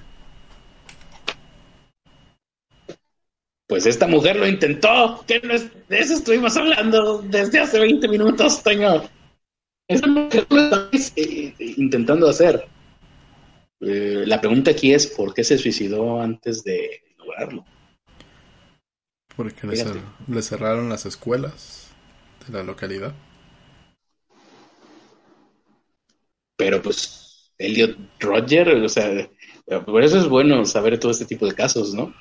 Pues 3.67 3.85
esta 3.85 4.07
mujer 4.07 4.37
lo 4.37 4.49
intentó. 4.49 5.23
¿Qué 5.27 5.39
de 5.39 5.99
eso 5.99 6.15
estuvimos 6.15 6.57
hablando 6.57 7.21
desde 7.21 7.61
hace 7.61 7.79
20 7.79 8.09
minutos, 8.09 8.63
Toño. 8.63 9.03
Esa 9.89 10.07
mujer 10.07 10.47
lo 10.49 10.61
está 10.61 10.89
eh, 11.17 11.55
intentando 11.77 12.29
hacer. 12.29 12.67
Eh, 13.81 14.25
la 14.27 14.41
pregunta 14.41 14.71
aquí 14.71 14.93
es: 14.93 15.07
¿por 15.07 15.35
qué 15.35 15.45
se 15.45 15.59
suicidó 15.59 16.21
antes 16.21 16.65
de 16.65 17.03
lograrlo? 17.19 17.65
Porque 19.37 19.67
le 19.67 20.43
cerraron 20.43 20.89
las 20.89 21.07
escuelas 21.07 21.91
de 22.47 22.53
la 22.53 22.63
localidad. 22.63 23.15
pero 26.63 26.81
pues 26.81 27.53
Elliot 27.59 27.97
Roger, 28.21 28.69
o 28.69 28.89
sea, 28.89 29.29
por 29.85 30.05
eso 30.05 30.17
es 30.19 30.29
bueno 30.29 30.65
saber 30.65 30.97
todo 31.01 31.11
este 31.11 31.25
tipo 31.25 31.45
de 31.45 31.55
casos, 31.55 31.93
¿no? 31.93 32.15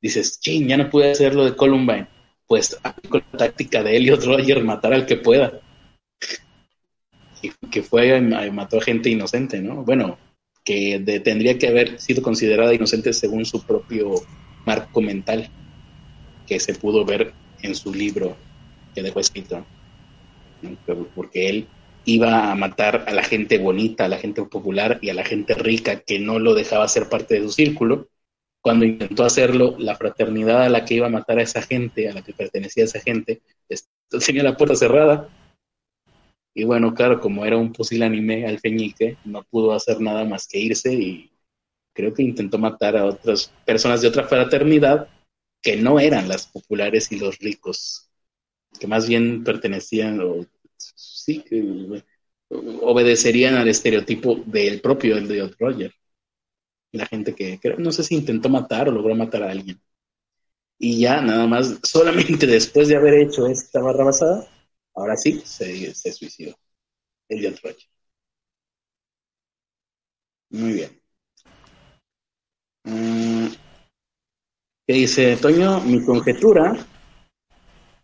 Dices, 0.00 0.38
ching, 0.38 0.68
ya 0.68 0.76
no 0.76 0.88
pude 0.88 1.10
hacer 1.10 1.34
lo 1.34 1.44
de 1.44 1.56
Columbine. 1.56 2.06
Pues 2.46 2.78
con 3.08 3.24
la 3.32 3.38
táctica 3.38 3.82
de 3.82 3.96
Elliot 3.96 4.24
Roger, 4.24 4.62
matar 4.62 4.92
al 4.92 5.06
que 5.06 5.16
pueda. 5.16 5.60
Y 7.42 7.50
que 7.68 7.82
fue, 7.82 8.18
y 8.18 8.50
mató 8.50 8.78
a 8.78 8.82
gente 8.82 9.08
inocente, 9.10 9.60
¿no? 9.60 9.84
Bueno, 9.84 10.18
que 10.64 11.00
tendría 11.24 11.58
que 11.58 11.68
haber 11.68 12.00
sido 12.00 12.22
considerada 12.22 12.74
inocente 12.74 13.12
según 13.12 13.44
su 13.44 13.62
propio 13.62 14.14
marco 14.66 15.00
mental, 15.00 15.48
que 16.46 16.60
se 16.60 16.74
pudo 16.74 17.04
ver 17.04 17.32
en 17.62 17.74
su 17.74 17.94
libro 17.94 18.36
que 18.94 19.02
dejó 19.02 19.20
escrito. 19.20 19.64
Porque 21.14 21.48
él 21.48 21.66
iba 22.04 22.50
a 22.50 22.54
matar 22.54 23.04
a 23.06 23.12
la 23.12 23.22
gente 23.22 23.58
bonita, 23.58 24.04
a 24.04 24.08
la 24.08 24.18
gente 24.18 24.42
popular 24.44 24.98
y 25.00 25.10
a 25.10 25.14
la 25.14 25.24
gente 25.24 25.54
rica 25.54 26.00
que 26.00 26.18
no 26.18 26.38
lo 26.38 26.54
dejaba 26.54 26.88
ser 26.88 27.08
parte 27.08 27.34
de 27.34 27.42
su 27.42 27.52
círculo. 27.52 28.08
Cuando 28.62 28.84
intentó 28.84 29.24
hacerlo, 29.24 29.76
la 29.78 29.96
fraternidad 29.96 30.62
a 30.64 30.68
la 30.68 30.84
que 30.84 30.94
iba 30.94 31.06
a 31.06 31.10
matar 31.10 31.38
a 31.38 31.42
esa 31.42 31.62
gente, 31.62 32.10
a 32.10 32.12
la 32.12 32.22
que 32.22 32.34
pertenecía 32.34 32.84
esa 32.84 33.00
gente, 33.00 33.40
tenía 34.26 34.42
la 34.42 34.56
puerta 34.56 34.76
cerrada. 34.76 35.28
Y 36.54 36.64
bueno, 36.64 36.94
claro, 36.94 37.20
como 37.20 37.44
era 37.44 37.56
un 37.56 37.72
pusilánime 37.72 38.46
al 38.46 38.58
feñique, 38.58 39.16
no 39.24 39.42
pudo 39.44 39.72
hacer 39.72 40.00
nada 40.00 40.24
más 40.24 40.48
que 40.48 40.58
irse 40.58 40.92
y 40.92 41.30
creo 41.92 42.12
que 42.12 42.22
intentó 42.22 42.58
matar 42.58 42.96
a 42.96 43.04
otras 43.04 43.52
personas 43.64 44.00
de 44.00 44.08
otra 44.08 44.24
fraternidad 44.24 45.08
que 45.62 45.76
no 45.76 46.00
eran 46.00 46.28
las 46.28 46.46
populares 46.46 47.12
y 47.12 47.18
los 47.18 47.38
ricos, 47.38 48.08
que 48.78 48.86
más 48.86 49.08
bien 49.08 49.44
pertenecían 49.44 50.20
o 50.20 50.46
sí, 50.76 51.42
que 51.42 52.02
obedecerían 52.48 53.56
al 53.56 53.68
estereotipo 53.68 54.36
del 54.46 54.80
propio 54.80 55.16
Elliot 55.16 55.54
Roger. 55.58 55.92
La 56.92 57.06
gente 57.06 57.34
que, 57.34 57.60
no 57.78 57.92
sé 57.92 58.02
si 58.02 58.16
intentó 58.16 58.48
matar 58.48 58.88
o 58.88 58.92
logró 58.92 59.14
matar 59.14 59.44
a 59.44 59.50
alguien. 59.50 59.80
Y 60.78 60.98
ya 60.98 61.20
nada 61.20 61.46
más, 61.46 61.78
solamente 61.82 62.46
después 62.46 62.88
de 62.88 62.96
haber 62.96 63.14
hecho 63.14 63.46
esta 63.46 63.80
barra 63.80 64.04
basada, 64.04 64.48
ahora 64.94 65.16
sí 65.16 65.42
se, 65.44 65.94
se 65.94 66.12
suicidó. 66.12 66.56
Elliot 67.28 67.60
Roger. 67.62 67.88
Muy 70.50 70.72
bien. 70.74 71.00
Mm, 72.86 73.54
¿Qué 74.86 74.92
dice 74.92 75.36
Toño? 75.38 75.80
Mi 75.80 76.04
conjetura 76.04 76.76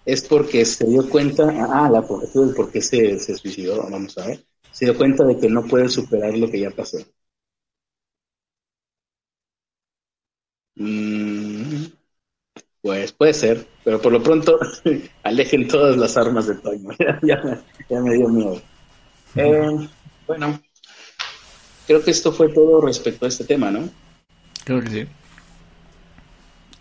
es 0.07 0.23
porque 0.27 0.65
se 0.65 0.87
dio 0.87 1.09
cuenta, 1.11 1.45
ah, 1.71 1.91
la 1.91 2.01
conjetura 2.03 2.55
por 2.55 2.71
qué 2.73 2.81
se, 2.81 3.19
se 3.19 3.35
suicidó, 3.37 3.87
vamos 3.91 4.17
a 4.19 4.27
ver, 4.27 4.45
se 4.71 4.87
dio 4.87 4.97
cuenta 4.97 5.25
de 5.25 5.39
que 5.39 5.49
no 5.51 5.65
puede 5.65 5.89
superar 5.89 6.37
lo 6.37 6.51
que 6.51 6.61
ya 6.61 6.71
pasó. 6.71 6.99
Mm, 10.79 11.36
pues 12.87 13.11
puede 13.11 13.35
ser, 13.35 13.67
pero 13.83 14.01
por 14.01 14.13
lo 14.13 14.23
pronto 14.23 14.61
alejen 15.25 15.67
todas 15.67 15.97
las 15.97 16.17
armas 16.17 16.47
de 16.47 16.55
Toño. 16.55 16.91
ya, 17.23 17.61
ya, 17.91 18.01
me 18.01 18.15
dio 18.15 18.29
miedo. 18.29 18.63
Eh, 19.35 19.89
bueno, 20.25 20.61
creo 21.85 22.01
que 22.05 22.13
esto 22.13 22.31
fue 22.31 22.49
todo 22.51 22.81
respecto 22.81 23.25
a 23.25 23.29
este 23.29 23.43
tema, 23.43 23.73
¿no? 23.73 23.89
Creo 24.63 24.81
que 24.83 24.91
sí. 24.91 25.09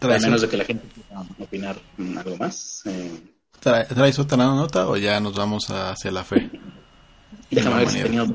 A 0.01 0.19
menos 0.19 0.41
de 0.41 0.49
que 0.49 0.57
la 0.57 0.65
gente 0.65 0.87
quiera 0.89 1.23
opinar 1.39 1.81
algo 1.97 2.37
más. 2.37 2.83
Eh. 2.85 3.21
¿Traes 3.59 4.19
otra 4.19 4.37
nota 4.37 4.87
o 4.87 4.97
ya 4.97 5.19
nos 5.19 5.35
vamos 5.35 5.71
hacia 5.71 6.11
la 6.11 6.23
fe? 6.23 6.51
Déjame 7.49 7.77
ver 7.77 7.89
si 7.89 8.03
tenía. 8.03 8.27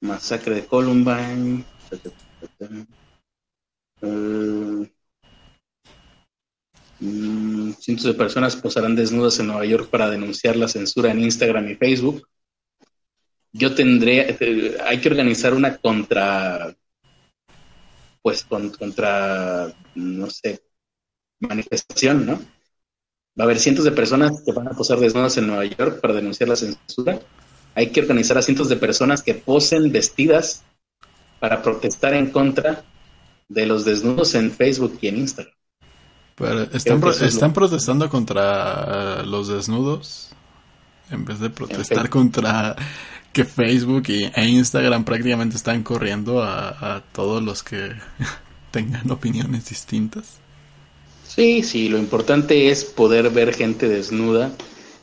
Masacre 0.00 0.54
de 0.54 0.66
Columbine. 0.66 1.64
Uh, 4.02 4.86
cientos 6.98 8.04
de 8.04 8.14
personas 8.14 8.56
posarán 8.56 8.96
desnudas 8.96 9.38
en 9.38 9.48
Nueva 9.48 9.66
York 9.66 9.90
para 9.90 10.08
denunciar 10.08 10.56
la 10.56 10.68
censura 10.68 11.10
en 11.10 11.20
Instagram 11.20 11.68
y 11.68 11.74
Facebook. 11.74 12.28
Yo 13.52 13.74
tendré, 13.74 14.36
eh, 14.40 14.76
hay 14.84 15.00
que 15.00 15.08
organizar 15.08 15.54
una 15.54 15.76
contra 15.76 16.74
pues 18.26 18.44
contra, 18.44 19.72
no 19.94 20.28
sé, 20.30 20.60
manifestación, 21.38 22.26
¿no? 22.26 22.32
Va 23.38 23.42
a 23.42 23.42
haber 23.44 23.60
cientos 23.60 23.84
de 23.84 23.92
personas 23.92 24.42
que 24.44 24.50
van 24.50 24.66
a 24.66 24.72
posar 24.72 24.98
desnudas 24.98 25.36
en 25.36 25.46
Nueva 25.46 25.64
York 25.64 26.00
para 26.00 26.12
denunciar 26.12 26.48
la 26.48 26.56
censura. 26.56 27.20
Hay 27.76 27.90
que 27.90 28.00
organizar 28.00 28.36
a 28.36 28.42
cientos 28.42 28.68
de 28.68 28.78
personas 28.78 29.22
que 29.22 29.34
posen 29.34 29.92
vestidas 29.92 30.64
para 31.38 31.62
protestar 31.62 32.14
en 32.14 32.32
contra 32.32 32.84
de 33.48 33.66
los 33.66 33.84
desnudos 33.84 34.34
en 34.34 34.50
Facebook 34.50 34.98
y 35.02 35.06
en 35.06 35.18
Instagram. 35.18 35.55
Están, 36.72 37.02
están 37.22 37.52
protestando 37.52 38.08
contra 38.10 39.22
los 39.22 39.48
desnudos 39.48 40.26
en 41.10 41.24
vez 41.24 41.40
de 41.40 41.50
protestar 41.50 42.08
contra 42.10 42.76
que 43.32 43.44
Facebook 43.44 44.04
y, 44.08 44.24
e 44.24 44.48
Instagram 44.48 45.04
prácticamente 45.04 45.56
están 45.56 45.82
corriendo 45.82 46.42
a, 46.42 47.02
todos 47.12 47.42
los 47.42 47.62
que 47.62 47.90
tengan 48.70 49.10
opiniones 49.10 49.68
distintas. 49.68 50.38
Sí, 51.26 51.62
sí, 51.62 51.88
lo 51.88 51.98
importante 51.98 52.70
es 52.70 52.84
poder 52.84 53.30
ver 53.30 53.54
gente 53.54 53.88
desnuda 53.88 54.52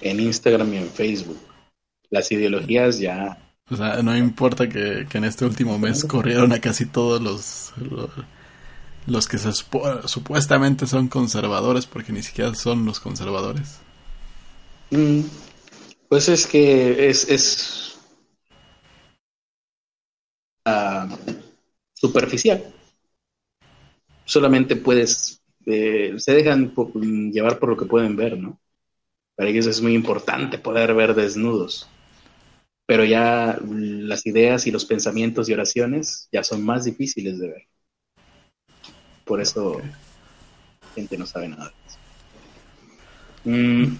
en 0.01 0.19
Instagram 0.19 0.73
y 0.73 0.77
en 0.77 0.89
Facebook. 0.89 1.37
Las 2.09 2.31
ideologías 2.31 2.99
ya... 2.99 3.37
O 3.69 3.75
sea, 3.75 4.01
no 4.01 4.15
importa 4.17 4.67
que, 4.67 5.07
en 5.11 5.23
este 5.23 5.45
último 5.45 5.77
mes 5.77 6.03
corrieron 6.03 6.51
a 6.53 6.59
casi 6.59 6.85
todos 6.85 7.21
los, 7.21 7.71
los, 7.89 8.09
que 9.05 9.37
supuestamente 9.37 10.87
son 10.87 11.07
conservadores, 11.07 11.85
porque 11.85 12.13
ni 12.13 12.23
siquiera 12.23 12.53
son 12.55 12.85
los 12.85 12.99
conservadores. 12.99 13.79
Mm, 14.91 15.21
pues 16.07 16.29
es 16.29 16.47
que 16.47 17.09
es, 17.09 17.29
es 17.29 17.97
ah, 20.65 21.09
superficial. 21.93 22.63
Solamente 24.25 24.75
puedes, 24.75 25.41
eh, 25.65 26.13
se 26.17 26.33
dejan 26.33 26.73
llevar 27.31 27.59
por 27.59 27.69
lo 27.69 27.77
que 27.77 27.85
pueden 27.85 28.15
ver, 28.15 28.37
¿no? 28.37 28.59
Para 29.35 29.49
ellos 29.49 29.65
es 29.65 29.81
muy 29.81 29.95
importante 29.95 30.57
poder 30.57 30.93
ver 30.93 31.15
desnudos. 31.15 31.89
Pero 32.85 33.03
ya 33.03 33.59
las 33.61 34.25
ideas 34.25 34.67
y 34.67 34.71
los 34.71 34.85
pensamientos 34.85 35.49
y 35.49 35.53
oraciones 35.53 36.29
ya 36.31 36.43
son 36.43 36.63
más 36.63 36.85
difíciles 36.85 37.39
de 37.39 37.47
ver. 37.47 37.67
Por 39.25 39.41
eso 39.41 39.79
la 39.79 40.89
gente 40.95 41.17
no 41.17 41.25
sabe 41.25 41.47
nada 41.47 41.65
de 41.65 41.73
eso. 41.87 41.97
Mm, 43.45 43.97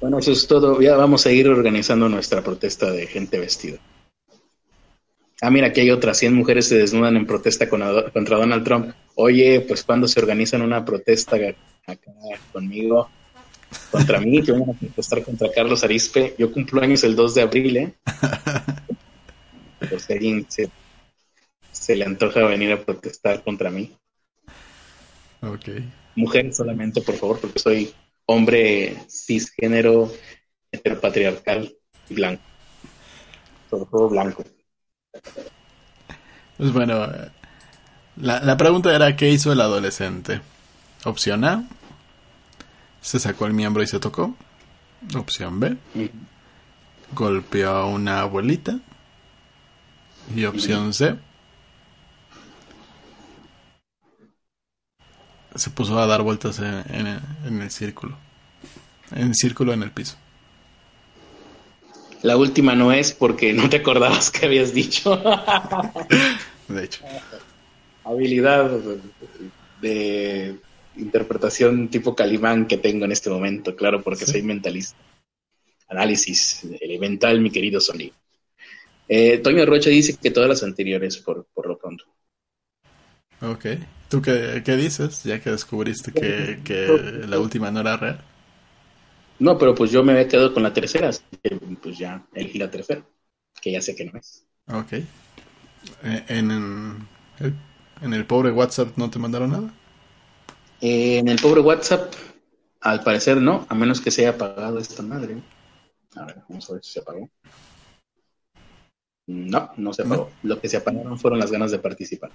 bueno, 0.00 0.18
eso 0.18 0.32
es 0.32 0.46
todo. 0.46 0.80
Ya 0.80 0.96
vamos 0.96 1.26
a 1.26 1.32
ir 1.32 1.48
organizando 1.48 2.08
nuestra 2.08 2.42
protesta 2.42 2.90
de 2.90 3.06
gente 3.06 3.38
vestida. 3.38 3.78
Ah, 5.42 5.50
mira, 5.50 5.66
aquí 5.66 5.80
hay 5.80 5.90
otras 5.90 6.18
100 6.18 6.34
mujeres 6.34 6.66
se 6.66 6.78
desnudan 6.78 7.16
en 7.16 7.26
protesta 7.26 7.68
contra 7.68 8.38
Donald 8.38 8.64
Trump. 8.64 8.94
Oye, 9.16 9.60
pues 9.60 9.82
cuando 9.82 10.08
se 10.08 10.18
organizan 10.18 10.62
una 10.62 10.84
protesta 10.84 11.36
acá 11.36 12.00
conmigo, 12.52 13.10
contra 13.90 14.18
mí, 14.18 14.42
que 14.42 14.52
van 14.52 14.70
a 14.70 14.72
protestar 14.72 15.22
contra 15.22 15.52
Carlos 15.52 15.84
Arispe. 15.84 16.34
Yo 16.38 16.50
cumplo 16.52 16.80
años 16.80 17.04
el 17.04 17.14
2 17.14 17.34
de 17.34 17.42
abril, 17.42 17.76
¿eh? 17.76 17.94
Por 19.90 20.00
si 20.00 20.12
alguien 20.14 20.46
se, 20.48 20.70
se, 21.70 21.96
le 21.96 22.04
antoja 22.04 22.42
venir 22.44 22.72
a 22.72 22.82
protestar 22.82 23.42
contra 23.44 23.70
mí. 23.70 23.94
Ok. 25.52 25.68
Mujer 26.16 26.52
solamente, 26.52 27.00
por 27.02 27.14
favor, 27.14 27.40
porque 27.40 27.58
soy 27.58 27.94
hombre 28.26 28.96
cisgénero, 29.08 30.10
heteropatriarcal 30.72 31.74
y 32.08 32.14
blanco. 32.14 32.42
Sobre 33.70 33.84
todo 33.86 34.08
blanco. 34.08 34.44
Pues 36.56 36.72
bueno, 36.72 37.06
la, 38.16 38.40
la 38.40 38.56
pregunta 38.56 38.94
era, 38.94 39.14
¿qué 39.16 39.30
hizo 39.30 39.52
el 39.52 39.60
adolescente? 39.60 40.40
Opción 41.04 41.44
A, 41.44 41.68
se 43.00 43.20
sacó 43.20 43.46
el 43.46 43.52
miembro 43.52 43.82
y 43.82 43.86
se 43.86 44.00
tocó. 44.00 44.34
Opción 45.14 45.60
B. 45.60 45.76
Golpeó 47.14 47.70
a 47.70 47.86
una 47.86 48.22
abuelita. 48.22 48.80
Y 50.34 50.44
opción 50.44 50.92
C. 50.92 51.16
Se 55.56 55.70
puso 55.70 55.98
a 55.98 56.06
dar 56.06 56.22
vueltas 56.22 56.58
en, 56.58 57.60
el 57.60 57.70
círculo. 57.70 58.16
En 59.14 59.34
círculo 59.34 59.72
en 59.72 59.82
el 59.82 59.90
piso. 59.90 60.16
La 62.22 62.36
última 62.36 62.74
no 62.74 62.92
es 62.92 63.12
porque 63.12 63.52
no 63.52 63.68
te 63.68 63.76
acordabas 63.76 64.30
que 64.30 64.46
habías 64.46 64.74
dicho. 64.74 65.16
de 66.68 66.84
hecho. 66.84 67.04
Habilidad 68.04 68.70
de 69.80 70.56
interpretación 70.96 71.88
tipo 71.88 72.14
Calimán 72.14 72.66
que 72.66 72.78
tengo 72.78 73.04
en 73.04 73.12
este 73.12 73.30
momento, 73.30 73.76
claro, 73.76 74.02
porque 74.02 74.26
soy 74.26 74.42
mentalista. 74.42 74.96
Análisis 75.88 76.64
elemental, 76.80 77.40
mi 77.40 77.50
querido 77.50 77.80
Sony. 77.80 78.10
Eh, 79.08 79.38
Toño 79.38 79.64
Rocha 79.64 79.90
dice 79.90 80.16
que 80.20 80.30
todas 80.30 80.48
las 80.48 80.62
anteriores, 80.62 81.18
por, 81.18 81.46
por 81.54 81.66
lo 81.68 81.78
pronto. 81.78 82.04
Ok. 83.40 83.66
¿Tú 84.08 84.22
qué, 84.22 84.62
qué 84.64 84.76
dices, 84.76 85.24
ya 85.24 85.40
que 85.40 85.50
descubriste 85.50 86.12
que, 86.12 86.60
que, 86.64 87.24
la 87.26 87.38
última 87.40 87.70
no 87.70 87.80
era 87.80 87.96
real? 87.96 88.20
No, 89.38 89.58
pero 89.58 89.74
pues 89.74 89.90
yo 89.90 90.02
me 90.02 90.12
había 90.12 90.28
quedado 90.28 90.54
con 90.54 90.62
la 90.62 90.72
tercera, 90.72 91.10
pues 91.82 91.98
ya 91.98 92.24
elegí 92.32 92.58
la 92.58 92.70
tercera, 92.70 93.04
que 93.60 93.72
ya 93.72 93.82
sé 93.82 93.94
que 93.94 94.04
no 94.04 94.18
es. 94.18 94.46
Ok. 94.68 94.92
Eh, 94.92 96.24
¿En, 96.28 96.50
en, 96.50 97.08
en 98.00 98.14
el 98.14 98.24
pobre 98.26 98.50
WhatsApp 98.50 98.96
no 98.96 99.10
te 99.10 99.18
mandaron 99.18 99.50
nada? 99.50 99.74
Eh, 100.80 101.18
en 101.18 101.28
el 101.28 101.40
pobre 101.40 101.60
WhatsApp, 101.60 102.12
al 102.80 103.02
parecer 103.02 103.38
no, 103.38 103.66
a 103.68 103.74
menos 103.74 104.00
que 104.00 104.10
se 104.10 104.22
haya 104.22 104.30
apagado 104.30 104.78
esta 104.78 105.02
madre. 105.02 105.42
A 106.14 106.24
ver, 106.24 106.42
vamos 106.48 106.68
a 106.70 106.74
ver 106.74 106.84
si 106.84 106.92
se 106.92 107.00
apagó. 107.00 107.28
No, 109.26 109.70
no 109.76 109.92
se 109.92 110.02
apagó. 110.02 110.30
Lo 110.42 110.60
que 110.60 110.68
se 110.68 110.76
apagaron 110.76 111.18
fueron 111.18 111.40
las 111.40 111.50
ganas 111.50 111.72
de 111.72 111.78
participar. 111.78 112.30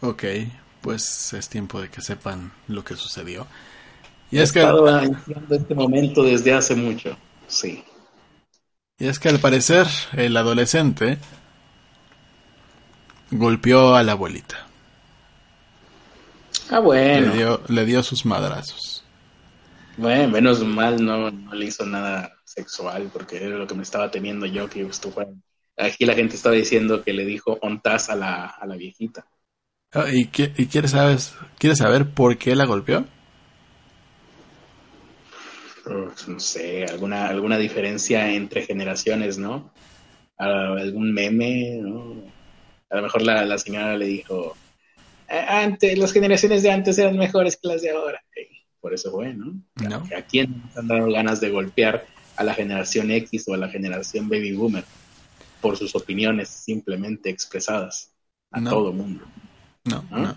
Ok, 0.00 0.24
pues 0.80 1.32
es 1.34 1.48
tiempo 1.48 1.80
de 1.80 1.88
que 1.88 2.00
sepan 2.00 2.52
lo 2.68 2.84
que 2.84 2.96
sucedió. 2.96 3.46
Y 4.30 4.38
He 4.38 4.42
es 4.42 4.52
que 4.52 4.60
estado 4.60 4.88
este 5.50 5.74
momento 5.74 6.22
desde 6.22 6.52
hace 6.52 6.74
mucho, 6.74 7.16
sí. 7.46 7.84
Y 8.98 9.06
es 9.06 9.18
que 9.18 9.28
al 9.28 9.40
parecer 9.40 9.86
el 10.12 10.36
adolescente 10.36 11.18
golpeó 13.30 13.94
a 13.94 14.02
la 14.02 14.12
abuelita. 14.12 14.66
Ah, 16.70 16.80
bueno. 16.80 17.28
Le 17.28 17.36
dio, 17.36 17.62
le 17.68 17.84
dio 17.84 18.02
sus 18.02 18.24
madrazos. 18.24 19.04
Bueno, 19.96 20.28
menos 20.28 20.64
mal 20.64 21.04
no, 21.04 21.30
no 21.30 21.54
le 21.54 21.66
hizo 21.66 21.84
nada 21.84 22.32
sexual, 22.44 23.10
porque 23.12 23.44
era 23.44 23.56
lo 23.56 23.66
que 23.66 23.74
me 23.74 23.82
estaba 23.82 24.10
teniendo 24.10 24.46
yo, 24.46 24.68
que 24.68 24.82
estuvo 24.82 25.20
Aquí 25.76 26.04
la 26.04 26.14
gente 26.14 26.36
estaba 26.36 26.54
diciendo 26.54 27.02
que 27.02 27.12
le 27.12 27.24
dijo 27.24 27.58
ontas 27.62 28.10
a 28.10 28.14
la, 28.14 28.46
a 28.46 28.66
la 28.66 28.76
viejita. 28.76 29.26
Ah, 29.92 30.06
¿Y, 30.12 30.26
qué, 30.26 30.52
y 30.56 30.66
quieres, 30.66 30.92
sabes, 30.92 31.34
quieres 31.58 31.78
saber 31.78 32.10
por 32.10 32.38
qué 32.38 32.54
la 32.54 32.64
golpeó? 32.64 33.04
no 36.28 36.38
sé, 36.38 36.84
alguna, 36.84 37.26
alguna 37.26 37.58
diferencia 37.58 38.32
entre 38.32 38.62
generaciones, 38.62 39.38
¿no? 39.38 39.72
Algún 40.36 41.12
meme, 41.12 41.80
¿no? 41.82 42.14
A 42.90 42.96
lo 42.96 43.02
mejor 43.02 43.22
la, 43.22 43.44
la 43.44 43.58
señora 43.58 43.96
le 43.96 44.06
dijo, 44.06 44.56
antes, 45.30 45.98
las 45.98 46.12
generaciones 46.12 46.62
de 46.62 46.70
antes 46.70 46.98
eran 46.98 47.16
mejores 47.16 47.56
que 47.56 47.68
las 47.68 47.82
de 47.82 47.90
ahora. 47.90 48.22
Por 48.80 48.94
eso 48.94 49.10
fue, 49.10 49.32
¿no? 49.34 49.62
¿A 50.16 50.22
quién 50.22 50.62
han 50.76 50.88
dado 50.88 51.10
ganas 51.10 51.40
de 51.40 51.50
golpear 51.50 52.06
a 52.36 52.44
la 52.44 52.54
generación 52.54 53.10
X 53.10 53.46
o 53.48 53.54
a 53.54 53.58
la 53.58 53.68
generación 53.68 54.28
Baby 54.28 54.52
Boomer? 54.52 54.84
Por 55.60 55.76
sus 55.76 55.94
opiniones 55.94 56.48
simplemente 56.48 57.28
expresadas 57.28 58.10
a 58.50 58.62
todo 58.64 58.92
mundo. 58.92 59.24
No, 59.90 60.04
no. 60.10 60.28
A 60.28 60.36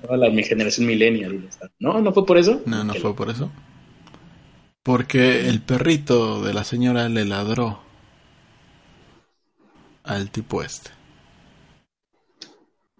toda, 0.00 0.16
la, 0.16 0.30
mi 0.30 0.42
generación 0.42 0.86
millennial. 0.86 1.48
¿No? 1.78 2.00
¿No 2.00 2.12
fue 2.12 2.24
por 2.26 2.38
eso? 2.38 2.62
No, 2.66 2.84
no 2.84 2.94
fue 2.94 3.14
por 3.14 3.30
eso. 3.30 3.50
Porque 4.82 5.48
el 5.48 5.60
perrito 5.60 6.42
de 6.42 6.54
la 6.54 6.64
señora 6.64 7.08
le 7.08 7.24
ladró 7.24 7.80
al 10.04 10.30
tipo 10.30 10.62
este. 10.62 10.90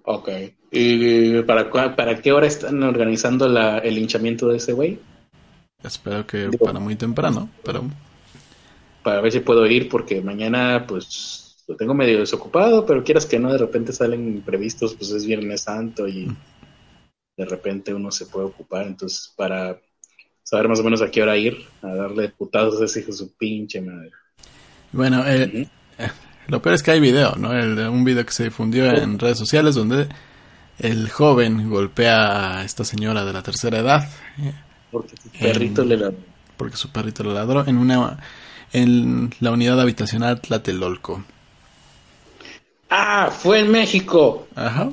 Ok. 0.02 0.28
¿Y 0.70 1.42
para, 1.42 1.70
para 1.70 2.20
qué 2.20 2.32
hora 2.32 2.46
están 2.46 2.82
organizando 2.82 3.48
la, 3.48 3.78
el 3.78 3.98
hinchamiento 3.98 4.48
de 4.48 4.56
ese 4.56 4.72
güey? 4.72 4.98
Espero 5.82 6.26
que 6.26 6.50
para 6.58 6.80
muy 6.80 6.96
temprano, 6.96 7.48
pero... 7.64 7.84
Para 9.02 9.20
ver 9.20 9.30
si 9.30 9.40
puedo 9.40 9.64
ir, 9.66 9.88
porque 9.88 10.20
mañana 10.20 10.84
pues 10.86 11.45
lo 11.66 11.76
tengo 11.76 11.94
medio 11.94 12.18
desocupado, 12.18 12.86
pero 12.86 13.02
quieras 13.02 13.26
que 13.26 13.38
no, 13.38 13.52
de 13.52 13.58
repente 13.58 13.92
salen 13.92 14.28
imprevistos, 14.28 14.94
pues 14.94 15.10
es 15.10 15.26
Viernes 15.26 15.62
Santo 15.62 16.06
y 16.06 16.26
mm. 16.26 16.36
de 17.36 17.44
repente 17.44 17.92
uno 17.92 18.10
se 18.10 18.26
puede 18.26 18.46
ocupar, 18.46 18.86
entonces 18.86 19.32
para 19.36 19.78
saber 20.42 20.68
más 20.68 20.78
o 20.78 20.84
menos 20.84 21.02
a 21.02 21.10
qué 21.10 21.22
hora 21.22 21.36
ir, 21.36 21.58
a 21.82 21.88
darle 21.88 22.28
putados 22.28 22.80
a 22.80 22.84
ese 22.84 23.00
hijo 23.00 23.12
su 23.12 23.34
pinche 23.36 23.80
madre. 23.80 24.12
Bueno, 24.92 25.24
eh, 25.26 25.68
lo 26.46 26.62
peor 26.62 26.76
es 26.76 26.82
que 26.84 26.92
hay 26.92 27.00
video, 27.00 27.34
¿no? 27.36 27.52
El, 27.52 27.78
un 27.88 28.04
video 28.04 28.24
que 28.24 28.32
se 28.32 28.44
difundió 28.44 28.86
en 28.86 29.18
redes 29.18 29.38
sociales 29.38 29.74
donde 29.74 30.08
el 30.78 31.10
joven 31.10 31.68
golpea 31.68 32.58
a 32.58 32.64
esta 32.64 32.84
señora 32.84 33.24
de 33.24 33.32
la 33.32 33.42
tercera 33.42 33.78
edad. 33.78 34.08
Porque 34.92 35.16
su 35.16 35.30
perrito 35.30 35.84
le 35.84 35.96
ladró. 35.96 36.16
Porque 36.56 36.76
su 36.76 36.90
perrito 36.90 37.24
le 37.24 37.34
ladró 37.34 37.66
en 37.66 37.76
una 37.78 38.18
en 38.72 39.34
la 39.40 39.50
unidad 39.50 39.80
habitacional 39.80 40.40
Tlatelolco. 40.40 41.24
Ah, 42.90 43.30
fue 43.30 43.60
en 43.60 43.70
México. 43.70 44.46
Ajá. 44.54 44.92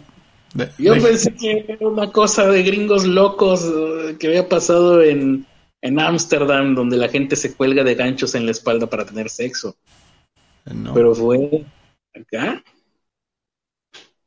Yo 0.77 0.93
pensé 0.93 1.33
que 1.33 1.65
era 1.67 1.87
una 1.87 2.11
cosa 2.11 2.47
de 2.47 2.61
gringos 2.63 3.05
locos 3.05 3.65
eh, 3.65 4.17
que 4.19 4.27
había 4.27 4.47
pasado 4.47 5.01
en 5.01 5.45
en 5.83 5.99
Ámsterdam, 5.99 6.75
donde 6.75 6.95
la 6.95 7.09
gente 7.09 7.35
se 7.35 7.53
cuelga 7.53 7.83
de 7.83 7.93
ganchos 7.93 8.35
en 8.35 8.45
la 8.45 8.51
espalda 8.51 8.87
para 8.87 9.05
tener 9.05 9.29
sexo. 9.29 9.75
Pero 10.93 11.13
fue 11.13 11.65
acá. 12.15 12.63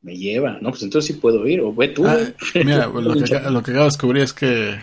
me 0.03 0.15
lleva. 0.15 0.59
No, 0.61 0.69
pues 0.69 0.83
entonces 0.83 1.15
sí 1.15 1.19
puedo 1.19 1.47
ir, 1.47 1.63
o 1.63 1.75
ve 1.75 1.89
tú. 1.89 2.07
Ah, 2.07 2.19
mira, 2.55 2.87
lo 2.95 3.15
que, 3.15 3.41
lo 3.51 3.63
que 3.63 3.71
acabo 3.71 3.85
de 3.85 3.91
descubrir 3.91 4.23
es 4.23 4.35
que 4.35 4.79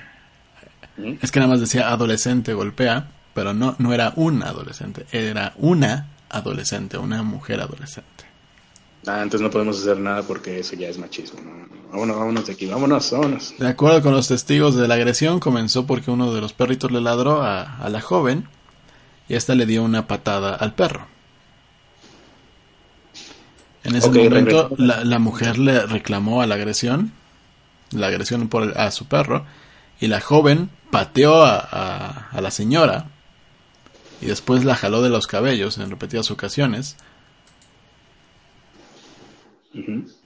¿Mm? 0.97 1.13
es 1.21 1.31
que 1.31 1.39
nada 1.39 1.51
más 1.51 1.59
decía 1.59 1.91
adolescente 1.91 2.55
golpea, 2.55 3.11
pero 3.35 3.53
no, 3.53 3.75
no 3.77 3.93
era 3.93 4.13
un 4.15 4.41
adolescente, 4.41 5.05
era 5.11 5.53
una 5.57 6.09
adolescente, 6.29 6.97
una 6.97 7.21
mujer 7.21 7.61
adolescente. 7.61 8.09
Ah, 9.05 9.21
entonces 9.21 9.41
no 9.41 9.49
podemos 9.51 9.79
hacer 9.81 9.99
nada 9.99 10.23
porque 10.23 10.59
eso 10.59 10.75
ya 10.75 10.87
es 10.87 10.97
machismo. 10.97 11.39
No, 11.41 11.51
no, 11.51 11.65
no. 11.67 11.73
Vámonos, 11.91 12.17
vámonos 12.17 12.45
de 12.47 12.53
aquí, 12.53 12.65
vámonos, 12.67 13.11
vámonos. 13.11 13.53
De 13.59 13.67
acuerdo 13.67 14.01
con 14.01 14.13
los 14.13 14.27
testigos 14.27 14.75
de 14.75 14.87
la 14.87 14.95
agresión, 14.95 15.39
comenzó 15.39 15.85
porque 15.85 16.09
uno 16.09 16.33
de 16.33 16.41
los 16.41 16.53
perritos 16.53 16.91
le 16.91 17.01
ladró 17.01 17.41
a, 17.43 17.77
a 17.77 17.89
la 17.89 18.01
joven 18.01 18.47
y 19.27 19.35
esta 19.35 19.55
le 19.55 19.65
dio 19.65 19.83
una 19.83 20.07
patada 20.07 20.55
al 20.55 20.73
perro. 20.73 21.05
En 23.83 23.95
ese 23.95 24.07
momento 24.29 24.69
la, 24.77 25.03
la 25.03 25.19
mujer 25.19 25.57
le 25.57 25.85
reclamó 25.85 26.41
a 26.41 26.47
la 26.47 26.55
agresión, 26.55 27.11
la 27.91 28.07
agresión 28.07 28.47
por 28.47 28.63
el- 28.63 28.77
a 28.77 28.89
su 28.91 29.05
perro, 29.07 29.45
y 29.99 30.07
la 30.07 30.21
joven 30.21 30.69
pateó 30.91 31.43
a, 31.43 31.57
a- 31.59 32.29
a 32.31 32.41
la 32.41 32.51
señora 32.51 33.07
y 34.21 34.27
después 34.27 34.63
la 34.63 34.75
jaló 34.75 35.01
de 35.01 35.09
los 35.09 35.27
cabellos 35.27 35.77
en 35.77 35.89
repetidas 35.89 36.31
ocasiones. 36.31 36.95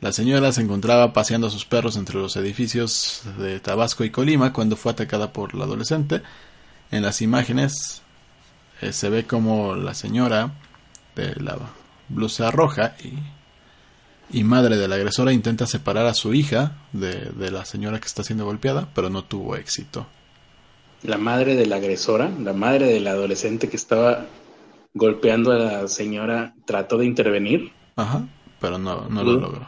La 0.02 0.12
señora 0.12 0.52
se 0.52 0.62
encontraba 0.62 1.14
paseando 1.14 1.48
a 1.48 1.50
sus 1.50 1.66
perros 1.66 1.96
entre 1.96 2.18
los 2.18 2.36
edificios 2.36 3.22
de 3.38 3.60
Tabasco 3.60 4.04
y 4.04 4.10
Colima 4.10 4.52
cuando 4.52 4.76
fue 4.76 4.92
atacada 4.92 5.32
por 5.32 5.56
la 5.56 5.64
adolescente. 5.64 6.22
En 6.92 7.04
las 7.04 7.22
imágenes 7.22 8.02
eh, 8.82 8.92
se 8.92 9.10
ve 9.10 9.26
como 9.26 9.76
la 9.76 9.94
señora 9.94 10.52
de 11.16 11.34
la 11.42 11.58
blusa 12.10 12.52
roja 12.52 12.96
y, 13.04 14.38
y 14.38 14.44
madre 14.44 14.78
de 14.78 14.88
la 14.88 14.96
agresora 14.96 15.32
intenta 15.32 15.66
separar 15.66 16.06
a 16.08 16.14
su 16.14 16.34
hija 16.34 16.74
de, 16.92 17.32
de 17.32 17.52
la 17.52 17.64
señora 17.64 18.00
que 18.00 18.08
está 18.08 18.24
siendo 18.24 18.46
golpeada, 18.46 18.90
pero 18.94 19.10
no 19.10 19.24
tuvo 19.24 19.56
éxito. 19.56 20.08
La 21.04 21.18
madre 21.18 21.56
de 21.56 21.68
la 21.68 21.78
agresora, 21.78 22.30
la 22.30 22.54
madre 22.54 22.88
del 22.88 23.08
adolescente 23.08 23.70
que 23.70 23.78
estaba 23.78 24.26
golpeando 24.94 25.52
a 25.52 25.58
la 25.58 25.88
señora, 25.88 26.54
trató 26.66 26.98
de 26.98 27.06
intervenir. 27.06 27.72
Ajá, 27.96 28.28
pero 28.60 28.78
no, 28.78 29.08
no 29.10 29.24
lo 29.24 29.36
logró. 29.36 29.68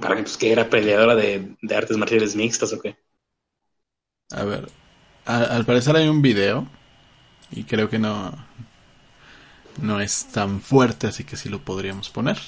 Para 0.00 0.16
que, 0.16 0.22
pues, 0.22 0.36
que 0.38 0.52
era 0.52 0.70
peleadora 0.70 1.14
de, 1.14 1.54
de 1.60 1.74
artes 1.76 1.96
marciales 1.98 2.34
mixtas 2.34 2.72
o 2.72 2.80
qué. 2.80 2.96
A 4.30 4.44
ver, 4.44 4.68
a- 5.26 5.44
al 5.56 5.64
parecer 5.66 5.96
hay 5.96 6.08
un 6.08 6.22
video 6.22 6.66
y 7.52 7.64
creo 7.64 7.90
que 7.90 7.98
no 8.00 8.32
no 9.80 10.00
es 10.00 10.26
tan 10.32 10.60
fuerte, 10.60 11.06
así 11.06 11.24
que 11.24 11.36
sí 11.36 11.48
lo 11.48 11.60
podríamos 11.60 12.10
poner. 12.10 12.38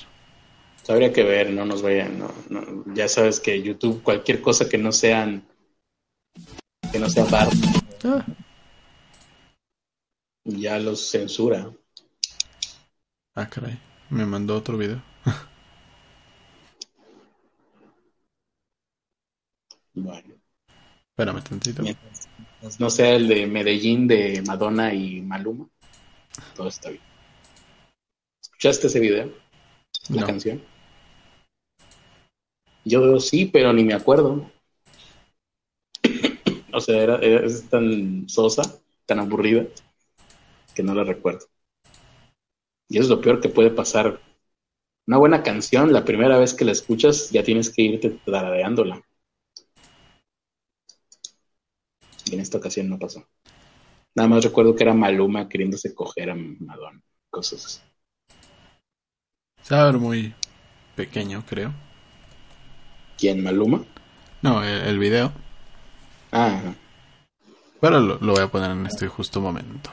Habría 0.89 1.13
que 1.13 1.23
ver, 1.23 1.51
no 1.53 1.65
nos 1.65 1.83
vayan, 1.83 2.19
no, 2.19 2.33
no, 2.49 2.85
ya 2.93 3.07
sabes 3.09 3.39
que 3.39 3.63
YouTube, 3.63 4.03
cualquier 4.03 4.41
cosa 4.41 4.69
que 4.69 4.77
no 4.79 4.91
sean, 4.91 5.45
que 6.93 6.99
no 6.99 7.09
sea 7.09 7.25
bar, 7.25 7.49
Ah, 8.05 8.25
ya 10.45 10.81
los 10.81 11.09
censura. 11.11 11.73
ah, 13.35 13.47
caray, 13.47 13.79
me 14.11 14.27
mandó 14.27 14.57
otro 14.57 14.77
video. 14.77 15.03
Bueno, 19.95 20.35
Espérame 21.11 21.43
tantito. 21.43 21.83
no 22.79 22.91
sea 22.91 23.17
el 23.17 23.27
de 23.27 23.47
Medellín 23.47 24.07
de 24.07 24.43
Madonna 24.47 24.95
y 24.95 25.21
Maluma, 25.23 25.69
todo 26.55 26.69
está 26.69 26.91
bien. 26.91 27.03
¿Escuchaste 28.41 28.87
ese 28.87 29.01
video? 29.01 29.33
La 30.11 30.21
No. 30.21 30.27
canción. 30.27 30.63
Yo 32.85 33.19
sí, 33.19 33.47
pero 33.47 33.73
ni 33.73 33.83
me 33.83 33.95
acuerdo. 33.95 34.49
o 36.73 36.81
sea, 36.81 37.03
era, 37.03 37.17
era- 37.19 37.45
es 37.45 37.69
tan 37.69 38.29
sosa, 38.29 38.63
tan 39.07 39.19
aburrida, 39.19 39.67
que 40.75 40.83
no 40.83 40.95
la 40.95 41.05
recuerdo. 41.05 41.47
Y 42.89 42.99
eso 42.99 43.05
es 43.05 43.11
lo 43.11 43.21
peor 43.21 43.41
que 43.41 43.49
puede 43.49 43.71
pasar. 43.71 44.21
Una 45.07 45.19
buena 45.19 45.43
canción, 45.43 45.93
la 45.93 46.05
primera 46.05 46.39
vez 46.39 46.55
que 46.55 46.65
la 46.67 46.73
escuchas, 46.73 47.31
ya 47.31 47.43
tienes 47.45 47.71
que 47.71 47.83
irte 47.83 48.11
tarareándola. 48.25 49.03
Y 52.27 52.35
en 52.35 52.41
esta 52.41 52.59
ocasión 52.59 52.89
no 52.89 52.97
pasó. 52.97 53.27
Nada 54.15 54.29
más 54.29 54.45
recuerdo 54.45 54.77
que 54.77 54.85
era 54.85 54.95
Maluma 54.95 55.49
queriéndose 55.49 55.95
coger 55.95 56.31
a 56.31 56.37
Madonna. 56.37 57.03
Cosas 57.31 57.65
así. 57.67 57.81
Se 59.63 59.73
va 59.75 59.83
a 59.83 59.85
ver 59.85 59.99
muy 59.99 60.35
pequeño, 60.97 61.45
creo. 61.49 61.73
¿Quién? 63.19 63.43
¿Maluma? 63.43 63.87
No, 64.43 64.63
el, 64.65 64.83
el 64.89 64.99
video. 64.99 65.33
Ah, 66.33 66.75
Pero 67.81 67.99
lo, 68.01 68.19
lo 68.21 68.33
voy 68.35 68.43
a 68.43 68.49
poner 68.49 68.71
en 68.71 68.87
este 68.87 69.09
justo 69.09 69.41
momento. 69.41 69.91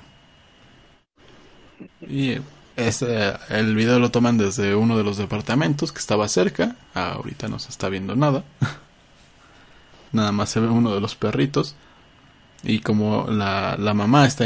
Y 2.07 2.37
este, 2.75 3.33
el 3.49 3.75
video 3.75 3.99
lo 3.99 4.11
toman 4.11 4.37
desde 4.37 4.75
uno 4.75 4.97
de 4.97 5.03
los 5.03 5.17
departamentos 5.17 5.91
que 5.91 5.99
estaba 5.99 6.27
cerca. 6.27 6.75
Ah, 6.93 7.13
ahorita 7.13 7.47
no 7.47 7.59
se 7.59 7.69
está 7.69 7.89
viendo 7.89 8.15
nada. 8.15 8.43
nada 10.11 10.31
más 10.31 10.49
se 10.49 10.59
ve 10.59 10.67
uno 10.67 10.93
de 10.93 11.01
los 11.01 11.15
perritos. 11.15 11.75
Y 12.63 12.79
como 12.79 13.27
la, 13.29 13.75
la 13.77 13.93
mamá 13.93 14.25
está, 14.25 14.45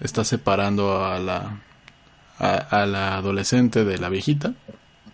está 0.00 0.24
separando 0.24 1.04
a 1.04 1.18
la, 1.18 1.60
a, 2.38 2.54
a 2.54 2.86
la 2.86 3.16
adolescente 3.16 3.84
de 3.84 3.98
la 3.98 4.08
viejita. 4.08 4.54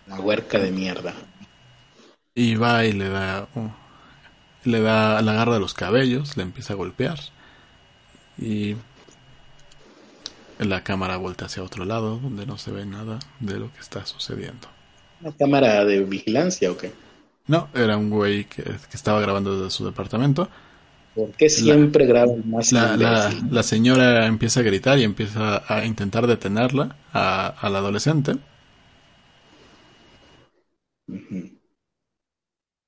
la 0.07 0.21
huerca 0.21 0.59
de 0.59 0.71
mierda. 0.71 1.15
Y 2.35 2.55
va 2.57 2.85
y 2.85 2.93
le 2.93 3.09
da. 3.09 3.49
oh, 3.55 3.71
le 4.65 4.81
da. 4.81 5.21
La 5.23 5.33
agarra 5.33 5.55
de 5.55 5.61
los 5.61 5.75
cabellos, 5.75 6.37
le 6.37 6.43
empieza 6.43 6.73
a 6.73 6.77
golpear. 6.77 7.19
Y. 8.39 8.77
La 10.59 10.85
cámara 10.85 11.17
vuelta 11.17 11.47
hacia 11.47 11.63
otro 11.63 11.87
lado, 11.87 12.19
donde 12.19 12.45
no 12.45 12.59
se 12.59 12.71
ve 12.71 12.85
nada 12.85 13.19
de 13.41 13.59
lo 13.59 13.73
que 13.73 13.81
está 13.81 14.05
sucediendo. 14.05 14.69
¿Una 15.21 15.37
cámara 15.37 15.85
de 15.85 16.05
vigilancia 16.05 16.73
o 16.73 16.77
qué? 16.79 16.91
No, 17.49 17.69
era 17.75 17.97
un 17.97 18.11
güey 18.11 18.45
que, 18.47 18.63
que 18.65 18.97
estaba 18.97 19.21
grabando 19.21 19.57
desde 19.57 19.71
su 19.71 19.85
departamento. 19.85 20.49
¿Por 21.15 21.35
qué 21.37 21.49
siempre 21.49 22.07
graban 22.07 22.49
más 22.49 22.71
La, 22.71 22.97
la, 22.97 23.33
la 23.51 23.63
señora 23.65 24.27
empieza 24.27 24.61
a 24.61 24.63
gritar 24.63 24.99
y 24.99 25.05
empieza 25.05 25.63
a 25.69 25.85
intentar 25.85 26.27
detenerla 26.29 26.97
a, 27.13 27.47
a 27.49 27.71
la 27.71 27.79
adolescente. 27.79 28.37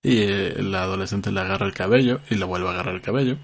Y 0.03 0.23
eh, 0.23 0.57
la 0.61 0.83
adolescente 0.83 1.31
le 1.31 1.39
agarra 1.39 1.65
el 1.67 1.73
cabello 1.73 2.21
y 2.29 2.35
le 2.35 2.45
vuelve 2.45 2.67
a 2.69 2.73
agarrar 2.73 2.97
el 2.97 3.01
cabello. 3.01 3.39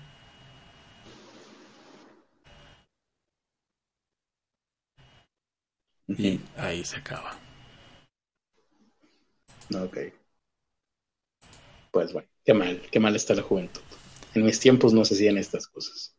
Y 6.09 6.41
ahí 6.57 6.85
se 6.85 6.97
acaba. 6.97 7.39
Ok. 9.75 9.99
Pues 11.91 12.13
bueno, 12.13 12.29
qué 12.45 12.55
mal, 12.55 12.83
qué 12.91 13.01
mal 13.01 13.17
está 13.17 13.35
la 13.35 13.43
juventud. 13.43 13.81
En 14.35 14.45
mis 14.45 14.59
tiempos 14.61 14.93
no 14.93 15.05
se 15.05 15.15
hacían 15.15 15.39
estas 15.39 15.67
cosas. 15.69 16.17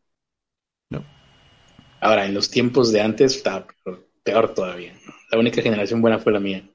No. 0.90 1.04
Ahora, 2.00 2.26
en 2.26 2.34
los 2.34 2.50
tiempos 2.50 2.92
de 2.92 3.00
antes 3.00 3.36
estaba 3.36 3.66
peor, 3.84 4.08
peor 4.22 4.54
todavía. 4.54 4.94
¿no? 4.94 5.12
La 5.30 5.38
única 5.38 5.62
generación 5.62 6.00
buena 6.00 6.18
fue 6.18 6.32
la 6.32 6.40
mía. 6.40 6.68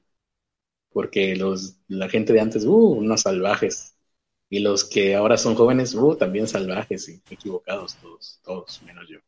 Porque 0.92 1.36
los, 1.36 1.76
la 1.88 2.08
gente 2.08 2.32
de 2.32 2.40
antes, 2.40 2.64
uh, 2.64 2.74
unos 2.74 3.22
salvajes. 3.22 3.96
Y 4.48 4.60
los 4.60 4.84
que 4.84 5.14
ahora 5.14 5.36
son 5.36 5.54
jóvenes, 5.54 5.94
uh, 5.94 6.14
también 6.16 6.46
salvajes 6.46 7.08
y 7.08 7.22
equivocados 7.30 7.96
todos, 7.96 8.40
todos, 8.44 8.82
menos 8.82 9.08
yo. 9.08 9.18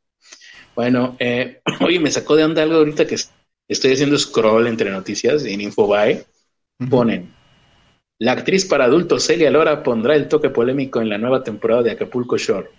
Bueno, 0.75 1.17
eh, 1.19 1.63
oye, 1.81 1.99
me 1.99 2.11
sacó 2.11 2.37
de 2.37 2.45
onda 2.45 2.63
algo 2.63 2.77
ahorita 2.77 3.07
que 3.07 3.17
estoy 3.69 3.93
haciendo 3.93 4.19
scroll 4.19 4.67
entre 4.67 4.91
noticias 4.91 5.45
en 5.45 5.61
Infobae. 5.61 6.27
Ponen, 6.91 7.33
la 8.19 8.33
actriz 8.33 8.65
para 8.65 8.85
adultos 8.85 9.25
Celia 9.25 9.51
Lora 9.51 9.83
pondrá 9.83 10.15
el 10.15 10.29
toque 10.29 10.51
polémico 10.51 11.01
en 11.01 11.09
la 11.09 11.19
nueva 11.19 11.43
temporada 11.43 11.83
de 11.83 11.91
Acapulco 11.91 12.37
Shore. 12.37 12.71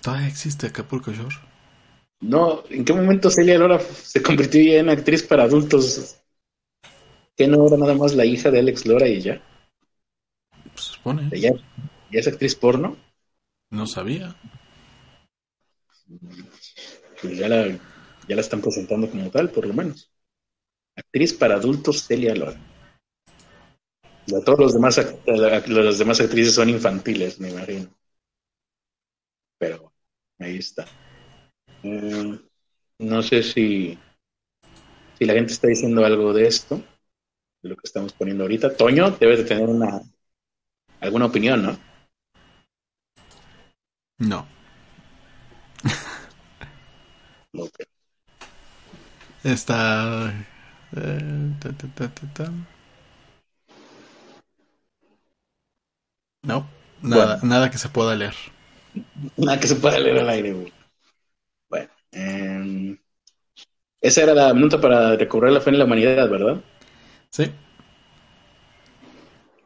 Todavía 0.00 0.28
existe 0.28 0.68
Acapulco 0.68 1.12
Shore. 1.12 1.36
No, 2.20 2.62
¿en 2.70 2.84
qué 2.84 2.92
momento 2.92 3.30
Celia 3.30 3.58
Lora 3.58 3.80
se 3.80 4.22
convirtió 4.22 4.62
ya 4.62 4.78
en 4.78 4.88
actriz 4.88 5.22
para 5.22 5.42
adultos? 5.42 6.16
¿Que 7.36 7.46
no 7.46 7.66
era 7.66 7.76
nada 7.76 7.94
más 7.94 8.14
la 8.14 8.24
hija 8.24 8.50
de 8.50 8.60
Alex 8.60 8.86
Lora 8.86 9.08
y 9.08 9.20
ya? 9.20 9.42
Se 10.76 10.92
supone. 10.94 11.28
¿Ya, 11.38 11.50
ya 12.10 12.20
es 12.20 12.28
actriz 12.28 12.54
porno? 12.54 12.96
No 13.70 13.86
sabía. 13.86 14.34
Pues 17.20 17.36
ya 17.36 17.48
la, 17.48 17.76
ya 18.28 18.34
la 18.36 18.42
están 18.42 18.60
presentando 18.60 19.10
como 19.10 19.30
tal, 19.30 19.50
por 19.50 19.66
lo 19.66 19.74
menos. 19.74 20.10
Actriz 20.96 21.34
para 21.34 21.56
adultos 21.56 22.04
Celia 22.06 22.34
Lora. 22.34 22.58
Ya 24.26 24.40
todos 24.40 24.58
los 24.58 24.74
demás, 24.74 25.00
las 25.26 25.98
demás 25.98 26.20
actrices 26.20 26.54
son 26.54 26.68
infantiles, 26.68 27.38
me 27.38 27.50
imagino. 27.50 27.88
Pero 29.58 29.92
ahí 30.38 30.58
está. 30.58 30.86
Mm, 31.82 32.34
no 32.98 33.22
sé 33.22 33.42
si, 33.42 33.98
si 35.18 35.24
la 35.24 35.34
gente 35.34 35.52
está 35.52 35.68
diciendo 35.68 36.04
algo 36.04 36.32
de 36.32 36.46
esto. 36.46 36.82
de 37.62 37.68
lo 37.70 37.76
que 37.76 37.82
estamos 37.84 38.12
poniendo 38.12 38.44
ahorita. 38.44 38.76
Toño, 38.76 39.10
debes 39.12 39.38
de 39.38 39.44
tener 39.44 39.68
una 39.68 40.00
alguna 41.00 41.26
opinión, 41.26 41.62
¿no? 41.62 41.78
No. 44.18 44.46
Ok. 47.52 47.95
Está... 49.52 50.30
eh, 50.96 51.54
ta, 51.60 51.68
ta, 51.78 51.86
ta, 51.94 52.08
ta, 52.14 52.26
ta. 52.34 52.46
No, 56.42 56.66
nada, 57.02 57.38
nada 57.42 57.70
que 57.70 57.76
se 57.78 57.88
pueda 57.90 58.14
leer. 58.14 58.34
Nada 59.36 59.58
que 59.60 59.66
se 59.68 59.76
pueda 59.76 59.98
leer 59.98 60.18
al 60.18 60.28
aire, 60.30 60.52
güey. 60.52 60.72
Bueno, 61.70 61.90
em, 62.12 62.98
esa 64.00 64.22
era 64.22 64.34
la 64.34 64.54
minuta 64.54 64.80
para 64.80 65.16
recobrar 65.16 65.52
la 65.52 65.60
fe 65.60 65.70
en 65.70 65.78
la 65.78 65.84
humanidad, 65.84 66.30
¿verdad? 66.30 66.64
Sí, 67.30 67.52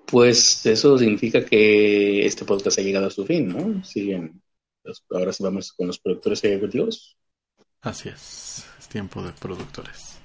Pues 0.06 0.66
eso 0.66 0.98
significa 0.98 1.44
que 1.44 2.26
este 2.26 2.44
podcast 2.44 2.78
ha 2.78 2.82
llegado 2.82 3.06
a 3.06 3.10
su 3.10 3.24
fin, 3.26 3.48
¿no? 3.48 3.84
Siguen. 3.84 4.42
Ahora 5.10 5.32
sí 5.32 5.42
vamos 5.42 5.72
con 5.72 5.86
los 5.86 6.00
productores 6.00 6.42
ejecutivos. 6.44 7.16
así 7.82 8.08
es. 8.08 8.64
Tiempo 8.90 9.22
de 9.22 9.32
productores. 9.32 10.18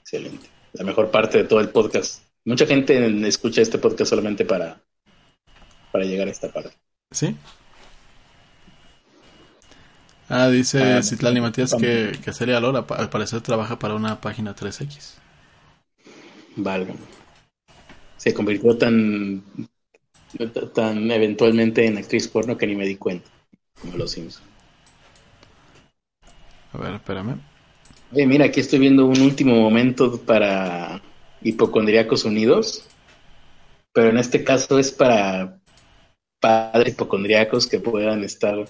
Excelente. 0.00 0.48
La 0.72 0.82
mejor 0.82 1.10
parte 1.10 1.38
de 1.38 1.44
todo 1.44 1.60
el 1.60 1.68
podcast. 1.68 2.22
Mucha 2.46 2.64
gente 2.64 3.06
escucha 3.28 3.60
este 3.60 3.76
podcast 3.78 4.08
solamente 4.08 4.46
para, 4.46 4.80
para 5.92 6.04
llegar 6.04 6.26
a 6.26 6.30
esta 6.30 6.50
parte. 6.50 6.72
¿Sí? 7.10 7.36
Ah, 10.28 10.48
dice 10.48 10.82
Ah, 10.82 11.02
Citlali 11.02 11.40
Matías 11.40 11.74
que, 11.74 12.18
que 12.24 12.32
Celia 12.32 12.60
Lola 12.60 12.86
al 12.88 13.10
parecer 13.10 13.42
trabaja 13.42 13.78
para 13.78 13.94
una 13.94 14.20
página 14.20 14.56
3X. 14.56 15.16
Válgame. 16.56 16.98
Se 18.16 18.32
convirtió 18.32 18.78
tan, 18.78 19.44
tan 20.74 21.10
eventualmente 21.10 21.84
en 21.86 21.98
actriz 21.98 22.26
porno 22.26 22.56
que 22.56 22.66
ni 22.66 22.74
me 22.74 22.86
di 22.86 22.96
cuenta. 22.96 23.30
Como 23.80 23.98
los 23.98 24.12
Simpsons. 24.12 24.55
A 26.76 26.78
ver, 26.78 26.94
espérame. 26.96 27.40
Oye, 28.12 28.26
mira, 28.26 28.44
aquí 28.44 28.60
estoy 28.60 28.78
viendo 28.78 29.06
un 29.06 29.20
último 29.22 29.54
momento 29.54 30.20
para 30.20 31.00
Hipocondriacos 31.40 32.26
Unidos, 32.26 32.86
pero 33.94 34.10
en 34.10 34.18
este 34.18 34.44
caso 34.44 34.78
es 34.78 34.92
para 34.92 35.58
padres 36.38 36.92
hipocondriacos 36.92 37.66
que 37.66 37.80
puedan 37.80 38.24
estar 38.24 38.68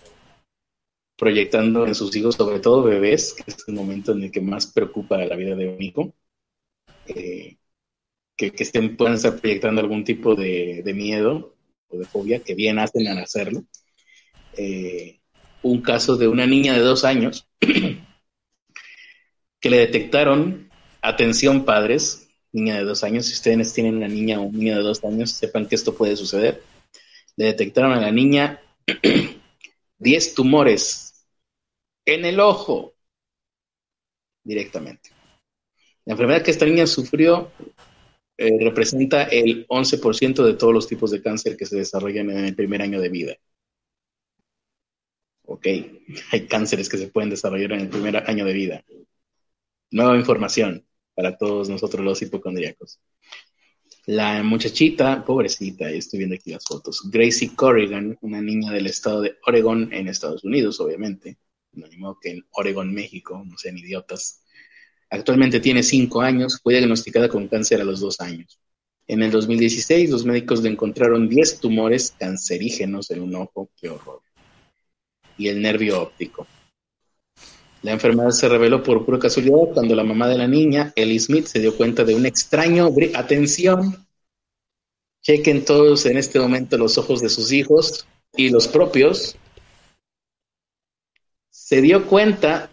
proyectando 1.18 1.84
en 1.84 1.96
sus 1.96 2.14
hijos, 2.14 2.36
sobre 2.36 2.60
todo 2.60 2.84
bebés, 2.84 3.34
que 3.34 3.42
es 3.48 3.56
el 3.66 3.74
momento 3.74 4.12
en 4.12 4.22
el 4.22 4.30
que 4.30 4.40
más 4.40 4.68
preocupa 4.68 5.18
la 5.18 5.34
vida 5.34 5.56
de 5.56 5.68
un 5.68 5.82
hijo, 5.82 6.14
eh, 7.08 7.56
que, 8.36 8.52
que 8.52 8.62
estén, 8.62 8.96
puedan 8.96 9.14
estar 9.14 9.40
proyectando 9.40 9.80
algún 9.80 10.04
tipo 10.04 10.36
de, 10.36 10.82
de 10.84 10.94
miedo 10.94 11.56
o 11.88 11.98
de 11.98 12.04
fobia, 12.04 12.38
que 12.38 12.54
bien 12.54 12.78
hacen 12.78 13.08
al 13.08 13.18
hacerlo. 13.18 13.64
Eh, 14.56 15.18
un 15.62 15.80
caso 15.82 16.16
de 16.16 16.28
una 16.28 16.46
niña 16.46 16.74
de 16.74 16.80
dos 16.80 17.04
años 17.04 17.48
que 19.60 19.70
le 19.70 19.78
detectaron, 19.78 20.70
atención 21.02 21.64
padres, 21.64 22.28
niña 22.52 22.76
de 22.76 22.84
dos 22.84 23.04
años, 23.04 23.26
si 23.26 23.34
ustedes 23.34 23.72
tienen 23.72 23.96
una 23.96 24.08
niña 24.08 24.40
o 24.40 24.44
un 24.44 24.58
niño 24.58 24.76
de 24.76 24.82
dos 24.82 25.04
años, 25.04 25.30
sepan 25.30 25.66
que 25.66 25.74
esto 25.74 25.94
puede 25.94 26.16
suceder. 26.16 26.62
Le 27.36 27.46
detectaron 27.46 27.92
a 27.92 28.00
la 28.00 28.10
niña 28.10 28.60
10 29.98 30.34
tumores 30.34 31.26
en 32.04 32.24
el 32.24 32.40
ojo 32.40 32.94
directamente. 34.44 35.10
La 36.04 36.12
enfermedad 36.12 36.42
que 36.42 36.52
esta 36.52 36.64
niña 36.64 36.86
sufrió 36.86 37.50
eh, 38.38 38.58
representa 38.60 39.24
el 39.24 39.66
11% 39.66 40.44
de 40.44 40.54
todos 40.54 40.72
los 40.72 40.86
tipos 40.86 41.10
de 41.10 41.22
cáncer 41.22 41.56
que 41.56 41.66
se 41.66 41.76
desarrollan 41.76 42.30
en 42.30 42.44
el 42.44 42.54
primer 42.54 42.82
año 42.82 43.00
de 43.00 43.08
vida. 43.08 43.36
Ok, 45.46 45.66
hay 46.32 46.46
cánceres 46.46 46.88
que 46.88 46.98
se 46.98 47.08
pueden 47.08 47.30
desarrollar 47.30 47.72
en 47.72 47.80
el 47.80 47.88
primer 47.88 48.16
año 48.16 48.44
de 48.44 48.52
vida. 48.52 48.84
Nueva 49.90 50.16
información 50.16 50.86
para 51.14 51.36
todos 51.36 51.68
nosotros 51.68 52.04
los 52.04 52.20
hipocondríacos. 52.22 53.00
La 54.06 54.42
muchachita, 54.42 55.24
pobrecita, 55.24 55.90
estoy 55.90 56.18
viendo 56.18 56.36
aquí 56.36 56.50
las 56.50 56.64
fotos, 56.64 57.02
Gracie 57.10 57.56
Corrigan, 57.56 58.16
una 58.20 58.40
niña 58.40 58.72
del 58.72 58.86
estado 58.86 59.20
de 59.20 59.36
Oregon 59.44 59.92
en 59.92 60.08
Estados 60.08 60.44
Unidos, 60.44 60.78
obviamente. 60.80 61.38
No 61.72 61.86
ni 61.88 61.96
que 62.20 62.30
en 62.30 62.46
Oregon, 62.52 62.92
México, 62.94 63.42
no 63.44 63.58
sean 63.58 63.76
idiotas. 63.76 64.42
Actualmente 65.10 65.60
tiene 65.60 65.82
cinco 65.82 66.20
años, 66.20 66.60
fue 66.62 66.74
diagnosticada 66.74 67.28
con 67.28 67.48
cáncer 67.48 67.80
a 67.80 67.84
los 67.84 68.00
dos 68.00 68.20
años. 68.20 68.60
En 69.08 69.22
el 69.22 69.30
2016, 69.30 70.10
los 70.10 70.24
médicos 70.24 70.62
le 70.62 70.70
encontraron 70.70 71.28
10 71.28 71.60
tumores 71.60 72.12
cancerígenos 72.18 73.10
en 73.10 73.22
un 73.22 73.34
ojo, 73.36 73.70
qué 73.76 73.88
horror, 73.88 74.20
y 75.38 75.48
el 75.48 75.62
nervio 75.62 76.02
óptico. 76.02 76.46
La 77.82 77.92
enfermedad 77.92 78.30
se 78.30 78.48
reveló 78.48 78.82
por 78.82 79.04
pura 79.04 79.18
casualidad 79.18 79.72
cuando 79.74 79.94
la 79.94 80.04
mamá 80.04 80.28
de 80.28 80.38
la 80.38 80.48
niña, 80.48 80.92
Ellie 80.96 81.20
Smith, 81.20 81.46
se 81.46 81.60
dio 81.60 81.76
cuenta 81.76 82.04
de 82.04 82.14
un 82.14 82.26
extraño 82.26 82.90
Atención, 83.14 84.06
chequen 85.22 85.64
todos 85.64 86.06
en 86.06 86.16
este 86.16 86.38
momento 86.38 86.78
los 86.78 86.98
ojos 86.98 87.20
de 87.20 87.28
sus 87.28 87.52
hijos 87.52 88.06
y 88.34 88.50
los 88.50 88.68
propios. 88.68 89.36
Se 91.50 91.80
dio 91.80 92.06
cuenta 92.06 92.70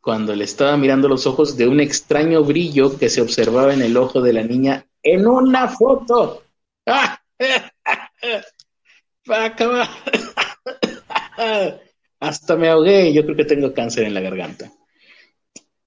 cuando 0.00 0.34
le 0.34 0.44
estaba 0.44 0.76
mirando 0.76 1.08
los 1.08 1.26
ojos 1.26 1.56
de 1.56 1.66
un 1.66 1.80
extraño 1.80 2.44
brillo 2.44 2.96
que 2.96 3.08
se 3.08 3.20
observaba 3.20 3.74
en 3.74 3.82
el 3.82 3.96
ojo 3.96 4.20
de 4.20 4.32
la 4.32 4.42
niña 4.42 4.86
en 5.02 5.26
una 5.26 5.68
foto. 5.68 6.44
¡Ah! 6.86 7.20
Para 9.26 9.44
acabar. 9.46 9.88
Hasta 12.20 12.56
me 12.56 12.68
ahogué, 12.68 13.10
yo 13.14 13.24
creo 13.24 13.36
que 13.36 13.46
tengo 13.46 13.72
cáncer 13.72 14.04
en 14.04 14.12
la 14.12 14.20
garganta. 14.20 14.70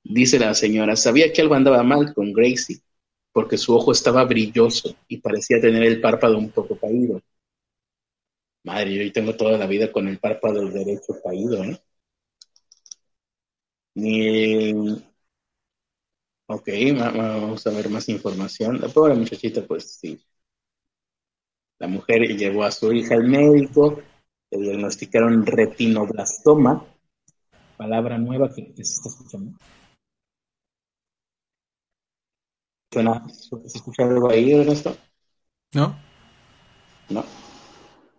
Dice 0.04 0.38
la 0.40 0.54
señora, 0.56 0.98
sabía 0.98 1.32
que 1.32 1.42
algo 1.42 1.56
andaba 1.56 1.84
mal 1.84 2.14
con 2.14 2.34
Gracie, 2.34 2.82
porque 3.32 3.58
su 3.58 3.74
ojo 3.74 3.94
estaba 3.94 4.26
brilloso 4.26 4.94
y 5.08 5.20
parecía 5.22 5.62
tener 5.62 5.84
el 5.84 6.02
párpado 6.02 6.38
un 6.38 6.52
poco 6.52 6.78
caído. 6.78 7.22
Madre, 8.64 8.96
yo 9.06 9.12
tengo 9.12 9.36
toda 9.36 9.58
la 9.58 9.68
vida 9.68 9.92
con 9.92 10.08
el 10.08 10.18
párpado 10.18 10.66
derecho 10.70 11.14
caído. 11.22 11.62
Ni... 13.96 14.74
Ok, 16.48 16.68
va- 17.00 17.12
vamos 17.12 17.66
a 17.66 17.70
ver 17.72 17.90
más 17.90 18.10
información. 18.10 18.82
La 18.82 18.90
pobre 18.90 19.14
muchachita, 19.16 19.66
pues 19.66 19.94
sí. 20.00 20.20
La 21.80 21.88
mujer 21.88 22.22
llevó 22.38 22.64
a 22.64 22.70
su 22.70 22.94
hija 22.94 23.16
al 23.16 23.24
médico, 23.24 24.04
le 24.52 24.60
diagnosticaron 24.60 25.46
retinoblastoma, 25.46 26.86
palabra 27.78 28.18
nueva 28.18 28.54
que, 28.54 28.74
que 28.74 28.84
se 28.84 28.94
está 28.94 29.10
escuchando. 29.10 29.58
¿Suena, 32.92 33.28
¿Se 33.30 33.78
escucha 33.78 34.04
algo 34.04 34.30
ahí, 34.32 34.52
Ernesto? 34.52 34.98
¿No? 35.74 35.96
No. 37.10 37.24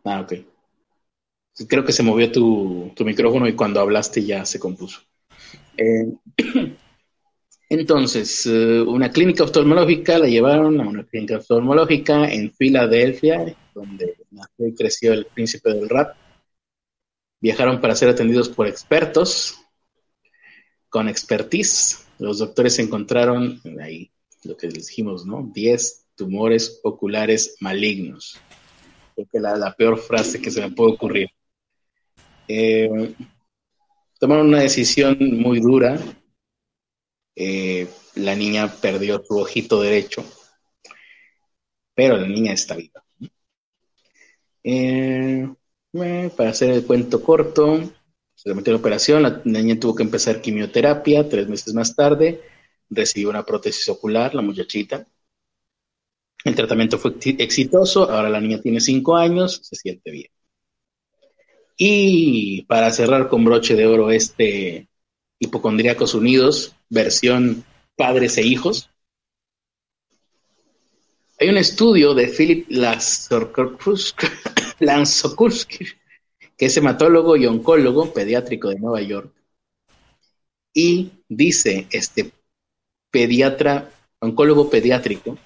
Ah, 0.04 0.20
ok. 0.20 0.34
Creo 1.68 1.84
que 1.84 1.92
se 1.92 2.02
movió 2.02 2.30
tu, 2.30 2.92
tu 2.94 3.04
micrófono 3.04 3.48
y 3.48 3.54
cuando 3.54 3.80
hablaste 3.80 4.24
ya 4.24 4.44
se 4.44 4.60
compuso. 4.60 5.00
Eh, 5.76 6.12
entonces, 7.68 8.46
eh, 8.46 8.80
una 8.80 9.10
clínica 9.10 9.44
oftalmológica 9.44 10.18
la 10.18 10.26
llevaron 10.26 10.80
a 10.80 10.88
una 10.88 11.04
clínica 11.04 11.38
oftalmológica 11.38 12.30
en 12.30 12.52
Filadelfia, 12.52 13.54
donde 13.74 14.16
nació 14.30 14.66
y 14.66 14.74
creció 14.74 15.12
el 15.12 15.26
príncipe 15.26 15.72
del 15.72 15.88
rap. 15.88 16.16
Viajaron 17.40 17.80
para 17.80 17.94
ser 17.94 18.08
atendidos 18.08 18.48
por 18.48 18.66
expertos, 18.66 19.58
con 20.88 21.08
expertise. 21.08 22.06
Los 22.18 22.38
doctores 22.38 22.78
encontraron 22.78 23.60
ahí 23.82 24.10
lo 24.44 24.56
que 24.56 24.68
les 24.68 24.88
dijimos, 24.88 25.26
¿no? 25.26 25.50
10 25.52 26.08
tumores 26.16 26.80
oculares 26.82 27.56
malignos. 27.60 28.38
Creo 29.14 29.26
que 29.30 29.40
la, 29.40 29.56
la 29.56 29.74
peor 29.74 29.98
frase 29.98 30.40
que 30.40 30.50
se 30.50 30.60
me 30.60 30.70
puede 30.70 30.92
ocurrir. 30.92 31.30
Eh, 32.46 33.14
tomaron 34.18 34.48
una 34.48 34.60
decisión 34.60 35.16
muy 35.20 35.60
dura. 35.60 35.98
Eh, 37.36 37.88
la 38.16 38.34
niña 38.34 38.68
perdió 38.68 39.22
su 39.24 39.38
ojito 39.38 39.80
derecho, 39.80 40.24
pero 41.94 42.16
la 42.16 42.26
niña 42.26 42.52
está 42.52 42.74
viva. 42.74 43.02
Eh, 44.62 45.48
para 46.36 46.50
hacer 46.50 46.70
el 46.70 46.86
cuento 46.86 47.22
corto, 47.22 47.80
se 48.34 48.48
le 48.48 48.54
metió 48.54 48.72
la 48.72 48.78
operación, 48.78 49.22
la 49.22 49.40
niña 49.44 49.78
tuvo 49.78 49.94
que 49.94 50.02
empezar 50.02 50.40
quimioterapia, 50.40 51.28
tres 51.28 51.48
meses 51.48 51.74
más 51.74 51.94
tarde 51.94 52.40
recibió 52.88 53.30
una 53.30 53.44
prótesis 53.46 53.88
ocular, 53.88 54.34
la 54.34 54.42
muchachita. 54.42 55.06
El 56.44 56.54
tratamiento 56.54 56.98
fue 56.98 57.12
exi- 57.14 57.36
exitoso, 57.40 58.10
ahora 58.10 58.28
la 58.28 58.42
niña 58.42 58.60
tiene 58.60 58.78
cinco 58.82 59.16
años, 59.16 59.58
se 59.62 59.74
siente 59.74 60.10
bien. 60.10 60.30
Y 61.76 62.62
para 62.62 62.90
cerrar 62.90 63.28
con 63.28 63.44
broche 63.44 63.74
de 63.74 63.86
oro 63.86 64.10
este 64.10 64.88
Hipocondríacos 65.38 66.14
Unidos, 66.14 66.74
versión 66.90 67.64
padres 67.96 68.36
e 68.38 68.42
hijos, 68.42 68.90
Hay 71.40 71.48
un 71.48 71.56
estudio 71.56 72.14
de 72.14 72.28
Philip 72.28 72.68
Lansokurski, 74.80 75.86
que 76.56 76.66
es 76.66 76.76
hematólogo 76.76 77.36
y 77.36 77.46
oncólogo 77.46 78.12
pediátrico 78.12 78.68
de 78.68 78.78
Nueva 78.78 79.00
York, 79.02 79.32
y 80.72 81.12
dice 81.28 81.86
este 81.90 82.32
pediatra, 83.10 83.90
oncólogo 84.20 84.70
pediátrico, 84.70 85.38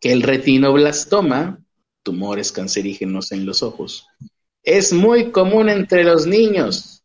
que 0.00 0.12
el 0.12 0.22
retinoblastoma, 0.22 1.64
tumores 2.02 2.52
cancerígenos 2.52 3.32
en 3.32 3.46
los 3.46 3.62
ojos, 3.62 4.06
es 4.62 4.92
muy 4.92 5.30
común 5.30 5.68
entre 5.68 6.04
los 6.04 6.26
niños. 6.26 7.04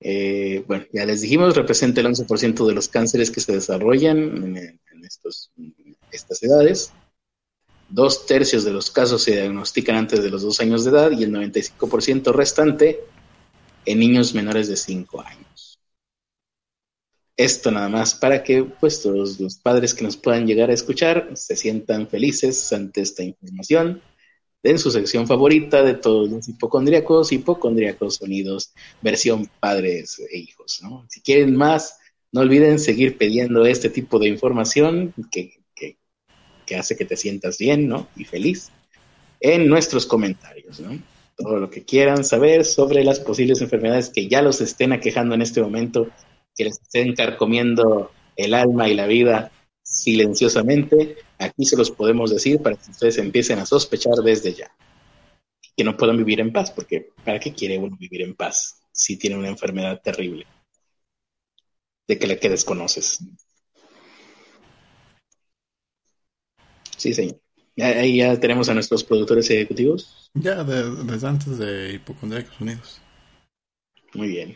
Eh, 0.00 0.64
bueno, 0.66 0.84
ya 0.92 1.06
les 1.06 1.20
dijimos, 1.20 1.56
representa 1.56 2.00
el 2.00 2.08
11% 2.08 2.66
de 2.66 2.74
los 2.74 2.88
cánceres 2.88 3.30
que 3.30 3.40
se 3.40 3.52
desarrollan 3.52 4.18
en, 4.18 4.78
estas 6.10 6.42
edades. 6.42 6.92
Dos 7.92 8.24
tercios 8.24 8.64
de 8.64 8.72
los 8.72 8.90
casos 8.90 9.22
se 9.22 9.32
diagnostican 9.32 9.96
antes 9.96 10.22
de 10.22 10.30
los 10.30 10.40
dos 10.40 10.58
años 10.60 10.82
de 10.82 10.92
edad 10.92 11.10
y 11.10 11.24
el 11.24 11.30
95% 11.30 12.32
restante 12.32 13.00
en 13.84 13.98
niños 13.98 14.32
menores 14.32 14.66
de 14.68 14.76
5 14.76 15.20
años. 15.20 15.78
Esto 17.36 17.70
nada 17.70 17.90
más 17.90 18.14
para 18.14 18.42
que 18.42 18.64
pues, 18.64 19.02
todos 19.02 19.38
los 19.38 19.56
padres 19.58 19.92
que 19.92 20.04
nos 20.04 20.16
puedan 20.16 20.46
llegar 20.46 20.70
a 20.70 20.72
escuchar 20.72 21.32
se 21.34 21.54
sientan 21.54 22.08
felices 22.08 22.72
ante 22.72 23.02
esta 23.02 23.24
información 23.24 24.00
en 24.62 24.78
su 24.78 24.90
sección 24.90 25.26
favorita 25.26 25.82
de 25.82 25.92
todos 25.92 26.30
los 26.30 26.48
hipocondríacos, 26.48 27.30
hipocondríacos 27.30 28.22
unidos, 28.22 28.72
versión 29.02 29.50
padres 29.60 30.18
e 30.30 30.38
hijos. 30.38 30.80
¿no? 30.82 31.04
Si 31.10 31.20
quieren 31.20 31.54
más, 31.54 31.98
no 32.32 32.40
olviden 32.40 32.78
seguir 32.78 33.18
pidiendo 33.18 33.66
este 33.66 33.90
tipo 33.90 34.18
de 34.18 34.28
información 34.28 35.12
que, 35.30 35.61
que, 36.66 36.76
hace 36.76 36.96
que 36.96 37.04
te 37.04 37.16
sientas 37.16 37.58
bien 37.58 37.88
¿no? 37.88 38.08
y 38.16 38.24
feliz 38.24 38.70
en 39.40 39.68
nuestros 39.68 40.06
comentarios. 40.06 40.80
¿no? 40.80 40.98
todo 41.36 41.58
lo 41.58 41.70
que 41.70 41.84
quieran 41.84 42.24
saber 42.24 42.64
sobre 42.64 43.04
las 43.04 43.20
posibles 43.20 43.60
enfermedades 43.60 44.10
que 44.10 44.28
ya 44.28 44.42
los 44.42 44.60
estén 44.60 44.92
aquejando 44.92 45.34
en 45.34 45.42
este 45.42 45.62
momento, 45.62 46.08
que 46.54 46.64
les 46.64 46.80
estén 46.80 47.14
carcomiendo 47.14 48.10
el 48.36 48.54
alma 48.54 48.88
y 48.88 48.94
la 48.94 49.06
vida 49.06 49.50
silenciosamente, 49.82 51.16
aquí 51.38 51.64
se 51.64 51.76
los 51.76 51.90
podemos 51.90 52.30
decir 52.30 52.60
para 52.62 52.76
que 52.76 52.90
ustedes 52.90 53.18
empiecen 53.18 53.58
a 53.58 53.66
sospechar 53.66 54.14
desde 54.24 54.54
ya. 54.54 54.70
Que 55.76 55.84
no 55.84 55.96
puedan 55.96 56.18
vivir 56.18 56.40
en 56.40 56.52
paz, 56.52 56.70
porque 56.70 57.10
¿para 57.24 57.40
qué 57.40 57.52
quiere 57.52 57.78
uno 57.78 57.96
vivir 57.98 58.22
en 58.22 58.34
paz 58.34 58.82
si 58.92 59.18
tiene 59.18 59.36
una 59.36 59.48
enfermedad 59.48 60.00
terrible? 60.02 60.46
De 62.06 62.18
que 62.18 62.26
la 62.26 62.36
que 62.36 62.50
desconoces. 62.50 63.20
Sí, 67.02 67.12
señor. 67.12 67.36
Ahí 67.80 68.18
ya 68.18 68.38
tenemos 68.38 68.68
a 68.68 68.74
nuestros 68.74 69.02
productores 69.02 69.50
ejecutivos. 69.50 70.30
Ya, 70.34 70.62
desde 70.62 71.26
antes 71.26 71.58
de 71.58 71.94
Hipocondríacos 71.94 72.60
Unidos. 72.60 73.00
Muy 74.14 74.28
bien. 74.28 74.54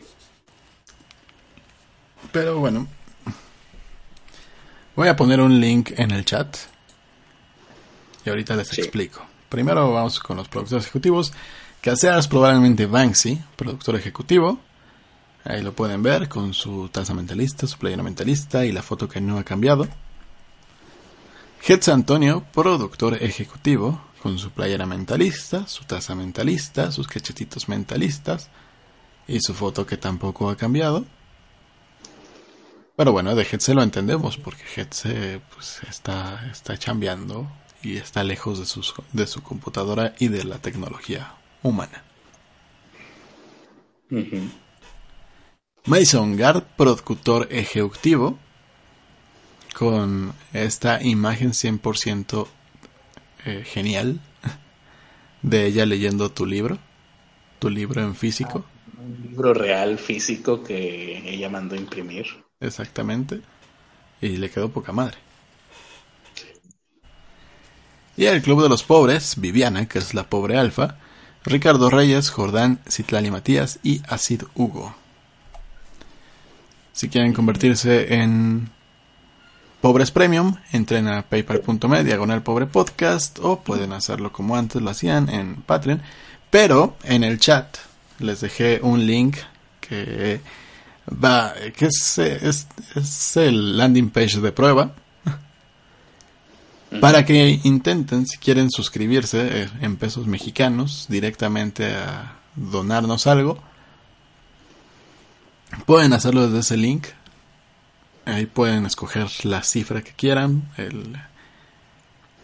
Pero 2.31 2.57
bueno, 2.57 2.87
voy 4.95 5.09
a 5.09 5.15
poner 5.17 5.41
un 5.41 5.59
link 5.59 5.91
en 5.97 6.11
el 6.11 6.23
chat 6.23 6.55
y 8.25 8.29
ahorita 8.29 8.55
les 8.55 8.77
explico. 8.77 9.25
Primero 9.49 9.91
vamos 9.91 10.21
con 10.21 10.37
los 10.37 10.47
productores 10.47 10.85
ejecutivos. 10.85 11.33
Que 11.81 11.89
es 11.91 12.27
probablemente 12.29 12.85
Banksy, 12.85 13.41
productor 13.57 13.97
ejecutivo. 13.97 14.57
Ahí 15.43 15.61
lo 15.61 15.73
pueden 15.73 16.01
ver 16.01 16.29
con 16.29 16.53
su 16.53 16.87
taza 16.87 17.13
mentalista, 17.13 17.67
su 17.67 17.77
playera 17.77 18.03
mentalista 18.03 18.65
y 18.65 18.71
la 18.71 18.83
foto 18.83 19.09
que 19.09 19.19
no 19.19 19.37
ha 19.37 19.43
cambiado. 19.43 19.85
Hetz 21.65 21.87
Antonio, 21.89 22.45
productor 22.53 23.21
ejecutivo, 23.21 24.01
con 24.21 24.37
su 24.39 24.51
playera 24.51 24.85
mentalista, 24.85 25.67
su 25.67 25.83
taza 25.85 26.15
mentalista, 26.15 26.91
sus 26.91 27.07
cachetitos 27.07 27.69
mentalistas 27.69 28.49
y 29.27 29.39
su 29.41 29.53
foto 29.53 29.85
que 29.85 29.97
tampoco 29.97 30.49
ha 30.49 30.57
cambiado. 30.57 31.05
Pero 32.95 33.11
bueno, 33.11 33.35
de 33.35 33.43
Hetze 33.43 33.73
lo 33.73 33.83
entendemos 33.83 34.37
porque 34.37 34.63
Hetze 34.75 35.39
pues, 35.53 35.81
está, 35.87 36.49
está 36.51 36.77
chambeando 36.77 37.47
y 37.83 37.97
está 37.97 38.23
lejos 38.23 38.59
de, 38.59 38.65
sus, 38.65 38.93
de 39.13 39.27
su 39.27 39.43
computadora 39.43 40.15
y 40.17 40.29
de 40.29 40.43
la 40.43 40.57
tecnología 40.57 41.35
humana. 41.61 42.03
Mason 45.85 46.35
Gard, 46.37 46.63
productor 46.75 47.47
ejecutivo, 47.51 48.39
con 49.77 50.33
esta 50.53 51.03
imagen 51.03 51.51
100% 51.51 52.47
eh, 53.45 53.63
genial 53.63 54.19
de 55.43 55.67
ella 55.67 55.85
leyendo 55.85 56.31
tu 56.31 56.47
libro, 56.47 56.79
tu 57.59 57.69
libro 57.69 58.01
en 58.01 58.15
físico. 58.15 58.65
Ah, 58.65 59.01
un 59.01 59.21
libro 59.21 59.53
real 59.53 59.99
físico 59.99 60.63
que 60.63 61.31
ella 61.31 61.47
mandó 61.49 61.75
imprimir. 61.75 62.25
Exactamente. 62.59 63.41
Y 64.19 64.37
le 64.37 64.49
quedó 64.49 64.69
poca 64.69 64.93
madre. 64.93 65.17
Y 68.15 68.25
el 68.25 68.41
Club 68.41 68.63
de 68.63 68.69
los 68.69 68.81
Pobres, 68.81 69.39
Viviana, 69.39 69.87
que 69.87 69.99
es 69.99 70.15
la 70.15 70.27
pobre 70.27 70.57
alfa, 70.57 70.97
Ricardo 71.45 71.91
Reyes, 71.91 72.31
Jordán, 72.31 72.79
Citlali 72.89 73.29
Matías 73.29 73.77
y 73.83 74.01
Asid 74.07 74.41
Hugo. 74.55 74.95
Si 76.93 77.09
quieren 77.09 77.33
convertirse 77.33 78.15
en 78.15 78.75
Pobres 79.81 80.09
Premium, 80.09 80.55
entren 80.71 81.07
a 81.07 81.21
paypal.me 81.21 82.03
diagonal 82.03 82.41
pobre 82.41 82.65
podcast 82.65 83.37
o 83.39 83.59
pueden 83.59 83.93
hacerlo 83.93 84.31
como 84.31 84.55
antes 84.55 84.81
lo 84.81 84.89
hacían 84.89 85.29
en 85.29 85.55
Patreon. 85.55 86.01
Pero 86.49 86.97
en 87.03 87.23
el 87.23 87.39
chat 87.39 87.77
les 88.19 88.41
dejé 88.41 88.79
un 88.81 89.05
link 89.05 89.37
que 89.79 90.41
va, 91.07 91.53
que 91.75 91.85
es, 91.85 92.17
es, 92.17 93.37
el 93.37 93.77
landing 93.77 94.09
page 94.09 94.39
de 94.39 94.51
prueba. 94.51 94.93
Para 96.99 97.25
que 97.25 97.59
intenten, 97.63 98.25
si 98.25 98.37
quieren 98.37 98.71
suscribirse 98.71 99.63
eh, 99.63 99.69
en 99.81 99.97
pesos 99.97 100.25
mexicanos 100.25 101.05
directamente 101.09 101.93
a 101.93 102.37
donarnos 102.55 103.27
algo, 103.27 103.59
pueden 105.85 106.13
hacerlo 106.13 106.47
desde 106.47 106.59
ese 106.59 106.77
link 106.77 107.07
Ahí 108.27 108.45
pueden 108.45 108.85
escoger 108.85 109.29
la 109.45 109.63
cifra 109.63 110.01
que 110.01 110.11
quieran, 110.11 110.69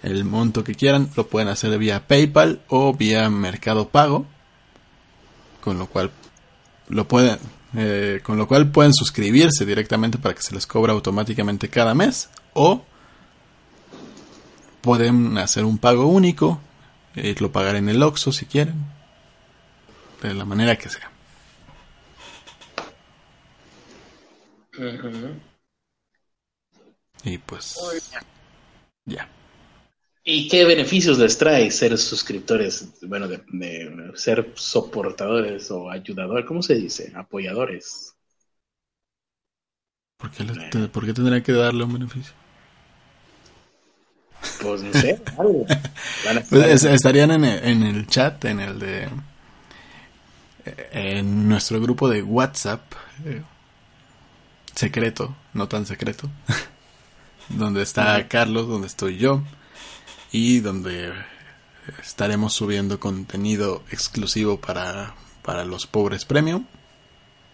el, 0.02 0.24
monto 0.24 0.64
que 0.64 0.76
quieran. 0.76 1.10
Lo 1.18 1.28
pueden 1.28 1.50
hacer 1.50 1.78
vía 1.78 2.08
PayPal 2.08 2.62
o 2.70 2.94
vía 2.94 3.30
Mercado 3.30 3.90
Pago. 3.90 4.26
Con 5.60 5.78
lo 5.78 5.88
cual 5.88 6.12
lo 6.88 7.06
pueden, 7.10 7.38
eh, 7.76 8.22
con 8.24 8.38
lo 8.38 8.48
cual 8.48 8.72
pueden 8.72 8.94
suscribirse 8.94 9.66
directamente 9.66 10.18
para 10.18 10.34
que 10.34 10.42
se 10.42 10.56
les 10.56 10.66
cobre 10.66 10.94
automáticamente 10.94 11.68
cada 11.68 11.94
mes 11.94 12.30
o 12.54 12.86
pueden 14.80 15.38
hacer 15.38 15.66
un 15.66 15.78
pago 15.78 16.08
único, 16.08 16.62
lo 17.14 17.52
pagar 17.52 17.76
en 17.76 17.90
el 17.90 18.02
Oxxo 18.04 18.32
si 18.32 18.46
quieren, 18.46 18.86
de 20.22 20.34
la 20.34 20.46
manera 20.46 20.78
que 20.78 20.90
sea. 20.90 21.12
Y 27.24 27.38
pues. 27.38 27.76
Ya. 29.06 29.30
¿Y 30.26 30.48
qué 30.48 30.64
beneficios 30.64 31.18
les 31.18 31.38
trae 31.38 31.70
ser 31.70 31.98
suscriptores? 31.98 32.88
Bueno, 33.02 33.28
de, 33.28 34.12
ser 34.16 34.54
soportadores 34.56 35.70
o 35.72 35.90
ayudadores, 35.90 36.46
¿cómo 36.46 36.64
se 36.64 36.76
dice? 36.76 37.12
Apoyadores. 37.16 38.16
¿Por 40.18 40.32
qué, 40.32 40.46
¿por 40.88 41.06
qué 41.06 41.14
tendría 41.14 41.44
que 41.44 41.52
darle 41.52 41.84
un 41.84 41.94
beneficio? 41.94 42.34
Pues 44.62 44.82
no 44.82 44.94
sé, 44.94 45.22
algo. 45.38 45.66
Pues, 46.50 46.84
estarían 46.86 47.32
en 47.32 47.44
el, 47.44 47.64
en 47.66 47.84
el 47.84 48.08
chat, 48.08 48.46
en 48.46 48.60
el 48.62 48.80
de. 48.80 49.10
En 50.92 51.50
nuestro 51.50 51.82
grupo 51.82 52.08
de 52.08 52.24
WhatsApp. 52.24 52.82
Eh, 53.26 53.42
secreto, 54.74 55.36
no 55.54 55.68
tan 55.68 55.86
secreto. 55.86 56.30
donde 57.50 57.84
está 57.84 58.28
Carlos, 58.28 58.68
donde 58.68 58.88
estoy 58.88 59.18
yo 59.18 59.42
y 60.32 60.60
donde 60.60 61.12
estaremos 62.02 62.54
subiendo 62.54 63.00
contenido 63.00 63.84
exclusivo 63.92 64.60
para, 64.60 65.16
para 65.42 65.66
los 65.66 65.88
pobres 65.88 66.26
premium. 66.26 66.66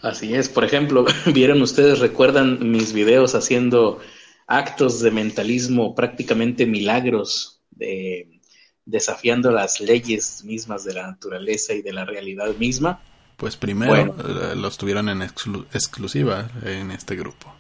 Así 0.02 0.34
es, 0.34 0.48
por 0.48 0.64
ejemplo, 0.64 1.06
vieron 1.34 1.62
ustedes, 1.62 2.00
recuerdan 2.00 2.72
mis 2.72 2.94
videos 2.94 3.36
haciendo 3.36 4.00
actos 4.48 5.02
de 5.02 5.12
mentalismo, 5.12 5.94
prácticamente 5.94 6.66
milagros, 6.66 7.62
de, 7.72 8.40
desafiando 8.86 9.52
las 9.52 9.80
leyes 9.80 10.44
mismas 10.44 10.84
de 10.84 10.94
la 10.94 11.08
naturaleza 11.08 11.74
y 11.74 11.82
de 11.82 11.94
la 11.94 12.06
realidad 12.06 12.56
misma. 12.58 13.02
Pues 13.38 13.56
primero 13.56 14.16
eh, 14.18 14.56
los 14.56 14.78
tuvieron 14.78 15.10
en 15.10 15.22
exclusiva 15.22 16.50
en 16.64 16.92
este 16.92 17.16
grupo. 17.16 17.54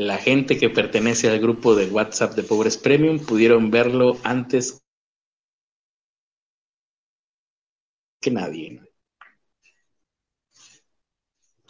La 0.00 0.16
gente 0.16 0.56
que 0.56 0.70
pertenece 0.70 1.28
al 1.28 1.40
grupo 1.40 1.74
de 1.74 1.86
WhatsApp 1.86 2.34
de 2.34 2.42
Pobres 2.42 2.78
Premium 2.78 3.18
pudieron 3.18 3.70
verlo 3.70 4.16
antes 4.24 4.80
que 8.18 8.30
nadie. 8.30 8.80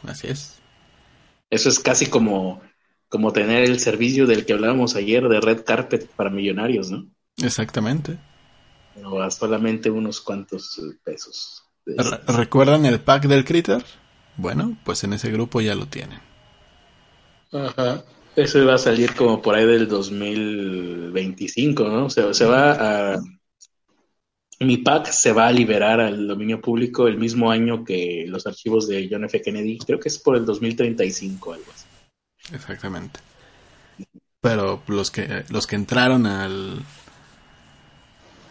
Así 0.04 0.28
es. 0.28 0.60
Eso 1.50 1.68
es 1.70 1.80
casi 1.80 2.06
como, 2.06 2.62
como 3.08 3.32
tener 3.32 3.64
el 3.64 3.80
servicio 3.80 4.28
del 4.28 4.46
que 4.46 4.52
hablábamos 4.52 4.94
ayer 4.94 5.28
de 5.28 5.40
Red 5.40 5.64
Carpet 5.64 6.08
para 6.10 6.30
millonarios, 6.30 6.88
¿no? 6.92 7.10
Exactamente. 7.36 8.16
Pero 8.94 9.20
a 9.20 9.28
solamente 9.32 9.90
unos 9.90 10.20
cuantos 10.20 10.80
pesos. 11.02 11.64
¿Recuerdan 12.28 12.86
el 12.86 13.00
pack 13.00 13.24
del 13.24 13.44
Critter? 13.44 13.84
Bueno, 14.36 14.78
pues 14.84 15.02
en 15.02 15.14
ese 15.14 15.32
grupo 15.32 15.60
ya 15.60 15.74
lo 15.74 15.86
tienen. 15.86 16.20
Ajá. 17.50 18.04
Eso 18.36 18.64
va 18.64 18.74
a 18.74 18.78
salir 18.78 19.14
como 19.14 19.42
por 19.42 19.54
ahí 19.54 19.66
del 19.66 19.88
2025, 19.88 21.84
¿no? 21.84 22.06
O 22.06 22.10
sea, 22.10 22.32
se 22.32 22.44
va 22.44 23.14
a... 23.14 23.20
Mi 24.60 24.76
pack 24.76 25.06
se 25.06 25.32
va 25.32 25.46
a 25.48 25.52
liberar 25.52 26.00
al 26.00 26.28
dominio 26.28 26.60
público 26.60 27.08
el 27.08 27.16
mismo 27.16 27.50
año 27.50 27.82
que 27.82 28.26
los 28.28 28.46
archivos 28.46 28.86
de 28.86 29.08
John 29.10 29.24
F. 29.24 29.40
Kennedy. 29.40 29.78
Creo 29.78 29.98
que 29.98 30.10
es 30.10 30.18
por 30.18 30.36
el 30.36 30.44
2035, 30.44 31.54
algo 31.54 31.72
así. 31.72 31.86
Exactamente. 32.54 33.20
Pero 34.40 34.82
los 34.86 35.10
que 35.10 35.44
los 35.48 35.66
que 35.66 35.76
entraron 35.76 36.26
al 36.26 36.82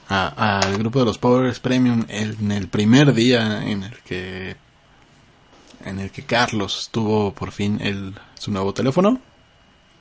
al 0.07 0.77
grupo 0.79 0.99
de 0.99 1.05
los 1.05 1.19
Powers 1.19 1.59
Premium 1.59 2.05
en 2.09 2.51
el 2.51 2.67
primer 2.67 3.13
día 3.13 3.63
en 3.69 3.83
el 3.83 3.97
que 3.99 4.55
en 5.85 5.99
el 5.99 6.11
que 6.11 6.23
Carlos 6.23 6.89
tuvo 6.91 7.33
por 7.33 7.51
fin 7.51 7.79
el, 7.81 8.15
su 8.33 8.51
nuevo 8.51 8.73
teléfono, 8.73 9.21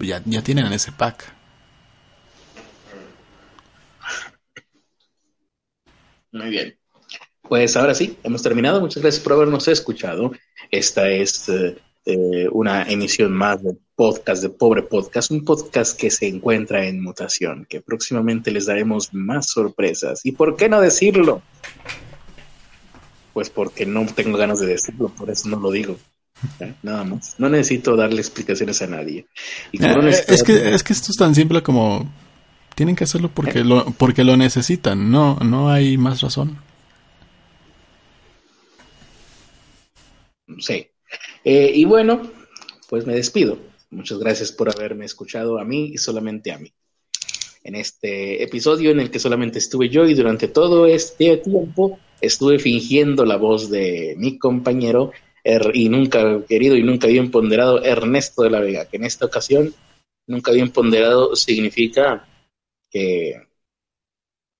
ya, 0.01 0.23
ya 0.25 0.43
tienen 0.43 0.73
ese 0.73 0.93
pack. 0.93 1.33
Muy 6.33 6.51
bien. 6.51 6.79
Pues 7.43 7.77
ahora 7.77 7.95
sí, 7.95 8.17
hemos 8.23 8.43
terminado. 8.43 8.81
Muchas 8.81 9.03
gracias 9.03 9.23
por 9.23 9.33
habernos 9.33 9.67
escuchado. 9.69 10.33
Esta 10.71 11.09
es 11.09 11.49
eh, 11.49 11.79
eh, 12.05 12.49
una 12.53 12.83
emisión 12.83 13.33
más 13.33 13.63
del 13.63 13.79
podcast 13.95 14.43
de 14.43 14.51
Pobre 14.51 14.83
Podcast, 14.83 15.31
un 15.31 15.45
podcast 15.45 15.99
que 15.99 16.11
se 16.11 16.29
encuentra 16.29 16.87
en 16.87 17.03
mutación, 17.03 17.67
que 17.69 17.81
próximamente 17.81 18.51
les 18.51 18.67
daremos 18.67 19.13
más 19.13 19.47
sorpresas. 19.51 20.25
¿Y 20.25 20.33
por 20.33 20.57
qué 20.57 20.69
no 20.69 20.81
decirlo? 20.81 21.43
Pues 23.33 23.51
porque 23.51 23.87
no 23.87 24.05
tengo 24.07 24.37
ganas 24.37 24.61
de 24.61 24.67
decirlo, 24.67 25.09
por 25.09 25.31
eso 25.31 25.49
no 25.49 25.59
lo 25.59 25.71
digo. 25.71 25.97
Nada 26.83 27.05
más. 27.05 27.35
No 27.39 27.49
necesito 27.49 27.97
darle 27.97 28.21
explicaciones 28.21 28.81
a 28.83 28.87
nadie. 28.87 29.27
Eh, 29.73 30.25
es, 30.29 30.43
que, 30.43 30.75
es 30.75 30.83
que 30.83 30.93
esto 30.93 31.11
es 31.11 31.17
tan 31.17 31.35
simple 31.35 31.63
como 31.63 32.11
tienen 32.75 32.95
que 32.95 33.05
hacerlo 33.05 33.31
porque 33.33 33.65
lo, 33.65 33.87
porque 33.87 34.23
lo 34.23 34.37
necesitan, 34.37 35.11
no, 35.11 35.37
no 35.37 35.69
hay 35.69 35.99
más 35.99 36.21
razón. 36.21 36.59
Sí. 40.61 40.87
Eh, 41.45 41.73
y 41.75 41.85
bueno, 41.85 42.23
pues 42.89 43.07
me 43.07 43.15
despido. 43.15 43.59
Muchas 43.91 44.19
gracias 44.19 44.53
por 44.53 44.69
haberme 44.69 45.07
escuchado 45.07 45.59
a 45.59 45.65
mí 45.65 45.91
y 45.95 45.99
solamente 45.99 46.53
a 46.53 46.59
mí. 46.59 46.73
En 47.65 47.75
este 47.75 48.43
episodio 48.43 48.91
en 48.91 49.01
el 49.01 49.11
que 49.11 49.19
solamente 49.19 49.59
estuve 49.59 49.89
yo 49.89 50.05
y 50.07 50.15
durante 50.15 50.49
todo 50.49 50.87
este 50.87 51.39
tiempo 51.39 51.99
estuve 52.21 52.59
fingiendo 52.59 53.25
la 53.25 53.37
voz 53.37 53.71
de 53.71 54.15
mi 54.19 54.39
compañero 54.39 55.13
er, 55.45 55.71
y 55.75 55.89
nunca 55.89 56.45
querido 56.47 56.77
y 56.77 56.83
nunca 56.83 57.07
bien 57.07 57.31
ponderado 57.31 57.83
Ernesto 57.83 58.43
de 58.43 58.51
la 58.51 58.61
Vega, 58.61 58.89
que 58.89 58.97
en 58.97 59.05
esta 59.05 59.27
ocasión 59.27 59.75
nunca 60.27 60.53
bien 60.53 60.71
ponderado 60.71 61.35
significa 61.37 62.27
que, 62.91 63.43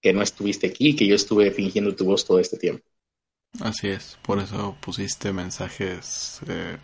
que 0.01 0.13
no 0.13 0.23
estuviste 0.23 0.67
aquí, 0.67 0.97
que 0.97 1.07
yo 1.07 1.15
estuve 1.15 1.51
fingiendo 1.51 1.95
tu 1.95 2.05
voz 2.05 2.25
todo 2.25 2.39
este 2.39 2.57
tiempo. 2.57 2.85
Así 3.61 3.89
es, 3.89 4.19
por 4.23 4.39
eso 4.39 4.77
pusiste 4.81 5.33
mensajes 5.33 6.41
eh, 6.49 6.77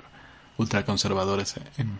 ultraconservadores 0.57 1.55
en... 1.77 1.99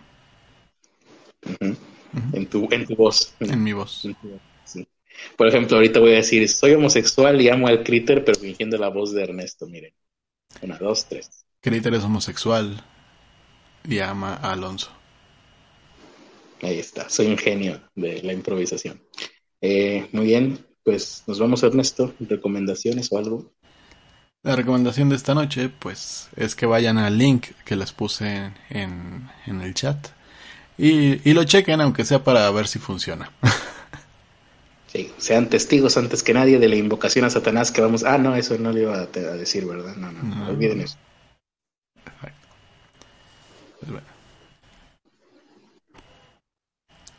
en, 2.33 2.47
tu, 2.47 2.67
en 2.71 2.85
tu 2.85 2.95
voz. 2.95 3.35
En, 3.39 3.63
mi 3.63 3.73
voz. 3.73 4.07
Por 5.37 5.47
ejemplo, 5.47 5.77
ahorita 5.77 5.99
voy 5.99 6.13
a 6.13 6.15
decir, 6.15 6.47
soy 6.49 6.73
homosexual 6.73 7.39
y 7.39 7.49
amo 7.49 7.67
al 7.67 7.83
Critter, 7.83 8.25
pero 8.25 8.39
fingiendo 8.39 8.77
la 8.77 8.89
voz 8.89 9.13
de 9.13 9.23
Ernesto, 9.23 9.67
miren. 9.67 9.93
Una, 10.61 10.77
dos, 10.77 11.05
tres. 11.05 11.44
Critter 11.65 11.95
es 11.95 12.03
homosexual 12.03 12.79
y 13.83 13.97
ama 13.97 14.35
a 14.35 14.51
Alonso. 14.51 14.91
Ahí 16.61 16.77
está, 16.77 17.09
soy 17.09 17.25
un 17.25 17.39
genio 17.39 17.81
de 17.95 18.21
la 18.21 18.33
improvisación. 18.33 19.01
Eh, 19.61 20.07
muy 20.11 20.25
bien, 20.25 20.63
pues 20.83 21.23
nos 21.25 21.39
vamos 21.39 21.63
Ernesto, 21.63 22.13
recomendaciones 22.19 23.11
o 23.11 23.17
algo. 23.17 23.51
La 24.43 24.55
recomendación 24.55 25.09
de 25.09 25.15
esta 25.15 25.33
noche, 25.33 25.69
pues, 25.69 26.29
es 26.35 26.53
que 26.53 26.67
vayan 26.67 26.99
al 26.99 27.17
link 27.17 27.47
que 27.65 27.75
les 27.75 27.93
puse 27.93 28.53
en, 28.69 29.27
en 29.47 29.61
el 29.61 29.73
chat 29.73 30.09
y, 30.77 31.27
y 31.27 31.33
lo 31.33 31.45
chequen, 31.45 31.81
aunque 31.81 32.05
sea 32.05 32.23
para 32.23 32.51
ver 32.51 32.67
si 32.67 32.77
funciona. 32.77 33.31
sean 35.17 35.49
testigos 35.49 35.97
antes 35.97 36.21
que 36.21 36.35
nadie 36.35 36.59
de 36.59 36.69
la 36.69 36.75
invocación 36.75 37.25
a 37.25 37.31
Satanás 37.31 37.71
que 37.71 37.81
vamos... 37.81 38.03
Ah, 38.03 38.19
no, 38.19 38.35
eso 38.35 38.55
no 38.59 38.71
le 38.71 38.83
iba 38.83 38.99
a, 39.01 39.07
decir, 39.07 39.65
¿verdad? 39.65 39.95
No, 39.95 40.11
no, 40.11 40.21
no, 40.21 40.47
olviden 40.47 40.81
eso. 40.81 40.97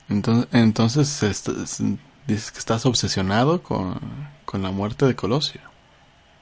Entonces, 0.08 0.48
entonces 0.52 1.82
dices 2.26 2.52
que 2.52 2.58
estás 2.58 2.86
obsesionado 2.86 3.62
con, 3.62 3.98
con 4.44 4.62
la 4.62 4.70
muerte 4.70 5.06
de 5.06 5.16
Colosio. 5.16 5.60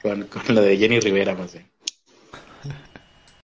Con, 0.01 0.23
con 0.27 0.53
la 0.53 0.61
de 0.61 0.77
Jenny 0.77 0.99
Rivera, 0.99 1.35
más 1.35 1.53
bien. 1.53 1.74